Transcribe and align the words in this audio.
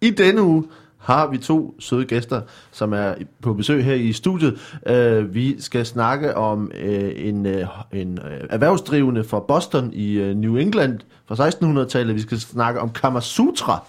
I 0.00 0.10
denne 0.10 0.42
uge 0.42 0.64
har 0.98 1.26
vi 1.26 1.38
to 1.38 1.74
søde 1.78 2.04
gæster, 2.04 2.40
som 2.70 2.92
er 2.92 3.14
på 3.42 3.54
besøg 3.54 3.84
her 3.84 3.94
i 3.94 4.12
studiet. 4.12 4.78
Uh, 4.90 5.34
vi 5.34 5.60
skal 5.60 5.86
snakke 5.86 6.36
om 6.36 6.70
uh, 6.84 7.10
en, 7.16 7.46
uh, 7.46 7.52
en 7.92 8.18
uh, 8.18 8.24
erhvervsdrivende 8.50 9.24
fra 9.24 9.40
Boston 9.40 9.92
i 9.92 10.20
uh, 10.20 10.36
New 10.36 10.56
England 10.56 10.98
fra 11.26 11.48
1600-tallet. 11.48 12.14
Vi 12.14 12.20
skal 12.20 12.40
snakke 12.40 12.80
om 12.80 12.90
Kamasutra. 12.90 13.84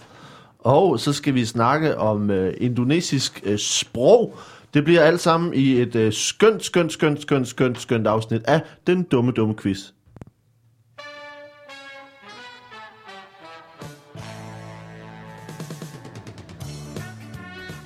Og 0.58 1.00
så 1.00 1.12
skal 1.12 1.34
vi 1.34 1.44
snakke 1.44 1.98
om 1.98 2.30
uh, 2.30 2.48
indonesisk 2.56 3.42
uh, 3.46 3.56
sprog. 3.56 4.36
Det 4.74 4.84
bliver 4.84 5.00
alt 5.00 5.20
sammen 5.20 5.54
i 5.54 5.80
et 5.80 5.94
uh, 5.96 6.12
skønt, 6.12 6.64
skønt, 6.64 6.92
skønt, 6.92 7.20
skønt, 7.20 7.48
skønt, 7.48 7.80
skønt 7.80 8.06
afsnit 8.06 8.42
af 8.44 8.60
Den 8.86 9.02
Dumme 9.02 9.32
Dumme 9.32 9.54
Quiz. 9.54 9.78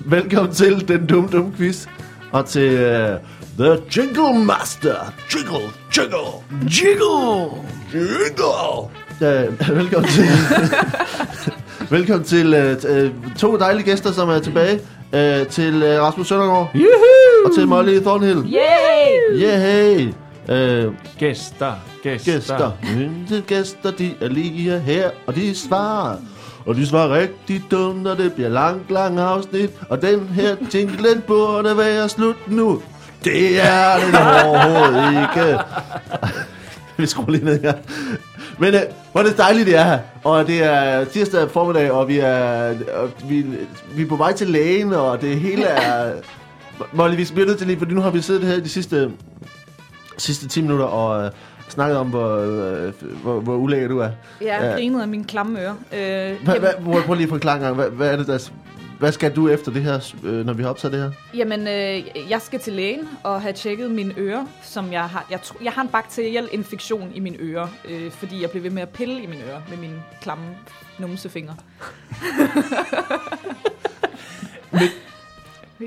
Velkommen 0.09 0.53
til 0.53 0.87
Den 0.87 1.05
Dumme 1.07 1.29
Dumme 1.29 1.53
Quiz. 1.57 1.87
Og 2.31 2.45
til 2.45 2.73
uh, 2.73 3.19
The 3.59 3.83
Jingle 3.97 4.45
Master. 4.45 4.95
Jingle, 5.35 5.69
jingle, 5.97 6.27
jingle, 6.63 7.49
jingle. 7.93 8.87
Uh, 9.21 9.77
velkommen 9.77 10.09
til... 10.09 10.23
velkommen 11.97 12.23
til 12.23 12.53
uh, 12.53 13.35
to 13.37 13.57
dejlige 13.57 13.85
gæster, 13.85 14.11
som 14.11 14.29
er 14.29 14.39
tilbage. 14.39 14.79
Uh, 15.13 15.47
til 15.47 15.83
uh, 15.83 15.89
Rasmus 15.89 16.27
Søndergaard. 16.27 16.75
Og 17.45 17.55
til 17.55 17.67
Molly 17.67 17.99
Thornhill. 17.99 18.53
Yay! 18.53 19.41
Yeah, 19.41 19.61
hey. 19.61 20.07
Uh, 20.07 20.93
Gæster, 21.17 21.73
gæster. 22.03 22.31
gæster. 22.33 22.71
Mine 22.95 23.41
gæster, 23.47 23.91
de 23.91 24.13
er 24.21 24.27
lige 24.29 24.79
her, 24.79 25.09
og 25.25 25.35
de 25.35 25.55
svarer. 25.55 26.15
Og 26.67 26.75
de 26.75 26.87
svarer 26.87 27.09
rigtig 27.09 27.63
dumt, 27.71 28.07
og 28.07 28.17
det 28.17 28.33
bliver 28.33 28.49
langt, 28.49 28.91
langt 28.91 29.19
afsnit. 29.19 29.69
Og 29.89 30.01
den 30.01 30.27
her 30.27 30.55
jingle, 30.73 31.09
den 31.09 31.21
burde 31.27 31.77
være 31.77 32.09
slut 32.09 32.35
nu. 32.47 32.81
Det 33.23 33.61
er 33.61 34.05
den 34.05 34.15
overhovedet 34.15 35.21
ikke. 35.21 35.59
Vi 36.97 37.05
skruer 37.05 37.31
lige 37.31 37.45
ned 37.45 37.61
her. 37.61 37.73
Men 38.57 38.73
øh, 38.73 38.81
hvor 39.11 39.21
er 39.21 39.25
det 39.25 39.37
dejligt, 39.37 39.67
det 39.67 39.77
er 39.77 39.83
her. 39.83 39.99
Og 40.23 40.47
det 40.47 40.63
er 40.63 41.05
tirsdag 41.05 41.51
formiddag, 41.51 41.91
og 41.91 42.07
vi 42.07 42.19
er, 42.19 42.73
og 42.93 43.09
vi, 43.29 43.45
vi 43.95 44.01
er 44.01 44.07
på 44.07 44.15
vej 44.15 44.33
til 44.33 44.47
lægen, 44.47 44.93
og 44.93 45.21
det 45.21 45.39
hele 45.39 45.63
er... 45.63 46.13
Molly, 46.93 47.15
vi 47.15 47.27
bliver 47.33 47.47
nødt 47.47 47.57
til 47.57 47.67
lige, 47.67 47.79
fordi 47.79 47.93
nu 47.93 48.01
har 48.01 48.09
vi 48.09 48.21
siddet 48.21 48.43
her 48.43 48.59
de 48.59 48.69
sidste, 48.69 49.11
sidste 50.17 50.47
10 50.47 50.61
minutter 50.61 50.85
og 50.85 51.25
øh, 51.25 51.31
snakket 51.69 51.97
om, 51.97 52.07
hvor, 52.09 52.37
uh, 52.37 53.21
hvor, 53.21 53.39
hvor 53.39 53.55
ulækker 53.55 53.87
du 53.87 53.99
er. 53.99 54.03
Jeg 54.03 54.13
Ja. 54.41 54.65
ja. 54.65 54.73
grinede 54.73 55.01
af 55.01 55.07
mine 55.07 55.23
klamme 55.25 55.61
ører. 55.61 55.71
Øh, 55.73 55.97
Hvad, 55.97 56.55
jamen, 56.55 56.59
hvad, 56.59 57.01
prøv, 57.03 57.13
lige 57.15 57.23
at 57.23 57.29
forklare 57.29 57.55
en 57.55 57.61
gang. 57.61 57.75
Hvad, 57.75 57.89
hvad, 57.89 58.11
er 58.11 58.15
det, 58.17 58.27
der, 58.27 58.49
hvad 58.99 59.11
skal 59.11 59.35
du 59.35 59.49
efter 59.49 59.71
det 59.71 59.83
her, 59.83 60.13
øh, 60.23 60.45
når 60.45 60.53
vi 60.53 60.63
har 60.63 60.69
optaget 60.69 60.93
det 60.93 61.01
her? 61.01 61.11
jamen 61.33 61.67
øh, 61.67 62.29
jeg 62.29 62.41
skal 62.41 62.59
til 62.59 62.73
lægen 62.73 63.09
og 63.23 63.41
have 63.41 63.53
tjekket 63.53 63.91
mine 63.91 64.13
ører, 64.17 64.45
som 64.63 64.91
jeg 64.93 65.03
har... 65.03 65.25
Jeg, 65.31 65.41
tro, 65.41 65.57
jeg 65.63 65.71
har 65.71 65.81
en 65.81 65.87
bakteriel 65.87 66.47
infektion 66.51 67.11
i 67.15 67.19
mine 67.19 67.37
ører, 67.39 67.67
øh, 67.89 68.11
fordi 68.11 68.41
jeg 68.41 68.49
blev 68.51 68.63
ved 68.63 68.69
med 68.69 68.81
at 68.81 68.89
pille 68.89 69.23
i 69.23 69.27
mine 69.27 69.41
ører 69.51 69.61
med 69.69 69.77
mine 69.77 70.01
klamme 70.21 70.45
numsefingre. 70.99 71.55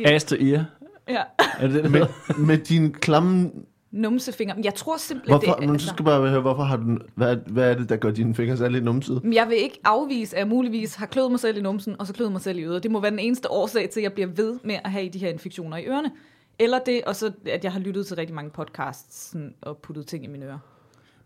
Aster 0.04 0.36
ear. 0.40 0.64
Ja, 1.08 1.22
Er 1.58 1.66
det 1.68 1.82
det, 1.84 1.90
Med, 1.90 2.06
med 2.38 2.58
din 2.58 2.92
klamme... 2.92 3.50
numsefingre. 3.92 4.54
Men 4.54 4.64
Jeg 4.64 4.74
tror 4.74 4.96
simpelthen, 4.96 5.38
Hvorfor, 5.38 5.60
det 5.60 5.68
men 5.68 5.78
så 5.78 5.86
skal 5.88 6.04
bare 6.04 6.28
høre, 6.30 6.40
hvorfor 6.40 6.62
har 6.62 6.76
du, 6.76 6.98
hvad, 7.14 7.36
hvad 7.46 7.70
er 7.70 7.74
det, 7.74 7.88
der 7.88 7.96
gør 7.96 8.10
dine 8.10 8.34
fingre 8.34 8.56
så 8.56 8.68
lidt 8.68 8.84
numsede? 8.84 9.20
Men 9.24 9.34
Jeg 9.34 9.48
vil 9.48 9.56
ikke 9.56 9.80
afvise, 9.84 10.36
at 10.36 10.40
jeg 10.40 10.48
muligvis 10.48 10.94
har 10.94 11.06
kløet 11.06 11.30
mig 11.30 11.40
selv 11.40 11.58
i 11.58 11.60
numsen, 11.60 11.96
og 11.98 12.06
så 12.06 12.12
kløet 12.12 12.32
mig 12.32 12.40
selv 12.40 12.58
i 12.58 12.62
øret. 12.62 12.82
Det 12.82 12.90
må 12.90 13.00
være 13.00 13.10
den 13.10 13.18
eneste 13.18 13.50
årsag 13.50 13.90
til, 13.90 14.00
at 14.00 14.04
jeg 14.04 14.12
bliver 14.12 14.28
ved 14.36 14.58
med 14.64 14.76
at 14.84 14.90
have 14.90 15.08
de 15.08 15.18
her 15.18 15.28
infektioner 15.28 15.76
i 15.76 15.86
ørerne. 15.86 16.10
Eller 16.58 16.78
det, 16.78 17.02
og 17.06 17.16
så 17.16 17.32
at 17.46 17.64
jeg 17.64 17.72
har 17.72 17.80
lyttet 17.80 18.06
til 18.06 18.16
rigtig 18.16 18.34
mange 18.34 18.50
podcasts 18.50 19.30
sådan, 19.30 19.54
og 19.62 19.76
puttet 19.78 20.06
ting 20.06 20.24
i 20.24 20.28
mine 20.28 20.46
ører. 20.46 20.58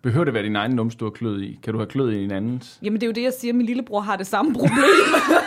Behøver 0.03 0.25
det 0.25 0.35
være 0.35 0.43
din 0.43 0.57
egen 0.57 0.73
numse, 0.73 0.99
du 0.99 1.05
har 1.05 1.11
kløet 1.11 1.43
i? 1.43 1.59
Kan 1.63 1.73
du 1.73 1.79
have 1.79 1.87
kløet 1.87 2.15
i 2.15 2.25
en 2.25 2.31
andens? 2.31 2.79
Jamen 2.83 3.01
det 3.01 3.03
er 3.03 3.07
jo 3.07 3.13
det, 3.13 3.23
jeg 3.23 3.33
siger. 3.33 3.55
Min 3.55 3.67
lillebror 3.67 4.01
har 4.01 4.17
det 4.17 4.27
samme 4.27 4.53
problem. 4.55 4.71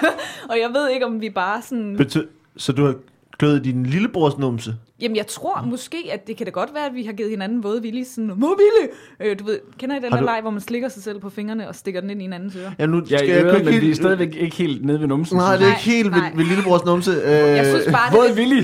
og 0.50 0.60
jeg 0.60 0.70
ved 0.74 0.90
ikke, 0.90 1.06
om 1.06 1.22
vi 1.22 1.30
bare 1.30 1.62
sådan... 1.62 1.96
Bety- 2.02 2.28
så 2.58 2.72
du 2.72 2.86
har 2.86 2.96
kløet 3.38 3.64
din 3.64 3.86
lillebrors 3.86 4.38
numse? 4.38 4.76
Jamen 5.02 5.16
jeg 5.18 5.28
tror 5.28 5.62
måske, 5.66 5.98
at 6.12 6.28
det 6.28 6.38
kan 6.38 6.46
da 6.46 6.52
godt 6.52 6.74
være, 6.74 6.86
at 6.86 6.94
vi 6.94 7.04
har 7.04 7.14
givet 7.14 7.30
hinanden 7.30 7.64
våde 7.64 7.82
vilje. 7.82 8.06
Sådan, 8.06 8.28
vilje? 8.30 8.90
Øh, 9.20 9.40
du 9.40 9.44
ved, 9.46 9.60
kender 9.80 9.96
I 9.96 10.00
den 10.00 10.12
der 10.12 10.18
du- 10.20 10.26
leg, 10.26 10.40
hvor 10.42 10.52
man 10.52 10.62
slikker 10.62 10.90
sig 10.90 11.04
selv 11.04 11.20
på 11.20 11.30
fingrene 11.30 11.68
og 11.68 11.76
stikker 11.76 12.02
den 12.02 12.10
ind 12.10 12.22
i 12.22 12.24
hinandens 12.24 12.56
øre? 12.56 12.74
Ja, 12.80 12.86
nu 12.86 13.06
skal 13.06 13.28
jeg 13.28 13.44
øret, 13.46 13.54
ikke 13.56 13.66
men 13.66 13.74
helt... 13.74 13.86
vi 13.86 13.92
er 13.92 13.96
stadigvæk 13.96 14.36
ikke 14.36 14.56
helt 14.56 14.86
nede 14.86 15.00
ved 15.00 15.08
numsen. 15.08 15.38
Nej, 15.38 15.56
det 15.56 15.64
er 15.64 15.68
ikke 15.70 15.82
helt 15.82 16.12
ved, 16.14 16.20
nej. 16.22 16.32
ved 16.36 16.46
lillebrors 16.46 16.86
numse. 16.86 17.12
Øh, 17.12 17.30
Jeg 17.32 17.66
synes 17.66 17.86
bare, 17.96 18.12
Våd 18.18 18.24
det 18.24 18.32
er, 18.32 18.36
lidt, 18.36 18.50
vilje. 18.50 18.62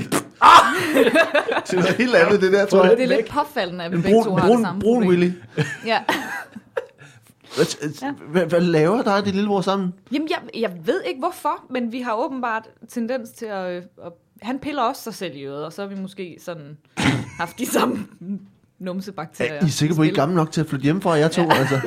det 1.66 1.72
er 1.72 1.74
noget 1.76 1.94
helt 1.96 2.14
andet, 2.14 2.40
det 2.40 2.52
der, 2.52 2.66
tror 2.66 2.84
jeg. 2.84 2.96
det 2.96 3.02
er 3.12 3.16
lidt 3.16 3.28
påfaldende, 3.28 3.84
at 3.84 3.92
vi 3.92 3.96
begge 3.96 4.24
to 4.24 4.34
har 4.34 4.40
det 4.40 4.46
brun, 4.54 4.62
samme 4.64 4.80
brun. 4.80 5.08
Willy. 5.08 5.30
Ja. 5.86 5.98
Hvad, 7.56 7.66
Ja. 8.02 8.12
hvad, 8.28 8.46
hvad 8.46 8.60
laver 8.60 9.02
dig 9.02 9.16
og 9.16 9.24
din 9.24 9.32
lillebror 9.34 9.60
sammen? 9.60 9.94
Jamen, 10.12 10.28
jeg, 10.30 10.38
jeg 10.60 10.72
ved 10.84 11.02
ikke 11.06 11.18
hvorfor, 11.20 11.64
men 11.70 11.92
vi 11.92 12.00
har 12.00 12.14
åbenbart 12.14 12.62
tendens 12.88 13.30
til 13.30 13.46
at, 13.46 13.70
øh, 13.76 13.82
at... 14.06 14.12
Han 14.44 14.58
piller 14.58 14.82
også 14.82 15.02
sig 15.02 15.14
selv 15.14 15.36
i 15.36 15.42
øret, 15.42 15.64
og 15.64 15.72
så 15.72 15.82
har 15.82 15.88
vi 15.88 15.94
måske 16.00 16.36
sådan 16.40 16.76
haft 17.38 17.58
de 17.58 17.66
samme 17.66 18.06
numsebakterier. 18.78 19.52
Er 19.52 19.66
I 19.66 19.68
sikre 19.68 19.94
på, 19.94 20.02
at 20.02 20.08
I 20.08 20.10
er 20.10 20.14
gamle 20.14 20.34
nok 20.36 20.50
til 20.52 20.60
at 20.60 20.66
flytte 20.66 20.82
hjemmefra, 20.84 21.12
jeg 21.12 21.30
to, 21.30 21.42
ja. 21.42 21.54
altså? 21.54 21.80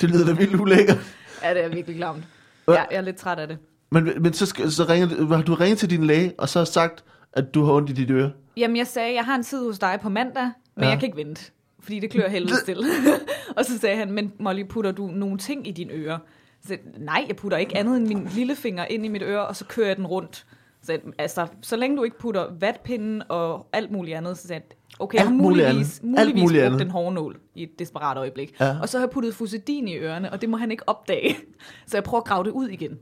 Det 0.00 0.10
lyder 0.10 0.26
da 0.26 0.32
vildt 0.32 0.60
ulækkert. 0.60 0.98
Ja, 1.42 1.54
det 1.54 1.64
er 1.64 1.68
virkelig 1.68 1.96
klamt. 1.96 2.24
Ja, 2.68 2.72
jeg 2.72 2.86
er 2.90 3.00
lidt 3.00 3.16
træt 3.16 3.38
af 3.38 3.48
det. 3.48 3.58
Men, 3.90 4.22
men 4.22 4.32
så, 4.32 4.46
skal, 4.46 4.72
så 4.72 4.84
ringer, 4.84 5.36
har 5.36 5.42
du 5.42 5.54
ringet 5.54 5.78
til 5.78 5.90
din 5.90 6.04
læge, 6.04 6.32
og 6.38 6.48
så 6.48 6.58
har 6.58 6.64
sagt, 6.64 7.04
at 7.32 7.54
du 7.54 7.64
har 7.64 7.72
ondt 7.72 7.90
i 7.90 7.92
dit 7.92 8.10
øre? 8.10 8.30
Jamen, 8.56 8.76
jeg 8.76 8.86
sagde, 8.86 9.14
jeg 9.14 9.24
har 9.24 9.34
en 9.34 9.42
tid 9.42 9.66
hos 9.66 9.78
dig 9.78 9.98
på 10.02 10.08
mandag, 10.08 10.50
men 10.76 10.84
Ja. 10.84 10.88
jeg 10.90 10.98
kan 10.98 11.06
ikke 11.06 11.16
vente, 11.18 11.50
fordi 11.80 12.00
det 12.00 12.10
klør 12.10 12.28
helvede 12.28 12.56
stille. 12.56 12.86
og 13.56 13.64
så 13.64 13.78
sagde 13.78 13.96
han, 13.96 14.12
men 14.12 14.32
Molly, 14.40 14.62
putter 14.68 14.92
du 14.92 15.06
nogle 15.06 15.38
ting 15.38 15.68
i 15.68 15.70
dine 15.70 15.92
ører? 15.92 16.18
Så 16.66 16.76
nej, 16.98 17.24
jeg 17.28 17.36
putter 17.36 17.58
ikke 17.58 17.76
andet 17.76 17.96
end 17.96 18.06
min 18.06 18.28
lillefinger 18.34 18.84
ind 18.84 19.04
i 19.04 19.08
mit 19.08 19.22
øre, 19.22 19.46
og 19.46 19.56
så 19.56 19.64
kører 19.64 19.86
jeg 19.86 19.96
den 19.96 20.06
rundt. 20.06 20.46
Så 20.82 20.98
altså, 21.18 21.46
så 21.62 21.76
længe 21.76 21.96
du 21.96 22.02
ikke 22.02 22.18
putter 22.18 22.46
vatpinden 22.60 23.22
og 23.28 23.66
alt 23.72 23.90
muligt 23.90 24.16
andet, 24.16 24.38
så 24.38 24.46
sagde 24.48 24.62
jeg, 24.70 24.76
okay, 24.98 25.18
Alt 25.18 25.32
muligvis, 25.32 26.00
andet. 26.00 26.18
Alt 26.18 26.28
muligvis 26.28 26.42
muligt 26.42 26.62
andet. 26.64 26.80
den 26.80 26.90
hårde 26.90 27.14
nål 27.14 27.36
i 27.54 27.62
et 27.62 27.78
desperat 27.78 28.16
øjeblik. 28.16 28.54
Ja. 28.60 28.76
Og 28.82 28.88
så 28.88 28.98
har 28.98 29.04
jeg 29.06 29.10
puttet 29.10 29.34
fusedin 29.34 29.88
i 29.88 29.96
ørerne, 29.96 30.32
og 30.32 30.40
det 30.40 30.48
må 30.48 30.56
han 30.56 30.70
ikke 30.70 30.88
opdage. 30.88 31.36
Så 31.86 31.96
jeg 31.96 32.04
prøver 32.04 32.20
at 32.20 32.26
grave 32.28 32.44
det 32.44 32.50
ud 32.50 32.68
igen. 32.68 32.98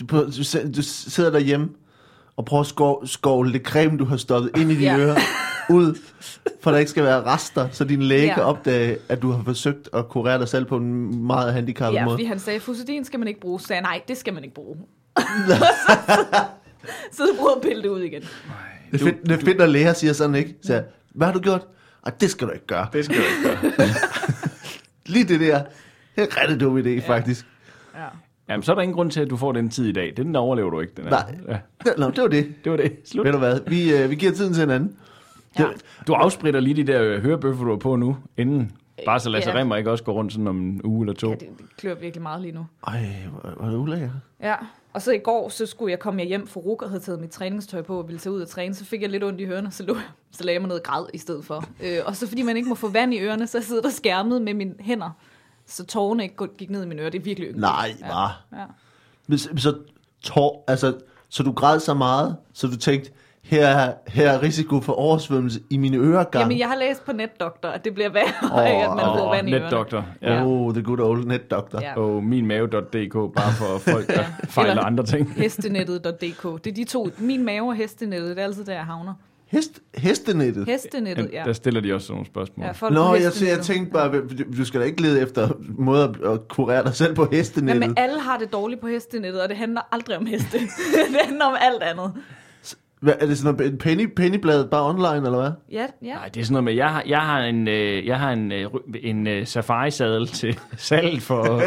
Du, 0.00 0.04
du, 0.06 0.26
du 0.76 0.82
sidder 0.82 1.30
derhjemme 1.30 1.68
og 2.36 2.44
prøver 2.44 2.60
at 2.60 2.66
skov, 2.66 3.06
skovle 3.06 3.52
det 3.52 3.62
creme, 3.62 3.98
du 3.98 4.04
har 4.04 4.16
stoppet 4.16 4.50
ind 4.56 4.70
i 4.70 4.74
dine 4.74 4.84
Ja. 4.90 4.98
ører, 4.98 5.16
ud, 5.70 5.98
for 6.60 6.70
der 6.70 6.78
ikke 6.78 6.90
skal 6.90 7.04
være 7.04 7.22
rester, 7.24 7.68
så 7.70 7.84
din 7.84 8.02
læge 8.02 8.22
Ja. 8.26 8.34
kan 8.34 8.42
opdage, 8.42 8.96
at 9.08 9.22
du 9.22 9.30
har 9.30 9.42
forsøgt 9.44 9.88
at 9.92 10.08
kurere 10.08 10.38
dig 10.38 10.48
selv 10.48 10.64
på 10.64 10.76
en 10.76 11.22
meget 11.26 11.52
handicappet 11.54 11.98
Ja, 11.98 12.04
måde. 12.04 12.14
fordi 12.14 12.24
han 12.24 12.38
sagde, 12.38 12.60
fusedin 12.60 13.04
skal 13.04 13.18
man 13.18 13.28
ikke 13.28 13.40
bruge. 13.40 13.60
Så 13.60 13.66
sagde 13.66 13.82
jeg, 13.82 13.82
nej, 13.82 14.02
det 14.08 14.16
skal 14.16 14.34
man 14.34 14.44
ikke 14.44 14.54
bruge. 14.54 14.76
så 17.12 17.22
prøvede 17.38 17.56
at 17.56 17.62
pille 17.62 17.82
det 17.82 17.88
ud 17.88 18.00
igen. 18.00 18.22
Det 18.92 19.00
er 19.00 19.04
fedt, 19.04 19.22
det 19.22 19.32
er 19.32 19.44
fedt 19.44 19.58
når 19.58 19.66
læger 19.66 19.92
siger 19.92 20.12
sådan, 20.12 20.34
ikke? 20.34 20.54
Så, 20.62 20.72
jeg, 20.74 20.84
hvad 21.14 21.26
har 21.26 21.34
du 21.34 21.40
gjort? 21.40 21.66
Ej, 22.06 22.12
det 22.20 22.30
skal 22.30 22.46
du 22.46 22.52
ikke 22.52 22.66
gøre. 22.66 22.86
Det 22.92 23.04
skal 23.04 23.16
du 23.16 23.22
ikke 23.22 23.76
gøre. 23.76 23.86
Lige 25.12 25.24
det 25.24 25.40
der. 25.40 25.62
Det 26.16 26.22
er 26.22 26.22
en 26.22 26.36
rigtig 26.36 26.60
dum 26.60 26.78
idé, 26.78 26.88
ja. 26.88 27.00
faktisk. 27.06 27.46
Ja. 27.94 28.06
Jamen, 28.48 28.62
så 28.62 28.72
er 28.72 28.74
der 28.74 28.82
ingen 28.82 28.94
grund 28.94 29.10
til, 29.10 29.20
at 29.20 29.30
du 29.30 29.36
får 29.36 29.52
den 29.52 29.70
tid 29.70 29.86
i 29.86 29.92
dag. 29.92 30.12
Den 30.16 30.36
overlever 30.36 30.70
du 30.70 30.80
ikke. 30.80 30.92
Den 30.96 31.04
her. 31.04 31.10
Nej. 31.10 31.60
Ja, 31.86 31.92
Nå, 31.98 32.10
det 32.10 32.22
var 32.22 32.28
det. 32.28 32.54
det 32.64 32.72
var 32.72 32.76
det. 32.76 32.96
Slut. 33.04 33.26
Ved 33.26 33.32
du 33.32 33.38
hvad? 33.38 33.60
Vi, 33.66 33.94
øh, 33.94 34.10
vi 34.10 34.14
giver 34.14 34.32
tiden 34.32 34.52
til 34.54 34.60
hinanden. 34.60 34.96
Ja. 35.58 35.64
Du 36.06 36.12
afspritter 36.12 36.60
lige 36.60 36.74
de 36.74 36.92
der 36.92 37.02
øh, 37.02 37.22
hørebøffer, 37.22 37.64
du 37.64 37.70
har 37.70 37.76
på 37.78 37.96
nu, 37.96 38.16
inden 38.36 38.72
bare 39.06 39.20
så 39.20 39.30
Lasse 39.30 39.50
Ja. 39.50 39.56
Remmer 39.56 39.76
ikke 39.76 39.90
også 39.90 40.04
går 40.04 40.12
rundt 40.12 40.32
sådan 40.32 40.48
om 40.48 40.60
en 40.60 40.80
uge 40.84 41.04
eller 41.04 41.14
to. 41.14 41.28
Ja, 41.28 41.34
det, 41.34 41.48
det 41.58 41.66
klør 41.76 41.94
virkelig 41.94 42.22
meget 42.22 42.42
lige 42.42 42.52
nu. 42.52 42.66
Ej, 42.86 43.06
hvor, 43.30 43.50
hvor 43.50 43.66
er 43.66 43.70
det 43.70 43.76
ulækkert. 43.76 44.10
Ja, 44.40 44.54
og 44.92 45.02
så 45.02 45.12
i 45.12 45.18
går, 45.18 45.48
så 45.48 45.66
skulle 45.66 45.90
jeg 45.90 45.98
komme 45.98 46.22
hjem 46.22 46.46
for 46.46 46.60
Ruk 46.60 46.82
og 46.82 46.88
havde 46.88 47.02
taget 47.02 47.20
mit 47.20 47.30
træningstøj 47.30 47.82
på 47.82 47.98
og 47.98 48.08
ville 48.08 48.18
tage 48.18 48.32
ud 48.32 48.40
og 48.40 48.48
træne. 48.48 48.74
Så 48.74 48.84
fik 48.84 49.02
jeg 49.02 49.10
lidt 49.10 49.24
ondt 49.24 49.40
i 49.40 49.44
ørerne, 49.44 49.70
så, 49.70 49.82
lå, 49.82 49.94
jeg- 49.94 50.02
så 50.32 50.44
lagde 50.44 50.54
jeg 50.54 50.62
mig 50.62 50.68
ned 50.68 50.76
og 50.76 50.82
græd 50.82 51.04
i 51.14 51.18
stedet 51.18 51.44
for. 51.44 51.64
Øh, 51.84 51.98
og 52.04 52.16
så 52.16 52.26
fordi 52.26 52.42
man 52.42 52.56
ikke 52.56 52.68
må 52.68 52.74
få 52.74 52.88
vand 52.88 53.14
i 53.14 53.18
ørerne, 53.20 53.46
så 53.46 53.60
sidder 53.62 53.82
der 53.82 53.90
skærmet 53.90 54.42
med 54.42 54.54
mine 54.54 54.74
hænder. 54.80 55.10
Så 55.66 55.84
tårerne 55.84 56.22
ikke 56.22 56.46
gik 56.58 56.70
ned 56.70 56.82
i 56.84 56.86
mine 56.86 57.02
ører. 57.02 57.10
Det 57.10 57.18
er 57.18 57.22
virkelig 57.22 57.46
ynkeligt. 57.46 57.60
Nej, 57.60 57.94
ja. 58.00 58.06
hva'? 58.06 58.58
Ja. 58.58 58.64
Men 59.26 59.38
så, 59.38 59.48
så, 59.56 59.78
tår, 60.22 60.64
altså, 60.68 60.98
så 61.28 61.42
du 61.42 61.52
græd 61.52 61.80
så 61.80 61.94
meget, 61.94 62.36
så 62.52 62.66
du 62.66 62.76
tænkte, 62.76 63.10
her, 63.50 63.66
er- 63.66 63.92
her 64.08 64.30
er 64.30 64.42
risiko 64.42 64.80
for 64.80 64.92
oversvømmelse 64.92 65.60
i 65.70 65.76
mine 65.76 65.96
øregang. 65.96 66.42
Jamen, 66.42 66.58
jeg 66.58 66.68
har 66.68 66.76
læst 66.76 67.04
på 67.04 67.12
netdoktor, 67.12 67.68
at 67.68 67.84
det 67.84 67.94
bliver 67.94 68.08
værre, 68.10 68.24
oh, 68.52 68.84
at 68.84 68.96
man 68.96 69.04
får 69.04 69.04
Og 69.26 69.36
vand 69.36 69.48
i 69.48 69.50
netdoktor. 69.52 70.04
Ja. 70.22 70.44
Oh, 70.46 70.72
the 70.74 70.82
good 70.82 71.00
old 71.00 71.24
net 71.24 71.50
doctor. 71.50 71.80
Ja. 71.82 71.98
Og 72.00 72.24
minmave.dk, 72.24 73.12
bare 73.14 73.52
for 73.52 73.78
folk, 73.92 74.06
der 74.06 74.24
fejler 74.48 74.70
Eller- 74.70 74.82
andre 74.84 75.04
ting. 75.06 75.32
Hestenettet.dk. 75.36 76.64
Det 76.64 76.70
er 76.70 76.74
de 76.74 76.84
to. 76.84 77.08
Min 77.18 77.44
mave 77.44 77.68
og 77.68 77.74
hestenettet, 77.74 78.30
det 78.30 78.38
er 78.38 78.44
altid 78.44 78.64
der, 78.64 78.72
jeg 78.72 78.84
havner. 78.84 79.14
Hest, 79.46 79.80
hestenettet? 79.96 80.66
Hestenettet, 80.68 81.30
ja. 81.32 81.42
Der 81.46 81.52
stiller 81.52 81.80
de 81.80 81.94
også 81.94 82.06
sådan 82.06 82.14
nogle 82.14 82.26
spørgsmål. 82.26 82.66
ja 82.66 82.88
Nå, 82.90 83.14
jeg, 83.14 83.20
jeg 83.22 83.28
hestenettet. 83.28 83.64
tænkte 83.66 83.92
bare, 83.92 84.12
du- 84.56 84.64
skal 84.64 84.80
da 84.80 84.86
ikke 84.86 85.02
lede 85.02 85.20
efter 85.20 85.48
måder 85.78 86.08
at- 86.08 86.32
at 86.32 86.48
kurere 86.48 86.84
dig 86.84 86.94
selv 86.94 87.14
på 87.14 87.28
hestenettet. 87.32 87.82
Jamen, 87.82 87.98
alle 87.98 88.20
har 88.20 88.38
det 88.38 88.52
dårligt 88.52 88.80
på 88.80 88.86
hestenettet, 88.86 89.42
og 89.42 89.48
det 89.48 89.56
handler 89.56 89.80
aldrig 89.92 90.16
om 90.16 90.26
heste. 90.26 90.58
det 90.58 91.16
handler 91.24 91.44
om 91.44 91.54
alt 91.60 91.82
andet. 91.82 92.12
Hvad, 93.00 93.14
er 93.20 93.26
det 93.26 93.38
sådan 93.38 93.54
noget, 93.54 93.72
en 93.72 93.78
penny, 93.78 94.06
pennybladet 94.16 94.70
bare 94.70 94.88
online, 94.88 95.26
eller 95.26 95.40
hvad? 95.40 95.50
Ja, 95.72 95.86
ja. 96.02 96.14
Nej, 96.14 96.28
det 96.34 96.40
er 96.40 96.44
sådan 96.44 96.52
noget 96.52 96.64
med, 96.64 96.72
jeg 96.74 96.88
har, 96.88 97.02
jeg 97.06 97.18
har 97.20 97.40
en, 97.40 97.68
øh, 97.68 98.06
jeg 98.06 98.18
har 98.18 98.30
en, 98.30 98.52
øh, 98.52 98.66
en 99.02 99.26
øh, 99.26 99.46
safari-sadel 99.46 100.26
til 100.26 100.58
salg 100.76 101.22
for 101.22 101.62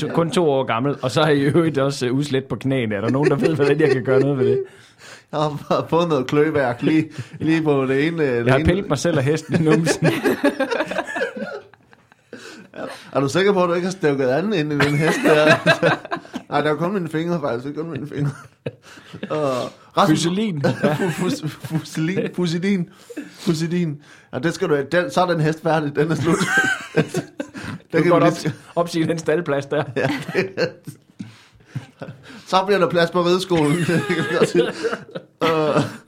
to, 0.00 0.08
kun 0.08 0.30
to 0.30 0.50
år 0.50 0.64
gammel, 0.64 0.94
og 1.02 1.10
så 1.10 1.20
har 1.22 1.28
jeg 1.28 1.38
i 1.38 1.42
øvrigt 1.42 1.78
også 1.78 2.06
øh, 2.06 2.12
udslet 2.12 2.44
på 2.44 2.56
knæene. 2.56 2.94
Er 2.94 3.00
der 3.00 3.10
nogen, 3.10 3.30
der 3.30 3.36
ved, 3.36 3.54
hvordan 3.54 3.80
jeg 3.80 3.90
kan 3.90 4.04
gøre 4.04 4.20
noget 4.20 4.38
ved 4.38 4.46
det? 4.46 4.62
Jeg 5.32 5.40
har 5.40 5.64
bare 5.68 5.84
fået 5.88 6.08
noget 6.08 6.26
kløværk 6.26 6.82
lige, 6.82 7.08
lige 7.40 7.62
på 7.62 7.86
det 7.86 8.06
ene. 8.06 8.22
det 8.38 8.44
Jeg 8.46 8.52
har 8.52 8.58
ene- 8.58 8.64
pillet 8.68 8.88
mig 8.88 8.98
selv 8.98 9.18
af 9.18 9.24
hesten 9.24 9.60
i 9.60 9.64
numsen. 9.64 10.06
Er 13.12 13.20
du 13.20 13.28
sikker 13.28 13.52
på, 13.52 13.62
at 13.62 13.68
du 13.68 13.74
ikke 13.74 13.86
har 13.86 13.92
stævket 13.92 14.28
anden 14.28 14.52
ind 14.52 14.72
i 14.72 14.86
den 14.86 14.94
hest 14.94 15.18
der? 15.24 15.46
Nej, 16.50 16.60
der 16.60 16.70
er 16.70 16.74
kun 16.74 16.92
mine 16.92 17.08
fingre, 17.08 17.40
faktisk. 17.40 17.64
Det 17.64 17.78
er 17.78 17.82
kun 17.82 17.90
mine 17.90 18.08
fingre. 18.08 18.30
Uh, 19.30 20.06
Fuselin. 20.06 20.62
Fusilin. 21.70 22.28
Fusilin. 22.36 22.88
Fusilin. 23.38 24.02
Ja, 24.32 24.38
det 24.38 24.54
skal 24.54 24.68
du 24.68 24.76
den, 24.92 25.10
Så 25.10 25.20
er 25.20 25.26
den 25.26 25.40
hest 25.40 25.62
færdig. 25.62 25.96
Den 25.96 26.10
er 26.10 26.14
slut. 26.14 26.36
Du 26.96 27.02
den 27.92 28.02
kan 28.02 28.10
godt 28.10 28.24
op, 28.24 28.32
lige, 28.42 28.54
opsige 28.76 29.06
den 29.06 29.18
staldplads 29.18 29.66
der. 29.66 29.84
så 32.46 32.64
bliver 32.66 32.78
der 32.78 32.90
plads 32.90 33.10
på 33.10 33.22
rideskolen. 33.22 33.76
Uh, 35.42 35.48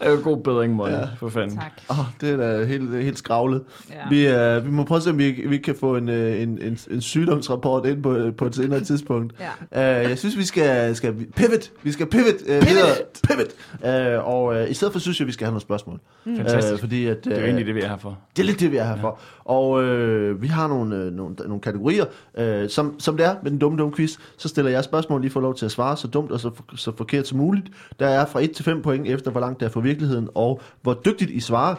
er 0.00 0.11
jo 0.11 0.21
god 0.23 0.43
bedring, 0.43 0.75
Molly, 0.75 0.93
ja. 0.93 1.05
for 1.17 1.29
fanden. 1.29 1.59
Tak. 1.59 1.73
oh, 1.88 1.97
det 2.21 2.31
er 2.31 2.37
da 2.37 2.65
helt, 2.65 3.03
helt 3.03 3.19
skravlet. 3.19 3.62
Ja. 3.91 4.09
Vi, 4.09 4.59
uh, 4.59 4.67
vi 4.67 4.71
må 4.71 4.85
prøve 4.85 4.97
at 4.97 5.03
se, 5.03 5.11
om 5.11 5.19
vi, 5.19 5.44
vi 5.47 5.59
kan 5.59 5.75
få 5.81 5.97
en, 5.97 6.09
øh, 6.09 6.43
en, 6.43 6.49
en, 6.62 6.79
en 6.91 7.00
sygdomsrapport 7.00 7.87
ind 7.87 8.03
på, 8.03 8.31
på 8.38 8.47
et 8.47 8.55
senere 8.55 8.81
tidspunkt. 8.81 9.35
Ja. 9.73 10.05
Uh, 10.05 10.11
jeg 10.11 10.19
synes, 10.19 10.38
vi 10.38 10.44
skal, 10.44 10.97
skal 10.97 11.15
pivot. 11.37 11.71
Vi 11.82 11.93
skal 11.93 12.06
pivot, 12.06 12.27
uh, 12.41 12.47
pivot. 12.47 12.69
videre. 12.69 12.97
Pivot. 13.29 14.21
Uh, 14.21 14.29
og 14.29 14.44
uh, 14.44 14.71
i 14.71 14.75
stedet 14.75 14.93
for 14.93 15.00
synes 15.00 15.21
jeg, 15.21 15.27
vi 15.27 15.33
skal 15.33 15.44
have 15.44 15.53
nogle 15.53 15.61
spørgsmål. 15.61 16.00
Fantastisk. 16.37 16.75
Uh, 16.75 16.81
fordi 16.81 17.06
at, 17.06 17.17
uh, 17.17 17.25
Det 17.25 17.33
er 17.33 17.38
jo 17.41 17.44
egentlig 17.44 17.67
det, 17.67 17.75
vi 17.75 17.81
er 17.81 17.88
her 17.88 17.99
for. 17.99 18.19
det 18.37 18.43
er 18.43 18.47
lidt 18.47 18.61
det, 18.61 18.73
vi 18.73 18.76
er 18.76 18.85
her 18.85 18.97
for. 19.00 19.19
Og 19.50 19.83
øh, 19.83 20.43
vi 20.43 20.47
har 20.47 20.69
nogle, 20.69 20.97
øh, 20.97 21.12
nogle, 21.12 21.35
nogle 21.35 21.61
kategorier. 21.61 22.05
Øh, 22.38 22.69
som, 22.69 23.00
som 23.00 23.17
det 23.17 23.26
er 23.26 23.35
med 23.43 23.50
den 23.50 23.59
dumme, 23.59 23.79
dumme 23.79 23.97
quiz, 23.97 24.17
så 24.37 24.49
stiller 24.49 24.71
jeg 24.71 24.85
spørgsmål, 24.85 25.21
lige 25.21 25.31
får 25.31 25.41
lov 25.41 25.55
til 25.55 25.65
at 25.65 25.71
svare 25.71 25.97
så 25.97 26.09
dumt 26.09 26.31
og 26.31 26.41
så, 26.41 26.50
så 26.76 26.97
forkert 26.97 27.26
som 27.29 27.38
muligt. 27.38 27.67
Der 28.00 28.06
er 28.06 28.26
fra 28.26 28.41
1 28.43 28.50
til 28.50 28.65
5 28.65 28.83
point 28.83 29.09
efter, 29.20 29.31
hvor 29.31 29.40
langt 29.40 29.61
det 29.61 29.67
er 29.67 29.70
fra 29.70 29.81
virkeligheden, 29.81 30.28
og 30.34 30.61
hvor 30.82 30.94
dygtigt 31.05 31.31
I 31.31 31.40
svarer. 31.40 31.75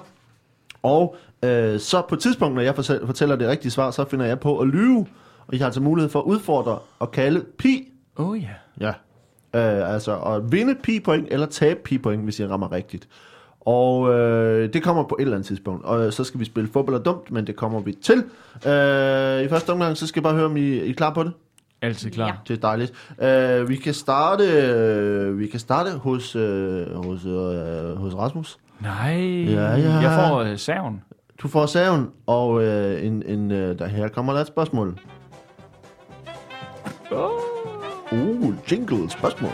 Og 0.83 1.15
øh, 1.43 1.79
så 1.79 2.01
på 2.09 2.15
et 2.15 2.21
tidspunkt, 2.21 2.55
når 2.55 2.61
jeg 2.61 2.73
fortæ- 2.73 3.05
fortæller 3.05 3.35
det 3.35 3.47
rigtige 3.47 3.71
svar, 3.71 3.91
så 3.91 4.05
finder 4.05 4.25
jeg 4.25 4.39
på 4.39 4.59
at 4.59 4.67
lyve. 4.67 5.05
Og 5.47 5.53
I 5.53 5.57
har 5.57 5.65
altså 5.65 5.81
mulighed 5.81 6.09
for 6.09 6.19
at 6.19 6.25
udfordre 6.25 6.79
og 6.99 7.11
kalde 7.11 7.45
pi. 7.57 7.87
Oh, 8.15 8.41
ja. 8.41 8.49
Ja. 8.79 8.93
Øh, 9.59 9.93
altså 9.93 10.17
at 10.17 10.51
vinde 10.51 10.75
pi-point 10.83 11.27
eller 11.31 11.45
tabe 11.45 11.79
pi-point, 11.83 12.23
hvis 12.23 12.39
I 12.39 12.47
rammer 12.47 12.71
rigtigt. 12.71 13.07
Og 13.59 14.13
øh, 14.13 14.73
det 14.73 14.83
kommer 14.83 15.03
på 15.03 15.15
et 15.19 15.21
eller 15.21 15.35
andet 15.35 15.47
tidspunkt. 15.47 15.85
Og 15.85 16.05
øh, 16.05 16.11
så 16.11 16.23
skal 16.23 16.39
vi 16.39 16.45
spille 16.45 16.69
fodbold 16.73 16.95
og 16.95 17.05
dumt, 17.05 17.31
men 17.31 17.47
det 17.47 17.55
kommer 17.55 17.79
vi 17.79 17.93
til. 17.93 18.17
Øh, 18.65 19.45
I 19.45 19.49
første 19.49 19.69
omgang, 19.69 19.97
så 19.97 20.07
skal 20.07 20.19
jeg 20.19 20.23
bare 20.23 20.33
høre, 20.33 20.45
om 20.45 20.57
I, 20.57 20.61
I 20.61 20.89
er 20.89 20.93
klar 20.93 21.13
på 21.13 21.23
det. 21.23 21.31
Altid 21.81 22.11
klar. 22.11 22.27
Ja. 22.27 22.33
Det 22.47 22.57
er 22.57 22.61
dejligt. 22.61 22.93
Øh, 23.21 23.69
vi 23.69 23.75
kan 23.75 23.93
starte, 23.93 24.43
øh, 24.43 25.39
vi 25.39 25.47
kan 25.47 25.59
starte 25.59 25.91
hos, 25.91 26.35
øh, 26.35 26.95
hos, 26.95 27.25
øh, 27.25 27.97
hos 27.97 28.15
Rasmus. 28.15 28.57
Nej. 28.79 29.13
Ja, 29.43 29.75
ja. 29.75 29.91
Jeg 29.91 30.29
får 30.29 30.39
øh, 30.39 30.57
saven. 30.57 31.01
Du 31.41 31.47
får 31.47 31.65
saven, 31.65 32.09
og 32.27 32.63
øh, 32.63 33.05
en, 33.05 33.23
en, 33.25 33.51
øh, 33.51 33.79
der 33.79 33.87
her 33.87 34.07
kommer 34.07 34.33
der 34.33 34.41
et 34.41 34.47
spørgsmål. 34.47 34.99
Uh, 38.11 38.53
jingle 38.71 39.09
spørgsmål. 39.09 39.51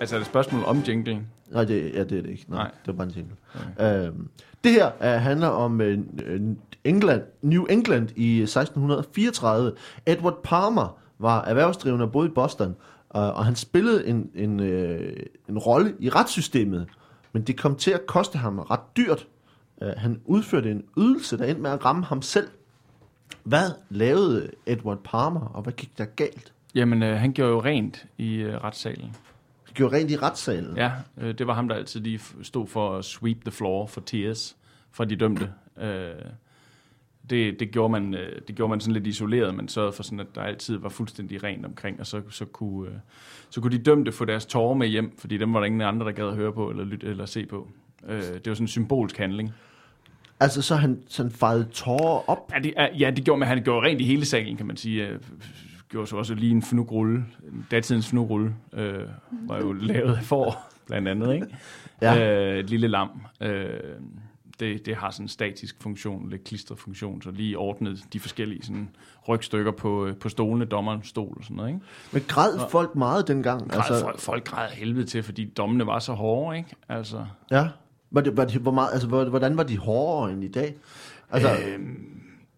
Altså 0.00 0.16
er 0.16 0.18
det 0.18 0.24
et 0.24 0.30
spørgsmål 0.30 0.64
om 0.64 0.82
jinglen? 0.88 1.26
Nej, 1.50 1.64
det, 1.64 1.94
ja, 1.94 2.04
det 2.04 2.18
er 2.18 2.22
det 2.22 2.30
ikke. 2.30 2.44
Nej, 2.48 2.58
Nej. 2.58 2.70
det 2.86 2.92
er 2.92 2.96
bare 2.96 3.06
en 3.06 3.12
jingle. 3.12 3.36
Okay. 3.78 4.06
Øhm, 4.06 4.28
det 4.64 4.72
her 4.72 4.90
uh, 5.00 5.22
handler 5.22 5.48
om 5.48 5.80
uh, 5.80 5.86
England, 6.84 7.22
New 7.42 7.64
England 7.64 8.08
i 8.16 8.42
1634. 8.42 9.72
Edward 10.06 10.42
Palmer 10.44 10.98
var 11.18 11.44
erhvervsdrivende 11.44 12.04
og 12.04 12.12
boede 12.12 12.28
i 12.28 12.32
Boston, 12.32 12.68
uh, 12.68 13.20
og 13.20 13.44
han 13.44 13.56
spillede 13.56 14.06
en, 14.06 14.30
en, 14.34 14.60
uh, 14.60 14.66
en 15.48 15.58
rolle 15.58 15.94
i 16.00 16.08
retssystemet, 16.08 16.86
men 17.32 17.42
det 17.42 17.58
kom 17.58 17.76
til 17.76 17.90
at 17.90 18.06
koste 18.06 18.38
ham 18.38 18.58
ret 18.58 18.96
dyrt. 18.96 19.26
Han 19.96 20.20
udførte 20.24 20.70
en 20.70 20.82
ydelse, 20.98 21.38
der 21.38 21.44
endte 21.44 21.62
med 21.62 21.70
at 21.70 21.84
ramme 21.84 22.04
ham 22.04 22.22
selv. 22.22 22.48
Hvad 23.42 23.70
lavede 23.90 24.50
Edward 24.66 24.98
Palmer, 25.04 25.40
og 25.40 25.62
hvad 25.62 25.72
gik 25.72 25.98
der 25.98 26.04
galt? 26.04 26.52
Jamen, 26.74 27.02
øh, 27.02 27.16
han 27.18 27.32
gjorde 27.32 27.52
jo 27.52 27.62
rent 27.62 28.06
i 28.18 28.34
øh, 28.34 28.64
retssalen. 28.64 29.16
Det 29.66 29.74
gjorde 29.74 29.96
rent 29.96 30.10
i 30.10 30.16
retssalen. 30.16 30.76
Ja, 30.76 30.92
øh, 31.18 31.38
det 31.38 31.46
var 31.46 31.54
ham, 31.54 31.68
der 31.68 31.74
altid 31.74 32.00
lige 32.00 32.20
stod 32.42 32.66
for 32.66 32.96
at 32.96 33.04
sweep 33.04 33.40
the 33.40 33.50
floor 33.50 33.86
for 33.86 34.00
tears 34.00 34.56
fra 34.92 35.04
de 35.04 35.16
dømte. 35.16 35.52
Øh, 35.80 36.10
det, 37.30 37.60
det, 37.60 37.70
gjorde 37.70 37.92
man, 37.92 38.14
øh, 38.14 38.40
det 38.48 38.56
gjorde 38.56 38.70
man 38.70 38.80
sådan 38.80 38.92
lidt 38.92 39.06
isoleret, 39.06 39.54
men 39.54 39.68
sørgede 39.68 39.92
for 39.92 40.02
sådan, 40.02 40.20
at 40.20 40.26
der 40.34 40.40
altid 40.40 40.78
var 40.78 40.88
fuldstændig 40.88 41.44
rent 41.44 41.66
omkring, 41.66 42.00
og 42.00 42.06
så, 42.06 42.22
så, 42.30 42.44
kunne, 42.44 42.88
øh, 42.88 42.94
så 43.50 43.60
kunne 43.60 43.78
de 43.78 43.82
dømte 43.82 44.12
få 44.12 44.24
deres 44.24 44.46
tårer 44.46 44.74
med 44.74 44.88
hjem, 44.88 45.16
fordi 45.18 45.38
dem 45.38 45.54
var 45.54 45.60
der 45.60 45.66
ingen 45.66 45.80
andre, 45.80 46.06
der 46.06 46.12
gad 46.12 46.28
at 46.28 46.34
høre 46.34 46.52
på 46.52 46.70
eller 46.70 46.84
lytte 46.84 47.06
eller 47.06 47.26
se 47.26 47.46
på. 47.46 47.68
Øh, 48.08 48.22
det 48.22 48.46
var 48.46 48.54
sådan 48.54 48.64
en 48.64 48.68
symbolsk 48.68 49.18
handling. 49.18 49.52
Altså, 50.40 50.62
så 50.62 50.76
han, 50.76 51.02
så 51.08 51.22
han 51.22 51.32
fejede 51.32 51.68
tårer 51.72 52.30
op. 52.30 52.52
Ja, 52.54 52.58
det, 52.58 52.74
ja, 52.98 53.10
det 53.10 53.24
gjorde 53.24 53.38
man. 53.38 53.48
Han 53.48 53.62
gjorde 53.62 53.86
rent 53.86 54.00
i 54.00 54.04
hele 54.04 54.24
salen, 54.24 54.56
kan 54.56 54.66
man 54.66 54.76
sige. 54.76 55.18
Gjorde 55.88 56.06
så 56.06 56.16
også 56.16 56.34
lige 56.34 56.52
en 56.52 56.62
fnugrulle. 56.62 57.24
Datidens 57.70 58.08
fnugrulle 58.08 58.54
øh, 58.72 59.02
var 59.30 59.58
jo 59.58 59.72
lavet 59.72 60.18
for, 60.22 60.58
blandt 60.86 61.08
andet, 61.08 61.34
ikke? 61.34 61.46
Ja. 62.02 62.52
Øh, 62.52 62.58
et 62.58 62.70
lille 62.70 62.88
lam. 62.88 63.10
Øh, 63.40 63.68
det, 64.60 64.86
det 64.86 64.96
har 64.96 65.10
sådan 65.10 65.24
en 65.24 65.28
statisk 65.28 65.76
funktion, 65.80 66.30
lidt 66.30 66.44
klistret 66.44 66.78
funktion, 66.78 67.22
så 67.22 67.30
lige 67.30 67.58
ordnet 67.58 68.04
de 68.12 68.20
forskellige 68.20 68.62
sådan, 68.62 68.88
rygstykker 69.28 69.70
på, 69.72 70.06
øh, 70.06 70.16
på 70.16 70.28
stolene, 70.28 70.64
dommerens 70.64 71.08
stol 71.08 71.34
og 71.38 71.44
sådan 71.44 71.56
noget, 71.56 71.68
ikke? 71.70 71.80
Men 72.12 72.22
græd 72.28 72.58
folk 72.70 72.96
meget 72.96 73.28
dengang? 73.28 73.70
Græd, 73.70 73.78
altså, 73.78 74.00
folk, 74.00 74.18
folk 74.20 74.44
græd 74.44 74.68
helvede 74.70 75.06
til, 75.06 75.22
fordi 75.22 75.44
dommene 75.44 75.86
var 75.86 75.98
så 75.98 76.12
hårde, 76.12 76.56
ikke? 76.58 76.70
Altså, 76.88 77.26
Ja. 77.50 77.68
Var 78.10 78.20
det, 78.20 78.36
var 78.36 78.44
det, 78.44 78.60
hvor 78.60 78.70
meget, 78.72 78.92
altså, 78.92 79.08
hvor- 79.08 79.24
hvordan 79.24 79.56
var 79.56 79.62
de 79.62 79.78
hårdere 79.78 80.32
end 80.32 80.44
i 80.44 80.48
dag? 80.48 80.74
Altså, 81.30 81.48
øh, 81.52 81.80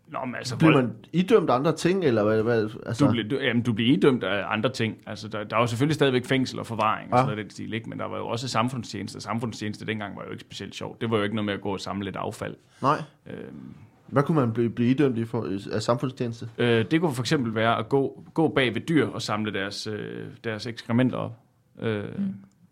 nå, 0.09 0.19
men 0.25 0.35
altså, 0.35 0.57
bliver 0.57 0.73
man 0.75 0.93
idømt 1.13 1.51
andre 1.51 1.77
ting, 1.77 2.05
eller 2.05 2.25
hvad? 2.25 2.43
hvad 2.43 2.71
altså, 2.87 3.05
Du, 3.07 3.11
bliver, 3.11 3.29
du, 3.29 3.37
jamen, 3.39 3.63
du 3.63 3.73
bliver 3.73 3.93
idømt 3.97 4.25
af 4.25 4.45
andre 4.53 4.73
ting. 4.73 4.97
Altså, 5.07 5.29
der, 5.29 5.45
der 5.45 5.57
var 5.57 5.67
selvfølgelig 5.67 5.95
stadigvæk 5.95 6.25
fængsel 6.25 6.59
og 6.59 6.67
forvaring 6.67 7.13
og 7.13 7.17
Ja. 7.19 7.23
sådan 7.23 7.27
noget 7.37 7.45
den 7.45 7.51
stil, 7.51 7.73
ikke? 7.75 7.89
men 7.91 7.99
der 7.99 8.05
var 8.05 8.17
jo 8.17 8.27
også 8.27 8.49
samfundstjeneste. 8.49 9.21
Samfundstjeneste 9.21 9.87
dengang 9.87 10.17
var 10.17 10.25
jo 10.25 10.31
ikke 10.31 10.41
specielt 10.41 10.75
sjovt. 10.75 11.01
Det 11.01 11.11
var 11.11 11.17
jo 11.17 11.23
ikke 11.23 11.35
noget 11.37 11.47
med 11.47 11.55
at 11.55 11.61
gå 11.61 11.69
og 11.73 11.81
samle 11.81 12.05
lidt 12.05 12.17
affald. 12.17 12.55
nej. 12.83 13.03
Øhm, 13.27 13.75
Hvad 14.07 14.23
kunne 14.23 14.41
man 14.41 14.53
blive, 14.53 14.71
blive 14.71 14.91
idømt 14.91 15.19
i 15.19 15.25
for, 15.25 15.49
af 15.73 15.83
samfundstjeneste? 15.83 16.49
øh, 16.59 16.85
det 16.91 17.01
kunne 17.01 17.13
for 17.15 17.23
eksempel 17.23 17.55
være 17.55 17.79
at 17.79 17.89
gå, 17.89 18.25
gå 18.35 18.49
bag 18.49 18.75
ved 18.75 18.81
dyr 18.81 19.07
og 19.07 19.23
samle 19.23 19.53
deres, 19.53 19.87
øh, 19.87 20.27
deres 20.45 20.67
ekskrementer 20.67 21.17
op. 21.19 21.33
Øh, 21.81 22.05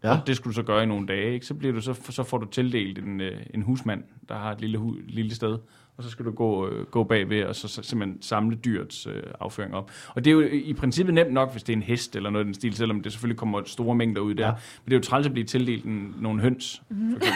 Ja. 0.02 0.08
ja. 0.08 0.20
Og 0.20 0.26
det 0.26 0.36
skulle 0.36 0.52
du 0.52 0.54
så 0.54 0.62
gøre 0.62 0.82
i 0.82 0.86
nogle 0.86 1.06
dage. 1.06 1.34
Ikke? 1.34 1.46
Så, 1.46 1.54
bliver 1.54 1.74
du, 1.74 1.80
så, 1.80 1.94
så 2.10 2.22
får 2.22 2.38
du 2.38 2.46
tildelt 2.46 2.98
en, 2.98 3.20
øh, 3.20 3.36
en 3.54 3.62
husmand, 3.62 4.02
der 4.28 4.34
har 4.34 4.52
et 4.52 4.60
lille, 4.60 4.78
hu, 4.78 4.96
lille 5.08 5.34
sted. 5.34 5.58
Og 5.96 6.04
så 6.04 6.10
skal 6.10 6.24
du 6.24 6.30
gå, 6.30 6.68
øh, 6.68 6.86
gå 6.86 7.04
bagved 7.04 7.44
og 7.44 7.56
så, 7.56 7.68
så 7.68 7.82
simpelthen 7.82 8.22
samle 8.22 8.56
dyrets 8.56 9.06
øh, 9.06 9.22
afføring 9.40 9.74
op. 9.74 9.90
Og 10.08 10.24
det 10.24 10.30
er 10.30 10.34
jo 10.34 10.40
i 10.52 10.72
princippet 10.72 11.14
nemt 11.14 11.32
nok, 11.32 11.52
hvis 11.52 11.62
det 11.62 11.72
er 11.72 11.76
en 11.76 11.82
hest 11.82 12.16
eller 12.16 12.30
noget 12.30 12.44
i 12.44 12.46
den 12.46 12.54
stil, 12.54 12.76
selvom 12.76 13.00
det 13.00 13.12
selvfølgelig 13.12 13.38
kommer 13.38 13.62
store 13.66 13.94
mængder 13.94 14.22
ud 14.22 14.34
der. 14.34 14.46
Ja. 14.46 14.52
Men 14.52 14.84
det 14.84 14.92
er 14.92 14.96
jo 14.96 15.02
træls 15.02 15.26
at 15.26 15.32
blive 15.32 15.46
tildelt 15.46 15.84
en, 15.84 16.14
nogle 16.20 16.42
høns, 16.42 16.82
for 16.88 17.16
eksempel. 17.16 17.32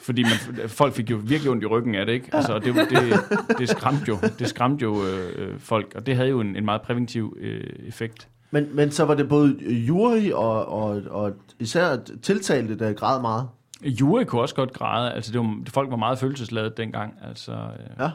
Fordi 0.00 0.22
man, 0.22 0.68
folk 0.68 0.94
fik 0.94 1.10
jo 1.10 1.20
virkelig 1.24 1.50
ondt 1.50 1.62
i 1.62 1.66
ryggen 1.66 1.94
af 1.94 2.06
det, 2.06 2.12
ikke? 2.12 2.28
Altså, 2.32 2.58
det, 2.58 2.74
det, 2.74 3.58
det 3.58 3.68
skræmte 3.68 4.04
jo, 4.08 4.16
det 4.38 4.48
skræmte 4.48 4.82
jo 4.82 5.04
øh, 5.04 5.32
øh, 5.36 5.58
folk, 5.58 5.92
og 5.94 6.06
det 6.06 6.16
havde 6.16 6.28
jo 6.28 6.40
en, 6.40 6.56
en 6.56 6.64
meget 6.64 6.82
præventiv 6.82 7.36
øh, 7.40 7.64
effekt. 7.86 8.28
Men, 8.50 8.76
men 8.76 8.90
så 8.90 9.04
var 9.04 9.14
det 9.14 9.28
både 9.28 9.56
jury 9.70 10.30
og, 10.30 10.66
og, 10.66 11.02
og 11.10 11.32
især 11.58 11.96
tiltalte, 12.22 12.78
der 12.78 12.92
græd 12.92 13.20
meget. 13.20 13.48
Jury 13.84 14.24
kunne 14.24 14.40
også 14.42 14.54
godt 14.54 14.72
græde, 14.72 15.12
altså 15.12 15.32
det 15.32 15.40
var, 15.40 15.56
folk 15.68 15.90
var 15.90 15.96
meget 15.96 16.18
følelsesladet 16.18 16.76
dengang, 16.76 17.14
altså 17.22 17.52
øh, 17.52 18.00
Ja. 18.00 18.10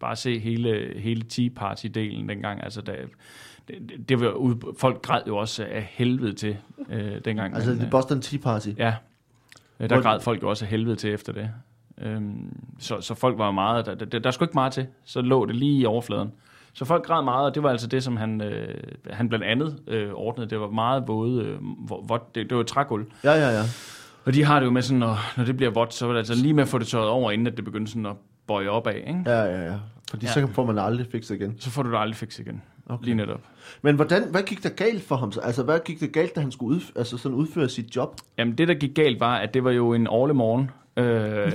bare 0.00 0.16
se 0.16 0.38
hele, 0.38 0.92
hele 0.96 1.22
Tea 1.22 1.48
Party-delen 1.60 2.28
dengang, 2.28 2.64
altså 2.64 2.80
der, 2.80 2.92
det, 3.68 4.08
det 4.08 4.20
var 4.20 4.30
ude, 4.30 4.58
folk 4.78 5.02
græd 5.02 5.20
jo 5.26 5.36
også 5.36 5.64
af 5.64 5.82
helvede 5.92 6.32
til 6.32 6.56
øh, 6.90 7.20
dengang. 7.24 7.54
Altså, 7.54 7.70
men, 7.70 7.78
det 7.78 7.84
øh, 7.84 7.90
Boston 7.90 8.20
Tea 8.20 8.38
Party. 8.38 8.68
Ja, 8.78 8.94
Øh, 9.80 9.90
der 9.90 9.96
Hvor- 9.96 10.02
græd 10.02 10.20
folk 10.20 10.42
jo 10.42 10.48
også 10.48 10.64
af 10.64 10.70
helvede 10.70 10.96
til 10.96 11.10
efter 11.14 11.32
det. 11.32 11.50
Øhm, 11.98 12.56
så, 12.78 13.00
så 13.00 13.14
folk 13.14 13.38
var 13.38 13.50
meget, 13.50 13.86
der, 13.86 13.94
der, 13.94 14.18
der 14.18 14.30
skulle 14.30 14.46
ikke 14.46 14.54
meget 14.54 14.72
til, 14.72 14.86
så 15.04 15.20
lå 15.20 15.46
det 15.46 15.56
lige 15.56 15.80
i 15.80 15.84
overfladen. 15.86 16.32
Så 16.72 16.84
folk 16.84 17.04
græd 17.06 17.22
meget, 17.24 17.46
og 17.46 17.54
det 17.54 17.62
var 17.62 17.70
altså 17.70 17.86
det, 17.86 18.02
som 18.02 18.16
han, 18.16 18.40
øh, 18.40 18.74
han 19.10 19.28
blandt 19.28 19.44
andet 19.44 19.78
øh, 19.88 20.12
ordnede. 20.14 20.50
Det 20.50 20.60
var 20.60 20.70
meget 20.70 21.08
våde, 21.08 21.44
øh, 21.44 21.58
hvor, 21.86 22.02
hvor, 22.02 22.28
det, 22.34 22.50
det 22.50 22.56
var 22.58 22.62
trægulv. 22.62 23.06
Ja, 23.24 23.32
ja, 23.32 23.48
ja. 23.50 23.62
Og 24.24 24.34
de 24.34 24.44
har 24.44 24.58
det 24.60 24.66
jo 24.66 24.70
med 24.70 24.82
sådan, 24.82 24.98
når, 24.98 25.18
når 25.36 25.44
det 25.44 25.56
bliver 25.56 25.70
vådt, 25.72 25.94
så 25.94 26.06
er 26.06 26.10
det 26.12 26.18
altså 26.18 26.34
lige 26.34 26.54
med 26.54 26.62
at 26.62 26.68
få 26.68 26.78
det 26.78 26.86
tørret 26.86 27.08
over, 27.08 27.30
inden 27.30 27.46
at 27.46 27.56
det 27.56 27.64
begynder 27.64 27.88
sådan 27.88 28.06
at 28.06 28.16
bøje 28.46 28.68
opad, 28.68 28.94
ikke? 28.94 29.22
Ja, 29.26 29.42
ja, 29.42 29.64
ja. 29.64 29.74
Fordi 30.10 30.26
Ja. 30.26 30.32
så 30.32 30.46
får 30.46 30.66
man 30.66 30.78
aldrig 30.78 31.06
fikset 31.12 31.34
igen. 31.34 31.54
Så 31.60 31.70
får 31.70 31.82
du 31.82 31.90
det 31.90 31.98
aldrig 31.98 32.16
fikset 32.16 32.46
igen. 32.46 32.62
Okay. 32.88 33.04
Lige 33.04 33.14
netop. 33.14 33.40
Men 33.82 33.96
hvordan, 33.96 34.22
hvad 34.30 34.42
gik 34.42 34.62
der 34.62 34.68
galt 34.68 35.02
for 35.02 35.16
ham? 35.16 35.32
så? 35.32 35.40
Altså, 35.40 35.62
hvad 35.62 35.78
gik 35.84 36.00
der 36.00 36.06
galt, 36.06 36.34
da 36.36 36.40
han 36.40 36.52
skulle 36.52 36.76
udf- 36.80 36.92
altså, 36.96 37.16
sådan 37.18 37.36
udføre 37.36 37.68
sit 37.68 37.96
job? 37.96 38.16
Jamen, 38.38 38.58
det 38.58 38.68
der 38.68 38.74
gik 38.74 38.94
galt 38.94 39.20
var, 39.20 39.36
at 39.36 39.54
det 39.54 39.64
var 39.64 39.70
jo 39.70 39.92
en 39.94 40.06
årlig 40.06 40.36
morgen. 40.36 40.70
Øh, 40.96 41.52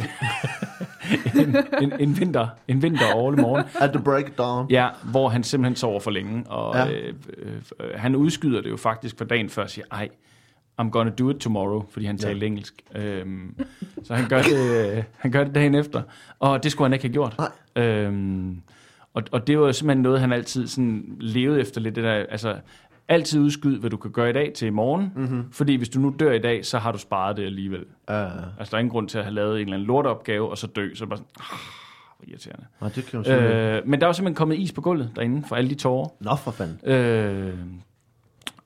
en, 1.41 1.55
en, 1.81 1.93
en, 1.99 2.19
vinter, 2.19 2.47
en 2.67 2.81
vinter 2.81 3.15
årlig 3.15 3.41
morgen. 3.41 3.65
At 3.81 3.89
the 3.93 4.03
break 4.03 4.23
of 4.25 4.31
dawn. 4.37 4.67
Ja, 4.69 4.89
hvor 5.03 5.29
han 5.29 5.43
simpelthen 5.43 5.75
sover 5.75 5.99
for 5.99 6.11
længe. 6.11 6.43
Og 6.49 6.75
Ja. 6.75 6.85
ja. 6.85 6.91
øh, 6.91 7.13
øh, 7.37 7.51
øh, 7.79 7.89
han 7.95 8.15
udskyder 8.15 8.61
det 8.61 8.69
jo 8.69 8.77
faktisk 8.77 9.17
for 9.17 9.25
dagen 9.25 9.49
før 9.49 9.63
og 9.63 9.69
siger, 9.69 9.85
ej, 9.91 10.09
I'm 10.81 10.89
gonna 10.89 11.11
do 11.19 11.29
it 11.29 11.35
tomorrow, 11.35 11.85
fordi 11.89 12.05
han 12.05 12.15
Ja. 12.15 12.21
talte 12.27 12.45
engelsk. 12.45 12.81
Øhm, 12.95 13.55
så 14.03 14.13
han 14.15 14.29
gør, 14.29 14.41
det, 14.41 14.97
øh, 14.97 15.03
han 15.17 15.31
gør 15.31 15.43
det 15.43 15.55
dagen 15.55 15.75
efter. 15.75 16.01
Og 16.39 16.63
det 16.63 16.71
skulle 16.71 16.85
han 16.85 16.93
ikke 16.93 17.03
have 17.05 17.13
gjort. 17.13 17.35
Nej. 17.75 17.83
Øhm, 17.85 18.61
og, 19.13 19.23
og 19.31 19.47
det 19.47 19.59
var 19.59 19.71
simpelthen 19.71 20.03
noget, 20.03 20.19
han 20.19 20.31
altid 20.33 20.67
sådan 20.67 21.15
levede 21.19 21.59
efter 21.61 21.81
lidt 21.81 21.95
det 21.95 22.03
der, 22.03 22.11
altså 22.13 22.55
altid 23.07 23.39
udskyd, 23.39 23.79
hvad 23.79 23.89
du 23.89 23.97
kan 23.97 24.11
gøre 24.11 24.29
i 24.29 24.33
dag 24.33 24.51
til 24.55 24.65
i 24.65 24.69
morgen, 24.69 25.11
mm-hmm. 25.15 25.51
fordi 25.51 25.75
hvis 25.75 25.89
du 25.89 25.99
nu 25.99 26.15
dør 26.19 26.31
i 26.31 26.39
dag, 26.39 26.65
så 26.65 26.77
har 26.77 26.91
du 26.91 26.97
sparet 26.97 27.37
det 27.37 27.45
alligevel. 27.45 27.85
Ja, 28.09 28.21
ja. 28.21 28.27
Altså 28.59 28.71
der 28.71 28.75
er 28.77 28.79
ingen 28.79 28.91
grund 28.91 29.09
til 29.09 29.17
at 29.17 29.23
have 29.23 29.33
lavet 29.35 29.55
en 29.55 29.61
eller 29.61 29.73
anden 29.73 29.87
lorteopgave, 29.87 30.49
og 30.49 30.57
så 30.57 30.67
dø, 30.67 30.93
så 30.95 31.05
bare 31.05 31.17
sådan, 31.17 31.29
ah, 31.39 31.57
hvor 32.17 32.25
irriterende. 32.29 32.65
Nå, 32.81 32.87
det 32.95 33.05
kan. 33.05 33.31
Øh, 33.31 33.87
men 33.87 33.99
der 34.01 34.05
er 34.05 34.09
jo 34.09 34.13
simpelthen 34.13 34.35
kommet 34.35 34.57
is 34.59 34.71
på 34.71 34.81
gulvet 34.81 35.11
derinde, 35.15 35.47
for 35.47 35.55
alle 35.55 35.69
de 35.69 35.75
tårer. 35.75 36.07
Nå, 36.19 36.35
for 36.35 36.51
fanden. 36.51 36.89
Øh, 36.89 37.53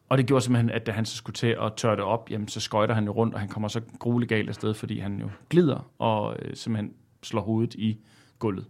og 0.10 0.18
det 0.18 0.26
gjorde 0.26 0.44
simpelthen, 0.44 0.70
at 0.70 0.86
da 0.86 0.92
han 0.92 1.06
så 1.06 1.16
skulle 1.18 1.34
til 1.34 1.48
at 1.62 1.74
tørre 1.78 1.96
det 1.96 2.04
op, 2.04 2.30
jamen, 2.32 2.48
så 2.48 2.60
skøjter 2.60 2.96
han 2.96 3.06
jo 3.06 3.12
rundt, 3.12 3.34
og 3.34 3.40
han 3.40 3.50
kommer 3.50 3.68
så 3.68 3.82
grueligt 4.00 4.30
galt 4.30 4.50
afsted, 4.50 4.74
fordi 4.74 5.00
han 5.00 5.20
jo 5.20 5.30
glider 5.50 5.90
og 6.00 6.36
øh, 6.42 6.56
simpelthen 6.56 6.94
slår 7.24 7.42
hovedet 7.42 7.74
i 7.76 7.98
gulvet. 8.40 8.66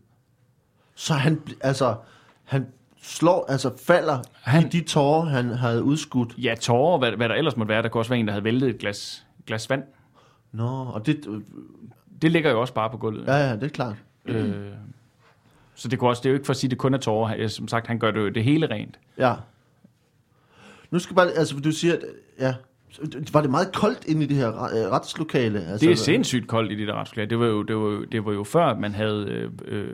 Så 0.96 1.13
han, 1.13 1.41
altså, 1.62 1.96
han 2.43 2.67
slår, 3.01 3.46
altså 3.50 3.72
falder 3.77 4.19
han... 4.41 4.65
I 4.65 4.69
de 4.69 4.81
tårer, 4.81 5.25
han 5.25 5.50
havde 5.50 5.84
udskudt. 5.84 6.34
Ja, 6.38 6.55
tårer, 6.62 6.98
hvad, 6.98 7.12
hvad 7.12 7.29
der 7.29 7.36
ellers 7.36 7.58
måtte 7.58 7.69
være. 7.69 7.84
Der 7.84 7.89
kunne 7.89 8.01
også 8.01 8.10
være 8.10 8.19
en, 8.19 8.27
der 8.27 8.34
havde 8.34 8.43
væltet 8.43 8.69
et 8.69 8.77
glas, 8.77 9.25
glas 9.48 9.69
vand. 9.69 9.84
Nå, 10.51 10.67
og 10.93 11.05
det, 11.05 11.25
øh, 11.29 11.41
Det 12.22 12.31
ligger 12.31 12.51
jo 12.51 12.62
også 12.62 12.74
bare 12.74 12.89
på 12.89 12.98
gulvet. 12.98 13.27
ja, 13.27 13.36
ja, 13.36 13.55
det 13.55 13.63
er 13.63 13.67
klart. 13.69 13.96
Øh, 14.25 14.67
så 15.75 15.88
det, 15.88 16.00
kunne 16.00 16.10
også, 16.10 16.19
det 16.19 16.25
er 16.25 16.29
jo 16.31 16.36
ikke 16.36 16.46
for 16.46 16.53
at 16.53 16.58
sige, 16.58 16.67
at 16.67 16.72
det 16.72 16.77
kun 16.77 16.93
er 16.93 16.98
tårer. 16.98 17.48
Som 17.48 17.67
sagt, 17.67 17.88
han 17.88 18.00
gør 18.00 18.12
det 18.12 18.36
det 18.36 18.43
hele 18.43 18.67
rent. 18.69 19.00
Ja. 19.17 19.34
Nu 20.91 21.00
skal 21.00 21.15
bare, 21.15 21.31
altså, 21.31 21.55
du 21.60 21.72
siger, 21.72 21.93
at, 21.93 22.00
ja, 22.39 22.53
var 23.34 23.41
det 23.41 23.50
meget 23.51 23.72
koldt 23.74 24.05
inde 24.05 24.24
i 24.24 24.27
det 24.27 24.38
her 24.38 24.48
øh, 24.50 24.91
retslokale? 24.91 25.60
Altså, 25.65 25.86
Det 25.86 25.91
er 25.91 25.96
sindssygt 25.98 26.48
koldt 26.48 26.72
i 26.72 26.75
det 26.75 26.88
der 26.88 26.93
retslokale. 27.01 27.29
Det 27.29 27.39
var 27.39 27.46
jo, 27.46 27.63
det 27.63 27.75
var 27.75 27.81
jo, 27.81 28.03
det 28.03 28.25
var 28.25 28.34
jo 28.34 28.43
før, 28.43 28.75
man 28.75 28.93
havde 28.93 29.25
øh, 29.29 29.50
øh, 29.67 29.88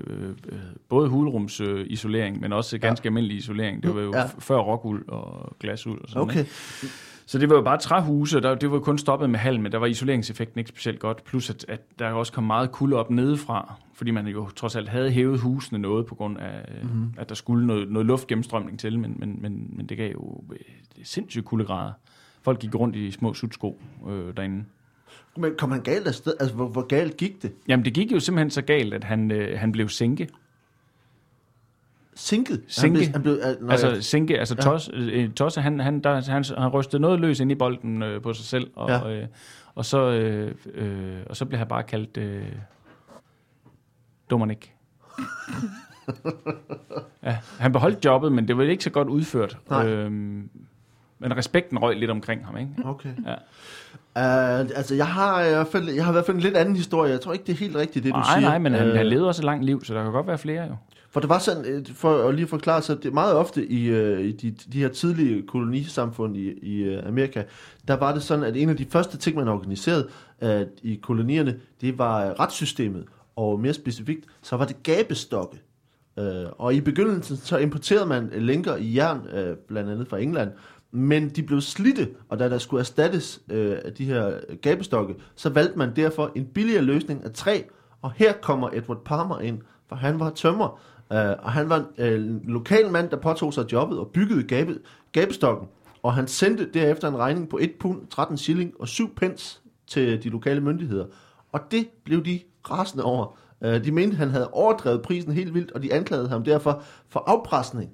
både 0.89 1.09
hulrumsisolering, 1.09 1.91
isolering, 1.91 2.39
men 2.41 2.53
også 2.53 2.77
ganske 2.77 3.05
ja. 3.05 3.09
almindelig 3.09 3.37
isolering. 3.37 3.83
Det 3.83 3.95
var 3.95 4.01
jo 4.01 4.11
Ja. 4.15 4.23
før 4.39 4.57
rockuld 4.57 5.07
og 5.07 5.55
glasuld 5.59 6.01
og 6.01 6.09
sådan 6.09 6.21
Okay. 6.21 6.39
Ikke? 6.39 6.51
Så 7.27 7.39
det 7.39 7.49
var 7.49 7.55
jo 7.55 7.61
bare 7.61 7.77
træhuse, 7.77 8.37
og 8.37 8.43
der, 8.43 8.55
det 8.55 8.71
var 8.71 8.79
kun 8.79 8.97
stoppet 8.97 9.29
med 9.29 9.39
halm, 9.39 9.63
men 9.63 9.71
der 9.71 9.77
var 9.77 9.85
isoleringseffekten 9.85 10.59
ikke 10.59 10.69
specielt 10.69 10.99
godt. 10.99 11.23
Plus 11.23 11.49
at, 11.49 11.65
at 11.67 11.81
der 11.99 12.11
også 12.11 12.33
kom 12.33 12.43
meget 12.43 12.71
kulde 12.71 12.97
op 12.97 13.09
nedefra, 13.09 13.73
fordi 13.93 14.11
man 14.11 14.27
jo 14.27 14.49
trods 14.49 14.75
alt 14.75 14.89
havde 14.89 15.11
hævet 15.11 15.39
husene 15.39 15.79
noget 15.79 16.05
på 16.05 16.15
grund 16.15 16.37
af, 16.37 16.83
mm-hmm. 16.83 17.13
at 17.17 17.29
der 17.29 17.35
skulle 17.35 17.67
noget, 17.67 17.91
noget 17.91 18.05
luftgennemstrømning 18.05 18.79
til, 18.79 18.99
men, 18.99 19.15
men, 19.19 19.37
men, 19.41 19.73
men 19.77 19.85
det 19.85 19.97
gav 19.97 20.11
jo 20.11 20.43
øh, 20.51 20.59
sindssygt 21.03 21.45
kuldegrader. 21.45 21.91
Folk 22.41 22.59
gik 22.59 22.75
rundt 22.75 22.95
i 22.95 23.11
små 23.11 23.33
sutsko 23.33 23.81
øh, 24.09 24.37
derinde. 24.37 24.65
Men 25.37 25.51
kom 25.57 25.71
han 25.71 25.81
galt 25.81 26.07
afsted? 26.07 26.33
Altså, 26.39 26.55
hvor, 26.55 26.67
hvor 26.67 26.87
galt 26.87 27.17
gik 27.17 27.41
det? 27.41 27.51
Jamen, 27.67 27.85
det 27.85 27.93
gik 27.93 28.11
jo 28.11 28.19
simpelthen 28.19 28.49
så 28.49 28.61
galt, 28.61 28.93
at 28.93 29.03
han, 29.03 29.31
øh, 29.31 29.59
han 29.59 29.71
blev 29.71 29.89
sænke. 29.89 30.29
Sinket? 32.15 32.63
Sinke. 32.67 33.11
Han 33.11 33.21
blev, 33.21 33.39
han 33.43 33.55
blev, 33.57 33.65
øh, 33.65 33.71
Altså 33.71 33.87
ja. 33.87 34.01
sænke, 34.01 34.39
altså 34.39 34.55
Ja. 34.57 34.61
tos, 34.61 34.89
øh, 34.93 35.29
Tosse, 35.31 35.61
han, 35.61 35.79
han, 35.79 35.99
der, 35.99 36.31
han, 36.31 36.43
han 36.57 36.67
rystede 36.69 37.01
noget 37.01 37.19
løs 37.19 37.39
ind 37.39 37.51
i 37.51 37.55
bolden 37.55 38.03
øh, 38.03 38.21
på 38.21 38.33
sig 38.33 38.45
selv, 38.45 38.71
og, 38.75 38.89
ja. 38.89 39.09
øh, 39.21 39.27
og, 39.75 39.85
så, 39.85 40.11
øh, 40.11 40.55
øh, 40.73 41.17
og 41.29 41.35
så 41.37 41.45
blev 41.45 41.57
han 41.57 41.67
bare 41.67 41.83
kaldt 41.83 42.17
øh, 42.17 42.43
Dominik. 44.29 44.73
ja, 47.23 47.37
han 47.59 47.71
beholdt 47.71 48.05
jobbet, 48.05 48.31
men 48.31 48.47
det 48.47 48.57
var 48.57 48.63
ikke 48.63 48.83
så 48.83 48.89
godt 48.89 49.07
udført. 49.07 49.57
Nej. 49.69 49.87
Øhm, 49.87 50.49
men 51.19 51.37
respekten 51.37 51.77
røg 51.77 51.95
lidt 51.99 52.11
omkring 52.11 52.45
ham, 52.45 52.57
ikke? 52.57 52.71
Okay. 52.85 53.09
Ja. 53.25 53.33
Uh, 54.15 54.69
altså, 54.75 54.95
jeg 54.95 55.07
har, 55.07 55.43
i 55.45 55.49
hvert 55.49 55.67
fald, 55.67 55.89
jeg 55.89 56.03
har 56.05 56.11
i 56.11 56.13
hvert 56.13 56.25
fald 56.25 56.37
en 56.37 56.43
lidt 56.43 56.57
anden 56.57 56.75
historie. 56.75 57.11
Jeg 57.11 57.21
tror 57.21 57.33
ikke, 57.33 57.45
det 57.45 57.53
er 57.53 57.57
helt 57.57 57.75
rigtigt, 57.75 58.05
det 58.05 58.13
du 58.13 58.17
Nej, 58.19 58.39
siger. 58.39 58.49
nej, 58.49 58.57
men 58.57 58.73
han, 58.73 58.87
Øh, 58.87 58.95
han 58.95 59.07
levede 59.07 59.27
også 59.27 59.41
et 59.41 59.45
langt 59.45 59.65
liv, 59.65 59.83
så 59.83 59.93
der 59.93 60.03
kan 60.03 60.11
godt 60.11 60.27
være 60.27 60.37
flere 60.37 60.63
jo. 60.63 60.75
For 61.09 61.19
det 61.19 61.29
var 61.29 61.39
sådan, 61.39 61.65
øh, 61.65 61.85
for 61.93 62.27
at 62.27 62.35
lige 62.35 62.47
forklare 62.47 62.81
så 62.81 62.95
det 62.95 63.13
meget 63.13 63.35
ofte 63.35 63.65
i, 63.65 63.85
øh, 63.85 64.21
i 64.21 64.31
de, 64.31 64.51
de 64.51 64.79
her 64.79 64.87
tidlige 64.87 65.41
kolonisamfund 65.47 66.37
i, 66.37 66.51
i 66.61 66.83
øh, 66.83 67.07
Amerika, 67.07 67.43
der 67.87 67.93
var 67.93 68.13
det 68.13 68.23
sådan, 68.23 68.43
at 68.43 68.57
en 68.57 68.69
af 68.69 68.77
de 68.77 68.85
første 68.89 69.17
ting, 69.17 69.37
man 69.37 69.47
organiserede 69.47 70.07
øh, 70.41 70.61
i 70.83 70.95
kolonierne, 70.95 71.55
det 71.81 71.97
var 71.97 72.25
øh, 72.25 72.31
retssystemet, 72.31 73.05
og 73.35 73.59
mere 73.59 73.73
specifikt, 73.73 74.25
så 74.41 74.57
var 74.57 74.65
det 74.65 74.83
gabestokke. 74.83 75.61
Øh, 76.19 76.45
og 76.57 76.73
i 76.73 76.81
begyndelsen, 76.81 77.37
så 77.37 77.57
importerede 77.57 78.05
man 78.05 78.29
øh, 78.33 78.41
lænker 78.41 78.75
i 78.75 78.95
jern, 78.95 79.27
øh, 79.33 79.55
blandt 79.67 79.89
andet 79.89 80.07
fra 80.07 80.17
England, 80.19 80.51
men 80.95 81.29
de 81.29 81.43
blev 81.43 81.61
slidte, 81.61 82.09
og 82.29 82.39
da 82.39 82.49
der 82.49 82.57
skulle 82.57 82.79
erstattes 82.79 83.41
øh, 83.51 83.77
af 83.85 83.93
de 83.93 84.05
her 84.05 84.39
gabestokke, 84.61 85.15
så 85.35 85.49
valgte 85.49 85.77
man 85.77 85.95
derfor 85.95 86.31
en 86.35 86.45
billigere 86.45 86.81
løsning 86.81 87.23
af 87.23 87.31
træ, 87.31 87.61
og 88.01 88.11
her 88.11 88.33
kommer 88.33 88.69
Edward 88.73 89.03
Palmer 89.05 89.39
ind, 89.39 89.59
for 89.89 89.95
han 89.95 90.19
var 90.19 90.29
tømmer, 90.29 90.79
øh, 91.13 91.33
og 91.43 91.51
han 91.51 91.69
var 91.69 91.85
øh, 91.97 92.13
en 92.15 92.41
lokal 92.43 92.91
mand, 92.91 93.09
der 93.09 93.17
påtog 93.17 93.53
sig 93.53 93.71
jobbet 93.71 93.99
og 93.99 94.07
byggede 94.13 94.43
gabe, 94.43 94.79
gabestokken, 95.11 95.67
og 96.03 96.13
han 96.13 96.27
sendte 96.27 96.69
derefter 96.73 97.07
en 97.07 97.17
regning 97.17 97.49
på 97.49 97.57
1 97.61 97.71
pund, 97.79 98.07
13 98.07 98.37
shilling 98.37 98.73
og 98.79 98.87
7 98.87 99.15
pence 99.15 99.59
til 99.87 100.23
de 100.23 100.29
lokale 100.29 100.61
myndigheder. 100.61 101.05
Og 101.51 101.59
det 101.71 101.87
blev 102.03 102.25
de 102.25 102.39
rasende 102.69 103.03
over. 103.03 103.37
Øh, 103.63 103.85
De 103.85 103.91
mente, 103.91 104.17
han 104.17 104.29
havde 104.29 104.49
overdrevet 104.51 105.01
prisen 105.01 105.31
helt 105.31 105.53
vildt, 105.53 105.71
og 105.71 105.83
de 105.83 105.93
anklagede 105.93 106.29
ham 106.29 106.43
derfor 106.43 106.83
for 107.09 107.23
afpresning. 107.27 107.91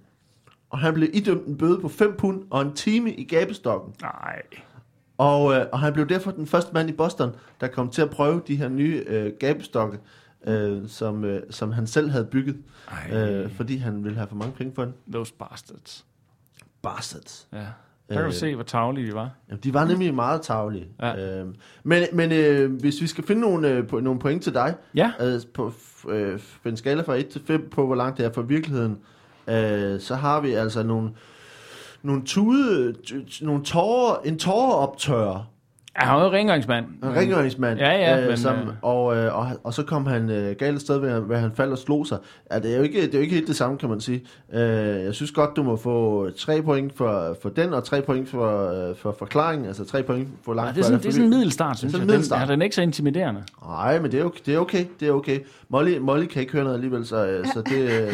Og 0.71 0.79
han 0.79 0.93
blev 0.93 1.09
idømt 1.13 1.47
en 1.47 1.57
bøde 1.57 1.79
på 1.81 1.87
5 1.89 2.15
pund 2.17 2.43
og 2.49 2.61
en 2.61 2.73
time 2.73 3.13
i 3.13 3.23
gabestokken. 3.23 3.93
Nej. 4.01 4.41
Og, 5.17 5.53
øh, 5.53 5.65
og 5.71 5.79
han 5.79 5.93
blev 5.93 6.07
derfor 6.09 6.31
den 6.31 6.47
første 6.47 6.73
mand 6.73 6.89
i 6.89 6.93
Boston, 6.93 7.35
der 7.61 7.67
kom 7.67 7.89
til 7.89 8.01
at 8.01 8.09
prøve 8.09 8.41
de 8.47 8.55
her 8.55 8.69
nye 8.69 9.03
øh, 9.07 9.31
gabestokke, 9.39 9.97
øh, 10.47 10.81
som, 10.87 11.23
øh, 11.25 11.41
som 11.49 11.71
han 11.71 11.87
selv 11.87 12.09
havde 12.09 12.25
bygget, 12.25 12.57
Ej. 13.11 13.17
øh, 13.17 13.51
fordi 13.51 13.77
han 13.77 14.03
ville 14.03 14.17
have 14.17 14.27
for 14.27 14.35
mange 14.35 14.53
penge 14.53 14.73
for 14.75 14.85
den. 14.85 14.93
Those 15.13 15.33
bastards. 15.33 16.05
Bastards. 16.81 17.47
Ja. 17.53 17.57
Der 17.57 18.15
kan 18.15 18.25
Øh. 18.25 18.25
du 18.27 18.31
se, 18.35 18.55
hvor 18.55 18.63
taglige 18.63 19.07
de 19.07 19.13
var. 19.13 19.29
Jamen, 19.49 19.59
de 19.63 19.73
var 19.73 19.85
nemlig 19.85 20.13
meget 20.13 20.41
tavlige. 20.41 20.87
Ja. 21.01 21.39
Øh, 21.41 21.47
men 21.83 22.03
men 22.13 22.31
øh, 22.31 22.73
hvis 22.79 23.01
vi 23.01 23.07
skal 23.07 23.23
finde 23.23 23.41
nogle, 23.41 23.69
øh, 23.69 23.87
på, 23.87 23.99
nogle 23.99 24.19
point 24.19 24.43
til 24.43 24.53
dig, 24.53 24.75
Ja. 24.95 25.11
altså 25.19 25.47
på 25.53 25.73
øh, 26.09 26.39
en 26.65 26.77
skala 26.77 27.01
fra 27.01 27.15
1 27.15 27.27
til 27.27 27.41
5 27.45 27.69
på, 27.69 27.85
hvor 27.85 27.95
langt 27.95 28.17
det 28.17 28.25
er 28.25 28.33
fra 28.33 28.41
virkeligheden, 28.41 28.91
øh, 28.91 28.97
så 29.99 30.15
har 30.15 30.41
vi 30.41 30.53
altså 30.53 30.83
nogle, 30.83 31.09
nogle 32.03 32.21
tude, 32.25 32.95
nogle 33.41 33.63
tårer, 33.63 34.15
en 34.25 34.37
tåreoptørrer, 34.39 35.47
Ja, 36.01 36.05
han 36.05 36.15
var 36.17 36.23
jo 36.23 36.31
rengøringsmand. 36.31 36.85
en 37.03 37.15
rengøringsmand, 37.15 37.79
Ja, 37.79 37.91
ja, 38.19 38.27
men, 38.27 38.37
som, 38.37 38.55
øh, 38.55 38.67
og, 38.81 39.17
øh, 39.17 39.37
og, 39.37 39.47
og 39.63 39.73
så 39.73 39.83
kom 39.83 40.05
han 40.05 40.29
øh, 40.29 40.55
galt 40.55 40.75
et 40.75 40.81
sted, 40.81 40.97
ved, 40.99 41.09
at- 41.35 41.39
han 41.41 41.51
faldt 41.55 41.71
og 41.71 41.77
slog 41.77 42.07
sig. 42.07 42.17
Ja, 42.51 42.59
det, 42.59 42.71
er 42.73 42.77
jo 42.77 42.83
ikke, 42.83 43.01
det 43.01 43.13
er 43.13 43.17
jo 43.17 43.21
ikke 43.21 43.35
helt 43.35 43.47
det 43.47 43.55
samme, 43.55 43.77
kan 43.77 43.89
man 43.89 44.01
sige. 44.01 44.21
Øh, 44.53 44.59
jeg 45.03 45.13
synes 45.13 45.31
godt, 45.31 45.49
du 45.55 45.63
må 45.63 45.75
få 45.75 46.29
tre 46.37 46.61
point 46.61 46.97
for, 46.97 47.37
for 47.41 47.49
den, 47.49 47.73
og 47.73 47.83
tre 47.83 48.01
point 48.01 48.29
for, 48.29 48.69
øh, 48.89 48.95
for 48.95 49.15
forklaringen, 49.19 49.67
altså 49.67 49.85
tre 49.85 50.03
point 50.03 50.27
for 50.45 50.53
langt 50.53 50.67
Ja, 50.69 50.73
det 50.73 50.79
er 50.79 50.83
sådan, 50.83 50.99
det 50.99 51.05
er 51.07 51.11
sådan 51.11 51.23
en 51.23 51.29
middelstart, 51.29 51.77
synes 51.77 51.93
Det 51.93 51.97
er 51.97 51.99
jeg. 51.99 52.07
sådan 52.07 52.13
middelstart. 52.13 52.39
Den, 52.41 52.47
ja, 52.47 52.53
den 52.53 52.61
er 52.61 52.63
ikke 52.63 52.75
så 52.75 52.81
intimiderende. 52.81 53.43
Nej, 53.67 53.99
men 53.99 54.11
det 54.11 54.19
er 54.19 54.23
okay. 54.25 54.39
Det 54.45 54.55
er 54.55 54.59
okay. 54.59 54.85
Det 54.99 55.07
er 55.07 55.11
okay. 55.11 55.39
Molly, 55.71 55.97
Molly 55.97 56.25
kan 56.25 56.41
ikke 56.41 56.53
høre 56.53 56.63
noget 56.63 56.75
alligevel, 56.75 57.05
så, 57.05 57.25
øh, 57.27 57.45
så 57.45 57.61
det... 57.61 57.89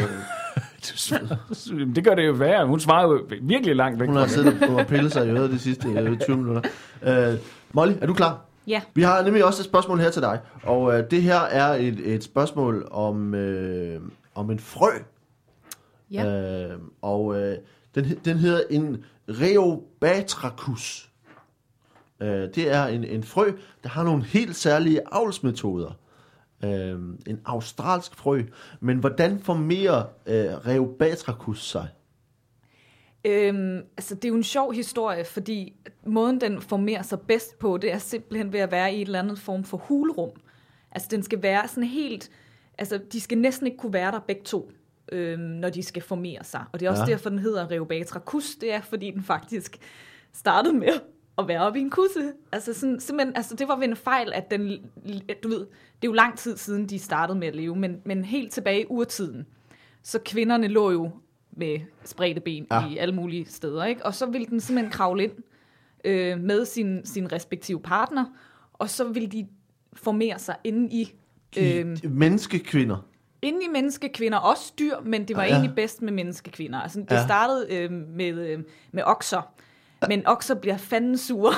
Øh, 1.72 1.94
det 1.94 2.04
gør 2.04 2.14
det 2.14 2.26
jo 2.26 2.32
værre. 2.32 2.66
Hun 2.66 2.80
svarer 2.80 3.02
jo 3.02 3.26
virkelig 3.42 3.76
langt 3.76 4.00
væk 4.00 4.08
hun 4.08 4.16
har 4.16 4.22
det. 4.22 4.32
siddet 4.32 4.62
og 4.62 4.86
pillet 4.86 5.12
sig 5.12 5.26
i 5.26 5.30
øret 5.30 5.50
de 5.50 5.58
sidste 5.58 5.88
øh, 5.88 6.18
20 6.20 6.36
minutter. 6.36 6.70
Øh, 7.02 7.34
Molly, 7.72 7.92
er 8.00 8.06
du 8.06 8.14
klar? 8.14 8.40
Ja. 8.66 8.82
Vi 8.94 9.02
har 9.02 9.22
nemlig 9.22 9.44
også 9.44 9.62
et 9.62 9.64
spørgsmål 9.64 10.00
her 10.00 10.10
til 10.10 10.22
dig. 10.22 10.40
Og 10.62 10.98
øh, 10.98 11.10
det 11.10 11.22
her 11.22 11.40
er 11.40 11.74
et, 11.74 12.14
et 12.14 12.24
spørgsmål 12.24 12.88
om, 12.90 13.34
øh, 13.34 14.00
om 14.34 14.50
en 14.50 14.58
frø. 14.58 14.90
Ja. 16.10 16.26
Øh, 16.26 16.78
og 17.02 17.40
øh, 17.40 17.56
den, 17.94 18.04
den 18.24 18.36
hedder 18.36 18.60
en 18.70 19.04
Reobatrachus. 19.28 21.10
Øh, 22.20 22.28
det 22.28 22.74
er 22.74 22.86
en, 22.86 23.04
en 23.04 23.22
frø, 23.22 23.52
der 23.82 23.88
har 23.88 24.02
nogle 24.02 24.24
helt 24.24 24.56
særlige 24.56 25.00
avlsmetoder. 25.12 25.92
Øh, 26.64 26.98
en 27.26 27.40
australsk 27.44 28.14
frø. 28.14 28.42
Men 28.80 28.98
hvordan 28.98 29.38
formerer 29.40 30.02
øh, 30.26 30.66
Reobatrachus 30.66 31.64
sig? 31.70 31.88
Øhm, 33.24 33.76
altså, 33.96 34.14
det 34.14 34.24
er 34.24 34.28
jo 34.28 34.34
en 34.34 34.42
sjov 34.42 34.72
historie, 34.72 35.24
fordi 35.24 35.76
måden, 36.06 36.40
den 36.40 36.60
formerer 36.60 37.02
sig 37.02 37.20
bedst 37.20 37.58
på, 37.58 37.76
det 37.76 37.92
er 37.92 37.98
simpelthen 37.98 38.52
ved 38.52 38.60
at 38.60 38.70
være 38.70 38.92
i 38.94 39.02
et 39.02 39.06
eller 39.06 39.18
andet 39.18 39.38
form 39.38 39.64
for 39.64 39.76
hulrum. 39.76 40.30
Altså, 40.90 41.08
den 41.10 41.22
skal 41.22 41.42
være 41.42 41.68
sådan 41.68 41.84
helt... 41.84 42.30
Altså, 42.78 43.00
de 43.12 43.20
skal 43.20 43.38
næsten 43.38 43.66
ikke 43.66 43.78
kunne 43.78 43.92
være 43.92 44.12
der 44.12 44.20
begge 44.20 44.42
to, 44.44 44.70
øhm, 45.12 45.40
når 45.42 45.68
de 45.70 45.82
skal 45.82 46.02
formere 46.02 46.44
sig. 46.44 46.64
Og 46.72 46.80
det 46.80 46.86
er 46.86 46.90
også 46.90 47.02
Ja. 47.06 47.10
derfor, 47.12 47.30
den 47.30 47.38
hedder 47.38 47.70
Reobatra 47.70 48.18
Kus. 48.18 48.54
Det 48.60 48.72
er, 48.72 48.80
fordi 48.80 49.10
den 49.10 49.22
faktisk 49.22 49.78
startede 50.32 50.74
med 50.74 50.92
at 51.38 51.48
være 51.48 51.60
oppe 51.60 51.78
i 51.78 51.82
en 51.82 51.90
kusse. 51.90 52.32
Altså, 52.52 52.74
sådan, 52.74 53.00
simpelthen, 53.00 53.36
altså, 53.36 53.56
det 53.56 53.68
var 53.68 53.76
ved 53.76 53.88
en 53.88 53.96
fejl, 53.96 54.32
at 54.32 54.50
den... 54.50 54.78
Du 55.42 55.48
ved, 55.48 55.66
det 56.02 56.08
er 56.08 56.10
jo 56.10 56.12
lang 56.12 56.38
tid 56.38 56.56
siden, 56.56 56.86
de 56.86 56.98
startede 56.98 57.38
med 57.38 57.48
at 57.48 57.56
leve, 57.56 57.76
men, 57.76 58.00
men 58.04 58.24
helt 58.24 58.52
tilbage 58.52 58.80
i 58.82 58.86
urtiden. 58.88 59.46
Så 60.02 60.18
kvinderne 60.24 60.68
lå 60.68 60.90
jo 60.90 61.10
med 61.52 61.78
spredte 62.04 62.40
ben 62.40 62.66
Ja. 62.70 62.80
ja. 62.80 62.88
i 62.88 62.96
alle 62.96 63.14
mulige 63.14 63.46
steder, 63.48 63.84
ikke? 63.84 64.06
Og 64.06 64.14
så 64.14 64.26
ville 64.26 64.46
den 64.46 64.60
simpelthen 64.60 64.92
kravle 64.92 65.24
ind 65.24 65.32
øh, 66.04 66.40
med 66.40 66.64
sin, 66.64 67.06
sin 67.06 67.32
respektive 67.32 67.80
partner, 67.80 68.24
og 68.72 68.90
så 68.90 69.04
ville 69.04 69.28
de 69.28 69.46
formere 69.92 70.38
sig 70.38 70.56
inde 70.64 70.92
i, 70.94 71.14
øh, 71.58 71.96
De 72.02 72.08
menneskekvinder. 72.08 72.96
inde 73.42 73.58
i 73.64 73.68
menneskekvinder, 73.72 74.38
også 74.38 74.72
dyr, 74.78 74.94
men 75.04 75.28
det 75.28 75.36
var 75.36 75.42
Ja. 75.42 75.48
ja. 75.48 75.54
egentlig 75.54 75.74
bedst 75.76 76.02
med 76.02 76.12
menneskekvinder. 76.12 76.78
Altså, 76.80 77.00
det 77.00 77.10
ja. 77.10 77.24
startede 77.24 77.66
øh, 77.74 77.92
med, 77.92 78.32
øh, 78.48 78.58
med 78.92 79.02
okser, 79.06 79.42
men 80.08 80.26
okser 80.26 80.54
bliver 80.54 80.76
fanden 80.76 81.18
sure. 81.18 81.52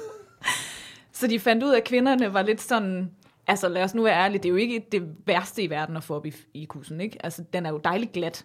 så 1.12 1.26
de 1.26 1.38
fandt 1.40 1.62
ud 1.62 1.70
af, 1.70 1.76
at 1.76 1.84
kvinderne 1.84 2.34
var 2.34 2.42
lidt 2.42 2.60
sådan... 2.60 3.10
Altså 3.50 3.68
lad 3.68 3.84
os 3.84 3.94
nu 3.94 4.02
være 4.02 4.16
ærlige, 4.24 4.38
det 4.38 4.44
er 4.48 4.50
jo 4.50 4.56
ikke 4.56 4.86
det 4.92 5.08
værste 5.26 5.62
i 5.62 5.70
verden 5.70 5.96
at 5.96 6.02
få 6.04 6.14
op 6.14 6.26
i, 6.26 6.32
i 6.54 6.64
kussen, 6.64 7.00
ikke? 7.00 7.24
Altså 7.24 7.44
den 7.52 7.66
er 7.66 7.70
jo 7.70 7.80
dejligt 7.84 8.12
glat. 8.12 8.44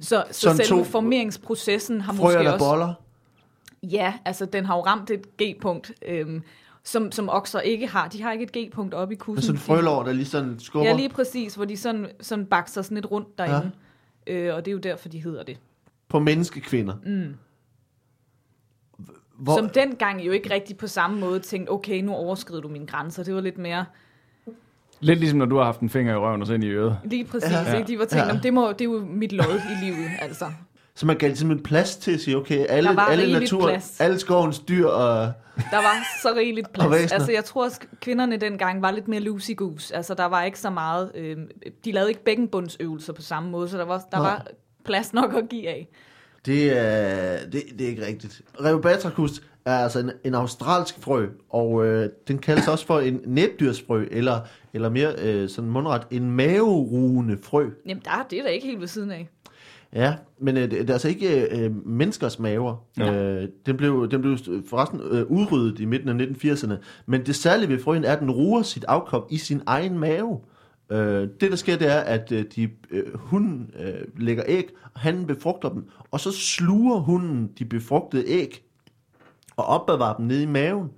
Så, 0.00 0.24
så 0.30 0.40
Sådan 0.40 0.66
selve 0.66 0.84
formeringsprocessen 0.84 2.00
har 2.00 2.12
måske 2.12 2.38
også... 2.38 2.58
boller. 2.58 2.94
Ja, 3.82 4.14
altså 4.24 4.46
den 4.46 4.64
har 4.64 4.76
jo 4.76 4.82
ramt 4.82 5.10
et 5.10 5.26
G-punkt, 5.42 5.92
øhm, 6.06 6.42
som, 6.84 7.12
som 7.12 7.28
okser 7.28 7.60
ikke 7.60 7.86
har. 7.86 8.08
De 8.08 8.22
har 8.22 8.32
ikke 8.32 8.44
et 8.44 8.52
G-punkt 8.70 8.94
oppe 8.94 9.14
i 9.14 9.16
kussen. 9.16 9.34
Med 9.34 9.42
sådan 9.42 9.54
en 9.54 9.78
De- 9.78 9.82
frølår, 9.82 10.02
der 10.02 10.12
lige 10.12 10.26
sådan 10.26 10.58
skubber. 10.60 10.88
Ja, 10.88 10.96
lige 10.96 11.08
præcis, 11.08 11.54
hvor 11.54 11.64
de 11.64 11.76
sådan, 11.76 12.06
sådan 12.20 12.46
bakser 12.46 12.82
sådan 12.82 12.94
lidt 12.94 13.10
rundt 13.10 13.38
derinde. 13.38 13.70
Ja. 14.26 14.32
Øh, 14.32 14.54
og 14.54 14.64
det 14.64 14.70
er 14.70 14.72
jo 14.72 14.78
derfor, 14.78 15.08
de 15.08 15.22
hedder 15.22 15.42
det. 15.42 15.58
På 16.08 16.18
menneskekvinder. 16.18 16.94
Mm. 17.06 17.34
Hvor, 19.38 19.56
Som 19.56 19.68
dengang 19.68 20.26
jo 20.26 20.32
ikke 20.32 20.54
rigtig 20.54 20.76
på 20.76 20.86
samme 20.86 21.20
måde 21.20 21.40
tænkte, 21.40 21.70
okay, 21.70 22.00
nu 22.02 22.12
overskrider 22.14 22.60
du 22.60 22.68
mine 22.68 22.86
grænser. 22.86 23.22
Det 23.22 23.34
var 23.34 23.40
lidt 23.40 23.58
mere 23.58 23.84
Lidt 25.00 25.18
ligesom 25.18 25.38
når 25.38 25.46
du 25.46 25.56
har 25.56 25.64
haft 25.64 25.80
en 25.80 25.90
finger 25.90 26.14
i 26.14 26.16
røven 26.16 26.40
og 26.40 26.46
så 26.46 26.54
ind 26.54 26.64
i 26.64 26.68
øret. 26.68 26.98
lige 27.04 27.24
præcis. 27.24 27.50
Ja. 27.50 27.74
Ikke? 27.76 27.88
De 27.88 27.98
var 27.98 28.04
tænkt, 28.04 28.26
Ja. 28.26 28.38
det, 28.42 28.54
må, 28.54 28.72
det 28.72 28.80
er 28.80 28.84
jo 28.84 29.04
mit 29.08 29.32
lod 29.32 29.60
i 29.70 29.84
livet, 29.84 30.08
altså. 30.22 30.44
så 30.94 31.06
man 31.06 31.16
gav 31.16 31.34
simpelthen 31.34 31.62
plads 31.64 31.96
til 31.96 32.12
at 32.14 32.20
sige, 32.20 32.36
okay, 32.36 32.66
alle, 32.68 33.10
alle 33.10 33.32
naturen, 33.40 33.68
plads. 33.70 34.00
alle 34.00 34.18
skovens 34.18 34.58
dyr 34.58 34.86
og... 34.86 35.32
Der 35.70 35.76
var 35.76 36.06
så 36.22 36.28
rigeligt 36.36 36.72
plads. 36.72 37.12
Altså, 37.12 37.32
jeg 37.32 37.44
tror, 37.44 37.66
at 37.66 37.80
kvinderne 38.00 38.36
dengang 38.36 38.82
var 38.82 38.90
lidt 38.90 39.08
mere 39.08 39.20
loosey-goose. 39.20 39.96
Altså, 39.96 40.14
der 40.14 40.24
var 40.24 40.42
ikke 40.42 40.58
så 40.58 40.70
meget... 40.70 41.12
Øh, 41.14 41.36
de 41.84 41.92
lavede 41.92 42.10
ikke 42.10 42.24
bækkenbundsøvelser 42.24 43.12
på 43.12 43.22
samme 43.22 43.50
måde, 43.50 43.68
så 43.68 43.78
der 43.78 43.84
var, 43.84 44.02
der 44.12 44.18
var 44.18 44.46
plads 44.84 45.12
nok 45.14 45.34
at 45.34 45.48
give 45.48 45.68
af. 45.68 45.88
Det 46.46 46.78
er, 46.78 47.38
det, 47.52 47.62
det 47.78 47.84
er 47.84 47.88
ikke 47.88 48.06
rigtigt. 48.06 48.42
Reobatracus 48.64 49.42
er 49.64 49.78
altså 49.78 49.98
en, 49.98 50.10
en 50.24 50.34
australsk 50.34 51.00
frø, 51.00 51.26
og 51.50 51.86
øh, 51.86 52.08
den 52.28 52.38
kaldes 52.38 52.68
også 52.68 52.86
for 52.86 53.00
en 53.00 53.20
næbdyrsfrø, 53.26 54.06
eller, 54.10 54.40
eller 54.74 54.88
mere 54.88 55.14
øh, 55.22 55.48
sådan 55.48 55.70
mundret, 55.70 56.02
en 56.10 56.30
maverugende 56.30 57.38
frø. 57.42 57.70
Jamen, 57.86 58.02
der, 58.04 58.26
det 58.30 58.38
er 58.38 58.42
da 58.42 58.48
ikke 58.48 58.66
helt 58.66 58.80
ved 58.80 58.88
siden 58.88 59.10
af. 59.10 59.28
Ja, 59.92 60.14
men 60.38 60.56
øh, 60.56 60.70
det 60.70 60.90
er 60.90 60.92
altså 60.92 61.08
ikke 61.08 61.58
øh, 61.58 61.86
menneskers 61.86 62.38
maver. 62.38 62.76
Ja. 62.98 63.14
Øh, 63.14 63.48
den, 63.66 63.76
blev, 63.76 64.10
den 64.10 64.20
blev 64.20 64.38
forresten 64.68 65.00
øh, 65.10 65.26
udryddet 65.26 65.80
i 65.80 65.84
midten 65.84 66.20
af 66.20 66.24
1980'erne, 66.24 66.74
men 67.06 67.26
det 67.26 67.36
særlige 67.36 67.68
ved 67.68 67.78
frøen 67.78 68.04
er, 68.04 68.12
at 68.12 68.20
den 68.20 68.30
ruger 68.30 68.62
sit 68.62 68.84
afkom 68.84 69.24
i 69.30 69.36
sin 69.36 69.62
egen 69.66 69.98
mave. 69.98 70.40
Øh, 70.92 71.28
det, 71.40 71.50
der 71.50 71.56
sker, 71.56 71.76
det 71.76 71.92
er, 71.92 72.00
at 72.00 72.32
øh, 72.32 72.44
de, 72.56 72.68
øh, 72.90 73.14
hunden 73.14 73.70
øh, 73.80 73.94
lægger 74.16 74.44
æg, 74.46 74.68
og 74.94 75.00
han 75.00 75.26
befrugter 75.26 75.68
dem, 75.68 75.88
og 76.10 76.20
så 76.20 76.32
sluger 76.32 76.98
hunden 76.98 77.50
de 77.58 77.64
befrugtede 77.64 78.24
æg, 78.26 78.64
og 79.60 79.80
opbevarer 79.80 80.16
dem 80.16 80.26
nede 80.26 80.42
i 80.42 80.46
maven, 80.46 80.90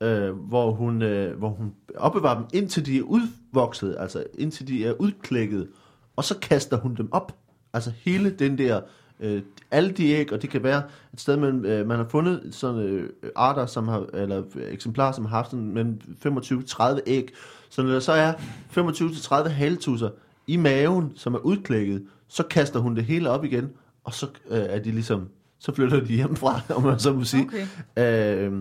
øh, 0.00 0.30
hvor, 0.30 0.70
hun, 0.70 1.02
øh, 1.02 1.38
hvor 1.38 1.48
hun 1.48 1.74
opbevarer 1.96 2.38
dem, 2.38 2.46
indtil 2.52 2.86
de 2.86 2.98
er 2.98 3.02
udvokset, 3.02 3.96
altså 3.98 4.24
indtil 4.38 4.68
de 4.68 4.86
er 4.86 4.92
udklækket, 4.92 5.68
og 6.16 6.24
så 6.24 6.38
kaster 6.38 6.76
hun 6.76 6.94
dem 6.94 7.08
op. 7.12 7.32
Altså 7.72 7.92
hele 8.04 8.30
den 8.30 8.58
der, 8.58 8.80
øh, 9.20 9.42
alle 9.70 9.90
de 9.90 10.10
æg, 10.10 10.32
og 10.32 10.42
det 10.42 10.50
kan 10.50 10.62
være 10.62 10.82
et 11.12 11.20
sted, 11.20 11.36
man, 11.36 11.64
øh, 11.64 11.86
man 11.86 11.96
har 11.96 12.06
fundet 12.08 12.48
sådan 12.50 12.80
øh, 12.80 13.10
arter, 13.36 13.66
som 13.66 13.88
har, 13.88 14.06
eller 14.14 14.42
øh, 14.54 14.72
eksemplarer, 14.72 15.12
som 15.12 15.24
har 15.24 15.36
haft 15.36 15.50
sådan 15.50 15.68
mellem 15.68 16.00
25-30 16.26 17.00
æg. 17.06 17.28
Så 17.70 17.82
når 17.82 17.90
der 17.90 18.00
så 18.00 18.12
er 18.12 18.32
25-30 18.76 19.48
haltusser 19.48 20.10
i 20.46 20.56
maven, 20.56 21.12
som 21.16 21.34
er 21.34 21.38
udklækket, 21.38 22.06
så 22.28 22.42
kaster 22.42 22.80
hun 22.80 22.96
det 22.96 23.04
hele 23.04 23.30
op 23.30 23.44
igen, 23.44 23.70
og 24.04 24.14
så 24.14 24.26
øh, 24.50 24.58
er 24.58 24.78
de 24.78 24.90
ligesom, 24.90 25.28
så 25.64 25.74
flytter 25.74 26.00
de 26.00 26.14
hjemmefra, 26.14 26.60
om 26.76 26.82
man 26.82 26.98
så 26.98 27.12
må 27.12 27.24
sige. 27.24 27.48
Okay. 27.96 28.46
Øh, 28.46 28.52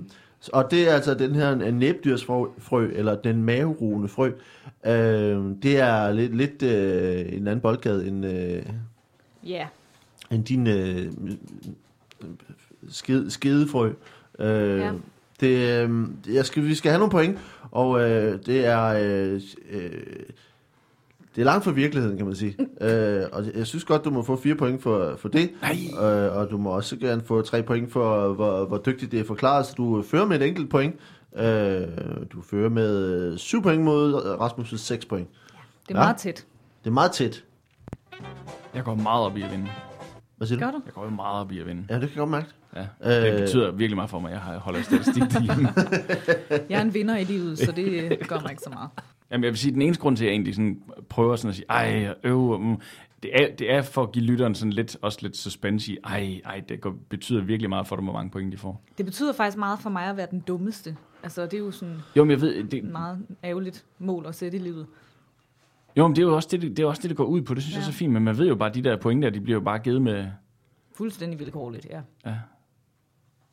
og 0.53 0.71
det 0.71 0.89
er 0.89 0.93
altså 0.93 1.13
den 1.13 1.35
her 1.35 1.71
næbdyrsfrø, 1.71 2.45
frø, 2.59 2.89
eller 2.93 3.15
den 3.15 3.43
maverugende 3.43 4.07
frø. 4.07 4.27
Øh, 4.85 5.45
det 5.63 5.79
er 5.79 6.11
lidt, 6.11 6.37
lidt 6.37 6.63
øh, 6.63 7.19
en 7.19 7.47
anden 7.47 7.59
boldgade 7.59 8.07
end, 8.07 8.25
øh, 8.25 8.63
Ja. 9.47 9.67
end 10.31 10.45
din 10.45 10.67
øh, 10.67 11.11
skede, 12.89 13.31
skedefrø. 13.31 13.91
Øh, 14.39 14.79
Ja. 14.79 14.91
det, 15.39 15.87
øh, 15.89 16.07
jeg 16.35 16.45
skal, 16.45 16.63
vi 16.63 16.75
skal 16.75 16.91
have 16.91 16.99
nogle 16.99 17.11
point, 17.11 17.37
og 17.71 18.01
øh, 18.01 18.39
det 18.45 18.65
er... 18.65 18.83
Øh, 18.83 19.41
øh, 19.71 19.91
det 21.35 21.41
er 21.41 21.45
langt 21.45 21.63
fra 21.65 21.71
virkeligheden, 21.71 22.17
kan 22.17 22.25
man 22.25 22.35
sige. 22.35 22.55
øh, 22.81 23.23
og 23.31 23.43
jeg 23.55 23.67
synes 23.67 23.83
godt, 23.83 24.05
du 24.05 24.09
må 24.09 24.23
få 24.23 24.35
fire 24.35 24.55
point 24.55 24.83
for, 24.83 25.15
for 25.17 25.29
det. 25.29 25.49
Nej. 25.61 26.07
Øh, 26.09 26.35
og 26.37 26.49
du 26.51 26.57
må 26.57 26.69
også 26.69 26.97
gerne 26.97 27.21
få 27.21 27.41
tre 27.41 27.63
point 27.63 27.91
for, 27.91 28.33
hvor, 28.33 28.65
hvor 28.65 28.77
dygtigt 28.77 29.11
det 29.11 29.19
er 29.19 29.23
forklaret. 29.25 29.65
Så 29.65 29.73
du 29.77 30.01
fører 30.01 30.25
med 30.25 30.41
et 30.41 30.47
enkelt 30.47 30.69
point. 30.69 30.95
Øh, 31.35 31.81
du 32.31 32.41
fører 32.41 32.69
med 32.69 33.05
øh, 33.31 33.37
syv 33.37 33.61
point 33.63 33.81
mod 33.83 34.13
Rasmus' 34.39 34.77
seks 34.77 35.05
point. 35.05 35.27
Det 35.87 35.95
er 35.95 35.99
Ja. 35.99 36.03
meget 36.05 36.17
tæt. 36.17 36.45
Det 36.83 36.89
er 36.89 36.93
meget 36.93 37.11
tæt. 37.11 37.43
Jeg 38.75 38.83
går 38.83 38.95
meget 38.95 39.25
op 39.25 39.37
i 39.37 39.41
at 39.41 39.51
vinde. 39.51 39.67
Hvad 40.37 40.47
siger 40.47 40.59
du? 40.59 40.65
Gør 40.65 40.71
du? 40.71 40.81
Jeg 40.85 40.93
går 40.93 41.03
jo 41.03 41.09
meget 41.09 41.39
op 41.41 41.51
i 41.51 41.59
at 41.59 41.67
vinde. 41.67 41.83
Ja, 41.89 41.93
det 41.93 42.01
kan 42.01 42.09
jeg 42.09 42.17
godt 42.17 42.29
mærke. 42.29 42.47
Ja. 42.75 42.87
Det 43.23 43.33
Øh. 43.33 43.39
betyder 43.39 43.71
virkelig 43.71 43.95
meget 43.95 44.09
for 44.09 44.19
mig, 44.19 44.31
at 44.31 44.37
jeg 44.51 44.57
holder 44.59 44.81
statistik 44.81 45.23
derhjemme. 45.23 45.69
Jeg 46.69 46.77
er 46.77 46.81
en 46.81 46.93
vinder 46.93 47.17
i 47.17 47.23
livet, 47.23 47.59
så 47.59 47.71
det 47.71 47.85
øh, 48.03 48.11
gør 48.29 48.39
mig 48.41 48.51
ikke 48.51 48.63
så 48.63 48.69
meget. 48.69 48.89
Jamen, 49.33 49.43
jeg 49.43 49.51
vil 49.51 49.57
sige, 49.57 49.73
den 49.73 49.81
eneste 49.81 50.01
grund 50.01 50.17
til, 50.17 50.25
at 50.25 50.27
jeg 50.27 50.33
egentlig 50.33 50.55
sådan 50.55 50.83
prøver 51.09 51.35
sådan 51.35 51.49
at 51.49 51.55
sige, 51.55 51.65
ej, 51.69 52.13
øv, 52.23 52.59
mm, 52.59 52.81
det 53.23 53.31
er, 53.33 53.55
det 53.55 53.71
er 53.71 53.81
for 53.81 54.03
at 54.03 54.11
give 54.11 54.25
lytteren 54.25 54.55
sådan 54.55 54.73
lidt, 54.73 54.97
også 55.01 55.19
lidt 55.21 55.37
suspense 55.37 55.91
i, 55.91 55.97
ej, 56.03 56.41
ej, 56.45 56.63
det 56.69 56.81
går, 56.81 56.95
betyder 57.09 57.41
virkelig 57.41 57.69
meget 57.69 57.87
for 57.87 57.95
dem, 57.95 58.05
hvor 58.05 58.13
mange 58.13 58.31
point 58.31 58.51
de 58.51 58.57
får. 58.57 58.83
Det 58.97 59.05
betyder 59.05 59.33
faktisk 59.33 59.57
meget 59.57 59.79
for 59.79 59.89
mig 59.89 60.05
at 60.05 60.17
være 60.17 60.27
den 60.31 60.39
dummeste. 60.39 60.97
Altså, 61.23 61.45
det 61.45 61.53
er 61.53 61.57
jo 61.57 61.71
sådan 61.71 61.97
Jo, 62.15 62.23
men 62.23 62.31
jeg 62.31 62.41
ved, 62.41 62.63
det, 62.63 62.73
et 62.73 62.83
meget 62.83 63.25
ærgerligt 63.43 63.85
mål 63.99 64.25
at 64.25 64.35
sætte 64.35 64.57
i 64.57 64.61
livet. 64.61 64.87
jo, 65.97 66.07
men 66.07 66.15
det 66.15 66.21
er 66.21 66.27
jo 66.27 66.35
også 66.35 66.49
det, 66.51 66.61
det, 66.61 66.77
det, 66.77 66.83
er 66.83 66.87
også 66.87 67.01
det, 67.01 67.09
det 67.09 67.17
går 67.17 67.25
ud 67.25 67.41
på. 67.41 67.53
Det 67.53 67.63
synes 67.63 67.75
ja. 67.75 67.79
jeg 67.79 67.87
er 67.87 67.91
så 67.91 67.97
fint, 67.97 68.13
men 68.13 68.23
man 68.23 68.37
ved 68.37 68.47
jo 68.47 68.55
bare, 68.55 68.69
at 68.69 68.75
de 68.75 68.83
der 68.83 68.97
point 68.97 69.23
der, 69.23 69.29
de 69.29 69.41
bliver 69.41 69.57
jo 69.59 69.63
bare 69.63 69.79
givet 69.79 70.01
med, 70.01 70.25
Fuldstændig 70.95 71.39
vilkårligt, 71.39 71.87
ja. 71.89 72.01
ja. 72.25 72.35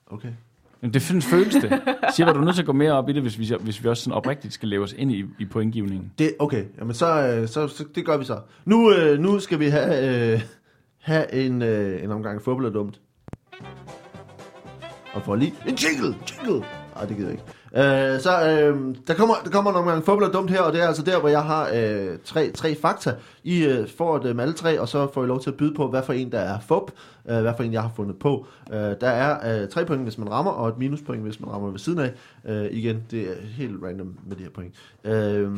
Okay. 0.07 0.33
Jamen, 0.83 0.95
det 0.95 1.03
findes 1.03 1.27
føles 1.27 1.55
det. 1.55 1.83
Siger, 2.15 2.33
du 2.33 2.41
er 2.41 2.45
nødt 2.45 2.55
til 2.55 2.63
at 2.63 2.67
gå 2.67 2.73
mere 2.73 2.93
op 2.93 3.09
i 3.09 3.13
det, 3.13 3.23
hvis 3.23 3.39
vi, 3.39 3.55
hvis 3.61 3.85
vi 3.85 3.89
også 3.89 4.03
sådan 4.03 4.15
oprigtigt 4.15 4.55
skal 4.55 4.69
leve 4.69 4.85
os 4.85 4.95
ind 4.99 5.13
i, 5.13 5.25
i 5.39 5.45
pointgivningen. 5.45 6.13
Det, 6.19 6.35
okay, 6.39 6.65
jamen 6.79 6.95
så, 6.95 7.27
øh, 7.27 7.49
så, 7.49 7.69
så 7.69 7.85
det 7.95 8.07
gør 8.07 8.17
vi 8.17 8.25
så. 8.25 8.39
Nu, 8.65 8.93
øh, 8.95 9.19
nu 9.19 9.41
skal 9.41 9.59
vi 9.59 9.69
have, 9.69 10.33
øh, 10.35 10.41
have 10.99 11.33
en, 11.35 11.63
øh, 11.63 12.05
en 12.05 12.11
omgang 12.11 12.43
fodbold 12.43 12.67
er 12.67 12.71
dumt. 12.71 13.01
Og 15.13 15.23
for 15.23 15.37
lige 15.37 15.55
en 15.69 15.75
jingle, 15.75 16.17
jingle. 16.31 16.67
Nej, 16.95 17.05
det 17.05 17.17
gider 17.17 17.29
jeg 17.29 17.33
ikke. 17.33 17.45
Øh, 17.77 18.21
så 18.21 18.31
øh, 18.51 18.95
der, 19.07 19.15
kommer, 19.15 19.35
der 19.45 19.51
kommer 19.51 19.73
nogle 19.73 19.91
gange 19.91 20.05
fodbold 20.05 20.33
dumt 20.33 20.51
her, 20.51 20.61
og 20.61 20.73
det 20.73 20.83
er 20.83 20.87
altså 20.87 21.03
der, 21.03 21.21
hvor 21.21 21.29
jeg 21.29 21.43
har 21.43 21.71
øh, 21.75 22.19
tre, 22.25 22.51
tre 22.51 22.75
fakta. 22.75 23.15
I 23.45 23.65
øh, 23.65 23.89
får 23.89 24.19
dem 24.19 24.41
alle 24.41 24.55
tre, 24.55 24.81
og 24.81 24.89
så 24.89 25.09
får 25.15 25.25
I 25.25 25.27
lov 25.27 25.41
til 25.41 25.51
at 25.51 25.57
byde 25.57 25.75
på, 25.75 25.89
hvad 25.89 26.03
for 26.03 26.13
en 26.13 26.33
der 26.33 26.39
er 26.39 26.61
fup, 26.61 26.91
øh, 27.31 27.41
hvad 27.41 27.53
for 27.57 27.63
en 27.63 27.73
jeg 27.73 27.83
har 27.83 27.93
fundet 27.97 28.19
på. 28.19 28.47
Øh, 28.73 28.79
der 28.79 29.09
er 29.09 29.63
øh, 29.63 29.69
tre 29.69 29.85
point, 29.85 30.03
hvis 30.03 30.19
man 30.19 30.31
rammer, 30.31 30.51
og 30.51 30.69
et 30.69 30.79
minuspoint, 30.79 31.23
hvis 31.23 31.41
man 31.41 31.51
rammer 31.51 31.71
ved 31.71 31.79
siden 31.79 31.99
af. 31.99 32.13
Øh, 32.49 32.69
igen, 32.71 33.03
det 33.11 33.21
er 33.21 33.35
helt 33.57 33.83
random 33.83 34.15
med 34.27 34.37
de 34.37 34.43
her 34.43 34.51
point. 34.51 34.75
Øh, 35.05 35.53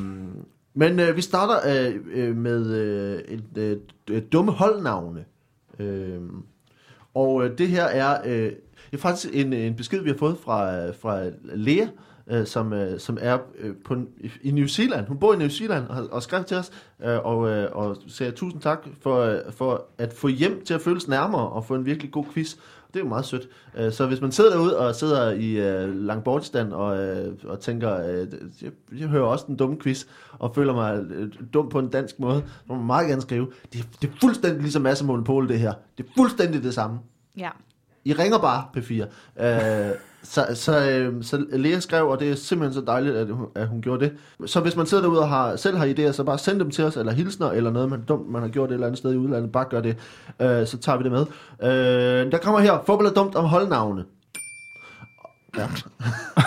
men 0.75 1.01
øh, 1.01 1.17
vi 1.17 1.21
starter 1.21 1.87
øh, 1.87 1.95
øh, 2.15 2.37
med 2.37 2.67
øh, 2.67 3.39
et 3.57 3.81
øh, 4.11 4.23
dumme 4.33 4.53
holdnavne. 4.53 5.25
Øh, 5.79 6.21
og 7.15 7.45
øh, 7.45 7.59
det 7.59 7.69
her 7.69 7.85
er... 7.85 8.19
Øh, 8.25 8.53
det 8.93 8.99
er 8.99 9.03
faktisk 9.03 9.35
en, 9.35 9.53
en 9.53 9.75
besked, 9.75 10.03
vi 10.03 10.11
har 10.11 10.17
fået 10.17 10.37
fra, 10.45 10.91
fra 10.91 11.21
Lea, 11.55 11.87
øh, 12.31 12.47
som, 12.47 12.73
øh, 12.73 13.01
som 13.01 13.19
er 13.21 13.39
øh, 13.59 13.75
på, 13.85 13.97
i- 14.43 14.51
New 14.51 14.67
Zealand. 14.67 15.07
Hun 15.09 15.19
bor 15.19 15.35
i 15.35 15.37
New 15.37 15.49
Zealand 15.49 15.87
og, 15.89 16.09
og 16.13 16.23
skrev 16.23 16.45
til 16.45 16.57
os 16.57 16.71
øh, 17.05 17.19
og, 17.25 17.51
øh, 17.51 17.69
og 17.73 17.97
sagde 18.09 18.33
tusind 18.33 18.61
tak 18.63 18.79
for, 19.03 19.17
øh, 19.21 19.39
for 19.51 19.85
at 19.99 20.13
få 20.13 20.29
hjem 20.29 20.65
til 20.65 20.75
at 20.75 20.81
føles 20.81 21.09
nærmere 21.09 21.49
og 21.49 21.65
få 21.65 21.75
en 21.75 21.87
virkelig 21.87 22.13
god 22.13 22.25
quiz. 22.35 22.55
Det 22.89 22.97
er 23.01 23.05
jo 23.05 23.09
meget 23.09 23.25
sødt. 23.25 23.49
Øh, 23.79 23.93
Så 23.93 24.07
hvis 24.07 24.21
man 24.21 24.33
sidder 24.33 24.51
derude 24.51 24.79
og 24.79 24.95
sidder 24.95 25.31
i 25.31 25.53
øh, 25.53 25.95
langbortstand 26.07 26.73
og, 26.73 26.99
øh, 26.99 27.33
og 27.45 27.61
tænker, 27.61 28.07
øh, 28.09 28.27
jeg, 28.63 28.71
jeg 28.99 29.09
hører 29.09 29.25
også 29.25 29.45
den 29.49 29.57
dumme 29.57 29.77
quiz, 29.81 30.05
og 30.39 30.55
føler 30.55 30.73
mig 30.75 31.05
øh, 31.11 31.33
dum 31.55 31.69
på 31.69 31.79
en 31.79 31.89
dansk 31.89 32.21
måde, 32.21 32.43
så 32.47 32.63
må 32.69 32.75
man 32.75 32.87
meget 32.87 33.09
gerne 33.09 33.23
skrive. 33.23 33.47
Det, 33.73 33.85
det 34.03 34.09
er 34.11 34.13
fuldstændig 34.21 34.61
ligesom 34.63 34.83
masse 34.83 35.05
monopol, 35.05 35.49
det 35.49 35.59
her. 35.59 35.73
Det 35.99 36.07
er 36.07 36.11
fuldstændig 36.17 36.63
det 36.63 36.75
samme. 36.75 36.99
Ja. 37.39 37.51
I 38.05 38.13
ringer 38.13 38.39
bare, 38.39 38.65
P4. 38.77 39.03
Øh, 39.45 39.95
så, 40.23 40.47
så, 40.55 40.91
øh, 40.91 41.25
så 41.25 41.45
Lea 41.53 41.81
skrev, 41.81 42.09
og 42.09 42.21
det 42.21 42.31
er 42.31 42.35
simpelthen 42.35 42.75
så 42.75 42.87
dejligt, 42.87 43.17
at 43.17 43.29
hun, 43.29 43.47
at 43.55 43.69
hun 43.69 43.83
gjorde 43.83 44.05
det. 44.05 44.17
Så 44.49 44.61
hvis 44.61 44.77
man 44.77 44.87
sidder 44.87 45.03
derude 45.03 45.21
og 45.21 45.29
har, 45.29 45.57
selv 45.57 45.77
har 45.77 45.87
idéer, 45.87 46.13
så 46.13 46.25
bare 46.25 46.39
send 46.39 46.59
dem 46.59 46.71
til 46.71 46.85
os, 46.85 46.97
eller 46.97 47.13
hilsner, 47.13 47.51
eller 47.51 47.71
noget 47.71 47.89
man, 47.89 48.05
dumt, 48.05 48.31
man 48.31 48.43
har 48.43 48.49
gjort 48.49 48.71
et 48.71 48.75
eller 48.75 48.87
andet 48.87 48.99
sted 48.99 49.13
i 49.13 49.17
udlandet, 49.17 49.53
bare 49.53 49.65
gør 49.65 49.81
det. 49.81 49.97
Øh, 50.41 50.67
så 50.67 50.79
tager 50.79 50.99
vi 50.99 51.05
det 51.05 51.13
med. 51.13 51.27
Øh, 51.63 52.33
der 52.33 52.39
kommer 52.39 52.61
her, 52.61 52.83
fodbold 52.87 53.07
er 53.07 53.13
dumt 53.13 53.35
om 53.35 53.45
holdnavne. 53.45 54.05
Ja. 55.57 55.69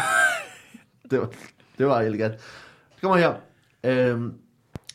det, 1.11 1.19
var, 1.19 1.29
det 1.77 1.85
var 1.87 2.01
elegant. 2.01 2.33
Der 2.33 3.01
kommer 3.01 3.17
her. 3.17 3.33
Øh, 3.83 4.21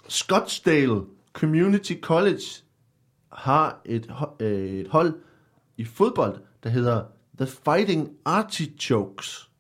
Scottsdale 0.09 1.01
Community 1.33 1.93
College 2.03 2.43
har 3.33 3.81
et, 3.85 4.11
øh, 4.41 4.51
et 4.51 4.89
hold 4.91 5.15
i 5.81 5.85
fodbold, 5.85 6.41
der 6.63 6.71
hedder 6.71 7.05
The 7.37 7.47
Fighting 7.47 8.17
Artichokes. 8.25 9.51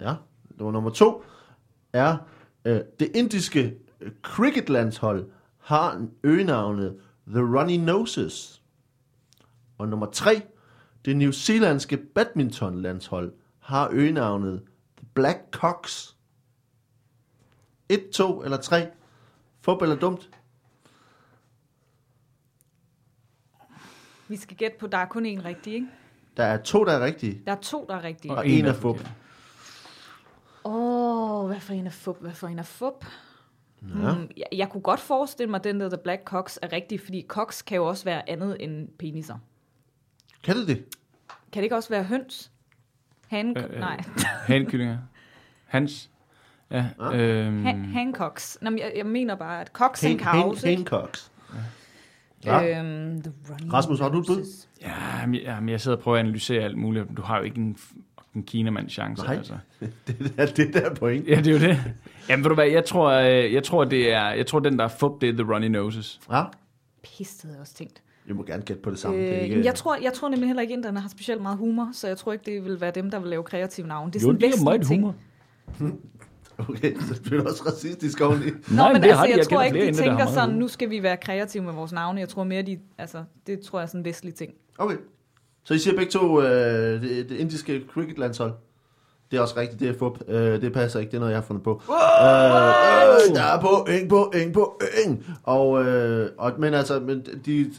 Ja, 0.00 0.14
det 0.48 0.64
var 0.64 0.70
nummer 0.70 0.90
to. 0.90 1.24
Er 1.92 2.16
øh, 2.64 2.80
det 3.00 3.10
indiske 3.16 3.76
øh, 4.00 4.12
cricketlandshold 4.22 5.30
har 5.58 6.06
øgenavnet 6.22 7.00
The 7.26 7.40
Runny 7.40 7.76
Noses. 7.76 8.62
Og 9.78 9.88
nummer 9.88 10.06
tre, 10.06 10.42
det 11.04 11.16
new 11.16 11.30
zealandske 11.30 11.96
badmintonlandshold 11.96 13.32
har 13.58 13.88
øgenavnet 13.92 14.62
The 14.96 15.06
Black 15.14 15.38
Cocks. 15.50 16.16
Et, 17.88 18.10
to 18.10 18.42
eller 18.42 18.56
tre. 18.56 18.90
Fodbold 19.60 19.90
er 19.90 19.96
dumt. 19.96 20.30
Vi 24.32 24.36
skal 24.36 24.56
gætte 24.56 24.76
på, 24.78 24.86
der 24.86 24.98
er 24.98 25.06
kun 25.06 25.26
én 25.26 25.44
rigtig, 25.44 25.74
ikke? 25.74 25.86
Der 26.36 26.44
er 26.44 26.56
to, 26.56 26.84
der 26.84 26.92
er 26.92 27.04
rigtige. 27.04 27.42
Der 27.46 27.52
er 27.52 27.56
to, 27.56 27.86
der 27.88 27.94
er 27.94 28.04
rigtige. 28.04 28.32
Og 28.34 28.48
en 28.48 28.64
er 28.64 28.72
fup. 28.72 29.08
Åh, 30.64 31.40
oh, 31.40 31.46
hvad 31.46 31.60
for 31.60 31.72
en 31.72 31.86
er 31.86 31.90
fup? 31.90 32.20
Hvad 32.20 32.32
for 32.32 32.46
en 32.48 32.58
er 32.58 32.62
fup? 32.62 33.04
Ja. 33.82 34.14
Hmm, 34.14 34.30
jeg, 34.36 34.46
jeg 34.52 34.68
kunne 34.68 34.80
godt 34.80 35.00
forestille 35.00 35.50
mig, 35.50 35.58
at 35.58 35.64
den 35.64 35.80
der 35.80 35.88
The 35.88 35.98
Black 36.04 36.22
Cox 36.24 36.56
er 36.62 36.72
rigtig, 36.72 37.00
fordi 37.00 37.24
cox 37.28 37.64
kan 37.64 37.76
jo 37.76 37.86
også 37.86 38.04
være 38.04 38.30
andet 38.30 38.56
end 38.60 38.88
peniser. 38.98 39.38
Kan 40.44 40.56
det 40.56 40.68
det? 40.68 40.76
Kan 41.52 41.60
det 41.60 41.62
ikke 41.62 41.76
også 41.76 41.88
være 41.88 42.04
høns? 42.04 42.50
Han, 43.28 43.56
Øh, 43.58 43.64
øh. 43.64 43.80
nej, 43.80 44.00
Hankyllinger. 44.46 44.98
Hans. 45.66 46.10
Ja. 46.70 46.86
Ah. 47.00 47.20
Øhm, 47.20 47.64
Han, 47.64 47.84
Hancocks. 47.84 48.58
Nå, 48.62 48.70
men 48.70 48.78
jeg, 48.78 48.92
jeg 48.96 49.06
mener 49.06 49.34
bare, 49.34 49.60
at 49.60 49.68
Cox 49.68 50.00
Hen, 50.00 50.10
and 50.10 50.20
Cows, 50.20 50.62
hen, 50.62 50.78
ikke? 50.78 50.90
Ja. 52.44 52.78
Øhm, 52.80 53.22
Rasmus, 53.72 54.00
har 54.00 54.08
du 54.08 54.20
et 54.20 54.26
bud? 54.26 54.66
Ja, 54.82 55.26
men, 55.26 55.34
ja, 55.34 55.60
men 55.60 55.68
jeg 55.68 55.80
sidder 55.80 55.96
og 55.96 56.02
prøver 56.02 56.16
at 56.18 56.20
analysere 56.24 56.62
alt 56.62 56.78
muligt. 56.78 57.06
Du 57.16 57.22
har 57.22 57.38
jo 57.38 57.44
ikke 57.44 57.58
en, 57.58 57.76
en 58.34 58.42
kinamands 58.42 58.92
chance. 58.92 59.22
Nej. 59.24 59.34
Altså. 59.36 59.54
Det 60.06 60.32
er 60.36 60.46
det 60.46 60.74
der 60.74 60.94
point. 60.94 61.28
Ja, 61.28 61.36
det 61.36 61.46
er 61.46 61.52
jo 61.52 61.58
det. 61.58 61.78
Jamen, 62.28 62.44
ved 62.44 62.48
du 62.48 62.54
hvad, 62.54 62.66
jeg 62.66 62.84
tror, 62.84 63.10
øh, 63.10 63.52
jeg 63.52 63.64
tror, 63.64 63.84
det 63.84 64.12
er, 64.12 64.30
jeg 64.30 64.46
tror, 64.46 64.58
den 64.60 64.78
der 64.78 64.84
er 64.84 64.88
fup, 64.88 65.20
det 65.20 65.28
er 65.28 65.32
The 65.32 65.52
Runny 65.54 65.66
Noses. 65.66 66.20
Ja, 66.32 66.44
Pis, 67.02 67.34
det 67.34 67.42
havde 67.42 67.54
jeg 67.54 67.60
også 67.60 67.74
tænkt. 67.74 68.02
vi 68.24 68.32
må 68.32 68.42
gerne 68.42 68.62
gætte 68.62 68.82
på 68.82 68.90
det 68.90 68.98
samme. 68.98 69.18
det 69.18 69.28
er 69.32 69.36
Øh, 69.38 69.42
ikke... 69.44 69.64
jeg, 69.64 69.74
tror, 69.74 69.96
jeg 70.02 70.12
tror 70.12 70.28
nemlig 70.28 70.46
heller 70.48 70.60
ikke, 70.62 70.72
at 70.74 70.78
inderne 70.78 71.00
har 71.00 71.08
specielt 71.08 71.42
meget 71.42 71.58
humor, 71.58 71.90
så 71.92 72.08
jeg 72.08 72.16
tror 72.18 72.32
ikke, 72.32 72.44
det 72.52 72.64
vil 72.64 72.80
være 72.80 72.90
dem, 72.90 73.10
der 73.10 73.18
vil 73.18 73.28
lave 73.30 73.42
kreative 73.42 73.86
navne. 73.86 74.12
Det 74.12 74.18
er 74.18 74.22
Jo, 74.22 74.26
sådan 74.28 74.40
det 74.40 74.46
er 74.46 74.50
vestlige 74.50 74.64
meget 74.64 74.86
ting. 74.86 75.00
humor. 75.02 75.14
Okay, 76.68 76.94
så 77.00 77.22
bliver 77.22 77.42
du 77.42 77.48
også 77.48 77.62
racistisk 77.66 78.20
oveni. 78.20 78.44
Nå, 78.46 78.76
Nej, 78.76 78.92
men 78.92 79.02
det 79.02 79.08
altså, 79.08 79.16
har 79.18 79.24
de. 79.26 79.30
jeg, 79.30 79.38
Jeg 79.38 79.48
tror 79.48 79.62
ikke, 79.62 79.86
de 79.86 79.94
tænker 79.94 80.26
sådan, 80.26 80.54
nu 80.54 80.68
skal 80.68 80.90
vi 80.90 81.02
være 81.02 81.16
kreative 81.16 81.62
med 81.62 81.72
vores 81.72 81.92
navne. 81.92 82.20
Jeg 82.20 82.28
tror 82.28 82.44
mere, 82.44 82.62
de, 82.62 82.78
altså, 82.98 83.24
det 83.46 83.60
tror 83.60 83.78
jeg 83.78 83.82
er 83.82 83.86
sådan 83.86 84.00
en 84.00 84.04
vestlig 84.04 84.34
ting. 84.34 84.52
Okay. 84.78 84.96
Så 85.64 85.74
I 85.74 85.78
siger 85.78 85.96
begge 85.96 86.10
to, 86.12 86.42
øh, 86.42 87.02
det, 87.02 87.28
det 87.28 87.36
indiske 87.36 87.82
cricketlandshold. 87.92 88.52
Det 89.30 89.38
er 89.38 89.42
også 89.42 89.56
rigtigt, 89.56 89.80
det 89.80 89.88
er 89.88 89.94
fup. 89.98 90.18
Øh, 90.28 90.60
det 90.60 90.72
passer 90.72 91.00
ikke, 91.00 91.10
det 91.10 91.16
er 91.16 91.20
noget, 91.20 91.32
jeg 91.32 91.40
har 91.40 91.46
fundet 91.46 91.64
på. 91.64 91.82
Øh, 91.90 93.30
øh, 93.30 93.36
der 93.36 93.42
er 93.42 93.60
på, 93.60 93.86
ing 93.90 94.08
på, 94.08 94.32
ing 94.42 94.52
på, 94.52 94.80
ing. 95.06 95.26
Og, 95.42 95.84
øh, 95.84 96.30
og, 96.38 96.52
men 96.58 96.74
altså, 96.74 97.00
men 97.00 97.26
de 97.46 97.70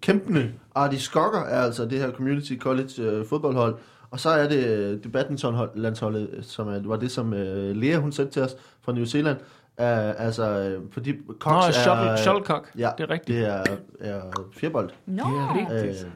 kæmpende 0.00 0.52
Artie 0.74 1.00
Skokker 1.00 1.40
er 1.40 1.62
altså 1.62 1.84
det 1.84 1.98
her 1.98 2.12
Community 2.12 2.56
College 2.58 3.02
øh, 3.02 3.26
fodboldhold. 3.26 3.74
Og 4.10 4.20
så 4.20 4.30
er 4.30 4.48
det, 4.48 4.66
øh, 4.66 5.02
det 5.02 5.12
badmintonlandsholdet, 5.12 6.38
som 6.42 6.68
er, 6.68 6.80
var 6.84 6.96
det, 6.96 7.10
som 7.10 7.34
øh, 7.34 7.76
Lea 7.76 7.96
hun 7.98 8.12
sendte 8.12 8.32
til 8.32 8.42
os 8.42 8.56
fra 8.82 8.92
New 8.92 9.04
Zealand. 9.04 9.36
Uh, 9.78 9.86
altså, 10.26 10.44
øh, 10.48 10.82
fordi 10.92 11.12
Nå, 11.12 11.34
Cox 11.38 11.68
er... 11.68 11.72
shuttle, 11.72 12.18
shuttlecock. 12.18 12.70
Ja, 12.78 12.90
Det 12.98 13.04
er 13.04 13.10
rigtigt. 13.10 13.38
det 13.38 13.46
er, 13.46 13.64
er 14.00 14.22
fjerbold. 14.52 14.90
Nå, 15.06 15.14
Det 15.14 15.22
er 15.22 15.54
rigtigt. 15.54 16.04
Øh, 16.04 16.10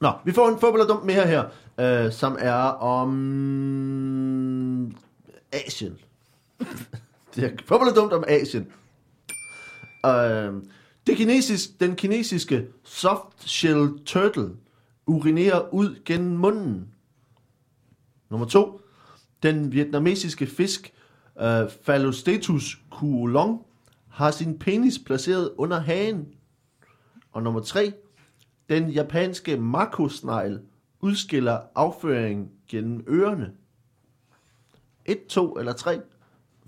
Nå, 0.00 0.12
vi 0.24 0.32
får 0.32 0.48
en 0.48 0.58
fodbold 0.60 0.80
og 0.82 0.88
dumt 0.88 1.04
mere 1.04 1.26
her, 1.26 1.44
øh, 1.78 2.12
som 2.12 2.36
er 2.40 2.62
om 2.82 3.12
Asien. 5.52 5.98
det 7.34 7.44
er 7.44 7.50
fodbold 7.66 7.90
og 7.90 7.96
dumt 7.96 8.12
om 8.12 8.24
Asien. 8.28 8.66
Øh, 10.06 10.52
det 11.06 11.16
kinesisk, 11.16 11.80
den 11.80 11.96
kinesiske 11.96 12.66
soft 12.84 13.48
shell 13.48 13.98
turtle 14.06 14.50
urinerer 15.06 15.74
ud 15.74 15.96
gennem 16.04 16.36
munden. 16.36 16.91
Nummer 18.32 18.46
to. 18.46 18.80
Den 19.42 19.72
vietnamesiske 19.72 20.46
fisk 20.46 20.92
øh, 21.40 21.68
Phallostetus 21.84 22.78
kuolong 22.90 23.66
har 24.08 24.30
sin 24.30 24.58
penis 24.58 24.98
placeret 24.98 25.50
under 25.58 25.80
hagen. 25.80 26.28
Og 27.32 27.42
nummer 27.42 27.60
tre. 27.60 27.92
Den 28.68 28.90
japanske 28.90 29.56
makosnegl 29.56 30.60
udskiller 31.00 31.60
afføring 31.74 32.50
gennem 32.68 33.04
ørerne. 33.08 33.52
Et, 35.04 35.26
to 35.26 35.52
eller 35.58 35.72
tre. 35.72 36.00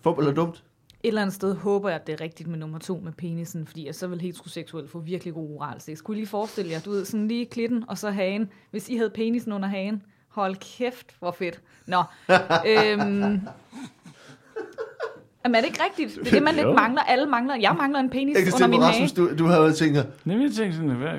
Fup 0.03 0.19
eller 0.19 0.33
dumt. 0.33 0.65
et 1.03 1.09
eller 1.09 1.23
andet 1.23 1.35
sted 1.35 1.55
håber 1.55 1.89
jeg, 1.89 2.01
at 2.01 2.07
det 2.07 2.13
er 2.13 2.21
rigtigt 2.21 2.49
med 2.49 2.59
nummer 2.59 2.79
to 2.79 3.01
med 3.05 3.13
penisen, 3.13 3.67
fordi 3.67 3.87
jeg 3.87 3.95
så 3.95 4.07
vil 4.07 4.21
heteroseksuelt 4.21 4.91
få 4.91 4.99
virkelig 5.01 5.35
god 5.35 5.51
oral 5.51 5.81
sex. 5.81 6.03
Kunne 6.03 6.17
I 6.17 6.21
lige 6.21 6.27
forestille 6.29 6.71
jer, 6.71 6.81
du 6.81 6.91
ved, 6.91 7.05
sådan 7.05 7.29
lige 7.29 7.47
klitten 7.47 7.85
og 7.89 7.99
så 7.99 8.11
hagen. 8.11 8.51
Hvis 8.71 8.89
I 8.89 8.97
havde 8.97 9.11
penisen 9.11 9.53
under 9.53 9.69
hagen, 9.69 10.03
hold 10.35 10.57
kæft, 10.79 11.07
hvor 11.19 11.31
fedt. 11.39 11.61
Nå, 11.87 12.03
øhm, 12.67 13.41
Jamen 15.45 15.55
er 15.55 15.61
det 15.61 15.67
ikke 15.69 15.83
rigtigt? 15.85 16.19
Det 16.21 16.27
er 16.27 16.31
det, 16.31 16.43
man 16.43 16.55
lidt 16.55 16.75
mangler. 16.75 17.03
Alle 17.03 17.27
mangler. 17.27 17.55
Jeg 17.57 17.75
mangler 17.79 18.01
en 18.01 18.11
penis 18.11 18.37
Jeg 18.37 18.45
kan 18.45 18.55
under 18.55 18.67
min 18.67 18.83
Rasmus, 18.83 19.13
hage. 19.13 19.29
du, 19.29 19.37
du 19.39 19.47
har 19.47 19.57
jo 19.63 19.73
tænkt, 19.73 19.99
men 20.25 20.43
jeg 20.43 20.51
tænkte 20.53 20.77
sådan, 20.77 20.91
hvad? 20.91 21.19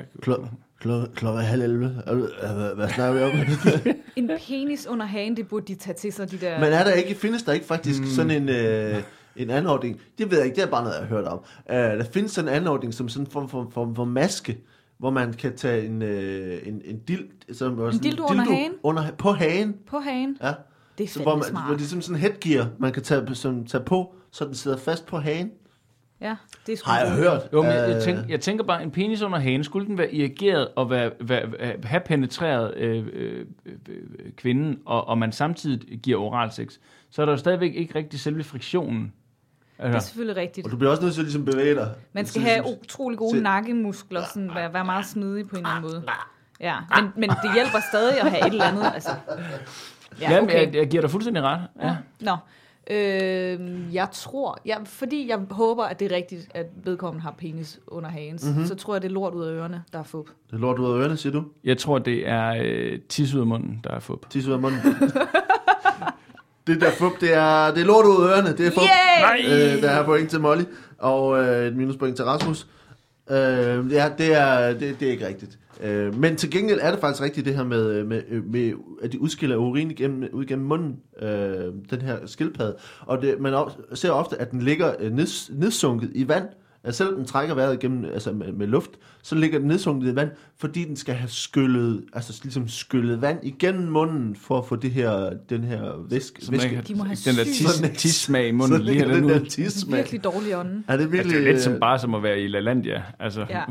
klokken 1.14 1.26
er 1.26 1.40
halv 1.40 1.62
11. 1.62 2.02
Er 2.06 2.14
du- 2.14 2.28
øh, 2.42 2.50
Hvad, 2.56 2.74
hvad 2.74 2.88
snakker 2.88 3.14
vi 3.18 3.22
om? 3.24 3.92
En 4.16 4.30
penis 4.46 4.86
under 4.86 5.06
hagen, 5.06 5.36
det 5.36 5.48
burde 5.48 5.66
de 5.66 5.74
tage 5.74 5.94
til 5.94 6.12
sig, 6.12 6.30
de 6.30 6.38
der... 6.38 6.60
Men 6.60 6.72
er 6.72 6.84
der 6.84 6.92
ikke, 6.92 7.14
findes 7.14 7.42
der 7.42 7.52
ikke 7.52 7.66
faktisk 7.66 8.00
mm. 8.00 8.06
sådan 8.06 8.30
en, 8.30 8.48
øh, 8.48 9.02
en 9.36 9.50
anordning? 9.50 10.00
Det 10.18 10.30
ved 10.30 10.38
jeg 10.38 10.46
ikke, 10.46 10.56
det 10.56 10.62
er 10.64 10.70
bare 10.70 10.82
noget, 10.84 10.94
jeg 10.96 11.02
har 11.08 11.16
hørt 11.16 11.24
om. 11.24 11.38
Uh, 11.70 11.74
der 11.76 12.04
findes 12.12 12.32
sådan 12.32 12.48
en 12.48 12.54
anordning 12.54 12.94
som 12.94 13.08
sådan 13.08 13.26
en 13.26 13.30
form 13.30 13.48
for, 13.48 13.70
for, 13.74 13.92
for 13.96 14.04
maske, 14.04 14.58
hvor 14.98 15.10
man 15.10 15.32
kan 15.32 15.56
tage 15.56 15.86
en, 15.86 16.02
øh, 16.02 16.58
en, 16.68 16.82
en, 16.84 16.98
dild, 16.98 17.54
som, 17.54 17.80
en 17.80 17.98
dildo 17.98 18.24
under 18.30 18.44
hagen? 18.44 18.72
Under, 18.82 19.02
på 19.18 19.32
hagen, 19.32 19.76
På 19.86 19.98
hagen. 19.98 20.36
ja. 20.42 20.52
Det 20.98 21.04
er 21.04 21.08
Så 21.08 21.22
hvor, 21.22 21.34
man, 21.34 21.44
smart. 21.44 21.66
hvor 21.66 21.76
det 21.76 21.84
er 21.84 21.88
som 21.88 22.00
sådan 22.00 22.16
en 22.16 22.20
headgear, 22.20 22.66
man 22.78 22.92
kan 22.92 23.02
tage, 23.02 23.34
som, 23.34 23.66
tage 23.66 23.84
på, 23.84 24.14
så 24.30 24.44
den 24.44 24.54
sidder 24.54 24.76
fast 24.76 25.06
på 25.06 25.16
hagen. 25.18 25.50
Ja, 26.20 26.36
det 26.66 26.72
er 26.72 26.76
sgu 26.76 26.90
Har 26.90 26.98
jeg 26.98 27.08
godt. 27.08 27.18
hørt. 27.20 27.48
Jo, 27.52 27.62
men 27.62 27.70
jeg, 27.70 27.88
jeg, 27.88 27.96
Øh, 27.96 28.02
tænker, 28.02 28.22
jeg 28.28 28.40
tænker 28.40 28.64
bare, 28.64 28.82
en 28.82 28.90
penis 28.90 29.22
under 29.22 29.38
hagen, 29.38 29.64
skulle 29.64 29.86
den 29.86 29.98
være 29.98 30.14
irrigeret 30.14 30.68
og 30.76 30.90
være, 30.90 31.10
være, 31.20 31.52
være, 31.52 31.76
have 31.84 32.00
penetreret 32.06 32.74
øh, 32.76 33.06
øh, 33.12 33.46
øh, 33.88 34.32
kvinden, 34.36 34.78
og, 34.86 35.08
og 35.08 35.18
man 35.18 35.32
samtidig 35.32 35.98
giver 35.98 36.18
oral 36.18 36.50
sex, 36.52 36.78
så 37.10 37.22
er 37.22 37.26
der 37.26 37.32
jo 37.32 37.36
stadigvæk 37.36 37.74
ikke 37.74 37.94
rigtig 37.94 38.20
selve 38.20 38.44
friktionen. 38.44 39.12
Det 39.78 39.84
er 39.84 39.94
Altså, 39.94 40.08
selvfølgelig 40.08 40.36
rigtigt. 40.36 40.64
Og 40.66 40.70
du 40.70 40.76
bliver 40.76 40.90
også 40.90 41.02
nødt 41.02 41.14
til 41.14 41.20
at 41.20 41.24
ligesom 41.24 41.44
bevæge 41.44 41.74
dig. 41.74 41.90
Man 42.12 42.26
skal 42.26 42.42
have 42.42 42.64
utrolig 42.82 43.18
gode 43.18 43.36
se- 43.36 43.42
nakkemuskler, 43.42 44.22
sådan 44.34 44.50
være, 44.54 44.72
være 44.74 44.84
meget 44.84 45.06
smidig 45.06 45.48
på 45.48 45.56
en 45.56 45.62
eller 45.62 45.68
anden 45.76 45.90
måde. 45.90 46.02
Ja, 46.60 46.76
men, 46.96 47.10
men 47.16 47.30
det 47.30 47.54
hjælper 47.54 47.78
stadig 47.92 48.20
at 48.20 48.30
have 48.30 48.46
et 48.46 48.52
eller 48.52 48.64
andet. 48.64 48.84
Altså. 48.94 49.10
ja, 50.20 50.42
okay. 50.42 50.66
jeg, 50.66 50.74
jeg 50.74 50.88
giver 50.88 51.00
dig 51.00 51.10
fuldstændig 51.10 51.42
ret. 51.42 51.60
Ja. 51.82 51.96
Nå, 52.20 52.36
Øh, 52.90 53.94
jeg 53.94 54.08
tror, 54.12 54.58
ja, 54.66 54.76
fordi 54.84 55.28
jeg 55.28 55.38
håber, 55.50 55.84
at 55.84 56.00
det 56.00 56.12
er 56.12 56.16
rigtigt, 56.16 56.48
at 56.54 56.66
vedkommende 56.84 57.22
har 57.22 57.30
penis 57.38 57.80
under 57.86 58.08
hagen, 58.10 58.38
Mhm. 58.42 58.50
mm-hmm. 58.50 58.66
så 58.66 58.74
tror 58.74 58.94
jeg, 58.94 59.02
det 59.02 59.08
er 59.08 59.12
lort 59.12 59.34
ud 59.34 59.44
af 59.44 59.50
ørerne, 59.52 59.82
der 59.92 59.98
er 59.98 60.02
fup. 60.02 60.26
Det 60.46 60.52
er 60.56 60.58
lort 60.60 60.78
ud 60.78 60.84
af 60.92 60.98
ørerne, 60.98 61.16
siger 61.16 61.32
du? 61.32 61.44
Jeg 61.64 61.78
tror, 61.78 61.98
det 61.98 62.28
er 62.28 62.54
øh, 62.64 62.98
tis 63.08 63.34
ud 63.34 63.40
af 63.40 63.46
munden, 63.46 63.80
der 63.84 63.90
er 63.90 64.00
fup. 64.00 64.30
Tisse 64.30 64.48
ud 64.50 64.54
af 64.54 64.60
munden. 64.60 64.80
det 66.66 66.80
der 66.80 66.90
fup, 66.90 67.20
det 67.20 67.34
er, 67.34 67.70
det 67.74 67.80
er 67.80 67.86
lort 67.86 68.06
ud 68.06 68.24
af 68.24 68.28
ørerne. 68.28 68.56
Det 68.56 68.66
er 68.66 68.70
fup. 68.70 68.82
Yay! 68.82 69.76
Øh, 69.76 69.82
der 69.82 69.90
er 69.90 70.04
point 70.04 70.30
til 70.30 70.40
Molly, 70.40 70.62
og 70.98 71.44
øh, 71.44 71.66
et 71.66 71.76
minuspoint 71.76 72.16
til 72.16 72.24
Rasmus. 72.24 72.66
Øh, 73.30 73.92
ja, 73.92 74.10
det 74.18 74.34
er, 74.34 74.72
det, 74.72 75.00
det 75.00 75.08
er 75.08 75.12
ikke 75.12 75.26
rigtigt. 75.26 75.58
Øh, 75.82 76.18
men 76.18 76.36
til 76.36 76.50
gengæld 76.50 76.78
er 76.82 76.90
det 76.90 77.00
faktisk 77.00 77.22
rigtigt, 77.22 77.46
det 77.46 77.54
her 77.54 77.64
med, 77.64 78.04
med, 78.04 78.22
med 78.42 78.72
at 79.02 79.12
de 79.12 79.20
udskiller 79.20 79.56
urin 79.56 79.90
igennem, 79.90 80.28
ud 80.32 80.44
gennem 80.44 80.66
munden, 80.66 80.96
øh, 81.22 81.28
den 81.90 82.00
her 82.00 82.16
skildpadde. 82.26 82.76
Og 83.00 83.22
det, 83.22 83.40
man 83.40 83.54
ser 83.94 84.10
ofte, 84.10 84.40
at 84.40 84.50
den 84.50 84.62
ligger 84.62 84.94
øh, 85.00 85.12
neds, 85.12 85.50
nedsunket 85.54 86.10
i 86.14 86.28
vand. 86.28 86.44
Altså 86.86 86.98
selvom 86.98 87.16
den 87.16 87.26
trækker 87.26 87.54
vejret 87.54 87.74
igennem 87.74 88.04
altså 88.04 88.32
med, 88.32 88.52
med 88.52 88.66
luft, 88.66 88.90
så 89.22 89.34
ligger 89.34 89.58
den 89.58 89.68
nedsunket 89.68 90.12
i 90.12 90.16
vand, 90.16 90.30
fordi 90.58 90.84
den 90.84 90.96
skal 90.96 91.14
have 91.14 91.28
skyllet, 91.28 92.04
altså 92.12 92.40
ligesom 92.42 92.68
skyllet 92.68 93.20
vand 93.20 93.38
igennem 93.42 93.88
munden, 93.88 94.36
for 94.36 94.58
at 94.58 94.66
få 94.66 94.76
det 94.76 94.90
her, 94.90 95.30
den 95.50 95.64
her 95.64 96.06
væske. 96.10 96.44
Så 96.44 96.50
væske. 96.50 96.68
kan, 96.68 96.84
De 96.88 96.94
må 96.94 97.04
have 97.04 97.16
den 97.24 97.36
der 97.36 97.44
tis, 97.44 97.82
tissmag 97.96 98.46
i 98.46 98.50
Så 98.50 98.54
munden 98.56 98.82
lige 98.82 98.92
ligger 98.94 99.14
den 99.14 99.22
den 99.22 99.30
der 99.30 99.44
tissmag. 99.48 99.96
Virkelig 99.96 100.24
dårlig 100.24 100.56
ånden. 100.56 100.84
Er 100.88 100.96
det 100.96 101.02
Altså, 101.02 101.08
virkelig... 101.08 101.36
det 101.36 101.48
er 101.48 101.52
lidt 101.52 101.62
som 101.62 101.72
øh, 101.72 101.80
bare 101.80 101.98
som 101.98 102.14
at 102.14 102.22
være 102.22 102.40
i 102.40 102.48
LaLandia. 102.48 103.02
Altså, 103.20 103.46
Ja. 103.50 103.58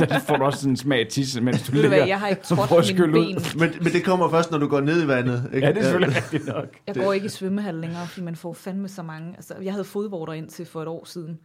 ja. 0.00 0.06
der 0.06 0.18
får 0.18 0.36
du 0.36 0.44
også 0.44 0.58
sådan 0.58 0.70
en 0.72 0.76
smag 0.76 1.00
af 1.00 1.06
tisse, 1.06 1.40
mens 1.40 1.62
du 1.62 1.72
ligger. 1.72 1.88
hvad, 1.88 2.06
jeg 2.06 2.20
har 2.20 2.28
ikke 2.28 2.46
så 2.46 2.54
prøv 2.54 2.78
at 2.78 3.00
ud. 3.00 3.12
ben. 3.12 3.60
Men, 3.60 3.70
men 3.82 3.92
det 3.92 4.04
kommer 4.04 4.30
først, 4.30 4.50
når 4.50 4.58
du 4.58 4.66
går 4.68 4.80
ned 4.80 5.04
i 5.04 5.08
vandet. 5.08 5.50
Ikke? 5.54 5.66
Ja, 5.66 5.72
det 5.72 5.78
er 5.78 5.82
selvfølgelig 5.82 6.16
rigtigt 6.16 6.46
nok. 6.46 6.66
Jeg 6.86 6.94
går 6.94 7.12
ikke 7.12 7.26
i 7.26 7.28
svømmehal 7.28 7.74
længere, 7.74 8.06
fordi 8.06 8.24
man 8.24 8.36
får 8.36 8.52
fandme 8.52 8.88
så 8.88 9.02
mange. 9.02 9.32
Altså, 9.36 9.54
jeg 9.62 9.72
havde 9.72 9.84
fodvorter 9.84 10.32
ind 10.32 10.48
til 10.48 10.66
for 10.66 10.82
et 10.82 10.88
år 10.88 11.04
siden. 11.04 11.38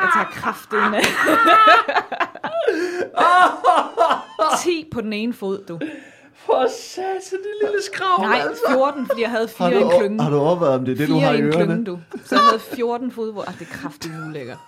Jeg 0.00 0.10
tager 0.14 0.26
kraftet 0.32 0.90
med. 0.90 1.00
10 4.62 4.88
på 4.92 5.00
den 5.00 5.12
ene 5.12 5.32
fod, 5.34 5.64
du. 5.68 5.78
For 6.34 6.66
satan, 6.70 7.38
det 7.38 7.52
lille 7.62 7.82
skrav. 7.82 8.20
Nej, 8.22 8.42
14, 8.70 9.06
fordi 9.06 9.22
jeg 9.22 9.30
havde 9.30 9.48
Har 9.58 9.68
fire 9.70 9.80
i 9.80 9.82
en 9.82 9.90
klynge. 9.98 10.22
har 10.22 10.30
du 10.30 10.38
overvejet, 10.38 10.74
om 10.74 10.84
det 10.84 10.92
er 10.92 10.96
det, 10.96 11.08
du 11.08 11.14
fire 11.14 11.24
har 11.26 11.32
i 11.32 11.36
i 11.36 11.38
en 11.38 11.44
ørerne? 11.44 11.64
klynge, 11.66 11.84
du. 11.84 11.98
Så 12.24 12.34
jeg 12.34 12.44
havde 12.44 12.60
14 12.60 13.10
fodvorter. 13.12 13.48
Ah, 13.48 13.58
det 13.58 13.68
er 13.72 13.72
kraftigt 13.78 14.14
ulækkert. 14.28 14.58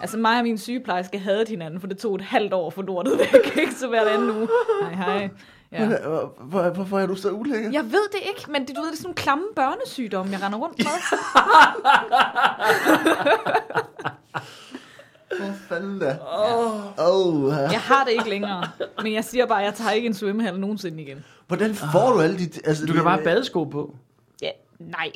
Altså 0.00 0.18
mig 0.18 0.38
og 0.38 0.42
min 0.42 0.58
sygeplejerske 0.58 1.18
havde 1.18 1.44
hinanden, 1.48 1.80
for 1.80 1.86
det 1.86 1.98
tog 1.98 2.14
et 2.14 2.20
halvt 2.22 2.52
år 2.52 2.70
for 2.70 2.82
lortet 2.82 3.18
væk, 3.18 3.56
ikke? 3.62 3.74
Så 3.74 3.88
hver 3.88 4.08
anden 4.10 4.30
uge. 4.30 4.48
Hej, 4.82 4.92
hej. 4.94 5.28
Ja. 5.72 5.86
Hvor, 5.86 6.34
hvor, 6.40 6.70
hvorfor 6.70 6.98
er 6.98 7.06
du 7.06 7.14
så 7.14 7.30
ulækker? 7.30 7.70
Jeg 7.70 7.84
ved 7.84 8.08
det 8.12 8.20
ikke, 8.28 8.50
men 8.50 8.66
det, 8.66 8.76
du 8.76 8.80
ved, 8.80 8.88
det 8.88 8.92
er 8.94 8.96
sådan 8.96 9.06
nogle 9.06 9.14
klamme 9.14 9.44
børnesygdomme, 9.56 10.32
jeg 10.32 10.42
render 10.42 10.58
rundt 10.58 10.78
med. 10.78 10.86
Hvor 15.38 15.52
fanden 15.68 15.98
da? 15.98 16.18
Åh, 16.38 16.98
oh, 16.98 17.52
Jeg 17.52 17.80
har 17.80 18.04
det 18.04 18.12
ikke 18.12 18.30
længere, 18.30 18.64
men 19.02 19.14
jeg 19.14 19.24
siger 19.24 19.46
bare, 19.46 19.60
at 19.60 19.64
jeg 19.64 19.74
tager 19.74 19.90
ikke 19.90 20.06
en 20.06 20.14
svømmehal 20.14 20.60
nogensinde 20.60 21.02
igen. 21.02 21.24
Hvordan 21.46 21.74
får 21.74 22.12
du 22.12 22.20
alle 22.20 22.38
de... 22.38 22.50
Altså, 22.64 22.86
Du 22.86 22.92
kan 22.92 23.02
bare 23.04 23.14
have 23.14 23.24
badesko 23.24 23.64
på. 23.64 23.94
Ja, 24.42 24.50
nej. 24.78 25.12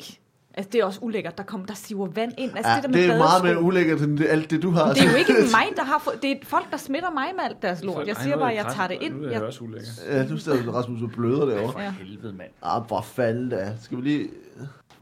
Altså, 0.53 0.69
det 0.73 0.81
er 0.81 0.85
også 0.85 0.99
ulækkert. 1.01 1.37
Der, 1.37 1.43
kommer, 1.43 1.65
der 1.67 1.73
siver 1.73 2.07
vand 2.07 2.31
ind. 2.37 2.51
Altså, 2.55 2.69
Ja, 2.71 2.75
det, 2.75 2.83
der 2.83 2.89
det 2.91 3.07
med 3.07 3.15
er 3.15 3.17
meget 3.17 3.43
mere 3.43 3.61
ulækkert 3.61 4.01
end 4.01 4.17
det, 4.17 4.27
alt 4.29 4.51
det, 4.51 4.61
du 4.61 4.71
har. 4.71 4.93
Det 4.93 5.03
er 5.03 5.11
jo 5.11 5.17
ikke 5.17 5.33
mig, 5.33 5.65
der 5.75 5.83
har 5.83 5.99
fået... 6.03 6.21
Det 6.21 6.31
er 6.31 6.35
folk, 6.43 6.71
der 6.71 6.77
smitter 6.77 7.11
mig 7.11 7.27
med 7.35 7.43
alt 7.43 7.61
deres 7.61 7.83
lort. 7.83 8.07
Jeg 8.07 8.15
siger 8.15 8.37
bare, 8.37 8.51
at 8.51 8.57
jeg 8.65 8.73
tager 8.75 8.87
det 8.87 8.97
ind. 9.01 9.13
Nu 9.13 9.27
er 9.27 9.31
Jeg, 9.31 9.41
også 9.41 9.63
ulækker. 9.63 9.87
Ja, 10.11 10.27
du 10.27 10.37
står 10.37 10.53
Rasmus 10.53 11.01
og 11.01 11.09
bløder 11.11 11.45
derovre. 11.45 11.81
ja. 11.81 11.93
Helvede, 12.03 12.33
mand. 12.33 12.49
Ah, 12.63 12.81
hvor 12.87 13.01
fanden 13.01 13.49
da. 13.49 13.71
Skal 13.81 13.97
vi 13.97 14.01
lige... 14.01 14.29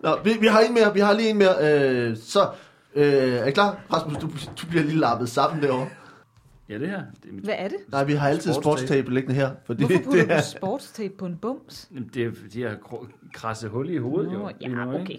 Nå, 0.03 0.17
vi, 0.23 0.33
vi 0.39 0.47
har 0.47 0.59
en 0.59 0.73
mere. 0.73 0.93
Vi 0.93 0.99
har 0.99 1.13
lige 1.13 1.29
en 1.29 1.37
mere. 1.37 1.55
Øh, 1.61 2.17
så, 2.17 2.47
øh, 2.95 3.13
er 3.33 3.45
I 3.45 3.51
klar? 3.51 3.77
Rasmus, 3.93 4.17
du, 4.17 4.27
du 4.61 4.67
bliver 4.69 4.83
lige 4.83 4.99
lappet 4.99 5.29
sammen 5.29 5.63
derovre. 5.63 5.87
Ja, 6.71 6.79
det 6.79 6.89
her. 6.89 7.01
Det 7.23 7.29
er, 7.29 7.33
mit, 7.33 7.43
Hvad 7.43 7.53
er 7.57 7.67
det? 7.67 7.77
Nej, 7.91 8.03
vi 8.03 8.13
har 8.13 8.29
altid 8.29 8.53
Sportstape. 8.53 8.77
sportstape 8.77 9.13
liggende 9.13 9.35
her. 9.35 9.51
Fordi 9.65 9.83
Hvorfor 9.85 10.03
putter 10.03 10.21
det 10.23 10.31
er, 10.31 10.37
du 10.37 10.43
sportstape 10.45 11.13
på 11.19 11.25
en 11.25 11.37
bums? 11.41 11.87
Jamen, 11.93 12.09
det 12.13 12.23
er, 12.25 12.31
de 12.53 12.63
har 12.63 12.75
kro- 12.75 13.07
krasset 13.33 13.69
hul 13.69 13.89
i 13.89 13.97
hovedet, 13.97 14.33
jo. 14.33 14.37
Nå, 14.37 14.51
lige 14.59 14.79
ja, 14.79 14.85
nu, 14.85 14.95
okay. 14.99 15.17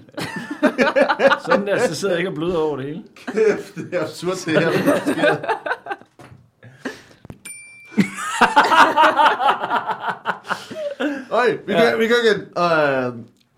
Sådan 1.46 1.66
der, 1.66 1.78
så 1.78 1.94
sidder 1.94 2.14
jeg 2.14 2.18
ikke 2.20 2.30
og 2.30 2.34
bløder 2.34 2.58
over 2.58 2.76
det 2.76 2.86
hele. 2.86 3.02
det 3.76 3.94
er 3.94 4.02
absurd, 4.02 4.36
det 4.46 4.62
her. 4.62 4.70
Øj, 11.30 11.50
vi 11.66 11.72
kan, 11.72 11.98
vi 11.98 12.06
kan 12.06 12.16
igen. 12.24 12.40
Uh, 12.56 13.14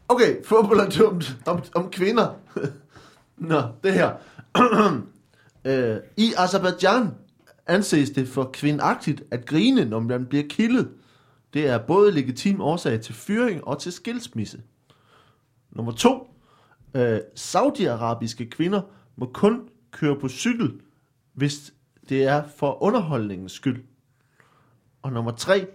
okay, 0.08 0.44
fodbold 0.44 0.80
er 0.80 0.88
dumt 0.90 1.36
om, 1.46 1.62
om 1.74 1.90
kvinder. 1.90 2.28
Nå, 3.38 3.62
det 3.84 3.92
her. 3.92 4.10
uh, 4.58 5.96
I 6.24 6.32
Azerbaijan 6.38 7.10
anses 7.66 8.10
det 8.10 8.28
for 8.28 8.50
kvindagtigt 8.52 9.22
at 9.30 9.46
grine, 9.46 9.84
når 9.84 10.00
man 10.00 10.26
bliver 10.26 10.44
kildet. 10.48 10.90
Det 11.54 11.66
er 11.66 11.78
både 11.78 12.12
legitim 12.12 12.60
årsag 12.60 13.00
til 13.00 13.14
fyring 13.14 13.64
og 13.64 13.80
til 13.80 13.92
skilsmisse. 13.92 14.62
Nummer 15.70 15.92
to. 15.92 16.30
Øh, 16.94 17.20
saudiarabiske 17.34 18.50
kvinder 18.50 18.82
må 19.16 19.30
kun 19.34 19.68
køre 19.90 20.20
på 20.20 20.28
cykel, 20.28 20.80
hvis 21.32 21.74
det 22.08 22.24
er 22.24 22.42
for 22.56 22.82
underholdningens 22.82 23.52
skyld. 23.52 23.84
Og 25.02 25.12
nummer 25.12 25.30
tre. 25.30 25.66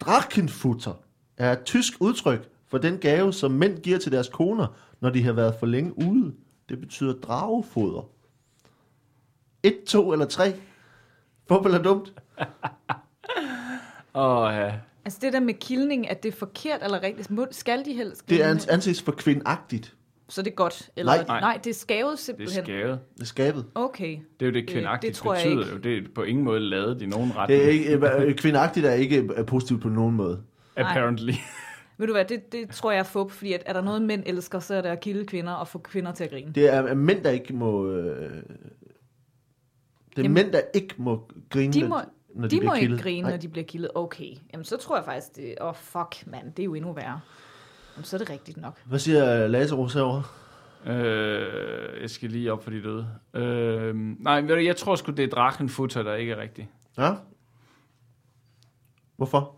Drachenfutter 0.00 0.94
er 1.36 1.52
et 1.52 1.64
tysk 1.64 1.92
udtryk 2.00 2.48
for 2.66 2.78
den 2.78 2.98
gave, 2.98 3.32
som 3.32 3.50
mænd 3.50 3.78
giver 3.78 3.98
til 3.98 4.12
deres 4.12 4.28
koner, 4.28 4.66
når 5.00 5.10
de 5.10 5.22
har 5.22 5.32
været 5.32 5.54
for 5.58 5.66
længe 5.66 5.98
ude. 5.98 6.34
Det 6.68 6.80
betyder 6.80 7.12
dragefoder. 7.12 8.08
Et, 9.62 9.84
to 9.86 10.12
eller 10.12 10.26
tre. 10.26 10.60
Fodbold 11.48 11.74
er 11.74 11.82
dumt. 11.82 12.12
Åh, 14.14 14.52
ja. 14.54 14.72
Altså 15.04 15.18
det 15.22 15.32
der 15.32 15.40
med 15.40 15.54
kildning, 15.54 16.10
at 16.10 16.22
det 16.22 16.34
er 16.34 16.38
forkert 16.38 16.82
eller 16.82 17.02
rigtigt, 17.02 17.30
skal 17.50 17.84
de 17.84 17.92
helst 17.92 18.30
Det 18.30 18.42
er 18.44 18.66
anses 18.70 19.02
for 19.02 19.12
kvindagtigt. 19.12 19.94
Så 20.28 20.42
det 20.42 20.50
er 20.50 20.54
godt? 20.54 20.90
Eller 20.96 21.26
Nej. 21.26 21.40
nej. 21.40 21.60
det 21.64 21.70
er 21.70 21.74
skavet 21.74 22.10
Det 22.12 22.12
er 22.12 22.22
simpelthen. 22.22 22.64
skavet. 22.64 22.98
Det 23.14 23.20
er 23.22 23.26
skabet. 23.26 23.64
Okay. 23.74 24.18
Det 24.40 24.46
er 24.46 24.46
jo 24.46 24.52
det, 24.52 24.62
Øh, 24.62 24.68
kvindagtigt 24.68 25.10
det 25.10 25.16
tror 25.16 25.34
jeg 25.34 25.42
betyder 25.44 25.60
ikke. 25.60 25.72
jo. 25.72 25.78
Det 25.78 25.98
er 25.98 26.08
på 26.14 26.22
ingen 26.22 26.44
måde 26.44 26.60
lavet 26.60 27.02
i 27.02 27.06
nogen 27.06 27.36
retning. 27.36 27.60
Det 27.60 27.66
er 27.68 27.70
ikke, 27.70 28.24
øh, 28.26 28.34
kvindagtigt 28.34 28.86
er 28.86 28.92
ikke 28.92 29.28
øh, 29.36 29.46
positivt 29.46 29.82
på 29.82 29.88
nogen 29.88 30.14
måde. 30.14 30.42
Apparently. 30.76 31.32
Ved 31.98 32.06
du 32.06 32.12
hvad, 32.12 32.24
det, 32.24 32.52
det 32.52 32.70
tror 32.70 32.90
jeg 32.90 32.98
er 32.98 33.02
fup, 33.04 33.30
fordi 33.30 33.52
at 33.52 33.62
er 33.66 33.72
der 33.72 33.80
noget, 33.80 34.02
mænd 34.02 34.22
elsker, 34.26 34.58
så 34.60 34.74
er 34.74 34.80
det 34.80 34.88
at 34.88 35.00
kilde 35.00 35.24
kvinder 35.26 35.52
og 35.52 35.68
få 35.68 35.78
kvinder 35.78 36.12
til 36.12 36.24
at 36.24 36.30
grine. 36.30 36.52
Det 36.52 36.74
er 36.74 36.94
mænd, 36.94 37.24
der 37.24 37.30
ikke 37.30 37.52
må... 37.52 37.90
Øh, 37.90 38.30
det 40.16 40.18
er 40.18 40.22
Jamen, 40.22 40.34
mænd, 40.34 40.52
der 40.52 40.60
ikke 40.74 40.94
må 40.98 41.30
grine, 41.50 41.72
De 41.72 41.88
må, 41.88 42.00
når 42.34 42.48
de, 42.48 42.56
de, 42.56 42.64
må 42.64 42.72
bliver 42.72 42.74
ikke 42.74 43.02
grine, 43.02 43.22
Nej. 43.22 43.30
når 43.30 43.36
de 43.36 43.48
bliver 43.48 43.64
kildet. 43.64 43.90
Okay, 43.94 44.34
jamen 44.52 44.64
så 44.64 44.76
tror 44.76 44.96
jeg 44.96 45.04
faktisk, 45.04 45.36
det 45.36 45.54
åh 45.60 45.68
oh, 45.68 45.74
fuck 45.74 46.26
mand, 46.26 46.52
det 46.52 46.62
er 46.62 46.64
jo 46.64 46.74
endnu 46.74 46.92
værre. 46.92 47.20
Jamen, 47.96 48.04
så 48.04 48.16
er 48.16 48.18
det 48.18 48.30
rigtigt 48.30 48.56
nok. 48.56 48.80
Hvad 48.84 48.98
siger 48.98 49.46
Lazarus 49.46 49.94
herovre? 49.94 50.22
Øh, 50.86 52.00
jeg 52.02 52.10
skal 52.10 52.30
lige 52.30 52.52
op 52.52 52.64
for 52.64 52.70
de 52.70 52.82
døde. 52.82 53.08
Øh, 53.34 53.94
nej, 53.94 54.64
jeg 54.64 54.76
tror 54.76 54.96
sgu, 54.96 55.12
det 55.12 55.24
er 55.24 55.28
Drachenfutter, 55.28 56.02
der 56.02 56.14
ikke 56.14 56.32
er 56.32 56.36
rigtigt. 56.36 56.68
Ja? 56.98 57.14
Hvorfor? 59.16 59.56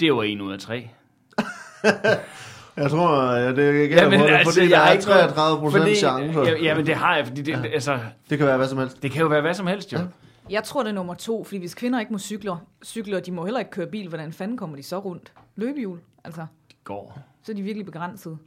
Det 0.00 0.14
var 0.14 0.22
en 0.22 0.40
ud 0.40 0.52
af 0.52 0.58
tre. 0.58 0.90
Jeg 2.78 2.90
tror, 2.90 3.32
ja, 3.34 3.52
det 3.52 3.58
er 3.68 3.82
ikke 3.82 3.94
Jamen, 3.96 4.20
på 4.20 4.26
det, 4.26 4.32
altså, 4.32 4.52
fordi 4.52 4.62
jeg 4.62 4.70
der 4.70 4.76
har 4.76 4.88
er 4.88 4.92
ikke 4.92 5.04
33 5.04 5.58
procent 5.60 5.96
chance. 5.96 6.40
ja, 6.40 6.56
ja, 6.62 6.74
men 6.74 6.86
det 6.86 6.94
har 6.94 7.16
jeg, 7.16 7.26
fordi 7.26 7.42
det, 7.42 7.52
ja. 7.52 7.68
altså, 7.68 7.98
Det 8.30 8.38
kan 8.38 8.46
være 8.46 8.56
hvad 8.56 8.68
som 8.68 8.78
helst. 8.78 9.02
det 9.02 9.10
kan 9.10 9.20
jo 9.22 9.26
være 9.28 9.40
hvad 9.40 9.54
som 9.54 9.66
helst, 9.66 9.92
jo. 9.92 9.98
Ja. 9.98 10.02
Ja. 10.04 10.08
Jeg 10.50 10.64
tror, 10.64 10.82
det 10.82 10.90
er 10.90 10.94
nummer 10.94 11.14
to, 11.14 11.44
fordi 11.44 11.58
hvis 11.58 11.74
kvinder 11.74 12.00
ikke 12.00 12.12
må 12.12 12.18
cykle, 12.18 12.50
cykle 12.84 13.16
og 13.16 13.26
de 13.26 13.32
må 13.32 13.44
heller 13.44 13.58
ikke 13.60 13.70
køre 13.70 13.86
bil, 13.86 14.08
hvordan 14.08 14.32
fanden 14.32 14.56
kommer 14.56 14.76
de 14.76 14.82
så 14.82 14.98
rundt? 14.98 15.32
Løbehjul, 15.56 15.98
altså. 16.24 16.46
Det 16.68 16.76
går. 16.84 17.18
Så 17.48 17.52
er 17.52 17.56
de 17.56 17.62
virkelig 17.62 17.86
begrænset. 17.86 18.38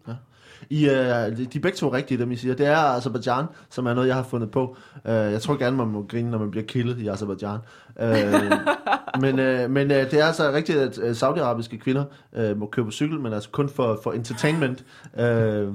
I, 0.69 0.85
uh, 0.85 0.91
de 0.93 0.97
er 1.55 1.59
begge 1.61 1.77
to 1.77 1.93
rigtige, 1.93 2.17
dem 2.17 2.31
I 2.31 2.35
siger. 2.35 2.55
Det 2.55 2.65
er 2.65 2.77
Azerbaijan, 2.77 3.45
som 3.69 3.85
er 3.85 3.93
noget, 3.93 4.07
jeg 4.07 4.15
har 4.15 4.23
fundet 4.23 4.51
på. 4.51 4.77
Uh, 4.95 5.11
jeg 5.11 5.41
tror 5.41 5.57
gerne, 5.57 5.77
man 5.77 5.87
må 5.87 6.05
grine, 6.09 6.31
når 6.31 6.37
man 6.37 6.51
bliver 6.51 6.65
kildet 6.65 6.99
i 6.99 7.07
Azerbaijan. 7.07 7.59
Uh, 7.95 9.21
men 9.21 9.39
uh, 9.39 9.71
men 9.71 9.91
uh, 9.91 9.97
det 9.97 10.13
er 10.13 10.25
altså 10.25 10.51
rigtigt, 10.51 10.77
at 10.77 10.97
uh, 10.97 11.15
saudiarabiske 11.15 11.77
kvinder 11.77 12.05
uh, 12.37 12.57
må 12.57 12.65
køre 12.65 12.85
på 12.85 12.91
cykel, 12.91 13.19
men 13.19 13.33
altså 13.33 13.49
kun 13.49 13.69
for, 13.69 13.99
for 14.03 14.11
entertainment. 14.11 14.83
Uh, 15.13 15.21
Nej. 15.21 15.73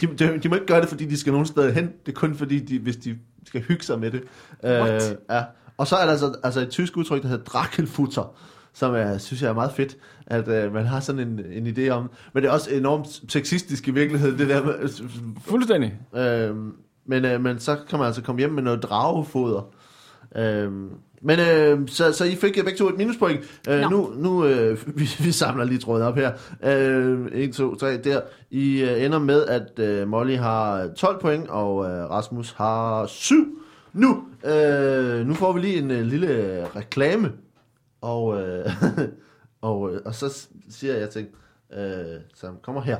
de, 0.00 0.06
de, 0.06 0.38
de 0.42 0.48
må 0.48 0.54
ikke 0.54 0.66
gøre 0.66 0.80
det, 0.80 0.88
fordi 0.88 1.04
de 1.06 1.16
skal 1.18 1.32
nogen 1.32 1.46
steder 1.46 1.70
hen. 1.70 1.92
Det 2.06 2.12
er 2.12 2.16
kun 2.16 2.34
fordi, 2.34 2.58
de, 2.58 2.78
hvis 2.78 2.96
de 2.96 3.18
skal 3.46 3.62
hygge 3.62 3.84
sig 3.84 4.00
med 4.00 4.10
det. 4.10 4.22
What? 4.64 5.18
ja. 5.30 5.44
Og 5.76 5.86
så 5.86 5.96
er 5.96 6.04
der 6.04 6.10
altså, 6.10 6.34
altså 6.42 6.60
et 6.60 6.68
tysk 6.68 6.96
udtryk, 6.96 7.22
der 7.22 7.28
hedder 7.28 7.44
Drachenfutter, 7.44 8.34
som 8.76 8.94
jeg 8.94 9.20
synes 9.20 9.42
jeg 9.42 9.48
er 9.48 9.54
meget 9.54 9.72
fedt, 9.72 9.96
at 10.26 10.48
øh, 10.48 10.74
man 10.74 10.86
har 10.86 11.00
sådan 11.00 11.28
en, 11.28 11.40
en 11.52 11.66
idé 11.66 11.88
om. 11.88 12.10
Men 12.32 12.42
det 12.42 12.48
er 12.48 12.52
også 12.52 12.70
enormt 12.70 13.22
sexistisk 13.28 13.88
i 13.88 13.90
virkeligheden, 13.90 14.38
det 14.38 14.48
der 14.48 14.64
med, 14.64 14.74
Fuldstændig. 15.40 15.94
øh, 16.16 16.56
men, 17.06 17.24
øh, 17.24 17.40
men 17.40 17.58
så 17.58 17.76
kan 17.88 17.98
man 17.98 18.06
altså 18.06 18.22
komme 18.22 18.38
hjem 18.38 18.50
med 18.50 18.62
noget 18.62 18.82
dragefoder. 18.82 19.62
Øhm, 20.36 20.90
men 21.22 21.38
øh, 21.38 21.88
så, 21.88 22.12
så 22.12 22.24
I 22.24 22.34
fik 22.34 22.54
begge 22.54 22.76
to 22.78 22.88
et 22.88 22.96
minuspoint. 22.96 23.60
Øh, 23.68 23.90
nu 23.90 24.12
nu 24.16 24.44
øh, 24.44 24.78
vi, 24.98 25.08
vi 25.18 25.32
samler 25.32 25.64
lige 25.64 25.78
tråden 25.78 26.02
op 26.02 26.14
her. 26.16 26.32
Øh, 26.64 27.26
1, 27.32 27.52
2, 27.54 27.74
3, 27.74 27.96
der. 27.96 28.20
I 28.50 28.82
øh, 28.82 29.04
ender 29.04 29.18
med, 29.18 29.44
at 29.46 29.78
øh, 29.78 30.08
Molly 30.08 30.36
har 30.36 30.88
12 30.96 31.20
point, 31.20 31.48
og 31.48 31.84
øh, 31.84 32.10
Rasmus 32.10 32.52
har 32.56 33.06
7. 33.06 33.36
Nu, 33.92 34.24
øh, 34.44 35.26
nu 35.26 35.34
får 35.34 35.52
vi 35.52 35.60
lige 35.60 35.78
en 35.78 35.90
øh, 35.90 36.06
lille 36.06 36.28
øh, 36.28 36.64
reklame. 36.76 37.32
Og, 38.06 38.40
øh, 38.42 38.66
og, 39.68 39.90
øh, 39.94 40.00
og 40.04 40.14
så 40.14 40.28
s- 40.28 40.48
siger 40.70 40.94
jeg 40.96 41.10
ting, 41.10 41.28
øh, 41.72 42.20
som 42.34 42.54
kommer 42.62 42.82
her. 42.82 42.96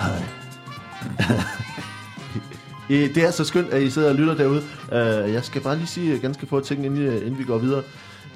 Hej. 0.00 0.22
Det 3.14 3.16
er 3.16 3.30
så 3.30 3.44
skønt, 3.44 3.70
at 3.70 3.82
I 3.82 3.90
sidder 3.90 4.08
og 4.08 4.14
lytter 4.14 4.34
derude. 4.34 4.62
Øh, 4.92 5.32
Jeg 5.32 5.44
skal 5.44 5.62
bare 5.62 5.76
lige 5.76 5.86
sige 5.86 6.18
ganske 6.18 6.46
få 6.46 6.60
ting, 6.60 6.84
inden, 6.86 7.12
inden 7.12 7.38
vi 7.38 7.44
går 7.44 7.58
videre. 7.58 7.82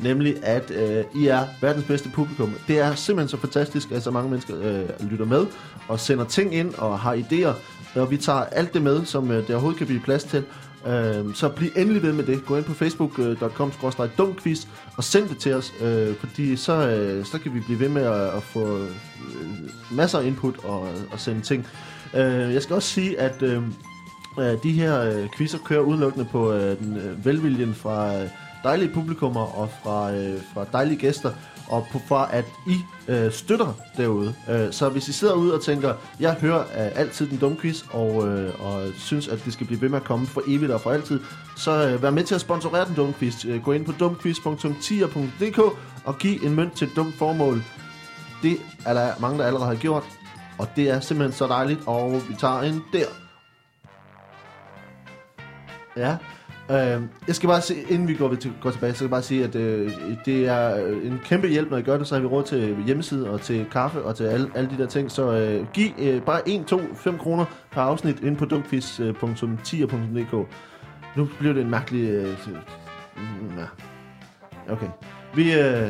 Nemlig, 0.00 0.36
at 0.44 0.70
øh, 0.70 1.04
I 1.14 1.26
er 1.26 1.46
verdens 1.60 1.84
bedste 1.84 2.08
publikum. 2.08 2.54
Det 2.68 2.78
er 2.78 2.94
simpelthen 2.94 3.28
så 3.28 3.36
fantastisk, 3.36 3.90
at 3.92 4.02
så 4.02 4.10
mange 4.10 4.30
mennesker 4.30 4.54
øh, 4.62 5.10
lytter 5.10 5.24
med 5.26 5.46
og 5.88 6.00
sender 6.00 6.24
ting 6.24 6.54
ind 6.54 6.74
og 6.74 6.98
har 6.98 7.14
idéer. 7.16 7.52
Og 8.00 8.10
vi 8.10 8.16
tager 8.16 8.38
alt 8.44 8.74
det 8.74 8.82
med, 8.82 9.04
som 9.04 9.30
øh, 9.30 9.46
der 9.48 9.52
overhovedet 9.52 9.78
kan 9.78 9.86
blive 9.86 10.00
plads 10.00 10.24
til. 10.24 10.44
Øh, 10.86 11.34
så 11.34 11.48
bliv 11.48 11.70
endelig 11.76 12.02
ved 12.02 12.12
med 12.12 12.24
det. 12.24 12.46
Gå 12.46 12.56
ind 12.56 12.64
på 12.64 12.74
facebook.com 12.74 13.72
dumquiz 14.18 14.66
og 14.96 15.04
send 15.04 15.28
det 15.28 15.38
til 15.38 15.54
os, 15.54 15.72
øh, 15.80 16.14
fordi 16.14 16.56
så, 16.56 16.88
øh, 16.88 17.24
så 17.24 17.38
kan 17.38 17.54
vi 17.54 17.60
blive 17.60 17.80
ved 17.80 17.88
med 17.88 18.02
at, 18.02 18.36
at 18.36 18.42
få 18.42 18.78
øh, 18.78 18.90
masser 19.90 20.18
af 20.18 20.26
input 20.26 20.64
og, 20.64 20.80
og 21.12 21.20
sende 21.20 21.40
ting. 21.40 21.66
Øh, 22.14 22.54
jeg 22.54 22.62
skal 22.62 22.76
også 22.76 22.88
sige, 22.88 23.20
at 23.20 23.42
øh, 23.42 23.62
de 24.62 24.72
her 24.72 25.00
øh, 25.00 25.28
quizzer 25.36 25.58
kører 25.58 25.80
udelukkende 25.80 26.28
på 26.32 26.52
øh, 26.52 26.78
den 26.78 26.96
øh, 26.96 27.26
velviljen 27.26 27.74
fra 27.74 28.22
øh, 28.22 28.28
dejlige 28.62 28.94
publikummer 28.94 29.58
og 29.58 29.70
fra, 29.82 30.12
øh, 30.12 30.40
fra 30.54 30.66
dejlige 30.72 30.98
gæster, 30.98 31.30
og 31.68 31.86
på, 31.92 32.00
for 32.08 32.18
at 32.18 32.44
I 32.66 32.76
øh, 33.08 33.32
støtter 33.32 33.72
derude. 33.96 34.34
Øh, 34.50 34.72
så 34.72 34.88
hvis 34.88 35.08
I 35.08 35.12
sidder 35.12 35.34
ude 35.34 35.54
og 35.54 35.62
tænker, 35.62 35.94
jeg 36.20 36.32
hører 36.32 36.60
øh, 36.60 37.00
altid 37.00 37.28
den 37.28 37.38
dumme 37.38 37.58
quiz, 37.58 37.82
og, 37.90 38.28
øh, 38.28 38.60
og 38.60 38.82
synes, 38.98 39.28
at 39.28 39.44
det 39.44 39.52
skal 39.52 39.66
blive 39.66 39.80
ved 39.80 39.88
med 39.88 39.98
at 39.98 40.04
komme 40.04 40.26
for 40.26 40.42
evigt 40.46 40.72
og 40.72 40.80
for 40.80 40.90
altid, 40.90 41.20
så 41.56 41.88
øh, 41.88 42.02
vær 42.02 42.10
med 42.10 42.24
til 42.24 42.34
at 42.34 42.40
sponsorere 42.40 42.86
den 42.86 42.94
dumme 42.94 43.14
quiz. 43.14 43.44
Øh, 43.44 43.62
gå 43.62 43.72
ind 43.72 43.86
på 43.86 43.92
dumquiz.tier.dk 43.92 45.58
og 46.04 46.18
giv 46.18 46.40
en 46.42 46.54
mønt 46.54 46.72
til 46.72 46.88
et 46.88 46.96
dumt 46.96 47.14
formål. 47.14 47.62
Det 48.42 48.56
er 48.86 48.94
der 48.94 49.12
mange, 49.20 49.38
der 49.38 49.46
allerede 49.46 49.66
har 49.66 49.74
gjort, 49.74 50.04
og 50.58 50.68
det 50.76 50.90
er 50.90 51.00
simpelthen 51.00 51.36
så 51.38 51.46
dejligt, 51.46 51.80
og 51.86 52.22
vi 52.28 52.34
tager 52.38 52.60
en 52.60 52.84
der. 52.92 53.06
Ja. 55.96 56.16
Øh, 56.70 57.02
jeg 57.26 57.34
skal 57.34 57.48
bare 57.48 57.60
se, 57.60 57.74
inden 57.88 58.08
vi 58.08 58.14
går, 58.14 58.34
til, 58.34 58.52
går 58.60 58.70
tilbage, 58.70 58.92
så 58.92 58.96
skal 58.96 59.04
jeg 59.04 59.10
bare 59.10 59.22
sige, 59.22 59.44
at 59.44 59.54
øh, 59.54 59.92
det 60.24 60.48
er 60.48 60.86
øh, 60.86 61.06
en 61.06 61.20
kæmpe 61.24 61.48
hjælp, 61.48 61.70
når 61.70 61.76
I 61.76 61.82
gør 61.82 61.98
det, 61.98 62.06
så 62.06 62.14
har 62.14 62.20
vi 62.20 62.26
råd 62.26 62.44
til 62.44 62.76
hjemmeside 62.86 63.30
og 63.30 63.40
til 63.40 63.66
kaffe 63.72 64.02
og 64.02 64.16
til 64.16 64.24
alle, 64.24 64.50
alle 64.54 64.70
de 64.70 64.78
der 64.78 64.86
ting. 64.86 65.10
Så 65.10 65.32
øh, 65.32 65.66
giv 65.72 65.90
øh, 65.98 66.22
bare 66.22 66.48
1, 66.48 66.64
2, 66.66 66.80
5 66.94 67.18
kroner 67.18 67.44
per 67.70 67.80
afsnit 67.80 68.20
ind 68.20 68.36
på 68.36 68.44
dumquiz.tier.dk. 68.44 70.48
Nu 71.16 71.28
bliver 71.38 71.54
det 71.54 71.62
en 71.62 71.70
mærkelig... 71.70 72.08
Øh. 72.08 72.38
Mm, 73.16 73.58
okay. 74.68 74.88
Vi... 75.34 75.60
Øh, 75.60 75.88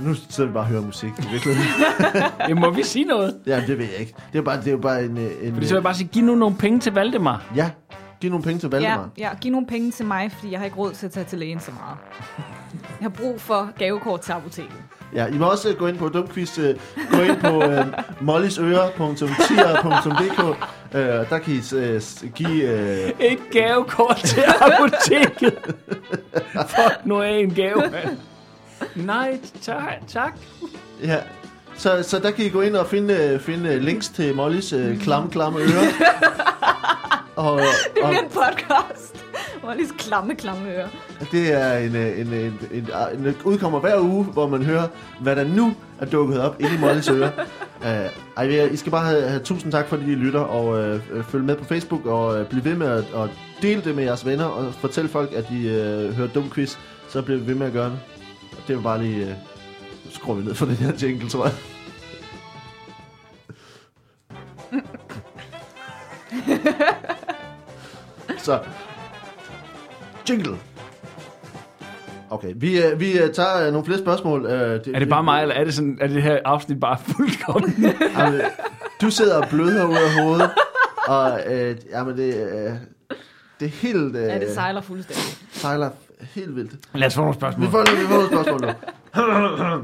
nu 0.00 0.14
sidder 0.30 0.50
vi 0.50 0.54
bare 0.54 0.64
og 0.64 0.68
hører 0.68 0.82
musik. 0.82 1.10
i 1.18 1.22
virkeligheden. 1.32 1.70
Jamen, 2.48 2.60
må 2.60 2.70
vi 2.70 2.82
sige 2.82 3.04
noget? 3.04 3.34
ja, 3.46 3.60
det 3.66 3.78
ved 3.78 3.84
jeg 3.84 3.96
ikke. 4.00 4.14
Det 4.32 4.38
er, 4.38 4.42
bare, 4.42 4.56
det 4.58 4.66
er 4.66 4.70
jo 4.72 4.78
bare 4.78 5.04
en... 5.04 5.18
øh, 5.18 5.30
en 5.42 5.54
Fordi 5.54 5.66
så 5.66 5.74
vil 5.74 5.78
jeg 5.78 5.82
bare 5.82 5.94
sige, 5.94 6.08
giv 6.12 6.24
nu 6.24 6.34
nogle 6.34 6.56
penge 6.56 6.80
til 6.80 6.94
Valdemar. 6.94 7.44
Ja, 7.56 7.70
giv 8.20 8.30
nogle 8.30 8.44
penge 8.44 8.58
til 8.60 8.66
Ja, 8.66 8.70
Valdemar. 8.76 9.08
ja, 9.18 9.28
giv 9.40 9.52
nogle 9.52 9.66
penge 9.66 9.90
til 9.90 10.06
mig, 10.06 10.32
fordi 10.32 10.52
jeg 10.52 10.60
har 10.60 10.64
ikke 10.64 10.76
råd 10.76 10.92
til 10.92 11.06
at 11.06 11.12
tage 11.12 11.24
til 11.24 11.38
lægen 11.38 11.60
så 11.60 11.70
meget. 11.70 11.96
Jeg 13.00 13.04
har 13.04 13.08
brug 13.08 13.40
for 13.40 13.70
gavekort 13.78 14.20
til 14.20 14.32
apoteket. 14.32 14.76
Ja, 15.14 15.26
I 15.26 15.38
må 15.38 15.46
også 15.50 15.68
øh, 15.68 15.76
gå 15.76 15.86
ind 15.86 15.98
på 15.98 16.08
dumquiz. 16.08 16.58
øh, 16.58 16.74
Gå 17.10 17.16
ind 17.20 17.36
på 17.40 17.62
øh, 17.64 17.86
mollysøre.tier.dk 18.20 20.56
øh, 20.94 21.00
Der 21.30 21.38
kan 21.38 21.54
I 21.54 21.60
øh, 21.76 22.00
give... 22.34 22.62
Øh, 22.62 23.10
Et 23.20 23.38
gavekort 23.52 24.16
til 24.24 24.42
apoteket. 24.60 25.54
Fuck 26.74 26.98
nu 27.04 27.22
af 27.22 27.30
en 27.30 27.54
gave, 27.54 27.76
mand. 27.76 28.18
Nej, 28.96 29.38
tak. 29.62 30.08
tak. 30.08 30.38
ja. 31.02 31.16
Så, 31.76 32.02
så 32.02 32.18
der 32.18 32.30
kan 32.30 32.44
I 32.44 32.48
gå 32.48 32.60
ind 32.60 32.76
og 32.76 32.86
finde, 32.86 33.14
øh, 33.14 33.40
finde 33.40 33.74
øh, 33.74 33.80
links 33.80 34.08
til 34.08 34.34
Mollys 34.34 34.72
øh, 34.72 35.00
klamme, 35.00 35.30
klamme 35.30 35.58
ører. 35.58 35.88
og, 37.36 37.60
Det 37.60 38.02
og 38.02 38.08
bliver 38.08 38.22
en 38.22 38.30
podcast. 38.30 39.24
Lige 39.76 39.88
klamme, 39.98 40.34
klamme 40.34 40.70
ører. 40.74 40.88
det 41.32 41.52
er 41.52 41.76
en, 41.78 41.96
øh, 41.96 42.20
en, 42.20 42.26
en, 42.26 42.58
en, 42.72 42.88
en, 43.18 43.26
en 43.26 43.36
udkommer 43.44 43.80
hver 43.80 44.00
uge, 44.00 44.24
hvor 44.24 44.48
man 44.48 44.62
hører, 44.62 44.88
hvad 45.20 45.36
der 45.36 45.44
nu 45.44 45.74
er 46.00 46.06
dukket 46.06 46.40
op 46.40 46.56
inde 46.60 46.74
i 46.74 46.78
Mollys 46.78 47.08
ører. 47.08 47.30
Uh, 47.80 47.86
ej, 48.36 48.68
I 48.72 48.76
skal 48.76 48.92
bare 48.92 49.04
have, 49.04 49.28
have 49.28 49.42
tusind 49.42 49.72
tak, 49.72 49.88
fordi 49.88 50.12
I 50.12 50.14
lytter, 50.14 50.40
og 50.40 50.84
øh, 50.84 51.00
følg 51.24 51.44
med 51.44 51.56
på 51.56 51.64
Facebook, 51.64 52.06
og 52.06 52.40
øh, 52.40 52.46
bliv 52.46 52.64
ved 52.64 52.74
med 52.74 52.86
at, 52.86 53.30
dele 53.62 53.82
det 53.84 53.94
med 53.94 54.04
jeres 54.04 54.26
venner, 54.26 54.44
og 54.44 54.74
fortæl 54.74 55.08
folk, 55.08 55.32
at 55.32 55.48
de 55.48 55.68
øh, 55.68 56.14
hører 56.16 56.28
dum 56.28 56.50
quiz, 56.50 56.76
så 57.08 57.22
bliver 57.22 57.40
vi 57.40 57.46
ved 57.46 57.54
med 57.54 57.66
at 57.66 57.72
gøre 57.72 57.90
det. 57.90 57.98
Det 58.68 58.76
var 58.76 58.82
bare 58.82 59.02
lige... 59.02 59.20
Øh, 59.22 59.28
nu 60.04 60.10
skruer 60.10 60.36
vi 60.36 60.44
ned 60.44 60.54
for 60.54 60.66
den 60.66 60.74
her 60.74 60.92
jingle, 61.02 61.28
tror 61.28 61.44
jeg. 61.44 61.54
så... 68.38 68.60
Jingle. 70.28 70.56
Okay, 72.30 72.52
vi, 72.56 72.82
øh, 72.82 73.00
vi 73.00 73.18
øh, 73.18 73.32
tager 73.34 73.66
øh, 73.66 73.72
nogle 73.72 73.84
flere 73.84 73.98
spørgsmål. 73.98 74.46
Øh, 74.46 74.80
Er 74.94 74.98
det 74.98 75.08
bare 75.08 75.22
mig, 75.24 75.42
eller 75.42 75.54
er 75.54 75.64
det, 75.64 75.74
sådan, 75.74 75.98
er 76.00 76.06
det 76.06 76.22
her 76.22 76.38
afsnit 76.44 76.80
bare 76.80 76.98
fuldkommen? 77.06 77.74
Jamen, 78.18 78.40
du 79.00 79.10
sidder 79.10 79.42
og 79.42 79.48
bløder 79.48 79.84
ud 79.86 79.94
af 79.96 80.22
hovedet, 80.22 80.50
og 81.06 81.40
øh, 81.54 81.76
jamen, 81.90 82.16
det, 82.16 82.34
øh, 82.34 82.72
det 83.60 83.66
er 83.66 83.70
helt... 83.70 84.16
Øh, 84.16 84.22
Ja, 84.22 84.38
det 84.38 84.54
sejler 84.54 84.80
fuldstændig. 84.80 85.24
sejler 85.52 85.90
helt 86.20 86.56
vildt. 86.56 86.72
Lad 86.94 87.06
os 87.06 87.14
få 87.14 87.20
nogle 87.20 87.34
spørgsmål. 87.34 87.66
Vi 87.66 87.70
får, 87.70 87.80
vi 88.00 88.06
får 88.06 88.18
et 88.20 88.26
spørgsmål 88.26 88.60
nu. 88.60 88.68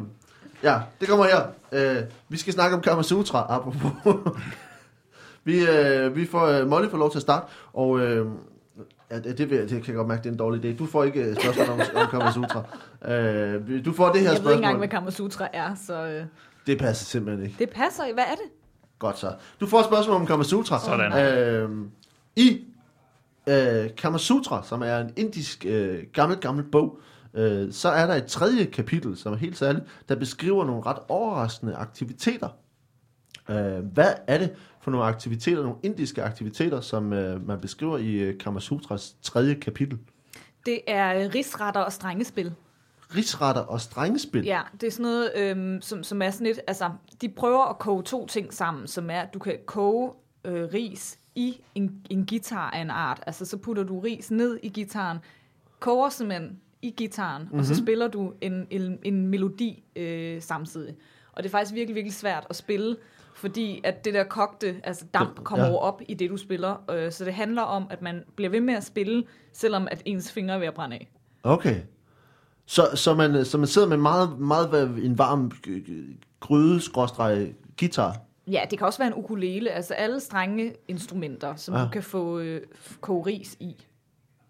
ja, 0.71 0.79
det 1.01 1.09
kommer 1.09 1.25
her. 1.25 1.47
Øh, 1.73 2.03
vi 2.29 2.37
skal 2.39 2.53
snakke 2.53 2.77
om 2.77 2.83
Kama 2.83 3.03
Sutra, 3.03 3.47
apropos. 3.49 3.91
vi, 5.45 5.67
øh, 5.71 6.17
vi 6.17 6.27
får, 6.27 6.47
øh, 6.47 6.69
Molly 6.69 6.89
får 6.89 6.99
lov 6.99 7.11
til 7.11 7.19
at 7.19 7.23
starte, 7.23 7.47
og 7.73 8.01
øh, 8.01 8.27
ja, 9.11 9.19
det, 9.19 9.39
det, 9.39 9.51
vil, 9.51 9.59
jeg- 9.59 9.69
det 9.71 9.83
kan 9.83 9.87
jeg 9.87 9.95
godt 9.97 10.09
mærke, 10.09 10.21
det 10.23 10.27
er 10.29 10.33
en 10.33 10.39
dårlig 10.39 10.65
idé. 10.75 10.79
Du 10.79 10.87
får 10.87 11.05
ikke 11.05 11.23
øh, 11.23 11.37
spørgsmål 11.37 11.69
om, 11.69 11.81
om 11.95 12.07
Kama 12.11 12.31
Sutra. 12.33 12.63
Øh, 13.13 13.85
du 13.85 13.93
får 13.93 14.13
det 14.13 14.21
her 14.21 14.33
Jeg 14.33 14.45
ved 14.45 14.51
ikke 14.51 14.53
engang, 14.53 14.63
spørgsmål. 14.63 14.79
hvad 14.79 14.89
Kamasutra 14.89 15.49
er, 15.53 15.75
så 15.87 16.07
øh, 16.07 16.25
Det 16.67 16.79
passer 16.79 17.05
simpelthen 17.05 17.47
ikke. 17.47 17.57
det 17.59 17.71
passer. 17.71 18.03
Hvad 18.15 18.25
er 18.25 18.35
det? 18.35 18.51
Godt 18.99 19.19
så. 19.19 19.33
Du 19.61 19.67
får 19.67 19.79
et 19.79 19.85
spørgsmål 19.85 20.17
om 20.17 20.27
Kama 20.27 20.43
Sutra. 20.45 20.81
Sådan. 20.81 21.13
Øh, 21.35 21.71
I 22.37 22.61
øh, 23.47 23.91
Kama 23.97 24.19
Sutra, 24.19 24.65
som 24.65 24.83
er 24.83 24.99
en 24.99 25.11
indisk 25.17 25.67
øh, 25.67 26.03
gammel, 26.13 26.39
gammel 26.39 26.65
bog, 26.65 26.99
øh, 27.35 27.73
så 27.73 27.89
er 27.89 28.07
der 28.07 28.15
et 28.15 28.27
tredje 28.27 28.65
kapitel, 28.65 29.17
som 29.17 29.33
er 29.33 29.37
helt 29.37 29.59
særligt, 29.59 29.85
der 30.09 30.17
beskriver 30.17 30.65
nogle 30.65 30.83
ret 30.87 30.99
overraskende 31.09 31.75
aktiviteter. 31.75 32.49
Øh, 33.51 33.79
hvad 33.79 34.13
er 34.27 34.39
det 34.39 34.55
for 34.81 34.91
nogle 34.91 35.07
aktiviteter, 35.07 35.63
nogle 35.63 35.79
indiske 35.83 36.23
aktiviteter, 36.23 36.81
som 36.81 37.13
øh, 37.13 37.47
man 37.47 37.61
beskriver 37.61 37.99
i 37.99 38.13
øh, 38.13 38.39
Kama 38.39 38.61
Sutras 38.61 39.17
tredje 39.23 39.55
kapitel? 39.55 39.99
Det 40.67 40.81
er 40.87 41.15
øh, 41.15 41.31
rigsretter 41.35 41.81
og 41.81 41.93
strengespil. 41.93 42.55
Rigsretter 43.17 43.63
og 43.63 43.81
strengespil. 43.81 44.45
Ja, 44.45 44.61
det 44.81 44.87
er 44.87 44.91
sådan 44.91 45.03
noget, 45.03 45.33
øhm, 45.37 45.81
som, 45.81 46.03
som 46.03 46.23
er 46.23 46.31
sådan 46.31 46.47
lidt, 46.47 46.61
altså, 46.67 46.91
de 47.21 47.29
prøver 47.29 47.65
at 47.65 47.79
koge 47.79 48.03
to 48.03 48.27
ting 48.27 48.55
sammen, 48.55 48.87
som 48.87 49.11
er, 49.11 49.21
at 49.21 49.35
du 49.35 49.39
kan 49.39 49.59
koge 49.67 50.11
øh, 50.45 50.69
ris 50.75 51.19
i 51.35 51.61
en, 51.75 52.01
en 52.11 52.27
guitar 52.27 52.71
af 52.71 52.81
en 52.81 52.91
art. 52.91 53.23
Altså, 53.27 53.47
så 53.47 53.57
putter 53.57 53.83
du 53.83 54.01
ris 54.01 54.31
ned 54.31 54.59
i 54.63 54.69
gitaren, 54.69 55.19
koger 55.81 56.09
simpelthen 56.09 56.61
i 56.83 56.91
gitaren, 56.91 57.43
mm-hmm. 57.43 57.59
og 57.59 57.65
så 57.65 57.75
spiller 57.75 58.09
du 58.09 58.33
en, 58.41 58.67
en, 58.71 58.99
en 59.03 59.27
melodi 59.27 59.83
øh, 59.97 60.43
samtidig. 60.43 60.95
Og 61.33 61.43
det 61.43 61.49
er 61.49 61.51
faktisk 61.51 61.75
virkelig, 61.75 61.95
virkelig 61.95 62.15
svært 62.15 62.47
at 62.51 62.57
spille, 62.57 62.97
fordi 63.35 63.81
at 63.85 64.05
det 64.05 64.15
der 64.15 64.25
kogte, 64.25 64.81
altså 64.85 65.05
damp, 65.15 65.45
kommer 65.45 65.67
ja. 65.67 65.77
op 65.77 66.03
i 66.09 66.15
det, 66.15 66.31
du 66.31 66.37
spiller. 66.37 66.91
Øh, 66.91 67.13
så 67.13 67.25
det 67.25 67.35
handler 67.35 67.63
om, 67.63 67.87
at 67.91 68.03
man 68.03 68.23
bliver 68.37 68.51
ved 68.51 68.61
med 68.61 68.75
at 68.75 68.85
spille, 68.85 69.25
selvom 69.53 69.89
at 69.91 70.03
ens 70.05 70.33
fingre 70.33 70.55
er 70.55 70.59
ved 70.59 70.67
at 70.67 70.75
brænde 70.75 70.97
af. 70.97 71.11
Okay. 71.43 71.81
Så, 72.67 72.83
så, 72.95 73.15
man, 73.15 73.45
så 73.45 73.59
man 73.59 73.67
sidder 73.67 73.89
med 73.89 73.97
meget, 73.97 74.39
meget 74.39 75.05
en 75.05 75.19
varm 75.19 75.53
g- 75.67 75.71
g- 75.71 76.39
gryde 76.41 76.81
skråstreg 76.81 77.55
guitar. 77.79 78.17
Ja, 78.47 78.63
det 78.71 78.79
kan 78.79 78.87
også 78.87 78.99
være 78.99 79.09
en 79.09 79.15
ukulele, 79.15 79.71
altså 79.71 79.95
alle 79.95 80.21
strenge 80.21 80.75
instrumenter, 80.89 81.57
som 81.57 81.75
Ja. 81.75 81.81
du 81.85 81.89
kan 81.89 82.03
få 82.03 82.39
øh, 82.39 82.61
koge 83.01 83.27
ris 83.27 83.57
i. 83.61 83.87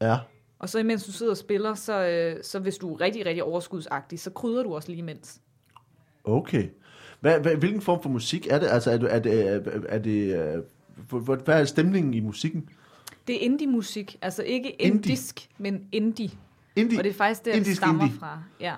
Ja. 0.00 0.18
Og 0.59 0.68
så 0.68 0.78
imens 0.78 1.04
du 1.04 1.12
sidder 1.12 1.33
og 1.33 1.37
spiller, 1.37 1.74
så, 1.74 2.07
øh, 2.09 2.44
så 2.44 2.59
hvis 2.59 2.76
du 2.76 2.94
er 2.94 3.00
rigtig, 3.00 3.26
rigtig 3.26 3.42
overskudsagtig, 3.42 4.20
så 4.20 4.30
krydder 4.30 4.62
du 4.62 4.74
også 4.74 4.88
lige 4.88 4.98
imens. 4.98 5.40
Okay. 6.24 6.68
Hvad, 7.20 7.40
hvad, 7.40 7.57
hvilken 7.57 7.80
form 7.80 8.02
for 8.02 8.09
musik 8.11 8.47
er 8.51 8.59
det? 8.59 8.66
Altså, 8.66 8.90
er 8.90 8.97
det, 8.99 9.14
er 9.14 9.18
det, 9.18 9.62
er 9.88 9.99
det, 9.99 10.34
er, 10.34 11.34
hvad 11.45 11.61
er 11.61 11.64
stemningen 11.64 12.14
i 12.14 12.20
musikken? 12.20 12.68
Det 13.26 13.34
er 13.36 13.40
indie-musik, 13.40 14.18
altså 14.22 14.42
ikke 14.42 14.70
Indie. 14.70 14.95
indisk, 14.95 15.49
men 15.59 15.88
indie. 15.92 16.30
Indie. 16.76 16.99
Og 16.99 17.05
det 17.05 17.11
er 17.11 17.14
faktisk 17.14 17.45
der, 17.45 17.51
det 17.51 17.59
Indisk 17.59 17.76
stammer 17.76 18.05
indie. 18.05 18.18
fra. 18.18 18.42
Ja. 18.61 18.74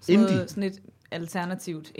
Sådan, 0.00 0.20
Indie. 0.20 0.34
noget, 0.34 0.50
sådan 0.50 0.62
et 0.62 0.82
alternativt 1.10 1.92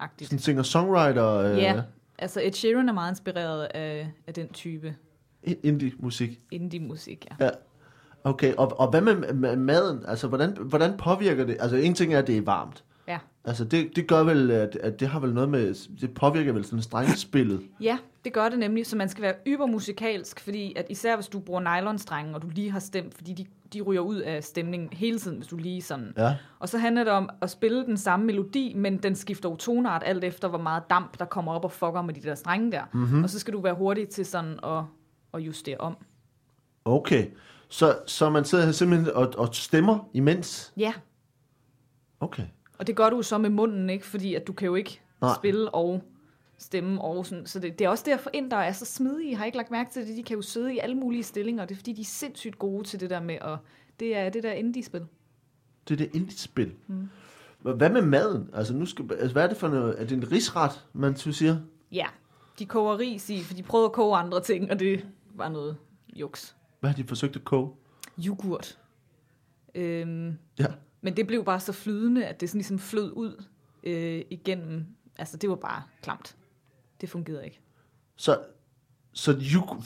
indie-agtigt. 0.00 0.24
Sådan 0.24 0.38
singer-songwriter 0.38 1.26
øh, 1.36 1.58
Ja, 1.58 1.82
altså 2.18 2.40
Ed 2.44 2.52
Sheeran 2.52 2.88
er 2.88 2.92
meget 2.92 3.12
inspireret 3.12 3.64
af, 3.64 4.10
af 4.26 4.34
den 4.34 4.48
type 4.48 4.94
indie-musik. 5.42 6.40
indie-musik, 6.50 7.26
ja. 7.30 7.44
Ja. 7.44 7.50
Okay, 8.24 8.54
og, 8.54 8.80
og 8.80 8.90
hvad 8.90 9.00
med, 9.00 9.32
med 9.32 9.56
maden? 9.56 10.04
Altså, 10.08 10.28
hvordan, 10.28 10.56
hvordan 10.60 10.96
påvirker 10.96 11.44
det? 11.44 11.56
Altså, 11.60 11.76
en 11.76 11.94
ting 11.94 12.14
er, 12.14 12.18
at 12.18 12.26
det 12.26 12.36
er 12.36 12.42
varmt. 12.42 12.84
Altså, 13.44 13.64
det, 13.64 13.96
det 13.96 14.06
gør 14.06 14.22
vel, 14.22 14.50
at, 14.50 14.76
at 14.76 15.00
det 15.00 15.08
har 15.08 15.20
vel 15.20 15.34
noget 15.34 15.48
med, 15.48 15.74
det 16.00 16.14
påvirker 16.14 16.52
vel 16.52 16.64
sådan 16.64 16.82
strengspillet. 16.82 17.60
Ja, 17.80 17.98
det 18.24 18.32
gør 18.32 18.48
det 18.48 18.58
nemlig, 18.58 18.86
så 18.86 18.96
man 18.96 19.08
skal 19.08 19.22
være 19.22 19.34
ybermusikalsk, 19.46 20.40
fordi 20.40 20.72
at 20.76 20.86
især 20.88 21.16
hvis 21.16 21.28
du 21.28 21.40
bruger 21.40 21.60
nylonstrenge, 21.60 22.34
og 22.34 22.42
du 22.42 22.48
lige 22.48 22.70
har 22.70 22.78
stemt, 22.78 23.14
fordi 23.14 23.32
de, 23.32 23.46
de 23.72 23.80
ryger 23.80 24.00
ud 24.00 24.16
af 24.16 24.44
stemningen 24.44 24.88
hele 24.92 25.18
tiden, 25.18 25.36
hvis 25.36 25.46
du 25.46 25.56
lige 25.56 25.82
sådan... 25.82 26.12
Ja. 26.16 26.36
Og 26.58 26.68
så 26.68 26.78
handler 26.78 27.04
det 27.04 27.12
om 27.12 27.30
at 27.40 27.50
spille 27.50 27.86
den 27.86 27.96
samme 27.96 28.26
melodi, 28.26 28.74
men 28.76 28.96
den 28.96 29.14
skifter 29.14 29.48
jo 29.48 29.56
tonart 29.56 30.02
alt 30.06 30.24
efter, 30.24 30.48
hvor 30.48 30.58
meget 30.58 30.82
damp, 30.90 31.18
der 31.18 31.24
kommer 31.24 31.52
op 31.52 31.64
og 31.64 31.72
fucker 31.72 32.02
med 32.02 32.14
de 32.14 32.20
der 32.22 32.34
strenge 32.34 32.72
der. 32.72 32.82
Mm-hmm. 32.92 33.24
Og 33.24 33.30
så 33.30 33.38
skal 33.38 33.54
du 33.54 33.60
være 33.60 33.74
hurtig 33.74 34.08
til 34.08 34.26
sådan 34.26 34.58
at, 34.64 34.82
at 35.34 35.40
justere 35.40 35.76
om. 35.76 35.96
Okay. 36.84 37.26
Så, 37.68 37.98
så 38.06 38.30
man 38.30 38.44
sidder 38.44 38.64
her 38.64 38.72
simpelthen 38.72 39.14
og, 39.14 39.32
og 39.36 39.54
stemmer 39.54 40.08
imens? 40.12 40.72
Ja, 40.76 40.92
Okay. 42.24 42.42
Og 42.84 42.86
det 42.88 42.96
gør 42.96 43.10
du 43.10 43.16
jo 43.16 43.22
så 43.22 43.38
med 43.38 43.50
munden, 43.50 43.90
ikke? 43.90 44.06
Fordi 44.06 44.34
at 44.34 44.46
du 44.46 44.52
kan 44.52 44.66
jo 44.66 44.74
ikke 44.74 45.00
Nej. 45.20 45.28
Nej. 45.28 45.36
spille 45.36 45.74
og 45.74 46.02
stemme 46.58 47.00
og 47.00 47.26
sådan. 47.26 47.46
Så 47.46 47.58
det, 47.58 47.78
det 47.78 47.84
er 47.84 47.88
også 47.88 48.04
derfor, 48.06 48.30
indere 48.32 48.66
er 48.66 48.72
så 48.72 48.84
smidige. 48.84 49.30
Jeg 49.30 49.38
har 49.38 49.44
ikke 49.44 49.56
lagt 49.56 49.70
mærke 49.70 49.90
til 49.92 50.06
det. 50.08 50.16
De 50.16 50.22
kan 50.22 50.36
jo 50.36 50.42
sidde 50.42 50.74
i 50.74 50.78
alle 50.78 50.96
mulige 50.96 51.22
stillinger. 51.22 51.64
Det 51.64 51.74
er 51.74 51.76
fordi, 51.76 51.92
de 51.92 52.00
er 52.00 52.04
sindssygt 52.04 52.58
gode 52.58 52.84
til 52.84 53.00
det 53.00 53.10
der 53.10 53.20
med 53.20 53.34
at... 53.34 53.58
Det 54.00 54.16
er 54.16 54.28
det 54.30 54.42
der 54.42 54.52
indie-spil. 54.52 55.00
Det 55.88 55.94
er 55.94 55.96
det 56.06 56.10
indie-spil. 56.14 56.72
Mm. 56.86 57.08
Hvad 57.76 57.90
med 57.90 58.02
maden? 58.02 58.50
Altså, 58.54 58.74
nu 58.74 58.86
skal, 58.86 59.12
altså, 59.12 59.32
hvad 59.32 59.42
er 59.44 59.48
det 59.48 59.56
for 59.56 59.68
noget? 59.68 60.00
Er 60.00 60.04
det 60.06 60.12
en 60.16 60.32
risret, 60.32 60.86
man 60.92 61.16
så 61.16 61.32
siger? 61.32 61.56
Ja, 61.92 62.06
de 62.58 62.66
koger 62.66 62.98
ris 62.98 63.30
i, 63.30 63.42
for 63.42 63.54
de 63.54 63.62
prøvede 63.62 63.86
at 63.86 63.92
koge 63.92 64.16
andre 64.16 64.40
ting, 64.42 64.70
og 64.70 64.78
det 64.80 65.06
var 65.34 65.48
noget 65.48 65.76
juks. 66.16 66.56
Hvad 66.80 66.90
har 66.90 66.96
de 66.96 67.04
forsøgt 67.04 67.36
at 67.36 67.44
koge? 67.44 67.70
Yoghurt. 68.26 68.78
Øhm, 69.74 70.38
Ja. 70.58 70.66
Men 71.04 71.16
det 71.16 71.26
blev 71.26 71.44
bare 71.44 71.60
så 71.60 71.72
flydende, 71.72 72.26
at 72.26 72.40
det 72.40 72.48
sådan 72.48 72.58
ligesom 72.58 72.78
flød 72.78 73.12
ud 73.12 73.44
øh, 73.82 74.22
igennem. 74.30 74.86
Altså, 75.18 75.36
det 75.36 75.50
var 75.50 75.56
bare 75.56 75.82
klamt. 76.02 76.36
Det 77.00 77.08
fungerede 77.08 77.44
ikke. 77.44 77.60
Så, 78.16 78.38
så 79.12 79.36
yoghurt, 79.54 79.84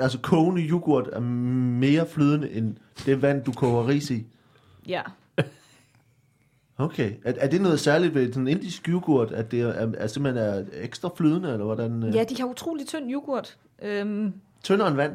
altså 0.00 0.18
kogende 0.18 0.62
yoghurt 0.62 1.08
er 1.12 1.20
mere 1.20 2.06
flydende 2.06 2.50
end 2.50 2.76
det 3.06 3.22
vand, 3.22 3.44
du 3.44 3.52
koger 3.52 3.88
ris 3.88 4.10
i? 4.10 4.26
Ja, 4.86 5.02
Okay. 6.76 7.12
Er, 7.24 7.32
er 7.36 7.48
det 7.48 7.60
noget 7.60 7.80
særligt 7.80 8.14
ved 8.14 8.32
den 8.32 8.48
indiske 8.48 8.90
yoghurt, 8.90 9.32
at 9.32 9.50
det 9.50 9.60
er, 9.60 9.68
er, 9.68 9.92
er 9.98 10.06
simpelthen 10.06 10.44
er 10.44 10.64
ekstra 10.72 11.10
flydende, 11.16 11.52
eller 11.52 11.64
hvordan? 11.64 12.02
øh? 12.02 12.14
ja 12.14 12.24
de 12.24 12.38
har 12.38 12.46
utrolig 12.46 12.86
tynd 12.86 13.12
yoghurt. 13.12 13.58
Øhm, 13.82 14.32
Tyndere 14.62 14.88
end 14.88 14.96
vand? 14.96 15.12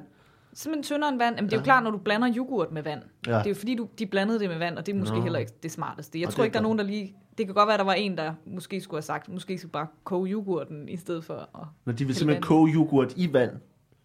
Simpelthen 0.62 0.84
tyndere 0.84 1.10
end 1.10 1.18
vand. 1.18 1.36
Jamen, 1.36 1.49
det 1.49 1.53
er 1.55 1.57
jo 1.57 1.62
Ja. 1.62 1.64
klart, 1.64 1.84
når 1.84 1.91
du 1.91 1.97
blander 1.97 2.34
yoghurt 2.38 2.72
med 2.72 2.84
vand. 2.84 3.01
Ja. 3.28 3.32
Det 3.38 3.45
er 3.45 3.49
jo 3.49 3.55
fordi, 3.55 3.76
du, 3.76 3.88
de 3.99 4.05
blandede 4.05 4.39
det 4.39 4.49
med 4.49 4.57
vand, 4.57 4.78
og 4.78 4.86
det 4.86 4.95
er 4.95 4.99
måske 4.99 5.16
Nå. 5.16 5.22
heller 5.24 5.39
ikke 5.39 5.51
det 5.64 5.72
smarteste. 5.72 6.20
Jeg 6.20 6.28
Og 6.28 6.34
tror 6.34 6.43
ikke, 6.43 6.53
der 6.53 6.60
er 6.60 6.64
nogen, 6.64 6.78
der 6.78 6.84
lige... 6.84 7.16
Det 7.38 7.45
kan 7.45 7.55
godt 7.55 7.68
være, 7.68 7.78
der 7.78 7.84
var 7.84 7.93
en, 7.93 8.18
der 8.18 8.34
måske 8.45 8.82
skulle 8.82 8.97
have 8.97 9.03
sagt, 9.03 9.30
måske 9.30 9.57
skal 9.57 9.68
vi 9.68 9.72
bare 9.72 9.88
koge 10.03 10.30
yoghurten, 10.30 10.89
i 10.89 10.97
stedet 10.97 11.24
for 11.24 11.34
at... 11.34 11.68
Når 11.86 11.93
de 11.93 12.05
vil 12.05 12.16
simpelthen 12.16 12.36
vand 12.41 12.43
koge 12.43 12.70
yoghurt 12.74 13.14
i 13.18 13.34
vand? 13.34 13.51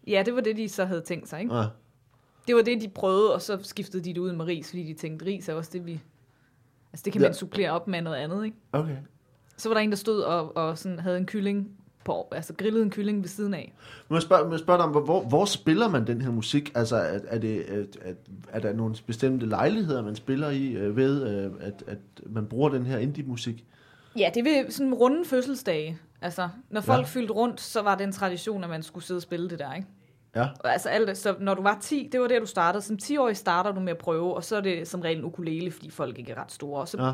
Ja, 0.07 0.23
det 0.25 0.35
var 0.35 0.41
det, 0.41 0.57
de 0.57 0.69
så 0.69 0.85
havde 0.85 1.01
tænkt 1.01 1.29
sig, 1.29 1.39
ikke? 1.41 1.55
Ja. 1.55 1.63
Det 2.47 2.55
var 2.55 2.61
det, 2.61 2.81
de 2.81 2.89
prøvede, 2.89 3.33
og 3.33 3.41
så 3.41 3.57
skiftede 3.61 4.03
de 4.03 4.09
det 4.13 4.17
ud 4.17 4.31
med 4.33 4.45
ris, 4.45 4.69
fordi 4.69 4.83
de 4.83 4.93
tænkte, 4.93 5.25
ris 5.25 5.49
er 5.49 5.53
også 5.53 5.69
det, 5.73 5.85
vi... 5.85 6.01
Altså, 6.93 7.03
det 7.05 7.13
kan 7.13 7.21
Ja. 7.21 7.27
man 7.27 7.33
supplere 7.33 7.71
op 7.71 7.87
med 7.87 8.01
noget 8.01 8.17
andet, 8.17 8.45
ikke? 8.45 8.57
Okay. 8.71 8.95
Så 9.57 9.69
var 9.69 9.73
der 9.73 9.81
en, 9.81 9.89
der 9.89 9.95
stod 9.95 10.21
og, 10.21 10.57
og 10.57 10.77
sådan 10.77 10.99
havde 10.99 11.17
en 11.17 11.25
kylling 11.25 11.69
på, 12.05 12.27
altså 12.31 12.53
grillede 12.53 12.83
en 12.83 12.89
kylling 12.89 13.21
ved 13.21 13.27
siden 13.29 13.53
af. 13.53 13.73
Men 14.09 14.13
jeg 14.15 14.21
spørger, 14.21 14.49
jeg 14.51 14.59
spørger 14.59 14.77
dig 14.77 14.95
om, 14.95 15.03
hvor, 15.05 15.23
hvor 15.23 15.45
spiller 15.45 15.89
man 15.89 16.07
den 16.07 16.21
her 16.21 16.31
musik? 16.31 16.71
Altså, 16.75 16.95
er, 16.95 17.19
er, 17.27 17.37
det, 17.39 17.73
er, 17.77 17.83
er, 18.01 18.13
er 18.49 18.59
der 18.59 18.73
nogle 18.73 18.95
bestemte 19.07 19.45
lejligheder, 19.45 20.01
man 20.03 20.15
spiller 20.15 20.49
i 20.49 20.67
øh, 20.71 20.95
ved, 20.97 21.27
øh, 21.45 21.51
at, 21.61 21.83
at 21.87 21.97
man 22.25 22.45
bruger 22.45 22.69
den 22.69 22.85
her 22.85 22.97
indie-musik? 22.97 23.65
Ja, 24.17 24.29
det 24.33 24.43
vil 24.43 24.65
sådan 24.69 24.93
runde 24.93 25.25
fødselsdage. 25.25 25.97
Altså, 26.21 26.49
når 26.69 26.81
folk 26.81 26.99
Ja. 27.01 27.05
fyldte 27.05 27.33
rundt, 27.33 27.61
så 27.61 27.81
var 27.81 27.95
det 27.95 28.03
en 28.03 28.11
tradition, 28.11 28.63
at 28.63 28.69
man 28.69 28.83
skulle 28.83 29.03
sidde 29.03 29.17
og 29.17 29.21
spille 29.21 29.49
det 29.49 29.59
der, 29.59 29.73
ikke? 29.73 29.87
Ja. 30.35 30.47
Altså 30.63 30.89
alt, 30.89 31.17
så 31.17 31.35
når 31.39 31.53
du 31.53 31.61
var 31.61 31.77
10, 31.81 32.09
det 32.11 32.19
var 32.21 32.27
der, 32.27 32.39
du 32.39 32.45
startede. 32.45 32.81
Som 32.83 32.97
10-årig 33.03 33.37
starter 33.37 33.71
du 33.71 33.79
med 33.79 33.91
at 33.91 33.97
prøve, 33.97 34.33
og 34.35 34.43
så 34.43 34.55
er 34.55 34.61
det 34.61 34.87
som 34.87 35.01
regel 35.01 35.17
en 35.17 35.25
ukulele, 35.25 35.71
fordi 35.71 35.89
folk 35.89 36.19
ikke 36.19 36.31
er 36.31 36.41
ret 36.43 36.51
store. 36.51 36.81
Og 36.81 36.87
så, 36.87 37.03
ja. 37.03 37.11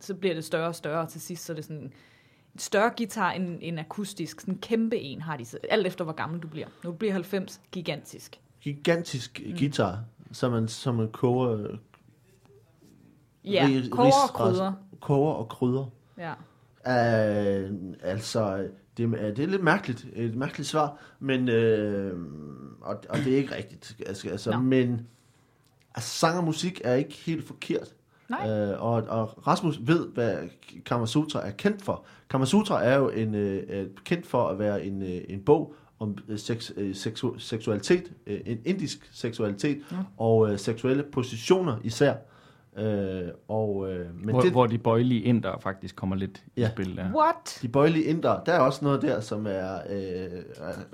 Så 0.00 0.14
bliver 0.14 0.34
det 0.34 0.44
større 0.44 0.68
og 0.68 0.74
større, 0.74 1.00
og 1.00 1.08
til 1.08 1.20
sidst 1.20 1.44
så 1.44 1.52
er 1.52 1.54
det 1.54 1.64
sådan 1.64 1.92
større 2.58 2.90
guitar 2.96 3.30
end 3.32 3.58
en 3.60 3.78
akustisk. 3.78 4.40
Sådan 4.40 4.54
en 4.54 4.60
kæmpe 4.60 4.96
en 4.98 5.22
har 5.22 5.36
de, 5.36 5.44
så- 5.44 5.58
alt 5.70 5.86
efter 5.86 6.04
hvor 6.04 6.12
gammel 6.12 6.40
du 6.40 6.48
bliver. 6.48 6.66
Når 6.84 6.90
du 6.90 6.96
bliver 6.96 7.12
90, 7.12 7.60
gigantisk. 7.72 8.40
Gigantisk 8.60 9.40
mm. 9.46 9.56
guitar, 9.58 9.98
som 10.32 10.52
man, 10.52 10.68
som 10.68 10.94
man 10.94 11.08
koger, 11.12 11.76
Ja, 13.44 13.82
koger 13.90 14.12
og 14.28 14.34
krydder. 14.34 14.72
koger 15.00 15.32
og 15.32 15.48
krydder. 15.48 15.84
Ja. 16.18 16.32
Uh, 16.86 17.76
altså, 18.02 18.68
det, 18.96 19.04
er- 19.14 19.30
det 19.34 19.38
er 19.38 19.46
lidt 19.46 19.62
mærkeligt, 19.64 20.06
et 20.12 20.34
mærkeligt 20.34 20.68
svar, 20.68 21.00
men, 21.20 21.48
øh, 21.48 22.18
og, 22.80 22.96
og 23.08 23.18
det 23.18 23.32
er 23.32 23.36
ikke 23.36 23.54
rigtigt. 23.54 23.96
Altså, 24.06 24.28
altså, 24.28 24.50
Nå. 24.50 24.58
men 24.58 25.06
altså, 25.94 26.10
sang 26.18 26.38
og 26.38 26.44
musik 26.44 26.80
er 26.84 26.94
ikke 26.94 27.14
helt 27.14 27.46
forkert. 27.46 27.94
Øh, 28.46 28.82
og, 28.82 28.92
og 29.08 29.46
Rasmus 29.46 29.78
ved, 29.82 30.08
hvad 30.14 30.36
Kamasutra 30.86 31.46
er 31.46 31.50
kendt 31.50 31.82
for. 31.82 32.04
Kamasutra 32.30 32.84
er 32.84 32.96
jo 32.96 33.08
en, 33.08 33.34
øh, 33.34 33.62
er 33.68 33.84
kendt 34.04 34.26
for 34.26 34.48
at 34.48 34.58
være 34.58 34.84
en, 34.84 35.02
øh, 35.02 35.20
en 35.28 35.40
bog 35.40 35.74
om 35.98 36.18
øh, 36.28 36.38
sex, 36.38 36.70
øh, 36.76 36.94
seksu, 36.94 37.38
seksualitet, 37.38 38.12
øh, 38.26 38.40
en 38.46 38.58
indisk 38.64 39.08
seksualitet 39.12 39.78
Ja. 39.92 39.96
og 40.16 40.52
øh, 40.52 40.58
seksuelle 40.58 41.02
positioner 41.02 41.76
især. 41.84 42.10
Øh, 42.12 42.16
og, 43.48 43.92
øh, 43.92 44.06
men 44.14 44.30
hvor, 44.30 44.40
det, 44.40 44.50
hvor 44.50 44.66
de 44.66 44.78
bøjelige 44.78 45.22
indere 45.22 45.60
faktisk 45.60 45.96
kommer 45.96 46.16
lidt 46.16 46.44
Ja. 46.56 46.66
i 46.68 46.70
spil 46.70 46.96
der. 46.96 47.10
What? 47.14 47.58
de 47.62 47.68
bøjelige 47.68 48.04
indre, 48.04 48.40
der 48.46 48.52
er 48.52 48.58
også 48.60 48.84
noget 48.84 49.02
der, 49.02 49.20
som 49.20 49.46
er, 49.46 49.74
øh, 49.90 50.42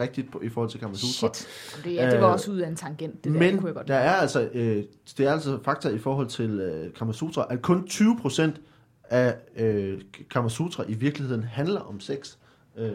rigtigt 0.00 0.32
på, 0.32 0.40
i 0.40 0.48
forhold 0.48 0.70
til 0.70 0.80
Kamasutra. 0.80 1.34
Shit. 1.34 1.48
Det, 1.84 1.94
ja, 1.94 2.10
det 2.10 2.20
var 2.20 2.26
Øh, 2.26 2.32
også 2.32 2.50
ud 2.52 2.58
af 2.58 2.68
en 2.68 2.76
tangent, 2.76 3.24
det 3.24 3.32
der, 3.32 3.38
Men 3.38 3.52
det 3.52 3.58
kunne 3.60 3.68
jeg 3.68 3.74
godt. 3.74 3.88
der 3.88 3.94
er 3.94 4.10
altså, 4.14 4.48
øh, 4.54 4.84
det 5.18 5.26
er 5.26 5.32
altså 5.32 5.58
fakta 5.62 5.88
i 5.88 5.98
forhold 5.98 6.26
til 6.26 6.50
øh, 6.60 6.92
Kamasutra, 6.94 7.46
at 7.50 7.62
kun 7.62 7.86
20% 7.90 8.42
af 9.04 9.36
øh, 9.56 10.00
Kamasutra 10.30 10.84
i 10.88 10.94
virkeligheden 10.94 11.42
handler 11.44 11.80
om 11.80 12.00
sex. 12.00 12.36
Øh, 12.76 12.92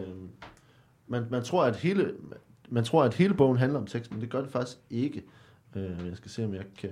man, 1.06 1.24
man, 1.30 1.42
tror, 1.42 1.64
at 1.64 1.76
hele, 1.76 2.12
man 2.68 2.84
tror, 2.84 3.04
at 3.04 3.14
hele 3.14 3.34
bogen 3.34 3.58
handler 3.58 3.78
om 3.78 3.86
sex, 3.86 4.10
men 4.10 4.20
det 4.20 4.30
gør 4.30 4.40
det 4.40 4.50
faktisk 4.50 4.78
ikke. 4.90 5.22
Øh, 5.76 5.82
jeg 6.08 6.16
skal 6.16 6.30
se, 6.30 6.44
om 6.44 6.54
jeg 6.54 6.64
kan 6.78 6.90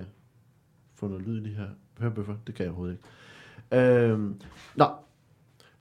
få 0.95 1.07
noget 1.07 1.23
lyd 1.27 1.41
i 1.45 1.49
de 1.49 1.55
her 1.55 1.67
hørebøffer. 1.99 2.33
Det 2.47 2.55
kan 2.55 2.63
jeg 2.63 2.71
overhovedet 2.71 2.97
ikke. 3.71 3.85
Øh, 3.85 4.19
nå, 4.75 4.85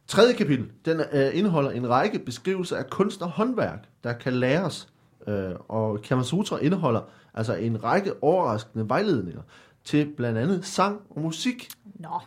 Tredje 0.08 0.32
kapitel, 0.32 0.70
den 0.84 1.00
øh, 1.12 1.38
indeholder 1.38 1.70
en 1.70 1.88
række 1.88 2.18
beskrivelser 2.18 2.76
af 2.76 2.90
kunst 2.90 3.22
og 3.22 3.30
håndværk, 3.30 3.88
der 4.04 4.12
kan 4.12 4.32
læres. 4.32 4.88
Øh, 5.26 5.50
og 5.68 6.02
Kamasutra 6.02 6.58
indeholder 6.58 7.00
altså 7.34 7.54
en 7.54 7.84
række 7.84 8.22
overraskende 8.22 8.88
vejledninger 8.88 9.42
til 9.84 10.12
blandt 10.16 10.38
andet 10.38 10.64
sang 10.64 11.00
og 11.10 11.20
musik, 11.20 11.68
Nå, 11.94 12.20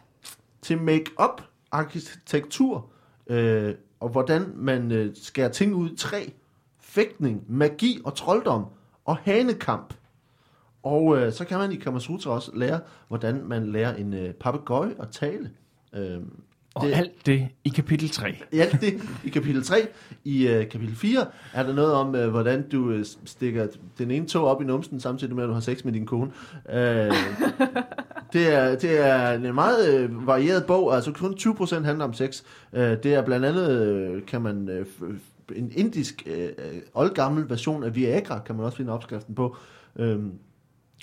til 0.61 0.81
make-up, 0.81 1.41
arkitektur, 1.71 2.89
øh, 3.27 3.75
og 3.99 4.09
hvordan 4.09 4.53
man 4.55 4.91
øh, 4.91 5.15
skærer 5.15 5.49
ting 5.49 5.75
ud 5.75 5.89
i 5.89 5.95
træ, 5.95 6.25
fægtning, 6.79 7.43
magi 7.47 8.01
og 8.05 8.15
trolddom, 8.15 8.65
og 9.05 9.17
hanekamp. 9.17 9.93
Og 10.83 11.17
øh, 11.17 11.31
så 11.33 11.45
kan 11.45 11.57
man 11.57 11.71
i 11.71 11.75
Kamasutra 11.75 12.31
også 12.31 12.51
lære, 12.55 12.79
hvordan 13.07 13.41
man 13.45 13.71
lærer 13.71 13.95
en 13.95 14.13
øh, 14.13 14.33
papegøje 14.33 14.91
at 14.99 15.07
tale. 15.11 15.49
Øh, 15.95 16.17
Og 16.75 16.85
Det- 16.87 16.93
alt 16.93 17.11
det 17.25 17.47
i 17.63 17.69
kapitel 17.69 18.09
3. 18.09 18.35
i 18.51 18.59
alt 18.59 18.81
det 18.81 18.93
i 19.25 19.29
kapitel 19.29 19.63
3. 19.63 19.87
I 20.25 20.47
uh, 20.47 20.67
kapitel 20.69 20.95
4 20.95 21.25
er 21.53 21.63
der 21.63 21.73
noget 21.73 21.93
om, 21.93 22.07
uh, 22.07 22.27
hvordan 22.27 22.69
du 22.69 22.83
uh, 22.93 23.01
stikker 23.25 23.67
den 23.97 24.11
ene 24.11 24.25
tog 24.25 24.47
op 24.47 24.61
i 24.61 24.65
numsen, 24.65 24.99
samtidig 24.99 25.35
med, 25.35 25.43
at 25.43 25.47
du 25.47 25.53
har 25.53 25.59
sex 25.61 25.83
med 25.83 25.93
din 25.93 26.05
kone. 26.05 26.31
Uh, 26.65 26.73
det, 28.33 28.53
er, 28.53 28.75
det 28.75 28.99
er 28.99 29.31
en 29.31 29.55
meget 29.55 30.09
uh, 30.09 30.27
varieret 30.27 30.65
bog, 30.65 30.95
altså 30.95 31.11
kun 31.11 31.33
20% 31.39 31.83
handler 31.83 32.05
om 32.05 32.13
sex. 32.13 32.41
Uh, 32.73 32.79
det 32.79 33.05
er 33.05 33.21
blandt 33.25 33.45
andet, 33.45 34.09
uh, 34.17 34.21
kan 34.25 34.41
man, 34.41 34.85
f- 34.99 35.13
en 35.55 35.71
indisk, 35.75 36.27
uh, 36.27 36.65
oldgammel 36.93 37.49
version 37.49 37.83
af 37.83 37.95
Viagra, 37.95 38.39
kan 38.39 38.55
man 38.55 38.65
også 38.65 38.77
finde 38.77 38.91
opskriften 38.91 39.35
på. 39.35 39.55
Um, 39.99 40.31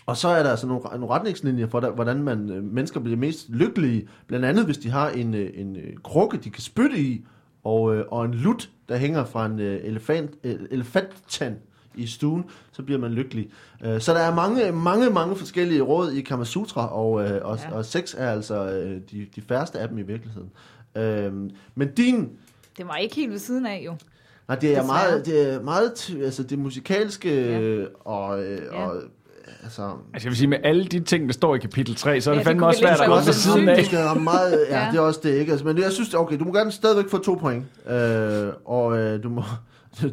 og 0.09 0.17
så 0.17 0.29
er 0.29 0.43
der 0.43 0.51
altså 0.51 0.67
nogle, 0.67 0.83
nogle 0.93 1.09
retningslinjer 1.09 1.67
for, 1.67 1.81
der, 1.81 1.91
hvordan 1.91 2.23
man, 2.23 2.51
øh, 2.51 2.65
mennesker 2.65 3.01
bliver 3.01 3.17
mest 3.19 3.49
lykkelige. 3.51 4.09
Blandt 4.27 4.45
andet, 4.47 4.65
hvis 4.65 4.79
de 4.79 4.91
har 4.91 5.11
en, 5.11 5.35
øh, 5.35 5.51
en 5.55 5.77
øh, 5.77 5.97
krukke, 6.05 6.37
de 6.37 6.51
kan 6.51 6.63
spytte 6.63 6.99
i, 6.99 7.25
og, 7.65 7.81
og 8.11 8.25
en 8.25 8.35
lut, 8.35 8.71
der 8.89 8.97
hænger 8.97 9.25
fra 9.25 9.47
en 9.47 9.59
elefant, 9.59 10.31
elefanttand 10.71 11.57
i 11.95 12.07
stuen, 12.07 12.45
så 12.73 12.83
bliver 12.83 13.01
man 13.01 13.11
lykkelig. 13.11 13.49
Så 13.99 14.13
der 14.15 14.21
er 14.21 14.35
mange, 14.35 14.73
mange, 14.73 15.11
mange 15.11 15.37
forskellige 15.37 15.83
råd 15.83 16.13
i 16.13 16.21
Kama 16.21 16.45
Sutra, 16.45 16.95
og, 16.95 17.11
og, 17.11 17.59
Ja. 17.59 17.73
og 17.73 17.85
sex 17.85 18.15
er 18.19 18.31
altså 18.31 18.71
de, 19.11 19.27
de 19.37 19.41
færreste 19.49 19.79
af 19.79 19.89
dem 19.89 19.99
i 19.99 20.03
virkeligheden. 20.03 20.51
Men 21.75 21.95
din 21.97 22.29
Det 22.79 22.87
var 22.89 22.97
ikke 22.97 23.15
helt 23.17 23.31
ved 23.31 23.39
siden 23.39 23.67
af, 23.67 23.83
jo. 23.87 23.95
Nej, 24.49 24.59
det 24.59 24.71
er 24.77 24.83
Desværre. 24.83 24.87
meget, 24.87 25.27
det 25.27 25.53
er 25.55 25.63
meget, 25.63 26.17
altså 26.25 26.43
det 26.43 26.59
musikalske 26.59 27.43
Ja. 27.47 27.85
og, 28.01 28.45
øh, 28.45 28.61
Ja. 28.73 28.89
Altså... 29.62 29.82
Altså 30.14 30.26
jeg 30.26 30.30
vil 30.30 30.36
sige, 30.36 30.49
med 30.49 30.59
alle 30.64 30.84
de 30.84 31.01
ting, 31.01 31.26
der 31.26 31.32
står 31.32 31.55
i 31.55 31.59
kapitel 31.59 31.94
3, 31.96 32.20
så 32.20 32.30
er 32.30 32.34
Ja, 32.34 32.38
det 32.38 32.44
det 32.44 32.49
fandme 32.51 32.61
kunne 32.61 32.68
også 32.68 32.80
svært 32.80 33.01
at 33.01 33.09
også 33.11 33.26
ved 33.26 33.34
siden 33.34 33.68
af. 33.68 33.84
Skal 33.84 33.99
have 33.99 34.20
meget, 34.20 34.66
ja, 34.70 34.84
Ja. 34.84 34.90
det 34.90 34.96
er 34.99 35.03
også 35.03 35.20
det, 35.22 35.34
ikke? 35.34 35.53
Altså, 35.53 35.66
men 35.66 35.78
jeg 35.78 35.92
synes, 35.92 36.14
okay, 36.14 36.38
du 36.38 36.44
må 36.44 36.53
gerne 36.53 36.72
stadigvæk 36.72 37.11
få 37.11 37.18
to 37.18 37.34
point, 37.34 37.64
øh, 37.90 38.49
og 38.64 38.99
øh, 38.99 39.22
du 39.22 39.28
må... 39.28 39.42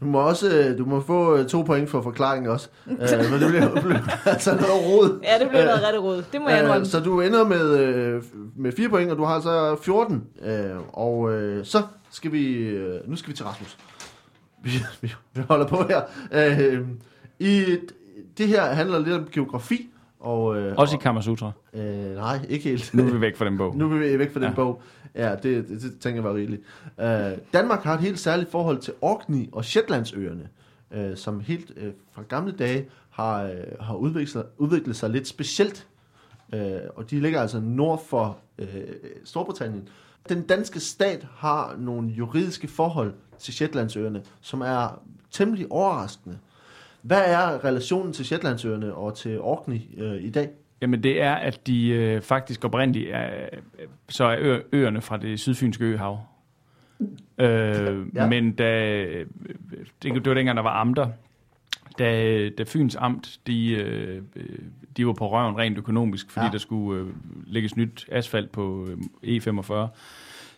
Du 0.00 0.04
må 0.06 0.18
også 0.20 0.50
øh, 0.58 0.78
du 0.78 0.84
må 0.84 1.00
få 1.00 1.36
øh, 1.36 1.46
to 1.46 1.62
point 1.62 1.90
for 1.90 2.02
forklaringen 2.02 2.50
også. 2.50 2.68
Øh, 2.90 2.98
men 3.32 3.40
det 3.40 3.48
bliver, 3.48 3.80
bliver 3.80 4.26
altså 4.26 4.50
noget 4.54 4.68
rod. 4.86 5.20
Ja, 5.24 5.38
det 5.44 5.48
blev 5.50 5.60
Øh, 5.60 5.66
noget 5.66 5.82
rigtig 5.86 6.02
råd. 6.02 6.24
Det 6.32 6.40
må 6.40 6.48
jeg 6.48 6.58
Øh, 6.58 6.64
indrømme. 6.64 6.86
så 6.86 7.00
du 7.00 7.20
ender 7.20 7.44
med, 7.44 7.78
øh, 7.78 8.22
med 8.56 8.72
4 8.72 8.88
point, 8.88 9.10
og 9.10 9.16
du 9.18 9.24
har 9.24 9.40
så 9.40 9.76
14. 9.82 10.24
Øh, 10.44 10.52
og 10.92 11.32
øh, 11.32 11.64
så 11.64 11.82
skal 12.10 12.32
vi... 12.32 12.52
Øh, 12.54 13.10
nu 13.10 13.16
skal 13.16 13.30
vi 13.30 13.36
til 13.36 13.44
Rasmus. 13.44 13.76
Vi, 14.64 14.70
vi, 15.00 15.14
vi 15.34 15.42
holder 15.48 15.66
på 15.66 15.84
her. 15.88 16.00
Øh, 16.32 16.80
i, 17.38 17.64
det 18.38 18.48
her 18.48 18.62
handler 18.64 18.98
lidt 18.98 19.14
om 19.14 19.28
geografi. 19.32 19.88
Og, 20.20 20.56
øh, 20.60 20.74
Også 20.76 20.96
i 20.96 20.98
Kamasutra. 21.02 21.52
øh, 21.72 22.14
Nej, 22.14 22.38
ikke 22.48 22.68
helt. 22.68 22.94
Nu 22.94 23.06
er 23.06 23.12
vi 23.12 23.20
væk 23.20 23.36
fra 23.36 23.44
den 23.44 23.58
bog. 23.58 23.76
Nu 23.78 23.84
er 23.94 23.98
vi 23.98 24.18
væk 24.18 24.32
fra 24.32 24.40
den 24.40 24.48
Ja. 24.48 24.54
bog. 24.54 24.82
Ja, 25.14 25.30
det, 25.34 25.68
det, 25.68 25.82
det 25.82 25.98
tænker 26.00 26.16
jeg 26.22 26.24
var 26.24 26.34
rigeligt. 26.34 26.62
Uh, 26.98 27.04
Danmark 27.52 27.82
har 27.82 27.94
et 27.94 28.00
helt 28.00 28.18
særligt 28.18 28.50
forhold 28.50 28.78
til 28.78 28.94
Orkney 29.00 29.48
og 29.52 29.64
Shetlandsøerne, 29.64 30.48
uh, 30.96 31.16
som 31.16 31.40
helt 31.40 31.70
uh, 31.76 31.82
fra 32.12 32.22
gamle 32.28 32.52
dage 32.52 32.86
har, 33.10 33.44
uh, 33.44 33.50
har 33.86 33.94
udviklet, 33.94 34.28
sig, 34.28 34.44
udviklet 34.58 34.96
sig 34.96 35.10
lidt 35.10 35.28
specielt. 35.28 35.86
Uh, 36.52 36.60
og 36.96 37.10
de 37.10 37.20
ligger 37.20 37.40
altså 37.40 37.60
nord 37.60 38.04
for 38.06 38.38
uh, 38.58 38.66
Storbritannien. 39.24 39.88
Den 40.28 40.42
danske 40.42 40.80
stat 40.80 41.26
har 41.36 41.74
nogle 41.78 42.08
juridiske 42.08 42.68
forhold 42.68 43.14
til 43.38 43.54
Shetlandsøerne, 43.54 44.22
som 44.40 44.60
er 44.60 45.00
temmelig 45.30 45.66
overraskende. 45.70 46.38
Hvad 47.02 47.22
er 47.26 47.64
relationen 47.64 48.12
til 48.12 48.24
Shetlandsøerne 48.24 48.94
og 48.94 49.16
til 49.16 49.40
Orkney 49.40 49.80
uh, 50.02 50.24
i 50.24 50.30
dag? 50.30 50.48
Jamen 50.80 51.02
det 51.02 51.22
er, 51.22 51.34
at 51.34 51.66
de 51.66 51.88
øh, 51.88 52.22
faktisk 52.22 52.64
oprindeligt 52.64 53.10
er, 53.10 53.30
øh, 53.52 53.88
så 54.08 54.24
er 54.24 54.36
ø- 54.40 54.62
øerne 54.72 55.00
fra 55.00 55.16
det 55.16 55.40
sydfynske 55.40 55.84
øhav. 55.84 56.20
Øh, 57.38 58.06
ja. 58.14 58.26
Men 58.28 58.52
da, 58.52 58.94
øh, 59.02 59.26
det, 60.02 60.14
det 60.14 60.28
var 60.28 60.34
dengang, 60.34 60.56
der 60.56 60.62
var 60.62 60.80
amter, 60.80 61.08
da, 61.98 62.48
da 62.48 62.64
Fyns 62.66 62.96
amt, 62.96 63.40
de, 63.46 63.70
øh, 63.70 64.22
øh, 64.36 64.58
de 64.96 65.06
var 65.06 65.12
på 65.12 65.30
røven 65.30 65.58
rent 65.58 65.78
økonomisk, 65.78 66.30
fordi. 66.30 66.46
Ja. 66.46 66.52
der 66.52 66.58
skulle 66.58 67.02
øh, 67.02 67.08
lægges 67.46 67.76
nyt 67.76 68.06
asfalt 68.12 68.52
på 68.52 68.88
øh, 69.22 69.36
E45, 69.36 69.72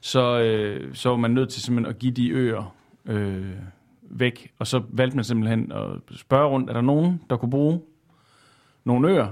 så, 0.01 0.41
øh, 0.41 0.95
så 0.95 1.09
var 1.09 1.16
man 1.16 1.30
nødt 1.30 1.49
til 1.49 1.62
simpelthen 1.62 1.95
at 1.95 1.99
give 1.99 2.12
de 2.12 2.30
øer 2.30 2.74
øh, 3.07 3.47
væk, 4.11 4.52
og 4.58 4.66
så 4.66 4.82
valgte 4.88 5.16
man 5.16 5.24
simpelthen 5.24 5.72
at 5.72 6.16
spørge 6.16 6.48
rundt, 6.48 6.70
er 6.70 6.74
der 6.74 6.80
nogen, 6.80 7.20
der 7.30 7.36
kunne 7.36 7.50
bruge 7.50 7.80
nogle 8.84 9.08
øer? 9.08 9.28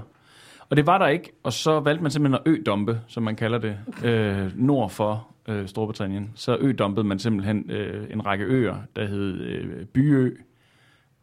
Og 0.69 0.77
det 0.77 0.87
var 0.87 0.97
der 0.97 1.07
ikke, 1.07 1.31
og 1.43 1.53
så 1.53 1.79
valgte 1.79 2.03
man 2.03 2.11
simpelthen 2.11 2.41
at 2.45 2.51
ødompe, 2.51 3.01
som 3.07 3.23
man 3.23 3.35
kalder 3.35 3.57
det, 3.57 3.77
øh, 4.03 4.51
nord 4.55 4.89
for 4.89 5.27
øh, 5.47 5.67
Storbritannien. 5.67 6.31
Så 6.35 6.57
ødompede 6.59 7.07
man 7.07 7.19
simpelthen 7.19 7.71
øh, 7.71 8.07
en 8.09 8.25
række 8.25 8.45
øer, 8.45 8.75
der 8.95 9.05
hed 9.05 9.41
øh, 9.41 9.85
Byø, 9.85 10.35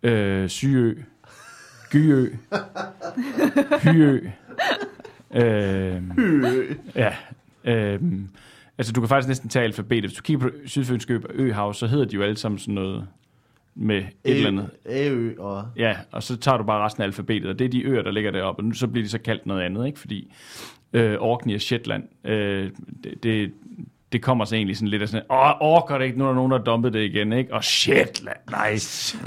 øh, 0.02 0.48
Syø, 0.48 0.94
Gyø, 1.90 2.30
Hyø. 3.82 4.20
Øh, 5.34 6.02
ja, 6.94 7.14
øh, 7.64 8.00
altså 8.78 8.92
du 8.92 9.00
kan 9.00 9.08
faktisk 9.08 9.28
næsten 9.28 9.48
tage 9.48 9.64
alfabetet. 9.64 10.10
Hvis 10.10 10.16
du 10.18 10.22
kigger 10.22 10.42
på 10.42 10.50
Sydfynske 10.66 11.14
Ø- 11.14 11.20
Øhav, 11.30 11.74
så 11.74 11.86
hedder 11.86 12.04
de 12.04 12.16
jo 12.16 12.22
alle 12.22 12.36
sammen 12.36 12.58
sådan 12.58 12.74
noget 12.74 13.06
med 13.76 13.96
et 13.96 14.06
eller 14.24 14.48
andet. 14.48 14.70
Ærø 14.88 15.34
og... 15.38 15.64
Ja, 15.76 15.96
og 16.12 16.22
så 16.22 16.36
tager 16.36 16.58
du 16.58 16.64
bare 16.64 16.84
resten 16.84 17.02
af 17.02 17.06
alfabetet, 17.06 17.50
og 17.50 17.58
det 17.58 17.64
er 17.64 17.68
de 17.68 17.82
øer, 17.82 18.02
der 18.02 18.10
ligger 18.10 18.30
deroppe, 18.30 18.60
og 18.60 18.64
nu, 18.64 18.72
så 18.72 18.86
bliver 18.86 19.04
de 19.04 19.10
så 19.10 19.18
kaldt 19.18 19.46
noget 19.46 19.62
andet, 19.62 19.86
ikke? 19.86 19.98
Fordi 19.98 20.32
øh, 20.92 21.16
Orkney 21.20 21.54
og 21.54 21.60
Shetland, 21.60 22.04
øh, 22.24 22.70
det, 23.04 23.22
det, 23.22 23.52
det 24.12 24.22
kommer 24.22 24.44
så 24.44 24.56
egentlig 24.56 24.76
sådan 24.76 24.88
lidt 24.88 25.02
af 25.02 25.08
sådan, 25.08 25.26
åh, 25.30 25.60
orker 25.60 25.98
det 25.98 26.04
ikke, 26.04 26.18
nu 26.18 26.24
er 26.24 26.28
der 26.28 26.34
nogen, 26.34 26.52
der 26.52 26.58
har 26.58 26.64
dumpet 26.64 26.92
det 26.92 27.04
igen, 27.04 27.32
ikke? 27.32 27.54
Og 27.54 27.64
Shetland, 27.64 28.36
nej. 28.50 28.70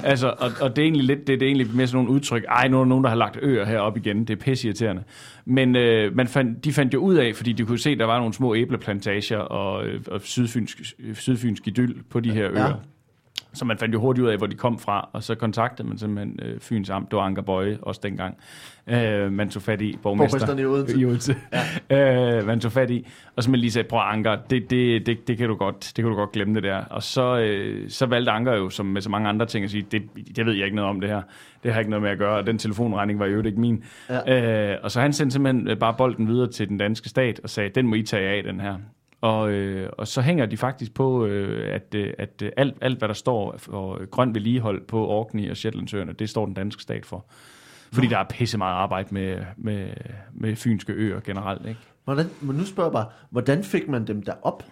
altså, 0.04 0.34
og, 0.40 0.52
og 0.62 0.76
det 0.76 0.82
er 0.82 0.86
egentlig 0.86 1.06
lidt, 1.06 1.20
det, 1.20 1.40
det 1.40 1.42
er 1.42 1.48
egentlig 1.48 1.76
mere 1.76 1.88
sådan 1.88 1.98
nogle 1.98 2.16
udtryk, 2.16 2.46
ej, 2.50 2.68
nu 2.68 2.78
er 2.78 2.82
der 2.82 2.90
nogen, 2.90 3.04
der 3.04 3.10
har 3.10 3.18
lagt 3.18 3.38
øer 3.42 3.66
heroppe 3.66 4.00
igen, 4.00 4.20
det 4.20 4.30
er 4.30 4.44
pisseirriterende. 4.44 5.04
Men 5.46 5.76
øh, 5.76 6.16
man 6.16 6.28
fandt, 6.28 6.66
de 6.66 6.74
fandt 6.74 6.94
jo 6.94 7.00
ud 7.00 7.16
af, 7.16 7.36
fordi 7.36 7.54
de 7.54 7.66
kunne 7.66 7.80
se, 7.80 7.98
der 7.98 8.06
var 8.06 8.18
nogle 8.18 8.34
små 8.34 8.56
æbleplantager 8.56 9.38
og, 9.38 9.86
øh, 9.88 10.02
og 10.08 10.22
sydfynsk, 10.22 10.82
sydfynsk 11.14 11.68
idyl 11.68 12.04
på 12.10 12.20
de 12.20 12.32
her 12.32 12.52
øer. 12.52 12.68
Ja. 12.68 12.74
Så 13.54 13.66
man 13.66 13.78
fandt 13.78 13.94
jo 13.94 14.00
hurtigt 14.00 14.26
ud 14.26 14.32
af, 14.32 14.38
hvor 14.38 14.48
de 14.48 14.56
kom 14.56 14.80
fra, 14.80 15.10
og 15.14 15.24
så 15.24 15.36
kontaktede 15.36 15.88
man 15.88 15.98
simpelthen 15.98 16.40
øh, 16.42 16.60
Fyns 16.60 16.90
Amt, 16.90 17.12
det 17.12 17.18
var 17.18 17.24
Anker 17.24 17.42
Bøje 17.42 17.78
også 17.82 18.02
dengang. 18.04 18.38
Øh, 18.88 19.32
man 19.32 19.50
tog 19.50 19.62
fat 19.62 19.82
i 19.82 19.98
borgmester. 20.04 20.40
Borgmesteren 20.40 20.60
i 20.60 20.66
Odense. 20.66 21.00
I 21.00 21.06
Odense. 21.06 21.36
Ja. 21.90 22.38
øh, 22.38 22.48
man 22.48 22.60
tog 22.60 22.72
fat 22.72 22.90
i, 22.90 23.08
og 23.36 23.44
så 23.44 23.52
man 23.52 23.60
lige 23.60 23.72
sagde, 23.72 23.88
prøv 23.88 24.00
Anker, 24.00 24.38
det, 24.50 24.70
det, 24.70 25.06
det, 25.06 25.28
det, 25.28 25.38
kan 25.38 25.48
du 25.48 25.56
godt, 25.56 25.92
det 25.96 26.04
kan 26.04 26.06
du 26.06 26.16
godt 26.16 26.32
glemme 26.32 26.56
det 26.56 26.64
der. 26.64 26.78
Og 26.78 27.04
så, 27.04 27.38
øh, 27.38 27.90
så 27.90 28.06
valgte 28.06 28.32
Anker 28.32 28.54
jo, 28.54 28.70
som 28.70 28.86
med 28.86 29.02
så 29.02 29.10
mange 29.10 29.30
andre 29.30 29.46
ting, 29.46 29.66
at 29.66 29.72
sige, 29.72 29.86
det, 29.92 30.02
det 30.36 30.46
ved 30.46 30.54
jeg 30.54 30.66
ikke 30.66 30.76
noget 30.76 30.90
om 30.90 31.02
det 31.02 31.10
her. 31.10 31.22
Det 31.64 31.74
har 31.74 31.80
ikke 31.80 31.90
noget 31.90 32.04
med 32.04 32.12
at 32.12 32.18
gøre, 32.18 32.38
og 32.38 32.48
den 32.48 32.58
telefonregning 32.58 33.20
var 33.20 33.26
jo 33.26 33.42
ikke 33.44 33.60
min. 33.60 33.84
Ja. 34.10 34.72
Øh, 34.74 34.78
og 34.84 34.92
så 34.92 35.02
han 35.02 35.14
sendte 35.14 35.34
simpelthen 35.34 35.68
øh, 35.68 35.78
bare 35.78 35.94
bolden 35.98 36.28
videre 36.28 36.52
til 36.52 36.70
den 36.70 36.78
danske 36.78 37.10
stat, 37.10 37.40
og 37.44 37.50
sagde, 37.50 37.70
den 37.70 37.88
må 37.88 37.96
I 37.96 38.04
tage 38.04 38.30
af, 38.30 38.44
den 38.44 38.60
her. 38.60 38.76
Og, 39.22 39.52
øh, 39.52 39.90
og 39.98 40.08
så 40.08 40.22
hænger 40.22 40.46
de 40.46 40.58
faktisk 40.58 40.94
på, 40.94 41.26
øh, 41.26 41.76
at, 41.76 41.96
øh, 41.96 42.14
at 42.18 42.42
øh, 42.44 42.52
alt, 42.58 42.76
alt, 42.82 42.98
hvad 42.98 43.08
der 43.08 43.14
står 43.14 43.56
for 43.58 43.98
øh, 44.02 44.08
grøn 44.08 44.36
vedligehold 44.36 44.88
på 44.88 45.08
Orkney 45.08 45.50
og 45.50 45.58
Shetlandsøerne, 45.58 46.14
det 46.14 46.30
står 46.30 46.46
den 46.46 46.54
danske 46.54 46.82
stat 46.82 47.06
for. 47.06 47.26
Fordi 47.94 48.08
der 48.08 48.18
er 48.18 48.24
pisse 48.24 48.58
meget 48.58 48.74
arbejde 48.76 49.14
med, 49.14 49.38
med, 49.58 49.88
med 50.34 50.56
fynske 50.56 50.94
øer 50.94 51.20
generelt. 51.20 51.66
Ikke? 51.66 51.80
Hvordan, 52.04 52.26
men 52.42 52.56
nu 52.56 52.66
spørger 52.66 52.90
jeg 52.90 52.94
bare, 52.94 53.06
hvordan 53.30 53.64
fik 53.64 53.88
man 53.88 54.08
dem 54.08 54.22
derop? 54.22 54.64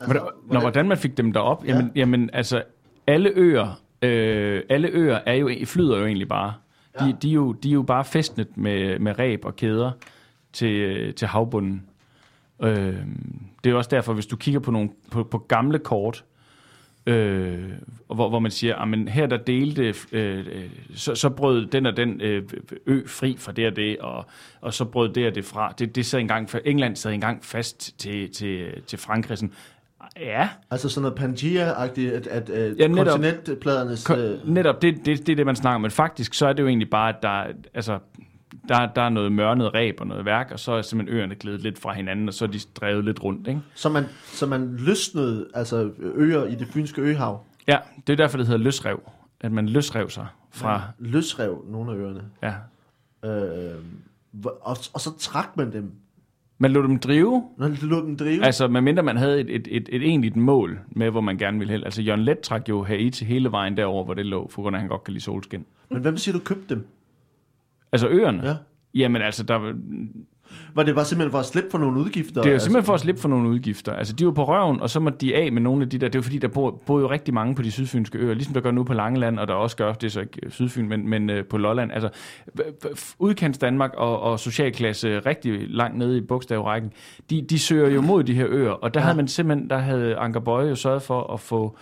Altså, 0.00 0.12
hvordan, 0.12 0.22
når, 0.52 0.60
hvordan 0.60 0.88
man 0.88 0.98
fik 0.98 1.16
dem 1.16 1.32
derop? 1.32 1.64
Ja. 1.64 1.74
Jamen, 1.74 1.92
jamen 1.94 2.30
altså, 2.32 2.62
alle 3.06 3.30
øer, 3.34 3.80
øh, 4.02 4.62
alle 4.68 4.88
øer 4.88 5.18
er 5.26 5.34
jo, 5.34 5.50
flyder 5.64 5.98
jo 5.98 6.06
egentlig 6.06 6.28
bare. 6.28 6.54
De, 7.00 7.04
Ja. 7.06 7.12
de, 7.22 7.28
er, 7.28 7.32
jo, 7.32 7.52
de 7.52 7.68
er 7.68 7.72
jo 7.72 7.82
bare 7.82 8.04
festnet 8.04 8.56
med, 8.56 8.98
med 8.98 9.18
ræb 9.18 9.44
og 9.44 9.56
kæder 9.56 9.90
til, 10.52 11.14
til 11.14 11.28
havbunden. 11.28 11.82
Øh, 12.62 12.96
det 13.64 13.70
er 13.72 13.74
også 13.74 13.90
derfor, 13.90 14.12
hvis 14.12 14.26
du 14.26 14.36
kigger 14.36 14.60
på, 14.60 14.70
nogle, 14.70 14.90
på, 15.10 15.22
på 15.24 15.38
gamle 15.38 15.78
kort, 15.78 16.24
øh, 17.06 17.62
hvor, 18.06 18.28
hvor 18.28 18.38
man 18.38 18.50
siger, 18.50 18.76
at 18.76 19.08
her 19.08 19.26
der 19.26 19.36
delte, 19.36 19.94
øh, 20.12 20.38
øh, 20.38 20.70
så, 20.94 21.14
så 21.14 21.30
brød 21.30 21.66
den 21.66 21.86
og 21.86 21.96
den 21.96 22.20
øh, 22.20 22.42
ø 22.86 23.00
fri 23.06 23.36
fra 23.38 23.52
det 23.52 23.66
og 23.66 23.76
det, 23.76 23.98
og, 23.98 24.26
og 24.60 24.74
så 24.74 24.84
brød 24.84 25.08
det 25.12 25.26
og 25.26 25.34
det 25.34 25.44
fra. 25.44 25.74
Det, 25.78 25.96
det 25.96 26.06
sad 26.06 26.20
engang, 26.20 26.48
England 26.64 26.96
sad 26.96 27.12
engang 27.12 27.44
fast 27.44 27.98
til, 27.98 28.32
til, 28.32 28.66
til 28.86 28.98
Frankrig. 28.98 29.38
Sådan, 29.38 29.52
ja, 30.16 30.48
Altså 30.70 30.88
sådan 30.88 31.02
noget 31.02 31.34
Pangea-agtigt, 31.38 32.12
at, 32.12 32.26
at, 32.26 32.50
at 32.50 32.78
Ja, 32.78 32.86
netop. 32.86 33.06
kontinentpladernes... 33.06 34.06
Ko- 34.06 34.14
Øh, 34.14 34.48
Netop, 34.48 34.82
det, 34.82 34.94
det, 35.06 35.26
det 35.26 35.32
er 35.32 35.36
det, 35.36 35.46
man 35.46 35.56
snakker 35.56 35.74
om. 35.74 35.80
Men 35.80 35.90
faktisk, 35.90 36.34
så 36.34 36.46
er 36.46 36.52
det 36.52 36.62
jo 36.62 36.68
egentlig 36.68 36.90
bare, 36.90 37.08
at 37.08 37.22
der, 37.22 37.44
altså, 37.74 37.98
der, 38.68 38.86
der 38.86 39.02
er 39.02 39.08
noget 39.08 39.32
mørnet 39.32 39.74
ræb 39.74 40.00
og 40.00 40.06
noget 40.06 40.24
værk, 40.24 40.50
og 40.52 40.60
så 40.60 40.72
er 40.72 40.82
simpelthen 40.82 41.18
øerne 41.18 41.34
glædet 41.34 41.60
lidt 41.60 41.78
fra 41.78 41.92
hinanden, 41.92 42.28
og 42.28 42.34
så 42.34 42.44
er 42.44 42.48
de 42.48 42.58
drevet 42.74 43.04
lidt 43.04 43.24
rundt. 43.24 43.48
Ikke? 43.48 43.60
så, 43.74 43.88
man, 43.88 44.04
så 44.26 44.46
man 44.46 44.76
løsnede 44.76 45.48
altså 45.54 45.90
øer 45.98 46.44
i 46.44 46.54
det 46.54 46.68
fynske 46.68 47.00
øhav. 47.00 47.44
Ja, 47.68 47.78
det 48.06 48.12
er 48.12 48.16
derfor, 48.16 48.38
det 48.38 48.46
hedder 48.46 48.64
løsrev. 48.64 49.00
At 49.40 49.52
man 49.52 49.68
løsrev 49.68 50.10
sig 50.10 50.26
fra... 50.50 50.82
Man 50.98 51.10
løsrev 51.10 51.64
nogle 51.68 51.92
af 51.92 51.96
øerne. 51.96 52.22
Ja. 52.42 52.54
Øh, 53.24 53.74
og, 54.44 54.76
og 54.94 55.00
så 55.00 55.10
trak 55.18 55.56
man 55.56 55.72
dem. 55.72 55.92
Man 56.58 56.72
lod 56.72 56.82
dem 56.82 56.98
drive, 56.98 57.44
de 57.58 57.86
lod 57.86 58.02
dem 58.02 58.16
drive. 58.16 58.44
altså 58.44 58.68
medmindre 58.68 59.02
man 59.02 59.16
havde 59.16 59.40
et, 59.40 59.50
et, 59.50 59.68
et, 59.70 59.88
et 59.92 60.02
egentligt 60.02 60.36
mål 60.36 60.78
med, 60.88 61.10
hvor 61.10 61.20
man 61.20 61.38
gerne 61.38 61.58
ville 61.58 61.72
hen. 61.72 61.84
Altså 61.84 62.02
Jørgen 62.02 62.24
Let 62.24 62.38
trak 62.38 62.68
jo 62.68 62.84
Haiti 62.84 63.24
hele 63.24 63.50
vejen 63.50 63.76
derover, 63.76 64.04
hvor 64.04 64.14
det 64.14 64.26
lå, 64.26 64.48
for 64.48 64.62
grund 64.62 64.76
af, 64.76 64.78
at 64.78 64.80
han 64.80 64.88
godt 64.88 65.04
kan 65.04 65.12
lide 65.12 65.24
solskin. 65.24 65.64
Men 65.90 66.02
hvem 66.02 66.16
siger, 66.16 66.38
du 66.38 66.44
købte 66.44 66.74
dem? 66.74 66.86
Altså 68.04 68.08
øerne? 68.20 68.48
Ja. 68.48 68.54
Jamen 68.94 69.22
altså, 69.22 69.42
der, 69.42 69.54
var- 69.54 69.74
Var 70.74 70.82
det 70.82 70.94
bare 70.94 71.04
simpelthen 71.04 71.30
for 71.30 71.38
at 71.38 71.44
slippe 71.46 71.70
for 71.70 71.78
nogle 71.78 72.00
udgifter? 72.00 72.32
Det 72.42 72.46
er 72.46 72.50
jo 72.50 72.52
altså, 72.52 72.64
simpelthen 72.66 72.86
for 72.86 72.94
at 72.94 73.00
slippe 73.00 73.20
for 73.20 73.28
nogle 73.28 73.48
udgifter. 73.48 73.92
Altså, 73.92 74.12
de 74.12 74.26
var 74.26 74.32
på 74.32 74.44
røven, 74.44 74.80
og 74.80 74.90
så 74.90 75.00
må 75.00 75.10
de 75.10 75.36
af 75.36 75.52
med 75.52 75.62
nogle 75.62 75.82
af 75.82 75.90
de 75.90 75.98
der. 75.98 76.08
Det 76.08 76.14
er 76.14 76.18
jo 76.18 76.22
fordi, 76.22 76.38
der 76.38 76.48
bor, 76.48 76.82
bor 76.86 77.00
jo 77.00 77.10
rigtig 77.10 77.34
mange 77.34 77.54
på 77.54 77.62
de 77.62 77.70
sydfynske 77.70 78.18
øer, 78.18 78.34
ligesom 78.34 78.54
der 78.54 78.60
gør 78.60 78.70
nu 78.70 78.84
på 78.84 78.94
Langeland, 78.94 79.38
og 79.38 79.48
der 79.48 79.54
også 79.54 79.76
gør, 79.76 79.92
det 79.92 80.06
er 80.06 80.10
så 80.10 80.20
ikke 80.20 80.40
øh, 80.42 80.50
Sydfyn, 80.50 80.88
men, 80.88 81.08
men 81.08 81.30
øh, 81.30 81.44
på 81.44 81.58
Lolland. 81.58 81.92
Altså, 81.92 82.08
udkants 83.18 83.58
Danmark 83.58 83.90
og, 83.96 84.20
og 84.20 84.40
socialklasse 84.40 85.18
rigtig 85.18 85.70
langt 85.70 85.98
nede 85.98 86.18
i 86.18 86.20
bogstavrækken, 86.20 86.92
de, 87.30 87.42
de 87.50 87.58
søger 87.58 87.88
jo 87.88 88.00
mod 88.00 88.24
de 88.24 88.34
her 88.34 88.46
øer, 88.48 88.70
og 88.70 88.94
der 88.94 89.00
ja. 89.00 89.04
havde 89.04 89.16
man 89.16 89.28
simpelthen, 89.28 89.70
der 89.70 89.78
havde 89.78 90.16
Anker 90.16 90.40
Bøje 90.40 90.68
jo 90.68 90.74
sørget 90.74 91.02
for 91.02 91.32
at 91.32 91.40
få 91.40 91.76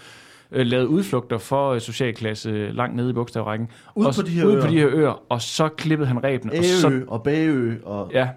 øh, 0.55 0.66
lavet 0.66 0.86
udflugter 0.86 1.38
for 1.38 1.70
øh, 1.70 1.80
socialklasse 1.80 2.70
langt 2.72 2.96
nede 2.96 3.11
i 3.11 3.12
bogstavrækken. 3.12 3.68
Ude 3.94 4.09
og, 4.09 4.14
på 4.14 4.22
de 4.22 4.30
her 4.30 4.44
ude 4.44 4.55
øer. 4.55 4.62
på 4.62 4.68
de 4.68 4.78
her 4.78 4.88
øer, 4.90 5.22
og 5.28 5.42
så 5.42 5.68
klippede 5.68 6.09
han 6.09 6.24
rebene, 6.24 6.52
og 6.59 6.64
så, 6.64 7.02
og 7.09 7.22
Bagø 7.22 7.74
og... 7.84 8.11
ja, 8.12 8.28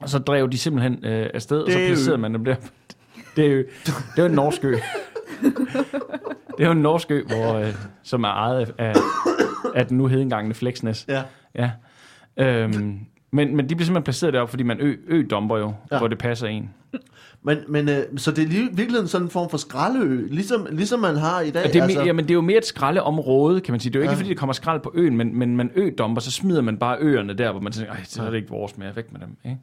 og 0.00 0.08
så 0.08 0.18
drev 0.18 0.50
de 0.50 0.58
simpelthen 0.58 1.04
øh, 1.04 1.30
afsted, 1.34 1.60
og 1.60 1.72
så 1.72 1.78
er 1.78 1.86
placerede 1.86 2.18
man 2.18 2.34
dem 2.34 2.44
der. 2.44 2.54
Det 3.36 3.46
er, 3.46 3.52
jo, 3.52 3.58
det 3.86 3.94
er 4.16 4.22
jo 4.22 4.26
en 4.26 4.32
norsk 4.32 4.64
ø. 4.64 4.72
det 4.72 4.80
er 6.58 6.64
jo 6.64 6.70
en 6.70 6.82
norsk 6.82 7.10
ø, 7.10 7.22
hvor, 7.26 7.54
øh, 7.54 7.74
som 8.02 8.24
er 8.24 8.28
ejet 8.28 8.74
af, 8.78 8.94
af 9.74 9.86
den 9.86 9.98
nu 9.98 10.06
hedengangne 10.06 10.54
Flexness. 10.54 11.06
Ja. 11.08 11.22
Ja. 11.54 11.70
Øhm, 12.36 12.98
men, 13.30 13.56
men 13.56 13.68
de 13.68 13.74
bliver 13.74 13.84
simpelthen 13.84 14.02
placeret 14.02 14.34
deroppe, 14.34 14.50
fordi 14.50 14.62
man 14.62 14.80
ø, 14.80 14.96
ø-domper 15.08 15.58
jo, 15.58 15.72
ja. 15.92 15.98
hvor 15.98 16.08
det 16.08 16.18
passer 16.18 16.46
en. 16.46 16.70
Men, 17.42 17.58
men 17.68 17.88
øh, 17.88 18.02
så 18.16 18.30
det 18.30 18.38
er 18.44 18.46
i 18.48 18.68
virkeligheden 18.72 19.08
sådan 19.08 19.26
en 19.26 19.30
form 19.30 19.50
for 19.50 19.56
skraldeø, 19.58 20.26
ligesom, 20.30 20.66
ligesom 20.70 21.00
man 21.00 21.16
har 21.16 21.40
i 21.40 21.50
dag. 21.50 21.64
Og 21.64 21.72
det 21.72 21.78
er, 21.78 21.82
altså, 21.82 22.02
jamen, 22.02 22.24
det 22.24 22.30
er 22.30 22.34
jo 22.34 22.40
mere 22.40 22.58
et 22.58 22.66
skraldeområde, 22.66 23.60
kan 23.60 23.72
man 23.72 23.80
sige. 23.80 23.92
Det 23.92 23.96
er 23.96 24.00
jo 24.00 24.02
ikke, 24.02 24.12
Ja. 24.12 24.18
fordi 24.18 24.28
der 24.28 24.34
kommer 24.34 24.52
skrald 24.52 24.80
på 24.80 24.92
øen, 24.94 25.16
men, 25.16 25.38
men 25.38 25.56
man 25.56 25.70
ø-domper, 25.74 26.20
så 26.20 26.30
smider 26.30 26.62
man 26.62 26.76
bare 26.78 26.96
øerne 27.00 27.32
der, 27.32 27.50
hvor 27.52 27.60
man 27.60 27.72
tænker, 27.72 27.92
ej, 27.92 28.00
så 28.04 28.22
er 28.22 28.30
det 28.30 28.36
ikke 28.36 28.48
vores 28.50 28.78
mere, 28.78 28.96
væk 28.96 29.12
med 29.12 29.20
dem. 29.20 29.36
Ikke? 29.44 29.58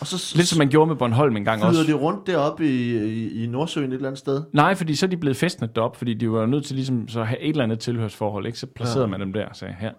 og 0.00 0.06
så 0.06 0.32
Lidt 0.36 0.48
som 0.48 0.58
man 0.58 0.68
gjorde 0.68 0.88
med 0.88 0.96
Bornholm 0.96 1.36
en 1.36 1.44
gang 1.44 1.60
flyder 1.60 1.68
også. 1.80 1.92
de 1.92 1.92
rundt 1.92 2.26
deroppe 2.26 2.66
i, 2.68 2.96
i, 2.98 3.44
i 3.44 3.46
Nordsøen 3.46 3.90
et 3.90 3.94
eller 3.94 4.08
andet 4.08 4.18
sted. 4.18 4.42
Nej, 4.52 4.74
fordi 4.74 4.94
så 4.94 5.06
er 5.06 5.10
de 5.10 5.16
blevet 5.16 5.36
festnet 5.36 5.76
deroppe, 5.76 5.98
fordi 5.98 6.14
de 6.14 6.30
var 6.30 6.46
nødt 6.46 6.64
til 6.64 6.74
ligesom 6.76 7.08
så 7.08 7.20
at 7.20 7.26
have 7.26 7.40
et 7.40 7.48
eller 7.50 7.64
andet 7.64 7.78
tilhørsforhold, 7.78 8.46
ikke? 8.46 8.58
Så 8.58 8.66
placerede 8.66 9.04
ja. 9.04 9.10
man 9.10 9.20
dem 9.20 9.32
der 9.32 9.46
og 9.46 9.56
sagde, 9.56 9.74
her. 9.80 9.90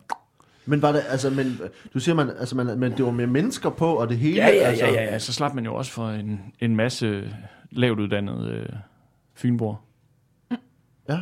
Men 0.66 0.82
var 0.82 0.92
det, 0.92 1.04
altså, 1.10 1.30
men, 1.30 1.60
du 1.94 2.00
siger, 2.00 2.16
man, 2.16 2.30
altså, 2.30 2.56
man, 2.56 2.80
men 2.80 2.92
det 2.92 3.06
var 3.06 3.12
med 3.12 3.28
mennesker 3.28 3.70
på, 3.70 3.86
og 3.96 4.10
det 4.10 4.18
hele, 4.18 4.36
Ja, 4.36 4.48
ja, 4.48 4.54
altså, 4.54 4.86
ja, 4.86 4.92
ja, 4.94 5.04
ja. 5.04 5.20
Så 5.20 5.34
slap 5.34 5.54
man 5.54 5.66
jo 5.66 5.76
også 5.76 5.92
for 5.92 6.10
en, 6.10 6.42
en 6.60 6.76
masse 6.76 7.32
lavt 7.72 8.00
uddannede 8.00 8.50
øh, 8.50 8.70
fynbor. 9.34 9.82
Ja. 11.10 11.20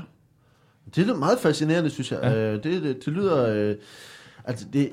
Det 0.95 1.09
er 1.09 1.15
meget 1.15 1.39
fascinerende, 1.39 1.89
synes 1.89 2.11
jeg. 2.11 2.19
Ja. 2.23 2.53
Øh, 2.53 2.63
det, 2.63 2.83
det, 2.83 3.05
det 3.05 3.13
lyder... 3.13 3.53
Øh, 3.53 3.75
altså, 4.45 4.65
det, 4.73 4.89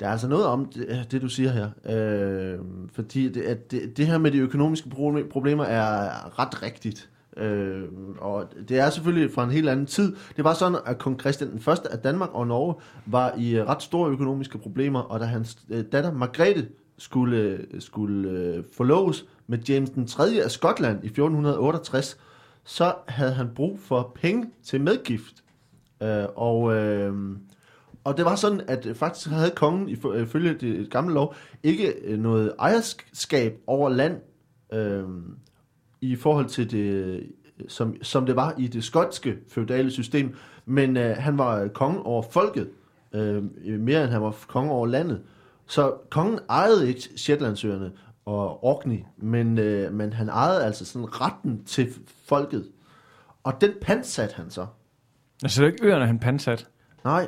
der 0.00 0.06
er 0.06 0.10
altså 0.10 0.28
noget 0.28 0.46
om 0.46 0.72
det, 0.74 1.06
det 1.10 1.22
du 1.22 1.28
siger 1.28 1.50
her. 1.50 1.70
Øh, 1.86 2.58
fordi 2.92 3.28
det, 3.28 3.42
at 3.42 3.70
det, 3.70 3.96
det 3.96 4.06
her 4.06 4.18
med 4.18 4.30
de 4.30 4.38
økonomiske 4.38 4.90
proble- 4.94 5.28
problemer 5.28 5.64
er 5.64 6.38
ret 6.38 6.62
rigtigt. 6.62 7.08
Øh, 7.38 7.84
og 8.18 8.44
det 8.68 8.78
er 8.78 8.90
selvfølgelig 8.90 9.32
fra 9.34 9.44
en 9.44 9.50
helt 9.50 9.68
anden 9.68 9.86
tid. 9.86 10.16
Det 10.36 10.44
var 10.44 10.54
sådan, 10.54 10.78
at 10.86 10.98
kong 10.98 11.20
Christian 11.20 11.50
den 11.50 11.60
første 11.60 11.92
af 11.92 11.98
Danmark 11.98 12.30
og 12.32 12.46
Norge 12.46 12.74
var 13.06 13.34
i 13.38 13.56
øh, 13.56 13.66
ret 13.66 13.82
store 13.82 14.10
økonomiske 14.10 14.58
problemer, 14.58 15.00
og 15.00 15.20
da 15.20 15.24
hans 15.24 15.58
øh, 15.70 15.84
datter 15.92 16.12
Margrethe 16.12 16.68
skulle, 16.98 17.66
skulle 17.78 18.30
øh, 18.30 18.64
forloves 18.76 19.24
med 19.46 19.58
James 19.58 19.90
den 19.90 20.06
3. 20.06 20.42
af 20.44 20.50
Skotland 20.50 21.04
i 21.04 21.06
1468, 21.06 22.18
så 22.64 22.94
havde 23.08 23.32
han 23.32 23.48
brug 23.54 23.78
for 23.80 24.12
penge 24.14 24.46
til 24.62 24.80
medgift. 24.80 25.44
Øh, 26.02 26.24
og, 26.36 26.74
øh, 26.74 27.14
og 28.04 28.16
det 28.16 28.24
var 28.24 28.34
sådan, 28.34 28.60
at 28.68 28.86
faktisk 28.94 29.28
havde 29.28 29.50
kongen 29.50 29.98
øh, 30.14 30.22
ifølge 30.22 30.54
det 30.54 30.90
gamle 30.90 31.14
lov 31.14 31.34
ikke 31.62 31.94
øh, 32.04 32.18
noget 32.18 32.52
ejerskab 32.58 33.58
over 33.66 33.88
land 33.88 34.16
øh, 34.72 35.04
i 36.00 36.16
forhold 36.16 36.46
til 36.46 36.70
det, 36.70 37.22
som, 37.68 37.94
som 38.02 38.26
det 38.26 38.36
var 38.36 38.54
i 38.58 38.66
det 38.66 38.84
skotske 38.84 39.36
feudale 39.48 39.90
system, 39.90 40.36
men 40.66 40.96
øh, 40.96 41.16
han 41.18 41.38
var 41.38 41.68
konge 41.68 42.02
over 42.02 42.22
folket, 42.30 42.68
øh, 43.12 43.42
mere 43.80 44.02
end 44.04 44.10
han 44.10 44.22
var 44.22 44.36
konge 44.46 44.72
over 44.72 44.86
landet. 44.86 45.20
Så 45.66 45.92
kongen 46.10 46.38
ejede 46.50 46.88
ikke 46.88 47.00
Shetlandsøerne 47.16 47.92
og 48.24 48.64
Orkney, 48.64 48.98
men, 49.16 49.58
øh, 49.58 49.92
men 49.92 50.12
han 50.12 50.28
ejede 50.28 50.64
altså 50.64 50.84
sådan 50.84 51.20
retten 51.20 51.64
til 51.64 51.88
folket. 52.24 52.68
Og 53.44 53.60
den 53.60 53.70
pantsatte 53.80 54.34
han 54.36 54.50
så. 54.50 54.66
Altså, 55.42 55.60
det 55.62 55.68
er 55.68 55.72
ikke 55.72 55.86
øerne, 55.86 56.06
han 56.06 56.18
pansat. 56.18 56.66
Nej, 57.04 57.20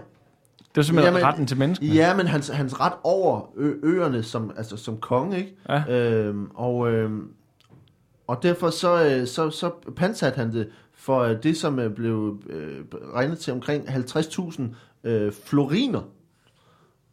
Det 0.59 0.77
var 0.77 0.83
simpelthen 0.83 1.15
Jamen, 1.15 1.27
retten 1.29 1.47
til 1.47 1.59
menneskene. 1.59 1.91
Ja, 1.95 2.17
men 2.17 2.27
hans, 2.27 2.49
hans 2.49 2.81
ret 2.81 2.93
over 3.03 3.53
ø- 3.57 3.75
øerne 3.83 4.23
som, 4.23 4.53
altså, 4.57 4.77
som 4.77 4.97
konge, 4.97 5.37
ikke? 5.39 5.57
Ja. 5.69 5.95
Øhm, 5.99 6.51
og, 6.55 6.93
øhm, 6.93 7.33
og 8.31 8.43
derfor 8.43 8.71
så, 8.71 9.05
øh, 9.05 9.27
så, 9.27 9.51
så 9.51 9.71
pansatte 9.97 10.37
han 10.37 10.53
det 10.53 10.69
for 10.95 11.21
øh, 11.21 11.43
det, 11.43 11.57
som 11.57 11.79
øh, 11.79 11.95
blev 11.95 12.43
øh, 12.47 12.85
regnet 13.15 13.39
til 13.39 13.53
omkring 13.53 13.89
50.000 13.89 14.63
øh, 15.05 15.33
floriner. 15.33 16.03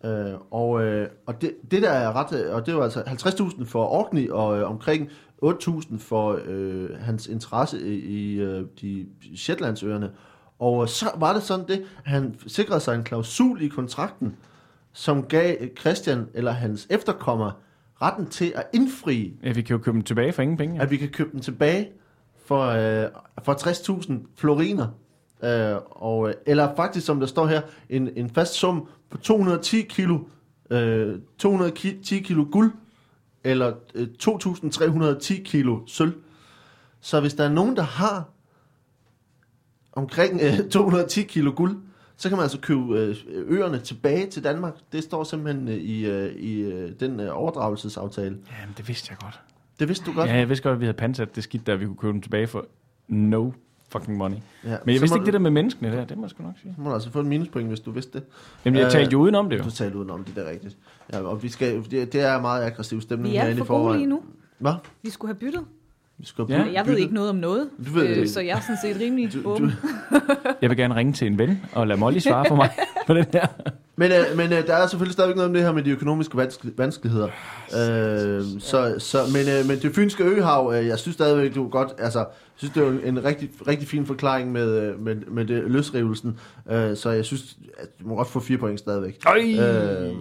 Øh, 0.06 0.34
og 0.52 0.84
øh, 0.84 1.10
og 1.26 1.42
det, 1.42 1.56
det 1.72 1.82
der 1.82 1.90
er 1.90 2.16
ret, 2.16 2.50
og 2.50 2.66
det 2.66 2.76
var 2.76 2.84
altså 2.84 3.02
50.000 3.02 3.66
for 3.66 3.86
Orkney, 3.86 4.30
og 4.30 4.60
øh, 4.60 4.70
omkring 4.70 5.10
8.000 5.44 6.00
for 6.00 6.40
øh, 6.46 6.90
hans 7.00 7.28
interesse 7.28 7.82
i, 7.82 7.96
i 7.96 8.40
øh, 8.40 8.66
de 8.82 9.08
Shetlandsøerne. 9.36 10.12
Og 10.60 10.90
så 10.90 11.06
var 11.16 11.34
det 11.34 11.44
sådan 11.44 11.68
det, 11.68 11.86
at 12.06 12.12
han 12.12 12.36
sikrede 12.48 12.80
sig 12.80 12.96
en 12.96 13.04
klausul 13.04 13.62
i 13.62 13.68
kontrakten, 13.68 14.36
som 14.94 15.24
gav 15.24 15.56
Christian 15.80 16.28
eller 16.34 16.52
hans 16.52 16.88
efterkommer 16.90 17.52
retten 18.02 18.28
til 18.28 18.54
at 18.56 18.64
indfri, 18.74 19.34
Ja, 19.44 19.52
vi 19.52 19.62
kan 19.62 19.78
jo 19.78 19.84
købe 19.84 19.96
dem 19.96 20.04
tilbage 20.04 20.34
for 20.34 20.42
ingen 20.42 20.58
penge. 20.58 20.76
Ja. 20.76 20.82
at 20.82 20.92
vi 20.92 20.98
kan 20.98 21.10
købe 21.10 21.30
den 21.32 21.40
tilbage 21.42 21.90
for, 22.46 22.66
øh, 22.66 23.10
for 23.44 23.54
60.000 23.54 24.14
floriner. 24.36 24.88
Øh, 25.44 25.78
og, 25.90 26.30
øh, 26.30 26.36
eller 26.46 26.76
faktisk, 26.76 27.06
som 27.06 27.20
der 27.20 27.28
står 27.28 27.48
her, 27.48 27.62
en, 27.90 28.10
en 28.16 28.30
fast 28.30 28.54
sum 28.54 28.88
på 29.10 29.18
210 29.18 29.82
kilo, 29.82 30.20
øh, 30.70 31.20
210 31.38 32.20
kilo 32.20 32.46
guld, 32.52 32.72
eller 33.44 33.74
øh, 33.96 34.08
2.310 34.24 35.44
kilo 35.44 35.80
sølv. 35.88 36.14
Så 37.00 37.20
hvis 37.20 37.34
der 37.34 37.44
er 37.44 37.50
nogen, 37.50 37.76
der 37.76 37.82
har 37.82 38.30
omkring 39.92 40.42
øh, 40.42 40.70
210 40.70 41.24
kilo 41.24 41.54
guld, 41.56 41.78
så 42.18 42.30
kan 42.30 42.36
man 42.38 42.44
altså 42.44 42.60
købe 42.60 43.00
øh, 43.00 43.16
øerne 43.30 43.80
tilbage 43.80 44.28
til 44.28 44.44
Danmark. 44.44 44.74
Det 44.92 45.04
står 45.04 45.24
simpelthen 45.24 45.68
øh, 45.68 45.76
i, 45.76 46.06
øh, 46.06 46.36
i 46.36 46.64
den 47.00 47.20
overdragelsesaftale. 47.20 48.38
Jamen, 48.62 48.74
det 48.78 48.88
vidste 48.88 49.08
jeg 49.10 49.18
godt. 49.18 49.40
Det 49.80 49.88
vidste 49.88 50.06
du 50.06 50.16
godt. 50.16 50.30
Ja, 50.30 50.36
jeg 50.36 50.50
vidste 50.50 50.64
godt, 50.64 50.74
at 50.74 50.80
vi 50.80 50.86
havde 50.86 50.98
pansat 50.98 51.36
det 51.36 51.44
skidt, 51.44 51.68
der 51.68 51.76
vi 51.76 51.86
kunne 51.86 51.98
købe 51.98 52.14
dem 52.14 52.22
tilbage 52.22 52.48
for 52.48 52.66
no 53.08 53.52
fucking 53.90 54.18
money. 54.18 54.36
Ja, 54.36 54.42
Men 54.64 54.70
jeg 54.70 54.80
så 54.96 55.02
vidste 55.02 55.16
ikke 55.18 55.26
det 55.26 55.34
der 55.34 55.40
med 55.40 55.52
menneskene 55.52 55.92
der, 55.92 56.06
det 56.06 56.18
må 56.18 56.24
jeg 56.24 56.30
sgu 56.30 56.44
nok 56.44 56.54
sige. 56.62 56.74
Du 56.78 56.82
må 56.82 56.90
du 56.90 56.94
altså 56.94 57.12
få 57.12 57.20
en 57.20 57.28
minuspoint, 57.28 57.68
hvis 57.68 57.80
du 57.80 57.92
vidste 57.92 58.20
det. 58.20 58.28
Jamen, 58.66 58.80
jeg 58.80 58.92
talte 58.92 59.12
jo 59.14 59.20
udenom 59.20 59.50
det 59.50 59.58
jo. 59.60 59.64
Du 59.64 59.72
talte 59.72 59.98
udenom 59.98 60.24
det, 60.24 60.36
det 60.36 60.46
er 60.46 60.50
rigtigt. 60.50 60.78
Ja, 61.14 61.22
og 61.22 61.44
vi 61.44 61.50
skal, 61.50 61.84
det, 61.92 62.14
det 62.14 62.22
er 62.22 62.42
meget 62.42 62.64
aggressiv 62.64 63.02
stemning 63.02 63.32
Vi 63.32 63.38
er 63.38 63.42
herinde 63.42 63.62
i 63.62 63.66
for 63.66 63.66
gode 63.66 63.80
forvejen. 63.80 64.00
lige 64.00 64.10
nu. 64.10 64.22
Hvad? 64.58 64.74
Vi 65.04 65.10
skulle 65.10 65.30
have 65.30 65.40
byttet. 65.40 65.64
Skal 66.24 66.46
Ja. 66.50 66.64
Jeg 66.74 66.88
ved 66.88 66.98
ikke 66.98 67.14
noget 67.14 67.30
om 67.30 67.36
noget, 67.36 67.70
Du 67.88 67.92
ved 67.94 68.02
det 68.04 68.10
øh, 68.10 68.18
ikke. 68.18 68.30
så 68.30 68.40
jeg 68.42 68.58
er 68.58 68.62
sådan 68.62 68.78
set 68.96 69.02
rimelig 69.02 69.34
Du- 69.34 69.42
du-. 69.44 69.70
Jeg 70.62 70.70
vil 70.70 70.78
gerne 70.78 70.96
ringe 70.96 71.14
til 71.14 71.28
en 71.28 71.40
ven 71.40 71.62
og 71.74 71.88
lade 71.88 72.00
Molly 72.00 72.18
svare 72.20 72.46
for 72.48 72.56
mig 72.56 72.70
på 73.08 73.14
den 73.14 73.26
her. 73.34 73.48
Men, 73.96 74.12
øh, 74.12 74.38
men 74.38 74.54
øh, 74.54 74.68
der 74.68 74.74
er 74.76 74.88
selvfølgelig 74.88 75.14
stadigvæk 75.14 75.36
noget 75.36 75.48
om 75.50 75.54
det 75.54 75.64
her 75.64 75.72
med 75.72 75.84
de 75.84 75.90
økonomiske 75.90 76.38
vanske- 76.38 76.72
vanskeligheder. 76.78 77.26
Øh, 77.28 78.44
så, 78.60 78.96
så, 79.00 79.18
men, 79.34 79.42
øh, 79.60 79.68
men 79.68 79.80
det 79.80 79.96
fynske 79.96 80.24
øhav, 80.24 80.74
øh, 80.76 80.88
jeg 80.88 81.00
synes 81.00 81.14
stadigvæk, 81.16 81.56
du 81.56 81.66
er 81.66 81.70
godt, 81.70 81.90
altså, 82.00 82.20
jeg 82.20 82.28
synes, 82.56 82.74
det 82.74 82.84
er 82.84 82.88
jo 82.88 83.00
en 83.06 83.24
rigtig, 83.26 83.50
rigtig 83.68 83.88
fin 83.88 84.06
forklaring 84.06 84.52
med, 84.52 84.82
øh, 84.82 85.00
med, 85.00 85.16
med 85.16 85.46
det, 85.46 85.64
løsrivelsen. 85.68 86.40
Øh, 86.72 86.96
så 86.98 87.10
jeg 87.10 87.26
synes, 87.26 87.58
at 87.78 87.88
du 88.02 88.08
må 88.08 88.16
godt 88.16 88.28
få 88.30 88.40
fire 88.40 88.58
point 88.58 88.80
stadigvæk. 88.80 89.18
Øj! 89.28 89.66
Øh, 89.66 90.14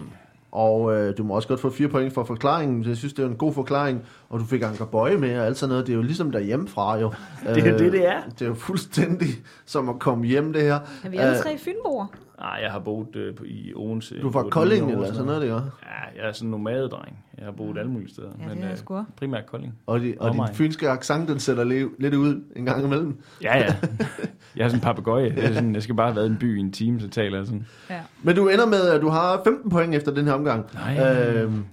og 0.57 0.97
øh, 0.97 1.19
du 1.19 1.25
må 1.25 1.35
også 1.35 1.49
godt 1.49 1.61
få 1.61 1.71
fire 1.71 1.89
point 1.89 2.15
for 2.15 2.25
forklaringen. 2.25 2.85
Jeg 2.85 2.97
synes, 2.97 3.13
det 3.15 3.25
er 3.25 3.29
en 3.29 3.37
god 3.37 3.53
forklaring. 3.53 4.03
Og 4.29 4.41
du 4.41 4.45
fik 4.45 4.63
Anker 4.63 4.85
Bøje 4.85 5.17
med 5.17 5.39
og 5.39 5.47
alt 5.47 5.57
sådan 5.57 5.71
noget. 5.71 5.87
Det 5.87 5.93
er 5.93 5.97
jo 5.97 6.03
ligesom 6.03 6.33
derhjemmefra 6.33 6.99
jo. 6.99 7.13
Det 7.55 7.67
er 7.67 7.71
jo 7.73 7.79
det, 7.79 7.93
det 7.93 8.09
er. 8.09 8.21
Det 8.39 8.43
er 8.43 8.47
jo 8.47 8.55
fuldstændig 8.55 9.29
som 9.67 9.89
at 9.89 9.99
komme 9.99 10.27
hjem, 10.27 10.53
det 10.53 10.63
her. 10.63 10.79
Er 11.05 11.09
vi 11.09 11.17
alle 11.17 11.37
Øh, 11.37 11.43
tre 11.43 11.59
fynboer? 11.59 12.07
Nej, 12.41 12.59
jeg 12.62 12.70
har 12.72 12.78
boet 12.78 13.16
øh, 13.16 13.34
i 13.45 13.72
Odense. 13.76 14.20
Du 14.20 14.28
er 14.28 14.32
fra 14.32 14.43
Kolding 14.43 14.91
eller 14.91 15.07
sådan 15.07 15.24
noget, 15.26 15.43
det 15.43 15.51
gør. 15.51 15.57
Ja, 15.57 16.20
jeg 16.22 16.28
er 16.28 16.32
sådan 16.32 16.47
en 16.47 16.51
nomadedreng. 16.51 17.18
Jeg 17.39 17.45
har 17.45 17.53
boet 17.53 17.78
alle 17.78 17.91
mulige 17.91 18.09
steder. 18.09 18.28
Ja, 18.39 18.45
det 18.45 18.53
er 18.53 18.55
jeg 18.57 18.64
øh, 18.64 18.70
også. 18.72 19.05
primært 19.16 19.47
Kolding. 19.47 19.74
Og, 19.87 20.01
de, 20.01 20.14
og 20.20 20.30
din 20.32 20.41
Omegn. 20.41 20.55
fynske 20.55 20.89
accent, 20.91 21.28
den 21.28 21.39
sætter 21.39 21.64
le- 21.64 21.89
lidt 21.99 22.14
ud 22.14 22.43
en 22.57 22.64
gang 22.64 22.84
imellem. 22.84 23.20
Ja, 23.43 23.59
ja. 23.59 23.74
Jeg 24.57 24.64
er 24.64 24.68
sådan 24.68 24.78
en 24.78 24.82
papegøje. 24.84 25.30
Det 25.30 25.45
er 25.45 25.53
sådan, 25.55 25.74
jeg 25.74 25.82
skal 25.82 25.95
bare 25.95 26.07
have 26.07 26.16
været 26.16 26.26
i 26.26 26.30
en 26.30 26.37
by 26.39 26.57
i 26.57 26.61
en 26.61 26.72
time, 26.72 27.01
så 27.01 27.09
taler 27.09 27.37
jeg 27.39 27.47
sådan. 27.47 27.66
Ja. 27.91 28.01
Men 28.22 28.37
du 28.37 28.49
ender 28.49 28.66
med, 28.66 28.80
at 28.89 29.01
du 29.01 29.09
har 29.09 29.41
15 29.45 29.70
point 29.70 29.95
efter 29.95 30.14
den 30.14 30.24
her 30.24 30.32
omgang. 30.32 30.66
Nej. 30.74 31.16
Øhm, 31.34 31.64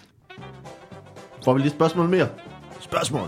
får 1.46 1.54
vi 1.54 1.60
lige 1.60 1.68
et 1.68 1.74
spørgsmål 1.74 2.10
mere? 2.10 2.28
Spørgsmål. 2.80 3.28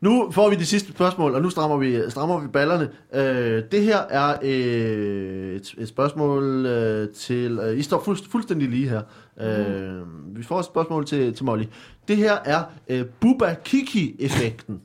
Nu 0.00 0.30
får 0.30 0.50
vi 0.50 0.56
de 0.56 0.66
sidste 0.66 0.92
spørgsmål, 0.92 1.34
og 1.34 1.42
nu 1.42 1.50
strammer 1.50 1.76
vi, 1.76 2.00
strammer 2.08 2.40
vi 2.40 2.48
ballerne. 2.48 2.90
Øh, 3.14 3.62
det 3.72 3.82
her 3.82 3.98
er 3.98 4.38
øh, 4.42 5.56
et, 5.56 5.74
et 5.78 5.88
spørgsmål 5.88 6.66
øh, 6.66 7.08
til... 7.08 7.58
Øh, 7.58 7.78
I 7.78 7.82
står 7.82 8.02
fuldst, 8.04 8.30
fuldstændig 8.30 8.68
lige 8.68 8.88
her. 8.88 9.02
Øh, 9.40 10.36
vi 10.36 10.42
får 10.42 10.58
et 10.58 10.64
spørgsmål 10.64 11.06
til, 11.06 11.34
til 11.34 11.44
Molly. 11.44 11.64
Det 12.08 12.16
her 12.16 12.32
er 12.44 12.62
øh, 12.88 13.04
Bubba-Kiki-effekten. 13.20 14.80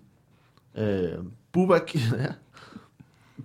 Øh, 0.78 1.10
Bubba, 1.52 1.76
ja. 1.96 2.34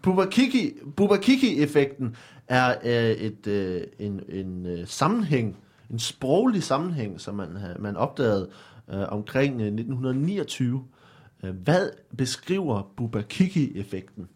Bubakiki, 0.02 0.72
Bubakiki-effekten 0.96 2.16
er 2.48 2.74
øh, 2.84 3.10
et, 3.10 3.46
øh, 3.46 3.82
en, 3.98 4.20
en 4.28 4.66
øh, 4.66 4.86
sammenhæng, 4.86 5.56
en 5.90 5.98
sproglig 5.98 6.62
sammenhæng, 6.62 7.20
som 7.20 7.34
man, 7.34 7.48
øh, 7.48 7.82
man 7.82 7.96
opdagede 7.96 8.48
øh, 8.92 9.12
omkring 9.12 9.60
øh, 9.60 9.66
1929. 9.66 10.84
Øh, 11.44 11.54
hvad 11.54 11.90
beskriver 12.16 12.82
Bubakiki-effekten? 12.96 14.28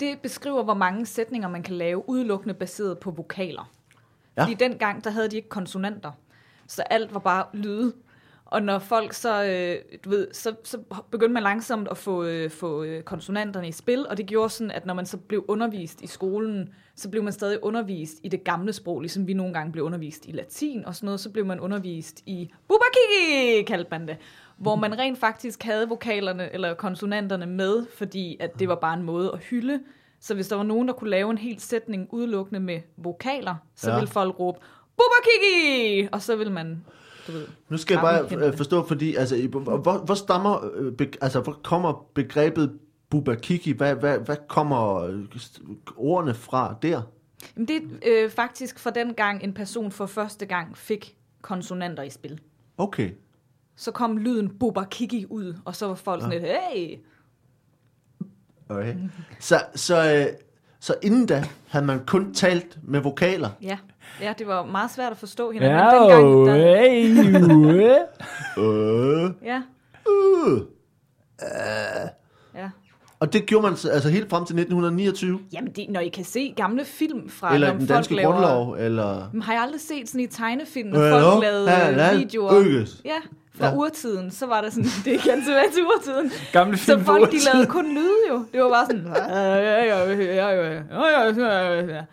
Det 0.00 0.18
beskriver, 0.22 0.62
hvor 0.62 0.74
mange 0.74 1.06
sætninger 1.06 1.48
man 1.48 1.62
kan 1.62 1.74
lave 1.74 2.08
udelukkende 2.08 2.54
baseret 2.54 2.98
på 2.98 3.10
vokaler. 3.10 3.72
Ja. 4.36 4.42
Ja. 4.42 4.42
Fordi 4.42 4.54
dengang, 4.54 5.04
der 5.04 5.10
havde 5.10 5.28
de 5.28 5.36
ikke 5.36 5.48
konsonanter. 5.48 6.12
Så 6.66 6.82
alt 6.82 7.14
var 7.14 7.20
bare 7.20 7.46
lyde. 7.52 7.92
Og 8.44 8.62
når 8.62 8.78
folk 8.78 9.12
så, 9.12 9.44
øh, 9.44 9.98
du 10.04 10.10
ved, 10.10 10.28
så, 10.32 10.54
så 10.64 10.78
begyndte 11.10 11.32
man 11.32 11.42
langsomt 11.42 11.88
at 11.88 11.96
få, 11.96 12.24
øh, 12.24 12.50
få 12.50 12.82
øh, 12.82 13.02
konsonanterne 13.02 13.68
i 13.68 13.72
spil, 13.72 14.06
og 14.08 14.16
det 14.16 14.26
gjorde 14.26 14.50
sådan, 14.50 14.70
at 14.70 14.86
når 14.86 14.94
man 14.94 15.06
så 15.06 15.16
blev 15.16 15.44
undervist 15.48 16.02
i 16.02 16.06
skolen, 16.06 16.68
så 16.94 17.10
blev 17.10 17.22
man 17.22 17.32
stadig 17.32 17.64
undervist 17.64 18.14
i 18.22 18.28
det 18.28 18.44
gamle 18.44 18.72
sprog, 18.72 19.00
ligesom 19.00 19.26
vi 19.26 19.34
nogle 19.34 19.54
gange 19.54 19.72
blev 19.72 19.84
undervist 19.84 20.26
i 20.26 20.32
latin 20.32 20.84
og 20.84 20.94
sådan 20.94 21.04
noget, 21.06 21.20
så 21.20 21.30
blev 21.30 21.46
man 21.46 21.60
undervist 21.60 22.22
i 22.26 22.50
bubakiki, 22.68 23.62
kaldte 23.66 23.88
man 23.90 24.08
det, 24.08 24.16
hvor 24.56 24.76
man 24.76 24.98
rent 24.98 25.18
faktisk 25.18 25.62
havde 25.62 25.88
vokalerne 25.88 26.52
eller 26.54 26.74
konsonanterne 26.74 27.46
med, 27.46 27.86
fordi 27.94 28.36
at 28.40 28.58
det 28.58 28.68
var 28.68 28.74
bare 28.74 28.94
en 28.94 29.02
måde 29.02 29.30
at 29.32 29.38
hylde. 29.38 29.80
Så 30.20 30.34
hvis 30.34 30.48
der 30.48 30.56
var 30.56 30.62
nogen, 30.62 30.88
der 30.88 30.94
kunne 30.94 31.10
lave 31.10 31.30
en 31.30 31.38
hel 31.38 31.60
sætning 31.60 32.08
udelukkende 32.12 32.60
med 32.60 32.80
vokaler, 32.96 33.54
så 33.74 33.90
Ja. 33.90 33.96
ville 33.96 34.08
folk 34.10 34.38
råbe, 34.40 34.58
bubakiki, 34.96 36.08
og 36.12 36.22
så 36.22 36.36
vil 36.36 36.50
man, 36.50 36.84
du 37.26 37.32
ved, 37.32 37.46
Nu 37.68 37.76
skal 37.76 37.94
jeg 37.94 38.02
bare 38.02 38.46
øh, 38.46 38.56
forstå, 38.56 38.86
fordi 38.86 39.14
altså, 39.14 39.48
hvor, 39.48 40.04
hvor, 40.04 40.14
stammer, 40.14 40.64
øh, 40.74 40.92
be, 40.92 41.08
altså, 41.20 41.40
hvor 41.40 41.58
kommer 41.64 42.06
begrebet 42.14 42.78
Bubakiki? 43.10 43.72
Hvad, 43.72 43.94
hvad, 43.94 44.18
hvad 44.18 44.36
kommer 44.48 44.94
øh, 44.96 45.24
ordene 45.96 46.34
fra 46.34 46.74
der? 46.82 47.02
Jamen, 47.56 47.68
det 47.68 47.76
er 47.76 48.24
øh, 48.24 48.30
faktisk 48.30 48.78
for 48.78 48.90
den 48.90 49.14
gang, 49.14 49.42
en 49.44 49.52
person 49.52 49.90
for 49.92 50.06
første 50.06 50.46
gang 50.46 50.76
fik 50.76 51.16
konsonanter 51.42 52.02
i 52.02 52.10
spil. 52.10 52.40
Okay. 52.78 53.10
Så 53.76 53.90
kom 53.90 54.18
lyden 54.18 54.48
bubakiki 54.60 55.26
ud, 55.30 55.54
og 55.64 55.76
så 55.76 55.86
var 55.86 55.94
folk 55.94 56.22
sådan 56.22 56.40
lidt, 56.40 56.52
hey, 56.74 56.96
okay. 58.68 58.94
Så, 59.40 59.56
så, 59.74 60.14
øh, 60.14 60.26
så 60.80 60.94
inden 61.02 61.26
da 61.26 61.44
havde 61.68 61.84
man 61.86 62.00
kun 62.06 62.34
talt 62.34 62.78
med 62.82 63.00
vokaler. 63.00 63.50
ja. 63.62 63.78
Ja, 64.20 64.34
det 64.38 64.46
var 64.46 64.66
meget 64.66 64.90
svært 64.90 65.12
at 65.12 65.18
forstå 65.18 65.50
hinanden. 65.50 65.78
Ja, 65.78 65.98
dengang, 65.98 66.46
der, 66.46 66.54
Øh, 68.58 69.30
ja, 69.44 69.62
øh. 70.08 70.60
ja. 72.54 72.70
Og 73.20 73.32
det 73.32 73.46
gjorde 73.46 73.62
man 73.66 73.76
så- 73.76 73.90
altså 73.90 74.08
helt 74.08 74.30
frem 74.30 74.44
til 74.44 74.56
1929? 74.56 75.40
Jamen, 75.52 75.72
det, 75.72 75.86
når 75.88 76.00
I 76.00 76.08
kan 76.08 76.24
se 76.24 76.52
gamle 76.56 76.84
film 76.84 77.28
fra, 77.28 77.54
Eller 77.54 77.70
den 77.70 77.78
folk 77.80 77.88
danske 77.88 78.14
laver... 78.14 78.32
grundlov? 78.32 78.72
Eller... 78.78 79.30
Men 79.32 79.42
har 79.42 79.52
jeg 79.52 79.62
aldrig 79.62 79.80
set 79.80 80.08
sådan 80.08 80.20
i 80.20 80.26
tegnefilm, 80.26 80.88
når 80.88 81.10
folk 81.10 81.42
lavede 81.42 82.18
videoer? 82.18 82.86
Ja, 83.04 83.16
fra 83.58 83.66
ja. 83.66 83.74
urtiden, 83.74 84.30
så 84.30 84.46
var 84.46 84.60
det 84.60 84.72
sådan, 84.72 84.88
det 85.04 85.14
er 85.14 85.18
igen 85.24 85.44
tilbage 85.44 85.70
til 85.74 85.82
urtiden. 85.84 86.32
Gamle 86.52 86.76
film 86.76 86.98
så 86.98 87.04
folk, 87.04 87.32
de 87.32 87.36
lavede 87.52 87.66
kun 87.66 87.94
lyde 87.94 88.20
jo. 88.30 88.44
Det 88.52 88.62
var 88.62 88.68
bare 88.68 88.86
sådan, 88.86 89.06
ja 89.16 89.56
ja 89.58 89.84
ja 89.84 90.12
ja 90.34 90.72
ja. 90.72 91.94
Ja 91.94 92.04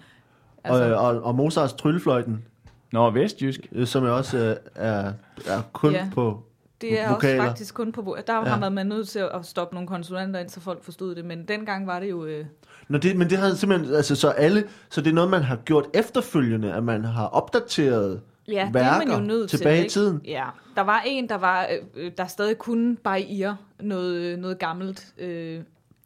altså. 0.64 0.96
og, 0.96 1.16
og, 1.16 1.24
og 1.24 1.36
Mozarts 1.36 1.74
tryllefløjten. 1.74 2.46
Nå, 2.92 3.10
vestjysk. 3.10 3.60
Som 3.86 4.04
jeg 4.04 4.12
også 4.12 4.38
øh, 4.38 4.56
er, 4.76 5.14
er 5.48 5.62
kun 5.74 5.92
ja. 5.92 6.08
på 6.14 6.44
det 6.82 7.02
er 7.02 7.10
vokaler. 7.10 7.42
også 7.42 7.50
faktisk 7.50 7.74
kun 7.74 7.92
på... 7.92 8.18
Der 8.28 8.34
har 8.34 8.50
ja. 8.50 8.60
man 8.60 8.76
været 8.76 8.88
nødt 8.88 9.08
til 9.08 9.20
at 9.20 9.46
stoppe 9.46 9.76
nogle 9.76 9.88
konsulenter 9.88 10.40
ind, 10.40 10.50
så 10.50 10.60
folk 10.60 10.84
forstod 10.84 11.16
det, 11.16 11.26
men 11.26 11.48
dengang 11.48 11.88
var 11.88 12.00
det 12.00 12.10
jo... 12.10 12.26
Øh... 12.26 12.46
Nå, 12.88 12.98
det, 12.98 13.18
men 13.18 13.30
det 13.30 13.38
har 13.38 13.54
simpelthen... 13.54 13.96
Altså, 13.96 14.16
så 14.16 14.30
alle... 14.30 14.64
Så 14.90 15.02
det 15.02 15.10
er 15.10 15.14
noget, 15.14 15.30
man 15.30 15.44
har 15.44 15.56
gjort 15.56 15.86
efterfølgende, 15.94 16.74
at 16.74 16.84
man 16.84 17.04
har 17.04 17.28
opdateret 17.28 18.22
ja, 18.48 18.70
værker 18.74 19.00
det 19.00 19.04
er 19.04 19.08
man 19.08 19.20
jo 19.20 19.26
nødt 19.28 19.50
tilbage 19.50 19.82
til. 19.82 19.86
i 19.86 19.90
tiden. 19.90 20.22
Ja, 20.26 20.46
der 20.76 20.82
var 20.82 21.04
en, 21.06 21.30
der 21.30 21.36
var 21.36 21.68
øh, 21.96 22.12
der 22.18 22.28
stadig 22.28 22.58
kunne 22.58 22.96
bare 22.96 23.58
noget, 23.80 24.40
noget 24.40 24.60
gammelt 24.60 25.14
øh, 25.18 25.62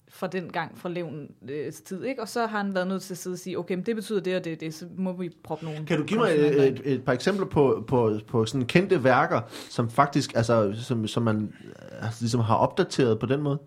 fra 0.09 0.27
den 0.27 0.49
gang 0.51 0.77
fra 0.77 0.89
levens 0.89 1.31
øh, 1.49 1.73
tid, 1.73 2.03
ikke? 2.03 2.21
Og 2.21 2.29
så 2.29 2.45
har 2.45 2.57
han 2.57 2.75
været 2.75 2.87
nødt 2.87 3.01
til 3.01 3.13
at 3.13 3.17
sidde 3.17 3.33
og 3.33 3.37
sige, 3.39 3.59
okay, 3.59 3.75
men 3.75 3.85
det 3.85 3.95
betyder 3.95 4.19
det 4.19 4.35
og 4.35 4.45
det, 4.45 4.59
det, 4.59 4.73
så 4.73 4.85
må 4.97 5.11
vi 5.11 5.29
proppe 5.43 5.65
nogle 5.65 5.85
Kan 5.85 5.97
du 5.97 6.03
give 6.03 6.19
mig 6.19 6.31
et, 6.31 6.67
et, 6.67 6.81
et 6.83 7.03
par 7.03 7.13
eksempler 7.13 7.45
på, 7.45 7.83
på, 7.87 8.19
på 8.27 8.45
sådan 8.45 8.67
kendte 8.67 9.03
værker, 9.03 9.41
som 9.69 9.89
faktisk, 9.89 10.35
altså, 10.35 10.73
som, 10.83 11.07
som 11.07 11.23
man 11.23 11.53
altså, 12.01 12.21
ligesom 12.21 12.39
har 12.39 12.55
opdateret 12.55 13.19
på 13.19 13.25
den 13.25 13.41
måde? 13.41 13.59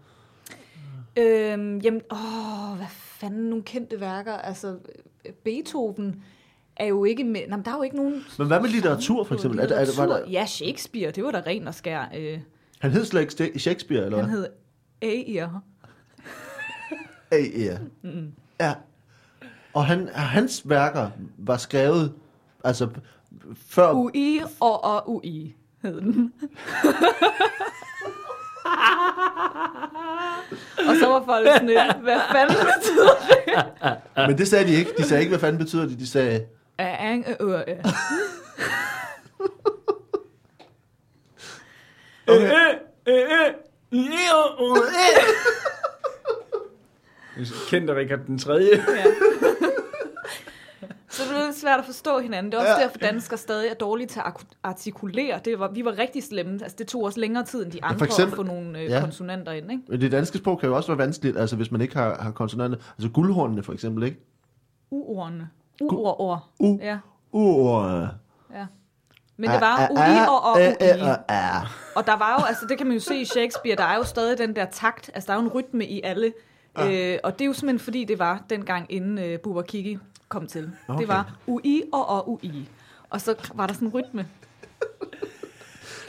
Øhm, 1.17 1.79
jamen, 1.79 2.01
åh, 2.11 2.77
hvad 2.77 2.87
fanden, 2.91 3.43
nogle 3.43 3.65
kendte 3.65 4.01
værker, 4.01 4.33
altså 4.33 4.77
øh, 5.25 5.33
Beethoven 5.45 6.23
er 6.81 6.87
jo 6.87 7.05
ikke 7.05 7.25
med, 7.25 7.41
nej, 7.49 7.57
men 7.57 7.65
der 7.65 7.71
er 7.73 7.77
jo 7.77 7.83
ikke 7.83 7.97
nogen... 7.97 8.25
Men 8.39 8.47
hvad 8.47 8.61
med 8.61 8.69
litteratur, 8.69 9.25
for 9.25 9.35
eksempel? 9.35 9.61
Er, 9.61 9.67
det- 9.67 9.81
er, 9.81 9.85
det- 9.85 9.99
var 9.99 10.07
der, 10.07 10.31
Ja, 10.31 10.47
Shakespeare, 10.47 11.11
det 11.11 11.25
var 11.25 11.31
da 11.31 11.43
ren 11.47 11.69
og 11.69 11.75
skær. 11.75 12.05
Øh, 12.17 12.39
han 12.79 12.91
hed 12.91 13.05
slet 13.05 13.41
ikke 13.41 13.59
Shakespeare, 13.59 14.05
eller 14.05 14.21
han 14.21 14.31
hed. 14.31 14.47
Ja, 17.33 17.39
ja. 17.57 17.79
Mm. 18.03 18.33
ja. 18.61 18.75
Og 19.75 19.87
han, 19.87 20.09
hans 20.15 20.63
værker 20.65 21.11
var 21.39 21.57
skrevet, 21.57 22.13
altså, 22.65 22.89
før... 23.67 23.93
UI 23.93 24.41
og, 24.61 24.85
og 24.85 25.11
UI 25.15 25.55
hed 25.83 26.01
den. 26.01 26.33
og 30.89 30.97
så 31.01 31.07
var 31.09 31.23
folk 31.25 31.47
sådan 31.47 31.67
lidt, 31.67 31.97
hvad 32.03 32.21
fanden 32.33 32.57
betyder 32.57 33.11
det? 33.29 34.29
Men 34.29 34.39
det 34.39 34.49
sagde 34.49 34.65
de 34.67 34.73
ikke. 34.75 34.91
De 34.99 35.03
sagde 35.03 35.21
ikke, 35.23 35.31
hvad 35.31 35.39
fanden 35.41 35.59
betyder 35.59 35.87
det. 35.87 35.99
De 35.99 36.07
sagde, 36.07 36.45
Ang, 36.81 37.27
ø, 37.41 37.45
ø, 37.45 37.61
ø. 37.61 37.75
Kendte 47.69 47.95
Richard 47.97 48.21
den 48.27 48.39
3. 48.39 48.53
Ja. 48.53 48.61
Så 51.09 51.23
det 51.33 51.41
er 51.43 51.47
lidt 51.47 51.57
svært 51.57 51.79
at 51.79 51.85
forstå 51.85 52.19
hinanden. 52.19 52.53
Det 52.53 52.57
er 52.59 52.63
også 52.63 52.73
Ja. 52.73 52.83
derfor, 52.83 52.99
danskere 52.99 53.39
stadig 53.39 53.69
er 53.71 53.75
dårlige 53.75 54.07
til 54.07 54.21
at 54.27 54.33
artikulere. 54.63 55.41
Det 55.45 55.59
var, 55.59 55.69
vi 55.71 55.85
var 55.85 55.99
rigtig 55.99 56.23
slemme. 56.23 56.53
Altså, 56.63 56.77
det 56.79 56.87
tog 56.89 57.05
os 57.05 57.17
længere 57.17 57.45
tid 57.45 57.65
end 57.65 57.73
de 57.73 57.85
andre 57.85 58.07
eksempel- 58.07 58.33
at 58.33 58.37
få 58.37 58.43
nogle 58.43 58.79
øh, 58.79 58.85
ja. 58.91 59.01
konsonanter 59.01 59.53
ind. 59.53 59.71
Ikke? 59.71 59.83
Men 59.89 60.01
det 60.01 60.13
danske 60.13 60.39
sprog 60.39 60.61
kan 60.61 60.69
jo 60.69 60.77
også 60.77 60.89
være 60.89 60.99
vanskeligt, 60.99 61.39
altså 61.39 61.57
hvis 61.57 61.71
man 61.71 61.81
ikke 61.81 61.97
har, 61.97 62.23
har 62.23 62.31
konsonanter. 62.31 62.79
Altså 62.99 63.09
guldhornene 63.09 63.63
for 63.63 63.73
eksempel, 63.73 64.05
ikke? 64.05 64.17
U-ordene. 64.91 65.49
U-ord. 65.81 66.41
U. 66.59 66.79
Ja, 66.83 66.99
U-ord. 67.33 68.09
ja. 68.55 68.67
Men 69.37 69.51
det 69.51 69.61
var 69.61 69.89
UI 69.91 70.19
og, 70.29 70.45
og 70.45 70.57
UI. 70.57 71.17
Og 71.95 72.07
der 72.07 72.17
var 72.17 72.37
jo, 72.39 72.45
altså 72.45 72.67
det 72.69 72.79
kan 72.79 72.87
man 72.87 72.97
jo 72.97 73.01
se 73.01 73.17
i 73.17 73.25
Shakespeare, 73.25 73.77
der 73.77 73.85
er 73.85 73.97
jo 73.97 74.05
stadig 74.05 74.39
den 74.39 74.57
der 74.57 74.65
takt, 74.65 75.11
altså 75.15 75.27
der 75.27 75.33
er 75.33 75.43
jo 75.43 75.47
en 75.47 75.53
rytme 75.53 75.87
i 75.87 76.01
alle. 76.05 76.33
Øh, 76.79 77.19
og 77.23 77.33
det 77.39 77.45
er 77.45 77.47
jo 77.47 77.53
simpelthen 77.53 77.79
fordi, 77.79 78.05
det 78.05 78.19
var 78.19 78.45
dengang 78.51 78.87
inden 78.89 79.19
øh, 79.19 79.39
Bubakiki 79.39 79.99
kom 80.29 80.47
til. 80.47 80.71
Okay. 80.89 81.01
Det 81.01 81.09
var 81.09 81.33
UI 81.47 81.83
og, 81.93 82.09
og 82.09 82.31
UI. 82.31 82.69
Og 83.11 83.21
så 83.21 83.35
var 83.55 83.67
der 83.67 83.75
sådan 83.75 83.89
en 83.89 83.95
rytme. 83.95 84.27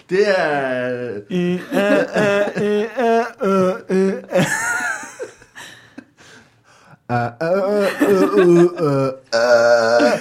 Det 0.10 0.40
er... 0.40 1.22
Ah, 3.90 4.21
ah, 7.12 7.32
ah, 7.42 7.42
ah, 7.42 9.08
ah, 9.34 9.34
ah. 9.34 10.20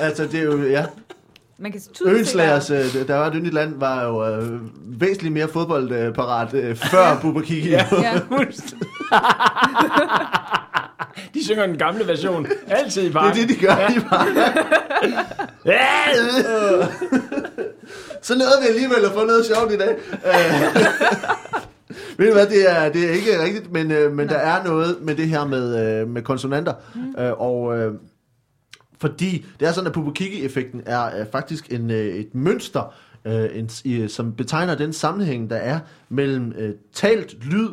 Altså, 0.00 0.26
det 0.26 0.40
er 0.40 0.44
jo, 0.44 0.62
ja. 0.62 0.84
Man 1.60 1.72
kan 1.72 1.80
der, 2.70 2.70
øh, 2.70 3.08
der 3.08 3.14
var 3.14 3.26
et 3.26 3.32
yndigt 3.36 3.54
land, 3.54 3.78
var 3.78 4.04
jo 4.04 4.26
øh, 4.26 4.60
væsentligt 5.00 5.34
mere 5.34 5.48
fodboldparat 5.48 6.54
øh, 6.54 6.76
før 6.76 7.16
Bubakiki. 7.22 7.70
Ja. 7.70 7.86
ja, 8.02 8.20
De 11.34 11.44
synger 11.44 11.66
den 11.66 11.78
gamle 11.78 12.06
version. 12.06 12.46
Altid 12.66 13.02
i 13.02 13.04
Det 13.04 13.10
er 13.16 13.20
parken. 13.20 13.48
det, 13.48 13.48
de 13.48 13.54
gør. 13.66 13.76
Ja. 13.76 13.86
De 13.88 14.00
bare, 14.10 14.26
så 18.22 18.34
nåede 18.34 18.52
vi 18.62 18.66
alligevel 18.68 19.04
at 19.04 19.12
få 19.12 19.24
noget 19.26 19.46
sjovt 19.46 19.72
i 19.72 19.76
dag. 19.76 19.96
Ved 22.18 22.26
du 22.26 22.32
hvad, 22.32 22.46
det 22.46 22.70
er, 22.70 22.92
det 22.92 23.04
er 23.04 23.10
ikke 23.10 23.42
rigtigt, 23.42 23.72
men, 23.72 23.90
øh, 23.90 24.12
men 24.12 24.28
der 24.28 24.36
er 24.36 24.64
noget 24.64 24.96
med 25.02 25.14
det 25.14 25.28
her 25.28 25.46
med, 25.46 26.00
øh, 26.00 26.08
med 26.08 26.22
konsonanter. 26.22 26.74
Mm. 26.94 27.22
Øh, 27.22 27.32
og 27.40 27.78
øh, 27.78 27.94
fordi 29.00 29.46
det 29.60 29.68
er 29.68 29.72
sådan, 29.72 29.86
at 29.86 29.92
Pupukiki-effekten 29.92 30.82
er, 30.86 30.98
er 30.98 31.24
faktisk 31.32 31.72
en, 31.72 31.90
øh, 31.90 32.14
et 32.14 32.34
mønster, 32.34 32.94
øh, 33.24 33.58
en, 33.58 33.70
i, 33.84 34.08
som 34.08 34.32
betegner 34.32 34.74
den 34.74 34.92
sammenhæng, 34.92 35.50
der 35.50 35.56
er 35.56 35.78
mellem 36.08 36.52
øh, 36.58 36.74
talt 36.92 37.44
lyd 37.44 37.68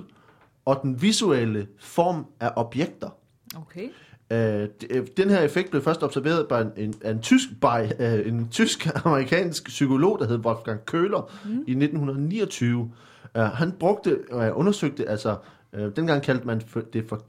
og 0.66 0.80
den 0.84 1.02
visuelle 1.02 1.68
form 1.80 2.26
af 2.40 2.52
objekter. 2.56 3.10
okay. 3.58 3.90
Øh, 4.32 4.70
øh, 4.90 5.08
den 5.18 5.30
her 5.30 5.40
effekt 5.40 5.70
blev 5.70 5.82
først 5.82 6.04
observeret 6.04 6.48
by 6.48 6.54
en, 6.54 6.86
en, 6.86 6.94
af 7.02 7.12
en 7.12 7.22
tysk, 7.22 7.50
by, 7.62 8.04
øh, 8.04 8.28
en 8.28 8.48
tysk-amerikansk 8.52 9.68
psykolog, 9.68 10.20
der 10.20 10.28
hed 10.28 10.38
Wolfgang 10.38 10.80
Köhler 10.92 11.32
mm. 11.46 11.52
i 11.52 11.72
1929. 11.72 12.92
Uh, 13.36 13.42
han 13.42 13.72
brugte 13.72 14.20
og 14.32 14.52
uh, 14.52 14.60
undersøgte, 14.60 15.10
altså 15.10 15.38
uh, 15.74 15.96
dengang 15.96 16.24
kaldte 16.24 16.48
man 16.48 16.62
for, 16.62 16.80
det 16.80 17.10
for 17.10 17.26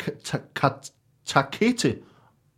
takete 1.25 1.99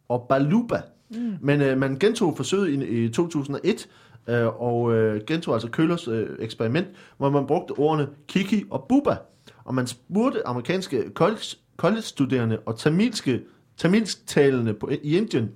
og 0.09 0.27
baluba. 0.29 0.83
Mm. 1.11 1.37
Men 1.41 1.61
øh, 1.61 1.79
man 1.79 1.99
gentog 1.99 2.37
forsøget 2.37 2.69
i, 2.69 3.05
i 3.05 3.09
2001, 3.09 3.89
øh, 4.29 4.63
og 4.63 4.95
øh, 4.95 5.21
gentog 5.27 5.55
altså 5.55 5.71
Køllers 5.71 6.09
øh, 6.09 6.29
eksperiment, 6.39 6.87
hvor 7.17 7.31
man 7.31 7.47
brugte 7.47 7.73
ordene 7.73 8.09
Kiki 8.27 8.65
og 8.71 8.87
Buba. 8.89 9.17
Og 9.65 9.75
man 9.75 9.87
spurgte 9.87 10.47
amerikanske 10.47 11.05
college- 11.15 11.59
college-studerende 11.77 12.59
og 12.67 12.79
tamilske, 12.79 13.43
tamilsktalende 13.77 14.75
på, 14.75 14.89
i 15.03 15.17
Indien, 15.17 15.51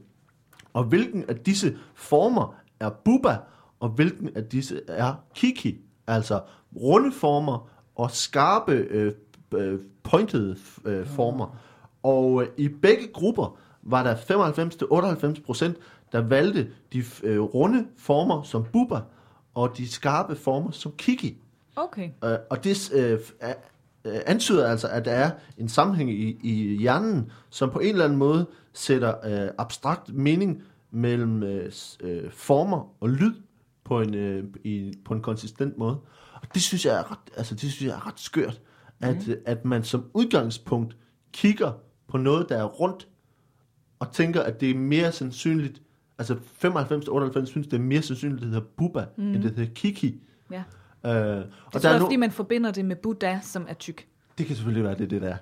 og 0.72 0.84
hvilken 0.84 1.24
af 1.28 1.36
disse 1.36 1.76
former 1.94 2.54
er 2.80 2.90
Buba, 2.90 3.36
og 3.80 3.88
hvilken 3.88 4.30
af 4.34 4.44
disse 4.44 4.80
er 4.88 5.14
Kiki. 5.34 5.78
Altså 6.06 6.40
runde 6.76 7.12
former 7.12 7.68
og 7.94 8.10
skarpe 8.10 8.72
øh, 8.72 9.12
øh, 9.54 9.78
pointede 10.02 10.56
øh, 10.84 11.06
former. 11.06 11.56
Og 12.02 12.42
øh, 12.42 12.48
i 12.56 12.68
begge 12.68 13.08
grupper 13.12 13.58
var 13.82 14.02
der 14.02 14.14
95-98 15.36 15.44
procent, 15.44 15.76
der 16.12 16.20
valgte 16.20 16.68
de 16.92 17.04
øh, 17.22 17.40
runde 17.40 17.86
former 17.98 18.42
som 18.42 18.64
Buba, 18.72 19.00
og 19.54 19.76
de 19.76 19.92
skarpe 19.92 20.36
former 20.36 20.70
som 20.70 20.92
Kiki. 20.98 21.38
Okay. 21.76 22.10
Øh, 22.24 22.36
og 22.50 22.64
det 22.64 22.92
øh, 22.92 23.20
øh, 24.04 24.20
antyder 24.26 24.66
altså, 24.66 24.88
at 24.88 25.04
der 25.04 25.12
er 25.12 25.30
en 25.58 25.68
sammenhæng 25.68 26.10
i, 26.10 26.38
i 26.42 26.76
hjernen, 26.76 27.32
som 27.50 27.70
på 27.70 27.78
en 27.78 27.88
eller 27.88 28.04
anden 28.04 28.18
måde 28.18 28.46
sætter 28.72 29.14
øh, 29.24 29.50
abstrakt 29.58 30.14
mening 30.14 30.62
mellem 30.90 31.42
øh, 31.42 31.72
øh, 32.00 32.30
former 32.30 32.94
og 33.00 33.08
lyd 33.08 33.34
på 33.84 34.00
en, 34.00 34.14
øh, 34.14 34.44
i, 34.64 34.94
på 35.04 35.14
en 35.14 35.20
konsistent 35.20 35.78
måde. 35.78 35.96
Og 36.34 36.54
det 36.54 36.62
synes 36.62 36.86
jeg 36.86 36.94
er 36.98 37.10
ret, 37.12 37.18
altså, 37.36 37.54
det 37.54 37.60
synes 37.72 37.82
jeg 37.88 37.94
er 37.96 38.06
ret 38.06 38.20
skørt, 38.20 38.60
at, 39.00 39.28
øh, 39.28 39.36
at 39.46 39.64
man 39.64 39.84
som 39.84 40.04
udgangspunkt 40.14 40.96
kigger 41.32 41.72
på 42.08 42.16
noget, 42.18 42.48
der 42.48 42.56
er 42.56 42.64
rundt, 42.64 43.08
og 43.98 44.12
tænker, 44.12 44.42
at 44.42 44.60
det 44.60 44.70
er 44.70 44.74
mere 44.74 45.12
sandsynligt, 45.12 45.82
altså 46.18 46.34
95-98 46.64 47.44
synes, 47.46 47.66
det 47.66 47.72
er 47.76 47.82
mere 47.82 48.02
sandsynligt, 48.02 48.38
at 48.38 48.42
det 48.42 48.50
hedder 48.54 48.66
Bubba, 48.76 49.04
mm. 49.18 49.24
end 49.34 49.42
det 49.42 49.50
hedder 49.54 49.74
Kiki. 49.74 50.20
Ja. 50.50 50.62
Øh, 51.06 51.12
Det 51.36 51.46
og 51.64 51.72
tror 51.72 51.80
der 51.80 51.88
er 51.88 51.98
no- 51.98 52.02
fordi 52.02 52.16
man 52.16 52.30
forbinder 52.30 52.70
det 52.70 52.84
med 52.84 52.96
Buddha, 52.96 53.38
som 53.42 53.66
er 53.68 53.74
tyk. 53.74 54.06
det 54.38 54.46
kan 54.46 54.56
selvfølgelig 54.56 54.84
være, 54.84 54.94
det 54.94 55.04
er 55.04 55.08
det 55.08 55.22
der. 55.22 55.36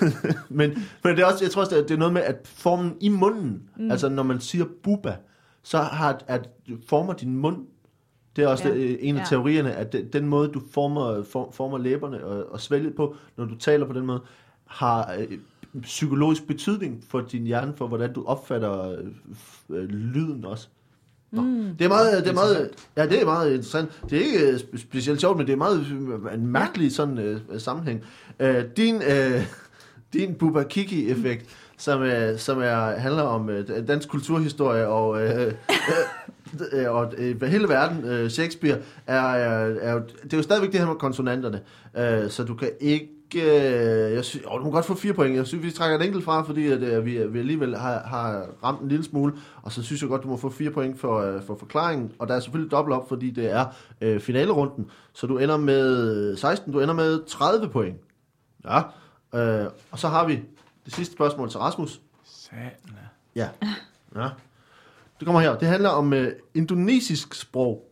men, 0.58 0.70
men 1.04 1.16
det 1.16 1.22
er 1.22 1.26
også, 1.26 1.44
jeg 1.44 1.50
tror 1.50 1.62
også, 1.62 1.74
det 1.74 1.82
er- 1.82 1.86
det 1.86 1.94
er 1.94 1.98
noget 1.98 2.14
med, 2.14 2.22
at 2.22 2.36
formen 2.44 2.96
i 3.00 3.08
munden, 3.08 3.68
mm. 3.76 3.90
altså 3.90 4.08
når 4.08 4.22
man 4.22 4.40
siger 4.40 4.64
buba, 4.82 5.16
så 5.62 5.78
har 5.78 6.20
at 6.26 6.48
former 6.88 7.12
din 7.12 7.36
mund, 7.36 7.66
det 8.38 8.44
er 8.44 8.48
også 8.48 8.68
Ja. 8.68 8.74
det, 8.74 9.08
en 9.08 9.16
af 9.16 9.20
Ja. 9.20 9.24
teorierne, 9.28 9.72
at 9.72 9.92
den, 9.92 10.06
den 10.12 10.26
måde, 10.26 10.48
du 10.48 10.60
former, 10.72 11.22
for, 11.32 11.50
former 11.52 11.78
læberne 11.78 12.24
og, 12.24 12.52
og 12.52 12.60
svælget 12.60 12.94
på, 12.94 13.14
når 13.36 13.44
du 13.44 13.54
taler 13.56 13.86
på 13.86 13.92
den 13.92 14.06
måde, 14.06 14.20
har 14.66 15.14
øh, 15.18 15.38
psykologisk 15.82 16.46
betydning 16.46 17.04
for 17.08 17.20
din 17.20 17.42
hjerne, 17.42 17.72
for 17.76 17.86
hvordan 17.86 18.12
du 18.12 18.24
opfatter 18.26 18.90
øh, 18.90 18.98
øh, 19.70 19.88
lyden 19.88 20.44
også. 20.44 20.68
Nå. 21.32 21.42
Mm. 21.42 21.74
Det 21.78 21.84
er 21.84 21.88
meget, 21.88 22.24
det 22.24 22.30
er 22.30 22.34
meget, 22.34 22.70
ja, 22.96 23.06
det 23.06 23.20
er 23.20 23.24
meget 23.24 23.48
interessant. 23.50 24.02
Det 24.10 24.18
er 24.18 24.24
ikke 24.24 24.48
øh, 24.52 24.54
spe- 24.54 24.78
specielt 24.80 25.20
sjovt, 25.20 25.36
men 25.38 25.46
det 25.46 25.52
er 25.52 25.56
meget 25.56 25.86
øh, 26.26 26.34
en 26.34 26.46
mærkelig 26.46 26.92
sådan 26.92 27.18
øh, 27.18 27.40
sammenhæng. 27.58 28.04
Øh, 28.40 28.64
din, 28.76 28.94
øh, 28.94 29.42
din 30.12 30.34
Bubakiki-effekt, 30.34 31.46
som, 31.78 32.02
øh, 32.02 32.38
som 32.38 32.58
er, 32.60 32.74
handler 32.98 33.22
om 33.22 33.50
øh, 33.50 33.88
dansk 33.88 34.08
kulturhistorie 34.08 34.86
og, 34.88 35.22
øh, 35.22 35.46
øh, 35.46 35.52
og 36.88 37.12
øh, 37.18 37.42
hele 37.42 37.68
verden, 37.68 38.04
øh, 38.04 38.30
Shakespeare, 38.30 38.78
er, 39.06 39.20
er, 39.20 39.74
er 39.80 39.92
jo, 39.92 40.00
det 40.22 40.32
er 40.32 40.36
jo 40.36 40.42
stadigvæk 40.42 40.72
det 40.72 40.80
her 40.80 40.86
med 40.86 40.94
konsonanterne. 40.94 41.60
Øh, 41.96 42.30
så 42.30 42.44
du 42.44 42.54
kan 42.54 42.70
ikke... 42.80 43.08
Øh, 43.34 44.14
jeg 44.14 44.24
synes, 44.24 44.46
åh, 44.50 44.58
du 44.58 44.64
må 44.64 44.70
godt 44.70 44.84
få 44.84 44.94
fire 44.94 45.12
point. 45.12 45.36
Jeg 45.36 45.46
synes, 45.46 45.64
vi 45.64 45.70
trækker 45.70 45.98
et 45.98 46.04
enkelt 46.04 46.24
fra, 46.24 46.42
fordi 46.42 46.66
at, 46.66 46.82
øh, 46.82 47.04
vi, 47.04 47.26
vi 47.26 47.38
alligevel 47.38 47.76
har, 47.76 47.98
har 47.98 48.46
ramt 48.64 48.80
en 48.80 48.88
lille 48.88 49.04
smule. 49.04 49.32
Og 49.62 49.72
så 49.72 49.82
synes 49.82 50.02
jeg 50.02 50.08
godt, 50.08 50.22
du 50.22 50.28
må 50.28 50.36
få 50.36 50.50
fire 50.50 50.70
point 50.70 51.00
for, 51.00 51.20
øh, 51.20 51.42
for 51.42 51.56
forklaringen. 51.56 52.12
Og 52.18 52.28
der 52.28 52.34
er 52.34 52.40
selvfølgelig 52.40 52.70
dobbelt 52.70 52.96
op, 52.96 53.08
fordi 53.08 53.30
det 53.30 53.52
er 53.52 53.64
øh, 54.00 54.20
finalerunden. 54.20 54.90
Så 55.12 55.26
du 55.26 55.38
ender 55.38 55.56
med 55.56 56.36
16, 56.36 56.72
du 56.72 56.80
ender 56.80 56.94
med 56.94 57.26
30 57.26 57.68
point. 57.68 57.96
Ja. 58.64 58.78
Øh, 59.34 59.70
og 59.90 59.98
så 59.98 60.08
har 60.08 60.26
vi 60.26 60.40
det 60.84 60.94
sidste 60.94 61.14
spørgsmål 61.14 61.50
til 61.50 61.60
Rasmus. 61.60 62.00
Satan. 62.24 62.70
Ja. 63.36 63.48
ja. 64.16 64.28
Det 65.18 65.26
kommer 65.26 65.40
her. 65.40 65.58
Det 65.58 65.68
handler 65.68 65.88
om 65.88 66.12
øh, 66.12 66.32
indonesisk 66.54 67.34
sprog. 67.34 67.90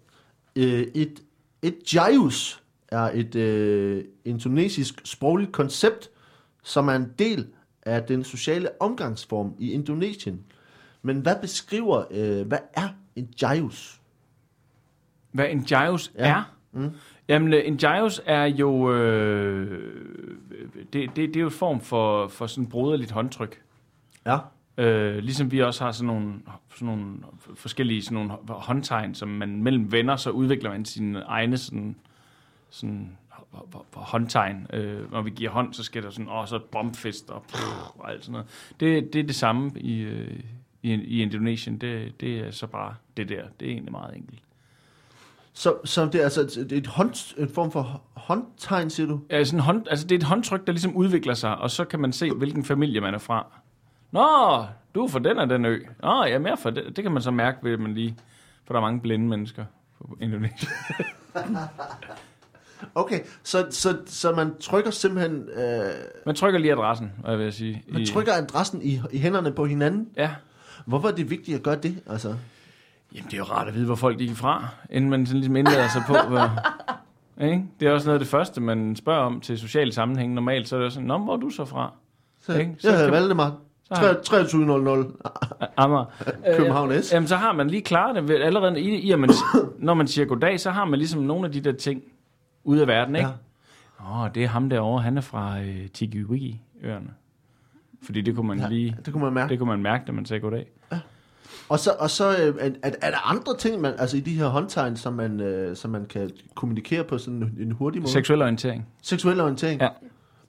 Øh, 0.56 0.86
et, 0.94 1.22
et 1.62 1.94
jayus 1.94 2.62
er 2.88 3.10
et 3.14 3.34
øh, 3.34 4.04
indonesisk 4.24 5.00
sprogligt 5.04 5.52
koncept, 5.52 6.10
som 6.62 6.88
er 6.88 6.92
en 6.92 7.12
del 7.18 7.46
af 7.82 8.02
den 8.02 8.24
sociale 8.24 8.68
omgangsform 8.82 9.54
i 9.58 9.72
Indonesien. 9.72 10.44
Men 11.02 11.20
hvad 11.20 11.36
beskriver, 11.40 12.04
øh, 12.10 12.46
hvad 12.46 12.58
er 12.72 12.88
en 13.16 13.28
jayus? 13.42 14.00
Hvad 15.32 15.46
en 15.50 15.64
gyros 15.64 16.12
Ja. 16.18 16.28
er? 16.28 16.54
Mm. 16.72 16.90
Jamen, 17.28 17.54
øh, 17.54 17.62
en 17.64 17.76
gyros 17.78 18.22
er 18.26 18.44
jo... 18.44 18.92
Øh, 18.94 19.92
det, 20.92 20.92
det, 20.92 21.16
det 21.16 21.36
er 21.36 21.40
jo 21.40 21.46
en 21.46 21.52
form 21.52 21.80
for, 21.80 22.28
for 22.28 22.46
sådan 22.46 22.66
broderligt 22.66 23.10
håndtryk. 23.10 23.62
Ja. 24.26 24.38
Øh, 24.78 25.16
ligesom 25.16 25.52
vi 25.52 25.62
også 25.62 25.84
har 25.84 25.92
sådan 25.92 26.06
nogle, 26.06 26.34
sådan 26.74 26.86
nogle 26.86 27.16
forskellige 27.54 28.02
sådan 28.02 28.14
nogle 28.14 28.32
håndtegn, 28.48 29.14
som 29.14 29.28
man 29.28 29.62
mellem 29.62 29.92
venner, 29.92 30.16
så 30.16 30.30
udvikler 30.30 30.70
man 30.70 30.84
sine 30.84 31.20
egne 31.20 31.58
sådan, 31.58 31.96
sådan 32.70 33.16
håndtegn. 33.92 34.66
Øh, 34.72 35.12
når 35.12 35.22
vi 35.22 35.30
giver 35.30 35.50
hånd, 35.50 35.74
så 35.74 35.82
skal 35.82 36.02
der 36.02 36.10
sådan, 36.10 36.28
åh, 36.28 36.46
så 36.46 36.60
bombfest 36.72 37.30
og, 37.30 37.42
pff, 37.42 37.62
og 37.94 38.10
alt 38.10 38.24
sådan 38.24 38.32
noget. 38.32 38.46
Det, 38.80 39.12
det 39.12 39.18
er 39.18 39.24
det 39.24 39.34
samme 39.34 39.70
i, 39.76 40.00
øh, 40.00 40.40
i, 40.82 40.92
i 40.92 41.22
Indonesien. 41.22 41.78
Det, 41.78 42.20
det 42.20 42.38
er 42.38 42.50
så 42.50 42.66
bare 42.66 42.94
det 43.16 43.28
der. 43.28 43.42
Det 43.60 43.68
er 43.68 43.72
egentlig 43.72 43.92
meget 43.92 44.16
enkelt. 44.16 44.40
Så, 45.52 45.74
så 45.84 46.04
det 46.06 46.14
er 46.14 46.24
altså 46.24 46.40
et, 46.40 46.72
et 46.72 46.86
hånd, 46.86 47.34
en 47.38 47.48
form 47.48 47.70
for 47.70 48.02
håndtegn, 48.14 48.90
siger 48.90 49.06
du? 49.06 49.20
Ja, 49.30 49.44
sådan 49.44 49.60
hånd, 49.60 49.86
altså 49.90 50.06
det 50.06 50.14
er 50.14 50.18
et 50.18 50.24
håndtryk, 50.24 50.66
der 50.66 50.72
ligesom 50.72 50.96
udvikler 50.96 51.34
sig, 51.34 51.56
og 51.58 51.70
så 51.70 51.84
kan 51.84 52.00
man 52.00 52.12
se, 52.12 52.30
hvilken 52.30 52.64
familie 52.64 53.00
man 53.00 53.14
er 53.14 53.18
fra. 53.18 53.46
Nå, 54.16 54.64
du 54.94 55.04
er 55.04 55.08
fra 55.08 55.18
den 55.18 55.38
og 55.38 55.50
den 55.50 55.64
ø. 55.64 55.78
Nå, 56.02 56.22
jeg 56.24 56.32
er 56.32 56.38
mere 56.38 56.56
fra 56.56 56.70
det. 56.70 56.96
Det 56.96 57.02
kan 57.04 57.12
man 57.12 57.22
så 57.22 57.30
mærke 57.30 57.58
ved, 57.62 57.72
at 57.72 57.80
man 57.80 57.94
lige... 57.94 58.16
For 58.64 58.74
der 58.74 58.80
er 58.80 58.84
mange 58.84 59.00
blinde 59.00 59.26
mennesker 59.28 59.64
på 59.98 60.16
Indonesien. 60.20 60.70
Okay, 62.94 63.20
så, 63.42 63.66
så, 63.70 63.96
så 64.06 64.32
man 64.32 64.54
trykker 64.60 64.90
simpelthen... 64.90 65.48
Øh, 65.48 65.90
Man 66.26 66.34
trykker 66.34 66.58
lige 66.60 66.72
adressen, 66.72 67.12
hvad 67.18 67.30
jeg 67.30 67.38
vil 67.40 67.52
sige. 67.52 67.82
man 67.88 68.02
I- 68.02 68.06
trykker 68.06 68.32
adressen 68.32 68.82
i, 68.82 69.00
i 69.12 69.18
hænderne 69.18 69.52
på 69.52 69.66
hinanden? 69.66 70.08
Ja. 70.16 70.30
Hvorfor 70.86 71.08
er 71.08 71.12
det 71.12 71.30
vigtigt 71.30 71.56
at 71.56 71.62
gøre 71.62 71.76
det? 71.76 72.02
Altså, 72.10 72.28
Jamen, 73.14 73.24
det 73.24 73.32
er 73.34 73.38
jo 73.38 73.44
rart 73.44 73.68
at 73.68 73.74
vide, 73.74 73.86
hvor 73.86 73.94
folk 73.94 74.20
er 74.20 74.34
fra, 74.34 74.68
inden 74.90 75.10
man 75.10 75.26
sådan 75.26 75.38
ligesom 75.40 75.56
indlader 75.56 75.88
sig 75.88 76.02
på. 76.06 76.12
Hvor, 76.28 76.50
ikke? 77.44 77.64
Det 77.80 77.88
er 77.88 77.92
også 77.92 78.06
noget 78.06 78.14
af 78.18 78.24
det 78.24 78.28
første, 78.28 78.60
man 78.60 78.96
spørger 78.96 79.20
om 79.22 79.40
til 79.40 79.58
social 79.58 79.92
sammenhæng. 79.92 80.34
Normalt 80.34 80.68
så 80.68 80.76
er 80.76 80.80
det 80.80 80.92
sådan, 80.92 81.06
Nå, 81.06 81.18
hvor 81.18 81.32
er 81.32 81.40
du 81.40 81.50
så 81.50 81.64
fra? 81.64 81.92
så, 82.42 82.58
Ikke? 82.58 82.74
så 82.78 82.88
jeg 82.88 82.98
hedder 82.98 83.10
Valdemar. 83.10 83.56
Så 83.88 83.94
har- 83.94 84.12
2300 84.14 85.06
Amager. 85.76 86.04
København 86.56 87.02
S. 87.02 87.12
Jamen, 87.12 87.26
så 87.28 87.36
har 87.36 87.52
man 87.52 87.70
lige 87.70 87.82
klaret 87.82 88.28
det 88.28 88.34
allerede 88.42 88.80
i, 88.80 88.94
i 88.94 89.12
at 89.12 89.18
man, 89.18 89.30
når 89.78 89.94
man 89.94 90.06
siger 90.08 90.26
goddag, 90.26 90.60
så 90.60 90.70
har 90.70 90.84
man 90.84 90.98
ligesom 90.98 91.22
nogle 91.22 91.46
af 91.46 91.52
de 91.52 91.60
der 91.60 91.72
ting 91.72 92.02
ude 92.64 92.80
af 92.80 92.86
verden, 92.86 93.16
ikke? 93.16 93.28
Åh, 94.00 94.20
oh, 94.20 94.28
det 94.34 94.44
er 94.44 94.48
ham 94.48 94.70
derovre, 94.70 95.02
han 95.02 95.16
er 95.16 95.20
fra 95.20 95.60
øh, 95.60 95.88
Tiki-Wiki-øerne. 95.98 97.10
Fordi 98.02 98.20
det 98.20 98.34
kunne 98.34 98.48
man 98.48 98.58
Ja, 98.58 98.68
lige, 98.68 98.96
det 99.04 99.12
kunne 99.12 99.24
man 99.24 99.32
mærke. 99.32 99.50
det 99.50 99.58
kunne 99.58 99.68
man 99.68 99.82
mærke, 99.82 100.04
da 100.06 100.12
man 100.12 100.26
sagde 100.26 100.40
goddag. 100.40 100.66
Og 101.68 101.78
så, 101.78 101.90
og 101.98 102.10
så 102.10 102.28
øh, 102.30 102.54
er, 102.60 102.70
er, 102.82 102.90
er 103.02 103.10
der 103.10 103.30
andre 103.30 103.56
ting, 103.56 103.80
man, 103.80 103.94
altså 103.98 104.16
i 104.16 104.20
de 104.20 104.34
her 104.34 104.46
håndtegn, 104.46 104.96
som 104.96 105.12
man, 105.12 105.40
øh, 105.40 105.76
som 105.76 105.90
man 105.90 106.04
kan 106.06 106.30
kommunikere 106.54 107.04
på 107.04 107.18
sådan 107.18 107.34
en, 107.42 107.56
en 107.60 107.72
hurtig 107.72 108.02
måde? 108.02 108.12
Seksuel 108.12 108.42
orientering. 108.42 108.86
Seksuel 109.02 109.40
orientering? 109.40 109.80
Ja. 109.80 109.88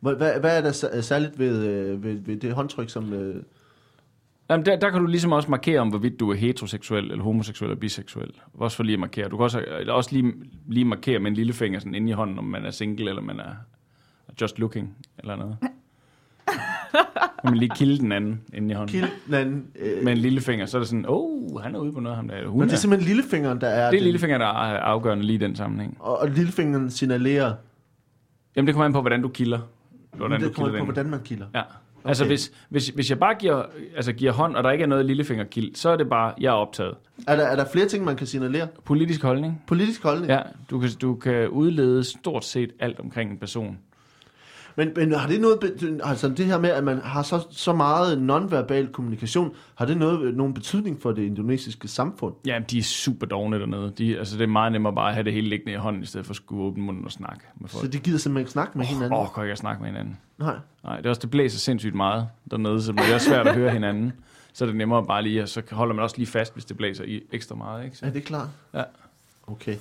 Hvad, 0.01 0.15
hvad, 0.15 0.39
hvad 0.39 0.57
er 0.57 0.61
der 0.61 0.71
sær- 0.71 1.01
særligt 1.01 1.39
ved, 1.39 1.65
øh, 1.67 2.03
ved, 2.03 2.13
ved 2.25 2.37
det 2.37 2.53
håndtryk, 2.53 2.89
som... 2.89 3.13
Øh, 3.13 3.43
Jamen, 4.49 4.65
der, 4.65 4.75
der 4.79 4.89
kan 4.89 5.01
du 5.01 5.07
ligesom 5.07 5.31
også 5.31 5.51
markere 5.51 5.79
om, 5.79 5.89
hvorvidt 5.89 6.19
du 6.19 6.31
er 6.31 6.35
heteroseksuel, 6.35 7.11
eller 7.11 7.23
homoseksuel, 7.23 7.69
eller 7.71 7.79
biseksuel. 7.79 8.31
Også 8.53 8.77
for 8.77 8.83
lige 8.83 8.93
at 8.93 8.99
markere. 8.99 9.29
Du 9.29 9.37
kan 9.37 9.43
også, 9.43 9.63
eller 9.79 9.93
også 9.93 10.09
lige, 10.15 10.33
lige 10.67 10.85
markere 10.85 11.19
med 11.19 11.27
en 11.31 11.33
lille 11.35 11.53
finger 11.53 11.79
sådan 11.79 11.95
inde 11.95 12.09
i 12.09 12.13
hånden, 12.13 12.39
om 12.39 12.43
man 12.45 12.65
er 12.65 12.71
single, 12.71 13.09
eller 13.09 13.21
man 13.21 13.39
er 13.39 13.51
just 14.41 14.59
looking, 14.59 14.95
eller 15.19 15.35
noget. 15.35 15.57
Og 17.43 17.49
man 17.49 17.57
lige 17.57 17.71
kilde 17.75 17.97
den 17.97 18.11
anden 18.11 18.41
inde 18.53 18.71
i 18.71 18.73
hånden. 18.75 18.91
kilde 18.93 19.09
den 19.25 19.33
anden... 19.33 19.67
Øh, 19.79 20.03
Med 20.03 20.11
en 20.11 20.17
lille 20.17 20.41
finger, 20.41 20.65
så 20.65 20.77
er 20.77 20.79
det 20.79 20.87
sådan, 20.89 21.05
åh, 21.07 21.53
oh, 21.55 21.61
han 21.61 21.75
er 21.75 21.79
ude 21.79 21.93
på 21.93 21.99
noget, 21.99 22.15
ham 22.15 22.27
der. 22.27 22.47
Hun 22.47 22.59
men 22.59 22.67
det 22.67 22.73
er 22.73 22.77
er. 22.77 22.79
simpelthen 22.79 23.07
lillefingeren, 23.07 23.61
der 23.61 23.67
er... 23.67 23.77
Det 23.79 23.85
er 23.85 23.91
den- 23.91 24.03
lillefinger, 24.03 24.37
der 24.37 24.45
er 24.45 24.79
afgørende 24.79 25.23
lige 25.25 25.35
i 25.35 25.39
den 25.39 25.55
sammenhæng. 25.55 25.97
Og, 25.99 26.19
og 26.19 26.29
lillefingeren 26.29 26.89
signalerer... 26.91 27.53
Jamen, 28.55 28.67
det 28.67 28.75
kommer 28.75 28.85
an 28.85 28.93
på, 28.93 29.01
hvordan 29.01 29.21
du 29.21 29.27
kilder. 29.29 29.59
Hvordan 30.17 30.41
det 30.41 30.55
kommer 30.55 30.77
på, 30.79 30.83
hvordan 30.83 31.09
man 31.09 31.19
kilder. 31.23 31.45
Ja. 31.55 31.61
Altså, 32.05 32.23
Okay. 32.23 32.29
hvis, 32.31 32.51
hvis, 32.69 32.87
hvis 32.87 33.09
jeg 33.09 33.19
bare 33.19 33.35
giver, 33.35 33.63
altså, 33.95 34.13
giver 34.13 34.31
hånd, 34.31 34.55
og 34.55 34.63
der 34.63 34.71
ikke 34.71 34.83
er 34.83 34.87
noget 34.87 35.05
lillefingerkild, 35.05 35.75
så 35.75 35.89
er 35.89 35.95
det 35.97 36.09
bare, 36.09 36.33
jeg 36.39 36.47
er 36.47 36.51
optaget. 36.53 36.95
Er 37.27 37.35
der, 37.35 37.43
er 37.43 37.55
der 37.55 37.65
flere 37.73 37.85
ting, 37.87 38.05
man 38.05 38.15
kan 38.15 38.27
signalere? 38.27 38.67
Politisk 38.85 39.21
holdning. 39.21 39.63
Politisk 39.67 40.03
holdning? 40.03 40.29
Ja, 40.29 40.39
du 40.69 40.79
kan, 40.79 40.89
du 41.01 41.15
kan 41.15 41.47
udlede 41.49 42.03
stort 42.03 42.45
set 42.45 42.71
alt 42.79 42.99
omkring 42.99 43.31
en 43.31 43.37
person. 43.37 43.77
Men, 44.77 44.91
men 44.95 45.11
har 45.11 45.27
det 45.27 45.41
noget, 45.41 45.99
altså 46.03 46.29
det 46.29 46.45
her 46.45 46.59
med, 46.59 46.69
at 46.69 46.83
man 46.83 46.97
har 46.97 47.23
så, 47.23 47.47
så 47.49 47.73
meget 47.73 48.21
nonverbal 48.21 48.87
kommunikation, 48.87 49.55
har 49.75 49.85
det 49.85 49.97
noget, 49.97 50.35
nogen 50.35 50.53
betydning 50.53 51.01
for 51.01 51.11
det 51.11 51.21
indonesiske 51.21 51.87
samfund? 51.87 52.33
Ja, 52.45 52.59
de 52.69 52.77
er 52.77 52.83
super 52.83 53.25
dogne 53.25 53.59
dernede. 53.59 53.93
De, 53.97 54.17
altså, 54.17 54.37
det 54.37 54.43
er 54.43 54.47
meget 54.47 54.71
nemmere 54.71 54.93
bare 54.95 55.07
at 55.07 55.13
have 55.13 55.23
det 55.23 55.33
hele 55.33 55.49
liggende 55.49 55.73
i 55.73 55.75
hånden, 55.75 56.03
i 56.03 56.05
stedet 56.05 56.25
for 56.25 56.31
at 56.31 56.35
skulle 56.35 56.63
åbne 56.63 56.83
munden 56.83 57.05
og 57.05 57.11
snakke 57.11 57.41
med 57.59 57.69
folk. 57.69 57.85
Så 57.85 57.91
de 57.91 57.99
gider 57.99 58.17
simpelthen 58.17 58.41
ikke 58.41 58.51
snakke 58.51 58.77
med 58.77 58.85
hinanden? 58.85 59.13
Åh, 59.13 59.19
oh, 59.19 59.27
kan 59.33 59.43
jeg 59.43 59.49
ikke 59.49 59.59
snakke 59.59 59.81
med 59.81 59.89
hinanden. 59.89 60.17
Nej. 60.37 60.55
Nej, 60.83 60.97
det 60.97 61.05
er 61.05 61.09
også, 61.09 61.21
det 61.21 61.29
blæser 61.29 61.59
sindssygt 61.59 61.95
meget 61.95 62.27
dernede, 62.51 62.81
så 62.81 62.91
det 62.91 63.13
er 63.13 63.17
svært 63.17 63.47
at 63.47 63.55
høre 63.55 63.71
hinanden. 63.71 64.13
Så 64.53 64.65
er 64.65 64.67
det 64.67 64.75
nemmere 64.75 65.05
bare 65.05 65.23
lige, 65.23 65.43
og 65.43 65.49
så 65.49 65.61
holder 65.71 65.95
man 65.95 66.03
også 66.03 66.17
lige 66.17 66.27
fast, 66.27 66.53
hvis 66.53 66.65
det 66.65 66.77
blæser 66.77 67.03
i 67.03 67.21
ekstra 67.31 67.55
meget, 67.55 67.85
ikke? 67.85 67.97
Så, 67.97 68.05
Er 68.05 68.09
det 68.09 68.23
klart? 68.23 68.47
Ja. 68.73 68.83
Okay. 69.47 69.75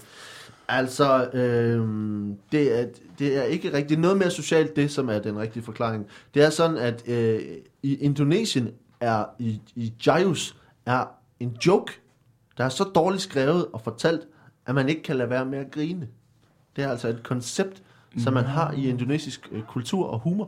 Altså, 0.68 1.30
øh, 1.32 1.88
det, 2.52 2.80
er, 2.80 2.86
det 3.18 3.36
er 3.36 3.42
ikke 3.42 3.68
rigtigt. 3.68 3.88
Det 3.88 3.98
noget 3.98 4.16
mere 4.16 4.30
socialt, 4.30 4.76
det 4.76 4.90
som 4.90 5.08
er 5.08 5.18
den 5.18 5.38
rigtige 5.38 5.62
forklaring. 5.62 6.06
Det 6.34 6.42
er 6.42 6.50
sådan, 6.50 6.76
at 6.76 7.08
øh, 7.08 7.42
i 7.82 7.94
Indonesien 7.96 8.70
er, 9.00 9.24
i, 9.38 9.60
i 9.74 9.92
Jayus, 10.06 10.56
er 10.86 11.04
en 11.40 11.56
joke, 11.66 12.00
der 12.58 12.64
er 12.64 12.68
så 12.68 12.84
dårligt 12.84 13.22
skrevet 13.22 13.66
og 13.72 13.80
fortalt, 13.80 14.28
at 14.66 14.74
man 14.74 14.88
ikke 14.88 15.02
kan 15.02 15.16
lade 15.16 15.30
være 15.30 15.44
med 15.44 15.58
at 15.58 15.70
grine. 15.70 16.08
Det 16.76 16.84
er 16.84 16.90
altså 16.90 17.08
et 17.08 17.22
koncept, 17.22 17.82
som 18.18 18.32
man 18.34 18.44
har 18.44 18.72
i 18.72 18.88
indonesisk 18.88 19.48
øh, 19.52 19.62
kultur 19.62 20.06
og 20.06 20.18
humor, 20.18 20.44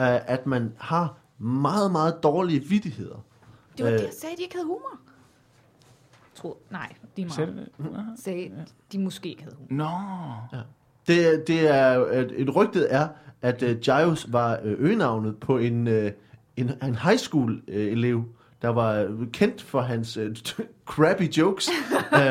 øh, 0.00 0.30
at 0.30 0.46
man 0.46 0.72
har 0.78 1.16
meget, 1.38 1.92
meget 1.92 2.22
dårlige 2.22 2.60
vidigheder. 2.64 3.24
Det 3.76 3.84
var 3.84 3.90
det, 3.90 3.98
Øh. 4.00 4.04
jeg 4.04 4.12
sagde, 4.20 4.36
de 4.36 4.42
ikke 4.42 4.54
havde 4.54 4.66
humor. 4.66 5.00
Tro, 6.40 6.62
nej, 6.70 6.92
de 7.16 7.24
meget. 7.24 7.68
det? 7.78 7.88
sagde, 8.16 8.50
de 8.92 8.98
måske 8.98 9.28
ikke 9.28 9.42
havde 9.42 9.56
humor. 9.56 9.84
Nå. 10.52 10.58
Det, 11.06 11.44
det 11.46 11.70
er 11.70 12.06
et, 12.06 12.32
et 12.36 12.56
rygtet 12.56 12.94
er, 12.94 13.08
at 13.42 13.62
uh, 13.62 13.68
Giles 13.68 14.32
var 14.32 14.58
uh, 14.64 14.70
øgenavnet 14.78 15.36
på 15.36 15.58
en, 15.58 15.86
uh, 15.86 15.94
en, 16.56 16.70
en 16.82 16.94
high 16.94 17.18
school 17.18 17.52
uh, 17.52 17.74
elev, 17.74 18.24
der 18.62 18.68
var 18.68 19.08
kendt 19.32 19.62
for 19.62 19.80
hans 19.80 20.16
uh, 20.16 20.24
crappy 20.92 21.22
jokes. 21.22 21.68
uh, 22.12 22.18
Det 22.18 22.24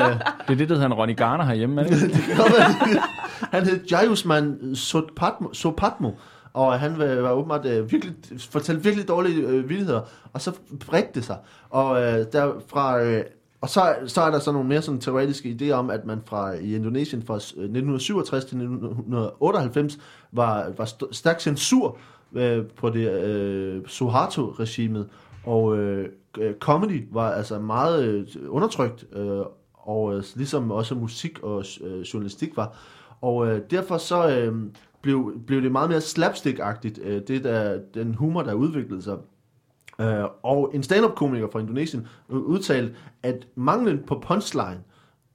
er 0.48 0.56
det, 0.56 0.70
der 0.70 0.76
hedder 0.76 0.86
en 0.86 0.94
Ronny 0.94 1.16
Garner 1.16 1.46
herhjemme, 1.46 1.82
er 1.82 1.88
det? 1.88 2.04
ikke? 2.04 2.16
det 2.28 2.38
være, 2.38 3.02
han 3.52 3.64
hed 3.64 3.86
Giles 3.86 4.26
Sopatmo, 4.80 5.54
Sopatmo, 5.54 6.12
og 6.54 6.80
han 6.80 6.98
var, 6.98 7.06
var 7.06 7.32
åbenbart 7.32 7.66
uh, 7.66 7.92
virkelig, 7.92 8.16
fortalte 8.40 8.84
virkelig 8.84 9.08
dårlige 9.08 9.48
uh, 9.48 9.70
vildheder, 9.70 10.02
og 10.34 10.42
så 10.42 10.52
bredte 10.88 11.10
det 11.14 11.26
sig. 11.26 11.38
Og 11.70 11.92
uh, 11.92 11.98
derfra... 12.34 13.02
Uh, 13.04 13.22
og 13.62 13.70
så, 13.70 13.96
så 14.06 14.22
er 14.22 14.32
der 14.32 14.40
så 14.40 14.52
nogle 14.52 14.70
mere 14.70 14.82
sådan 14.82 15.00
teoretiske 15.00 15.58
idéer 15.62 15.72
om, 15.72 15.90
at 15.90 16.06
man 16.06 16.22
fra 16.26 16.54
i 16.54 16.76
Indonesien 16.76 17.24
fra 17.24 17.34
øh, 17.34 17.40
1967 17.40 18.46
til 18.46 18.58
1998 18.58 19.98
var, 20.32 20.72
var 20.78 20.86
st- 20.86 21.12
stærk 21.12 21.40
censur 21.40 21.98
øh, 22.34 22.66
på 22.66 22.90
det 22.90 23.12
øh, 23.24 23.82
Suharto-regimet, 23.88 25.10
og 25.46 25.78
øh, 25.78 26.10
øh, 26.38 26.54
comedy 26.60 27.08
var 27.12 27.32
altså 27.32 27.60
meget 27.60 28.04
øh, 28.06 28.28
undertrykt, 28.48 29.06
øh, 29.14 29.42
og 29.74 30.16
øh, 30.16 30.24
ligesom 30.36 30.72
også 30.72 30.96
musik 30.96 31.40
og 31.44 31.64
øh, 31.82 32.02
journalistik 32.02 32.58
var. 32.58 32.78
Og 33.22 33.48
øh, 33.48 33.62
derfor 33.72 33.98
så 33.98 34.30
øh, 34.30 34.56
blev, 35.02 35.34
blev 35.48 35.62
det 35.62 35.72
meget 35.72 35.90
mere 35.90 36.02
slapstick-agtigt, 36.02 37.08
øh, 37.08 37.22
det 37.28 37.44
der, 37.44 37.80
den 37.94 38.16
humor, 38.16 38.42
der 38.42 38.54
udviklede 38.54 39.02
sig. 39.02 39.18
Øh, 40.02 40.26
og 40.44 40.72
en 40.74 40.84
stand-up-komiker 40.84 41.48
fra 41.52 41.60
Indonesien 41.60 42.08
udtalte, 42.30 42.96
at 43.24 43.48
manglen 43.56 44.04
på 44.08 44.24
punchline 44.28 44.84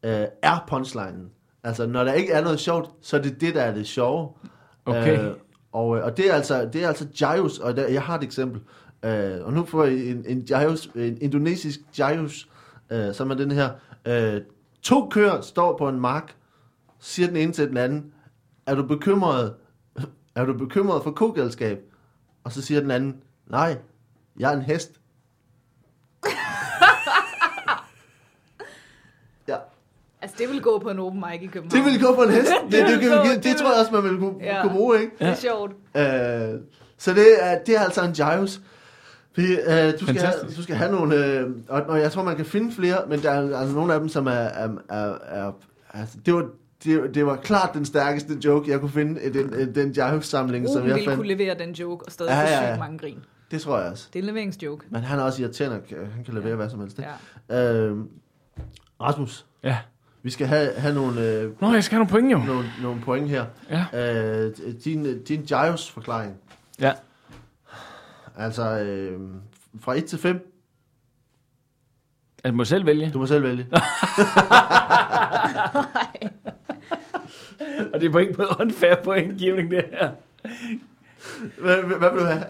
øh, 0.04 0.26
er 0.42 0.64
punchlinen. 0.68 1.30
Altså, 1.64 1.86
når 1.86 2.04
der 2.04 2.12
ikke 2.12 2.32
er 2.32 2.42
noget 2.42 2.60
sjovt, 2.60 2.90
så 3.00 3.16
er 3.16 3.22
det 3.22 3.40
det, 3.40 3.54
der 3.54 3.62
er 3.62 3.74
det 3.74 3.86
sjove. 3.86 4.28
Okay. 4.84 5.24
Øh, 5.24 5.34
og, 5.72 5.88
og 5.88 6.16
det 6.16 6.30
er 6.30 6.34
altså, 6.34 6.68
det 6.72 6.84
er 6.84 6.88
altså 6.88 7.06
Jaius, 7.20 7.58
og 7.58 7.76
der, 7.76 7.88
jeg 7.88 8.02
har 8.02 8.18
et 8.18 8.24
eksempel. 8.24 8.60
Øh, 9.04 9.46
og 9.46 9.52
nu 9.52 9.64
får 9.64 9.84
jeg 9.84 9.94
en, 9.94 10.24
en, 10.28 10.38
Jaius, 10.50 10.86
en 10.94 11.18
indonesisk 11.20 11.80
Jaius, 11.98 12.48
øh, 12.90 13.14
som 13.14 13.30
er 13.30 13.34
den 13.34 13.50
her. 13.50 13.70
Øh, 14.06 14.40
to 14.82 15.08
køer 15.08 15.40
står 15.40 15.78
på 15.78 15.88
en 15.88 16.00
mark, 16.00 16.36
siger 16.98 17.26
den 17.26 17.36
ene 17.36 17.52
til 17.52 17.68
den 17.68 17.76
anden, 17.76 18.12
er 18.66 18.74
du 18.74 18.82
bekymret, 18.82 19.54
er 20.34 20.44
du 20.44 20.58
bekymret 20.58 21.02
for 21.02 21.10
kogalskab? 21.10 21.78
Og 22.44 22.52
så 22.52 22.62
siger 22.62 22.80
den 22.80 22.90
anden, 22.90 23.16
nej, 23.46 23.78
jeg 24.38 24.52
er 24.52 24.56
en 24.56 24.62
hest. 24.62 24.90
ja. 29.48 29.56
Altså, 30.22 30.36
det 30.38 30.48
vil 30.48 30.60
gå 30.62 30.78
på 30.78 30.90
en 30.90 30.98
open 30.98 31.20
mic 31.30 31.42
i 31.42 31.46
København. 31.46 31.84
Det 31.84 31.92
vil 31.92 32.02
gå 32.02 32.14
på 32.14 32.22
en 32.22 32.30
hest. 32.30 32.50
Det, 32.70 32.72
det, 32.72 32.88
det, 32.88 33.00
det, 33.10 33.10
det 33.36 33.44
det 33.44 33.56
tror 33.56 33.70
jeg 33.70 33.80
også, 33.80 33.92
man 33.92 34.02
vil 34.04 34.18
kunne, 34.18 34.34
Ja. 34.40 34.62
kunne 34.62 34.72
bruge, 34.72 35.00
ikke? 35.00 35.12
Det 35.18 35.26
er 35.28 35.34
sjovt. 35.34 35.70
Øh, 35.96 36.60
så 36.98 37.14
det 37.14 37.26
er, 37.44 37.58
det 37.66 37.76
er 37.76 37.80
altså 37.80 38.02
en 38.04 38.12
Gyros. 38.12 38.60
Vi, 39.36 39.42
øh, 39.58 39.92
du, 40.00 40.06
skal 40.06 40.16
have, 40.20 40.32
du 40.56 40.62
skal 40.62 40.76
have 40.76 40.92
nogle, 40.92 41.26
øh, 41.26 41.50
og, 41.68 41.82
og 41.82 42.00
jeg 42.00 42.12
tror, 42.12 42.22
man 42.22 42.36
kan 42.36 42.44
finde 42.46 42.72
flere, 42.74 42.98
men 43.08 43.22
der 43.22 43.30
er 43.30 43.58
altså 43.58 43.74
nogle 43.74 43.94
af 43.94 44.00
dem, 44.00 44.08
som 44.08 44.26
er, 44.26 44.30
er, 44.30 44.68
er, 44.90 45.14
er 45.22 45.52
altså, 45.94 46.16
det 46.26 46.34
var, 46.34 46.46
det, 46.84 47.14
det 47.14 47.26
var 47.26 47.36
klart 47.36 47.70
den 47.74 47.84
stærkeste 47.84 48.38
joke, 48.44 48.70
jeg 48.70 48.80
kunne 48.80 48.90
finde 48.90 49.22
i 49.22 49.28
den, 49.30 49.74
den 49.74 49.92
Gyros-samling, 49.92 50.68
som 50.68 50.76
jeg 50.86 50.94
ville 50.94 51.04
fandt. 51.04 51.16
kunne 51.18 51.28
levere 51.28 51.58
den 51.58 51.70
joke, 51.72 52.04
og 52.06 52.12
stadig 52.12 52.30
Ja, 52.30 52.42
få 52.60 52.64
ja, 52.64 52.70
ja. 52.70 52.78
mange 52.78 52.98
grin. 52.98 53.18
Det 53.50 53.60
tror 53.60 53.78
jeg 53.78 53.90
også. 53.90 54.08
Det 54.12 54.18
er 54.18 54.22
en 54.22 54.26
leveringsjoke. 54.26 54.84
Men 54.90 55.02
han 55.02 55.18
er 55.18 55.22
også 55.22 55.42
irriterende, 55.42 55.76
og 56.00 56.06
han 56.14 56.24
kan 56.24 56.34
levere 56.34 56.48
Ja. 56.50 56.54
hvad 56.56 56.70
som 56.70 56.80
helst. 56.80 56.98
Ikke? 56.98 57.10
Ja. 57.50 57.72
Øh, 57.82 57.96
Rasmus, 59.00 59.46
Ja. 59.62 59.78
vi 60.22 60.30
skal 60.30 60.46
have, 60.46 60.72
have 60.72 60.94
nogle, 60.94 61.20
øh, 61.30 61.60
Nå, 61.60 61.72
jeg 61.72 61.84
skal 61.84 61.96
have 61.98 62.06
nogle 62.06 62.10
point 62.10 62.32
jo. 62.32 62.38
nogle, 62.52 62.68
nogle 62.82 63.00
point 63.00 63.28
her. 63.28 63.44
Ja. 63.70 63.84
Øh, 64.46 64.52
din 64.84 65.22
din 65.22 65.44
Gyros-forklaring. 65.48 66.36
Ja. 66.80 66.92
Altså, 68.36 68.78
øh, 68.78 69.20
fra 69.80 69.94
1 69.98 70.04
til 70.04 70.18
5, 70.18 70.50
Altså, 72.44 72.56
må 72.56 72.62
jeg 72.62 72.66
selv 72.66 72.86
vælge. 72.86 73.10
du 73.14 73.18
må 73.18 73.26
selv 73.26 73.42
vælge. 73.42 73.66
Og 77.94 78.00
det 78.00 78.06
er 78.06 78.10
point 78.12 78.36
på 78.36 78.42
unfair 78.60 78.94
pointgivning, 79.04 79.70
det 79.70 79.84
her. 79.92 80.10
Hvad, 81.58 81.76
hvad 81.76 82.10
vil 82.10 82.20
du 82.20 82.26
have? 82.26 82.44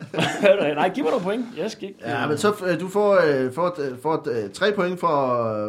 Nej, 0.74 0.90
giv 0.94 1.04
mig 1.04 1.10
nogle 1.10 1.24
point. 1.24 1.46
Jeg 1.56 1.70
skal 1.70 1.88
ikke. 1.88 2.00
Ja, 2.02 2.28
men 2.28 2.38
så 2.38 2.54
øh, 2.66 2.80
du 2.80 2.88
får, 2.88 3.20
øh, 3.26 3.52
får, 3.52 3.76
øh, 3.80 3.98
får 4.02 4.28
øh, 4.44 4.50
tre 4.50 4.72
point 4.72 5.00
for, 5.00 5.16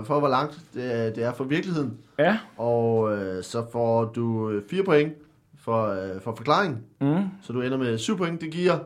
for 0.08 0.20
hvor 0.20 0.28
langt 0.28 0.60
det 0.74 0.96
er, 0.96 1.10
det 1.10 1.24
er 1.24 1.34
for 1.34 1.44
virkeligheden. 1.44 1.98
Ja. 2.20 2.38
Og 2.58 3.18
øh, 3.18 3.44
så 3.44 3.66
får 3.72 4.06
du 4.06 4.52
fire 4.70 4.84
point 4.84 5.14
for, 5.64 5.88
øh, 5.88 6.22
for 6.22 6.36
forklaringen. 6.36 6.84
Mm. 7.02 7.24
Så 7.42 7.54
du 7.54 7.62
ender 7.62 7.78
med 7.78 7.98
7 7.98 8.18
point. 8.18 8.42
Det 8.42 8.52
giver, 8.52 8.78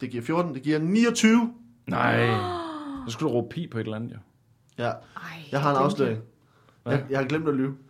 det 0.00 0.10
giver 0.10 0.22
14. 0.22 0.54
Det 0.54 0.62
giver 0.62 0.78
29. 0.78 1.52
Nej. 1.86 2.26
Så 3.06 3.12
skulle 3.12 3.32
du 3.32 3.36
råbe 3.36 3.48
pi 3.48 3.68
på 3.72 3.78
et 3.78 3.84
eller 3.84 3.96
andet, 3.96 4.12
jo. 4.12 4.18
Ja, 4.78 4.88
Ej, 4.88 4.92
jeg 5.52 5.60
har 5.60 5.70
en 5.70 5.76
afsløring. 5.76 6.18
Jeg, 6.86 7.04
jeg 7.10 7.18
har 7.18 7.26
glemt 7.26 7.48
at 7.48 7.54
lyve. 7.54 7.74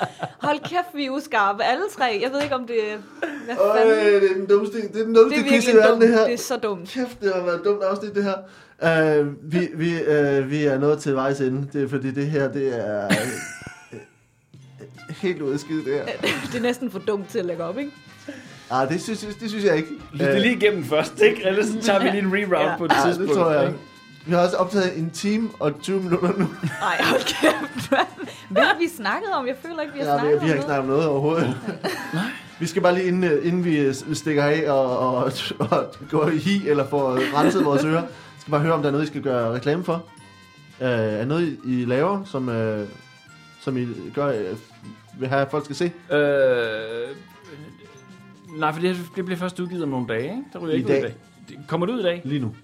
Hold 0.50 0.60
kæft, 0.68 0.94
vi 0.94 1.04
er 1.06 1.10
uskarpe. 1.10 1.64
Alle 1.64 1.82
tre. 1.96 2.18
Jeg 2.22 2.30
ved 2.32 2.42
ikke, 2.42 2.54
om 2.54 2.66
det... 2.66 2.76
Hvad 3.44 3.56
Øj, 3.58 3.84
det 3.84 4.30
er 4.30 4.34
den 4.34 4.46
dummeste, 4.46 4.76
det 4.92 5.00
er 5.00 5.04
den 5.04 5.14
dummeste 5.14 5.40
Det 5.42 5.46
er 5.46 5.50
quiz 5.50 5.68
i 5.68 5.76
verden, 5.76 5.90
dumt. 5.90 6.02
det 6.02 6.08
her. 6.10 6.24
Det 6.24 6.32
er 6.32 6.38
så 6.38 6.56
dumt. 6.56 6.88
Kæft, 6.88 7.20
det 7.22 7.32
har 7.34 7.42
været 7.44 7.56
et 7.58 7.64
dumt 7.64 7.82
afsnit, 7.82 8.14
det 8.14 8.24
her. 8.24 9.20
Uh, 9.20 9.52
vi, 9.52 9.68
vi, 9.74 9.94
uh, 9.94 10.50
vi 10.50 10.64
er 10.64 10.78
nået 10.78 10.98
til 10.98 11.14
vejs 11.14 11.40
ende. 11.40 11.68
Det 11.72 11.82
er 11.84 11.88
fordi, 11.88 12.10
det 12.10 12.26
her, 12.26 12.52
det 12.52 12.78
er 12.78 13.04
øh, 13.06 13.98
helt 15.22 15.42
udskidt, 15.42 15.84
det 15.86 15.94
her. 15.94 16.04
Det 16.52 16.58
er 16.58 16.62
næsten 16.62 16.90
for 16.90 16.98
dumt 16.98 17.28
til 17.28 17.38
at 17.38 17.44
lægge 17.44 17.64
op, 17.64 17.78
ikke? 17.78 17.92
Ah, 18.70 18.88
det 18.88 19.02
synes, 19.02 19.20
det 19.40 19.48
synes 19.50 19.64
jeg 19.64 19.76
ikke. 19.76 19.88
Lyt 20.12 20.20
det 20.20 20.40
lige 20.40 20.56
igennem 20.56 20.84
først, 20.84 21.20
ikke? 21.20 21.46
Ellers 21.46 21.66
så 21.66 21.80
tager 21.82 21.98
vi 22.02 22.08
lige 22.08 22.18
en 22.22 22.32
reroute 22.32 22.70
Ja. 22.70 22.76
på 22.78 22.84
et 22.84 22.92
Ja, 22.92 23.06
tidspunkt. 23.06 23.28
det 23.28 23.36
tror 23.38 23.50
jeg. 23.50 23.66
ikke? 23.66 23.78
Vi 24.26 24.32
har 24.32 24.38
også 24.44 24.56
optaget 24.56 24.98
en 24.98 25.10
time 25.10 25.50
og 25.60 25.80
20 25.82 26.00
minutter 26.02 26.28
nu. 26.38 26.46
Nej, 26.80 27.02
hold 27.02 27.20
kæft. 27.40 27.88
Hvad 28.50 28.62
har 28.62 28.78
vi 28.78 28.88
snakket 28.96 29.28
om? 29.32 29.46
Jeg 29.46 29.56
føler 29.62 29.80
ikke, 29.80 29.94
vi 29.94 30.00
har 30.00 30.06
Ja, 30.06 30.14
vi, 30.14 30.20
snakket 30.20 30.42
vi 30.42 30.46
har 30.46 30.52
om 30.52 30.56
ikke 30.56 30.64
snakket 30.64 30.80
om 30.82 30.86
noget 30.88 31.06
overhovedet. 31.06 31.56
Vi 32.60 32.66
skal 32.66 32.82
bare 32.82 32.94
lige, 32.94 33.06
inden, 33.06 33.24
øh, 33.24 33.46
inden 33.46 33.64
vi 33.64 33.78
øh, 33.78 33.94
stikker 34.12 34.44
af 34.44 34.70
og, 34.70 34.98
og, 34.98 35.32
og 35.58 35.94
går 36.10 36.28
i 36.28 36.36
hi, 36.38 36.68
eller 36.68 36.86
får 36.88 37.38
renset 37.40 37.64
vores 37.64 37.84
ører, 37.84 38.02
skal 38.38 38.50
bare 38.50 38.60
høre, 38.60 38.72
om 38.72 38.80
der 38.80 38.88
er 38.88 38.92
noget, 38.92 39.04
I 39.04 39.08
skal 39.08 39.22
gøre 39.22 39.52
reklame 39.54 39.84
for. 39.84 39.94
Uh, 40.80 40.86
er 40.86 41.24
noget, 41.24 41.58
I 41.64 41.84
laver, 41.84 42.24
som, 42.24 42.48
uh, 42.48 42.88
som 43.60 43.76
I 43.76 43.86
gør, 44.14 44.28
uh, 44.28 44.58
vil 45.20 45.28
have, 45.28 45.42
at 45.42 45.50
folk 45.50 45.64
skal 45.64 45.76
se? 45.76 45.84
Øh, 46.12 47.08
nej, 48.58 48.72
for 48.72 48.80
det, 48.80 48.96
det 49.16 49.24
bliver 49.24 49.38
først 49.38 49.60
udgivet 49.60 49.82
om 49.82 49.88
nogle 49.88 50.06
dage, 50.08 50.22
ikke? 50.24 50.42
Der 50.52 50.58
ryger 50.58 50.74
I 50.74 50.76
ikke 50.76 50.88
ud 50.88 50.92
i 50.92 50.94
dag. 50.94 51.02
dag. 51.02 51.14
Det- 51.48 51.58
Kommer 51.68 51.86
det 51.86 51.92
ud 51.92 52.00
i 52.00 52.02
dag? 52.02 52.20
Lige 52.24 52.40
nu. 52.40 52.54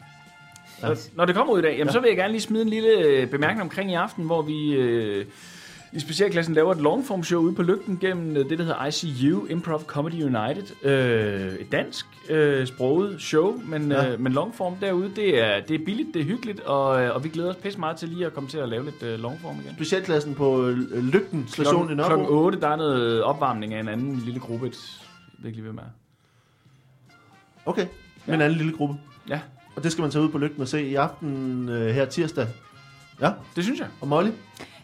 Ja. 0.83 0.89
Ja. 0.89 0.95
Når 1.15 1.25
det 1.25 1.35
kommer 1.35 1.55
ud 1.55 1.59
i 1.59 1.63
dag, 1.63 1.73
jamen, 1.73 1.87
Ja. 1.87 1.93
så 1.93 2.01
vil 2.01 2.09
jeg 2.09 2.17
gerne 2.17 2.33
lige 2.33 2.41
smide 2.43 2.63
en 2.63 2.69
lille 2.69 2.99
øh, 2.99 3.31
bemærkning 3.31 3.63
omkring 3.63 3.91
i 3.91 3.95
aften, 3.95 4.25
hvor 4.25 4.43
vi 4.43 4.73
øh, 4.75 5.27
I 5.93 6.01
specialklassen 6.01 6.55
laver 6.55 6.73
et 6.73 6.81
longform 6.81 7.23
show 7.25 7.41
ude 7.43 7.55
på 7.55 7.63
Lygten 7.63 7.99
gennem 8.01 8.37
øh, 8.37 8.51
det, 8.51 8.59
der 8.59 8.65
hedder 8.65 8.87
ICU, 8.87 9.47
Improv 9.47 9.83
Comedy 9.83 10.13
United. 10.23 10.85
Øh, 10.85 11.55
et 11.55 11.73
dansk 11.73 12.07
øh, 12.29 12.67
sproget 12.67 13.23
show, 13.23 13.63
men, 13.67 13.91
Ja. 13.93 14.03
ja. 14.05 14.13
øh, 14.13 14.21
men 14.21 14.33
longform 14.33 14.77
derude, 14.77 15.11
det 15.17 15.43
er, 15.43 15.61
det 15.61 15.81
er 15.81 15.85
billigt, 15.85 16.09
det 16.15 16.21
er 16.21 16.25
hyggeligt, 16.27 16.61
og, 16.61 17.03
øh, 17.03 17.15
og 17.15 17.25
vi 17.25 17.29
glæder 17.29 17.51
os 17.51 17.57
pisse 17.57 17.81
meget 17.81 17.97
til 17.97 18.09
lige 18.09 18.27
at 18.27 18.35
komme 18.35 18.49
til 18.49 18.59
at 18.59 18.69
lave 18.69 18.85
lidt 18.85 19.03
øh, 19.03 19.19
longform 19.19 19.57
igen. 19.65 19.75
Specialklassen 19.77 20.35
på 20.35 20.67
øh, 20.67 20.79
Lygten 21.13 21.49
station 21.49 21.91
i 21.91 21.95
Nørrebro. 21.95 22.17
klokken 22.17 22.37
8, 22.37 22.61
der 22.61 22.69
er 22.69 22.77
noget 22.77 23.23
opvarmning 23.23 23.75
af 23.75 23.81
en 23.81 23.89
anden 23.89 24.17
lille 24.25 24.41
gruppe. 24.41 24.67
Et, 24.67 24.79
jeg 25.33 25.39
ved 25.39 25.47
ikke 25.47 25.57
lige, 25.57 25.65
hvem 25.65 25.79
er. 25.79 25.83
Okay, 27.67 27.87
med 28.27 28.35
en 28.35 28.41
anden 28.41 28.59
lille 28.59 28.73
gruppe. 28.73 28.95
Ja, 29.29 29.41
Og 29.77 29.83
det 29.83 29.93
skal 29.93 30.03
man 30.03 30.11
tage 30.11 30.25
ud 30.25 30.29
på 30.29 30.39
Lygten 30.39 30.63
og 30.63 30.69
se 30.69 30.83
i 30.83 30.95
aften 30.95 31.69
øh, 31.69 31.95
her 31.95 32.05
tirsdag. 32.05 32.47
Ja, 33.21 33.31
det 33.57 33.65
synes 33.65 33.81
jeg. 33.81 33.89
og 34.01 34.09
Molly, 34.09 34.31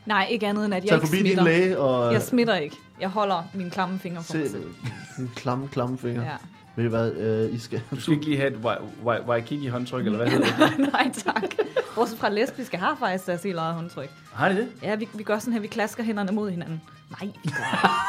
Nej, 0.07 0.27
ikke 0.31 0.47
andet 0.47 0.65
end, 0.65 0.75
at 0.75 0.83
jeg 0.85 0.89
tag 0.89 0.97
ikke 0.97 1.07
forbi 1.07 1.19
smitter. 1.21 1.37
din 1.37 1.45
læge 1.45 1.79
og 1.79 2.13
Jeg 2.13 2.23
smitter 2.23 2.55
ikke. 2.57 2.77
Jeg 3.01 3.09
holder 3.09 3.43
mine 3.55 3.71
klamme 3.71 3.99
fingre 3.99 4.23
for 4.23 4.33
se 4.33 4.39
mig 4.39 4.51
selv. 4.51 4.65
klamme, 5.37 5.69
klamme 5.69 5.99
finger. 5.99 6.23
Ja. 6.23 6.31
Ved 6.77 6.85
I 6.85 6.89
hvad, 6.89 7.13
øh, 7.13 7.55
I 7.55 7.59
skal... 7.59 7.83
Du 7.91 8.01
skal 8.01 8.13
ikke 8.15 8.25
lige 8.25 8.37
have 8.37 8.51
et 8.51 8.59
Wai- 8.65 9.07
Wai- 9.07 9.27
Waikiki 9.29 9.67
håndtryk, 9.67 10.07
eller 10.07 10.19
hvad 10.19 10.29
hedder 10.33 10.47
det? 10.47 10.79
Nej, 10.93 11.11
tak. 11.25 11.43
Bortset 11.95 12.19
fra 12.19 12.29
lesbiske 12.31 12.77
har 12.77 12.97
faktisk 12.99 13.27
deres 13.27 13.43
helt 13.43 13.59
eget 13.59 13.75
håndtryk. 13.75 14.11
Har 14.33 14.49
de 14.49 14.57
det? 14.57 14.69
Ja, 14.83 14.95
vi, 14.95 15.09
vi 15.15 15.23
gør 15.23 15.39
sådan 15.39 15.53
her, 15.53 15.61
vi 15.61 15.67
klasker 15.67 16.03
hænderne 16.03 16.33
mod 16.33 16.51
hinanden. 16.51 16.81
Nej, 17.21 17.31
vi 17.45 17.51
gør 17.59 18.09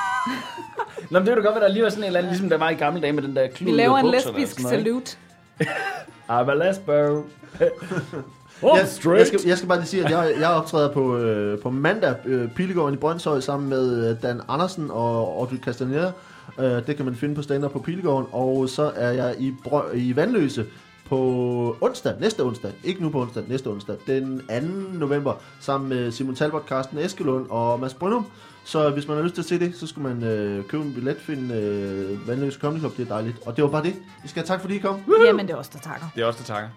Nå, 1.09 1.19
men 1.19 1.27
det 1.27 1.33
kunne 1.35 1.43
da 1.43 1.47
godt 1.49 1.55
være, 1.55 1.63
der 1.67 1.73
lige 1.73 1.83
var 1.83 1.89
sådan 1.89 2.03
en 2.03 2.07
eller 2.07 2.19
anden, 2.19 2.31
ligesom 2.31 2.49
der 2.49 2.57
var 2.57 2.69
i 2.69 2.73
gamle 2.75 3.01
dage 3.01 3.13
med 3.13 3.23
den 3.23 3.35
der 3.35 3.47
klud 3.47 3.69
Vi 3.71 3.75
laver 3.77 3.97
en 3.97 4.05
lesbisk 4.11 4.59
salute. 4.59 5.17
I'm 6.29 6.49
a 6.49 6.53
lesbo. 6.53 6.91
oh, 8.61 8.77
jeg, 8.77 8.87
jeg, 9.17 9.27
skal, 9.27 9.39
jeg 9.45 9.57
skal 9.57 9.67
bare 9.67 9.77
lige 9.77 9.87
sige, 9.87 10.05
at 10.05 10.11
jeg, 10.11 10.33
jeg 10.39 10.49
optræder 10.49 10.93
på, 10.93 11.17
øh, 11.17 11.59
på 11.59 11.69
mandag 11.69 12.15
øh, 12.25 12.49
Pilegården 12.49 12.93
i 12.93 12.97
Brøndshøj 12.97 13.39
sammen 13.39 13.69
med 13.69 14.09
øh, 14.09 14.21
Dan 14.21 14.41
Andersen 14.47 14.91
og 14.91 15.39
Audrey 15.39 15.57
Castaneda. 15.57 16.11
Øh, 16.59 16.87
det 16.87 16.95
kan 16.95 17.05
man 17.05 17.15
finde 17.15 17.35
på 17.35 17.41
stand 17.41 17.69
på 17.69 17.79
Pilegården. 17.79 18.27
Og 18.31 18.69
så 18.69 18.91
er 18.95 19.11
jeg 19.11 19.35
i, 19.39 19.53
Brø, 19.63 19.81
i 19.93 20.15
Vandløse 20.15 20.65
på 21.09 21.77
onsdag, 21.81 22.13
næste 22.19 22.43
onsdag, 22.43 22.71
ikke 22.83 23.01
nu 23.01 23.09
på 23.09 23.21
onsdag, 23.21 23.43
næste 23.47 23.67
onsdag, 23.67 23.95
den 24.07 24.41
2. 24.93 24.99
november, 24.99 25.33
sammen 25.59 25.89
med 25.89 26.11
Simon 26.11 26.35
Talbot, 26.35 26.67
Carsten 26.67 26.97
Eskelund 26.97 27.45
og 27.49 27.79
Mads 27.79 27.93
Brynum. 27.93 28.25
Så 28.65 28.89
hvis 28.89 29.07
man 29.07 29.17
har 29.17 29.23
lyst 29.23 29.35
til 29.35 29.41
at 29.41 29.45
se 29.45 29.59
det, 29.59 29.75
så 29.75 29.87
skulle 29.87 30.13
man 30.13 30.23
øh, 30.23 30.65
købe 30.65 30.83
en 30.83 30.93
billet, 30.93 31.17
finde 31.19 31.55
øh, 31.55 32.27
Vandløse 32.27 32.59
Comedy 32.59 32.79
Club, 32.79 32.97
det 32.97 33.03
er 33.03 33.07
dejligt. 33.15 33.37
Og 33.45 33.55
det 33.55 33.63
var 33.63 33.69
bare 33.69 33.83
det. 33.83 33.95
Vi 34.23 34.27
skal 34.27 34.41
have 34.41 34.47
tak, 34.47 34.61
fordi 34.61 34.75
I 34.75 34.79
kom. 34.79 35.01
Jamen, 35.25 35.47
det 35.47 35.53
er 35.53 35.57
os, 35.57 35.67
der 35.69 35.79
takker. 35.79 36.05
Det 36.15 36.21
er 36.21 36.25
også 36.25 36.39
der 36.39 36.45
takker. 36.53 36.69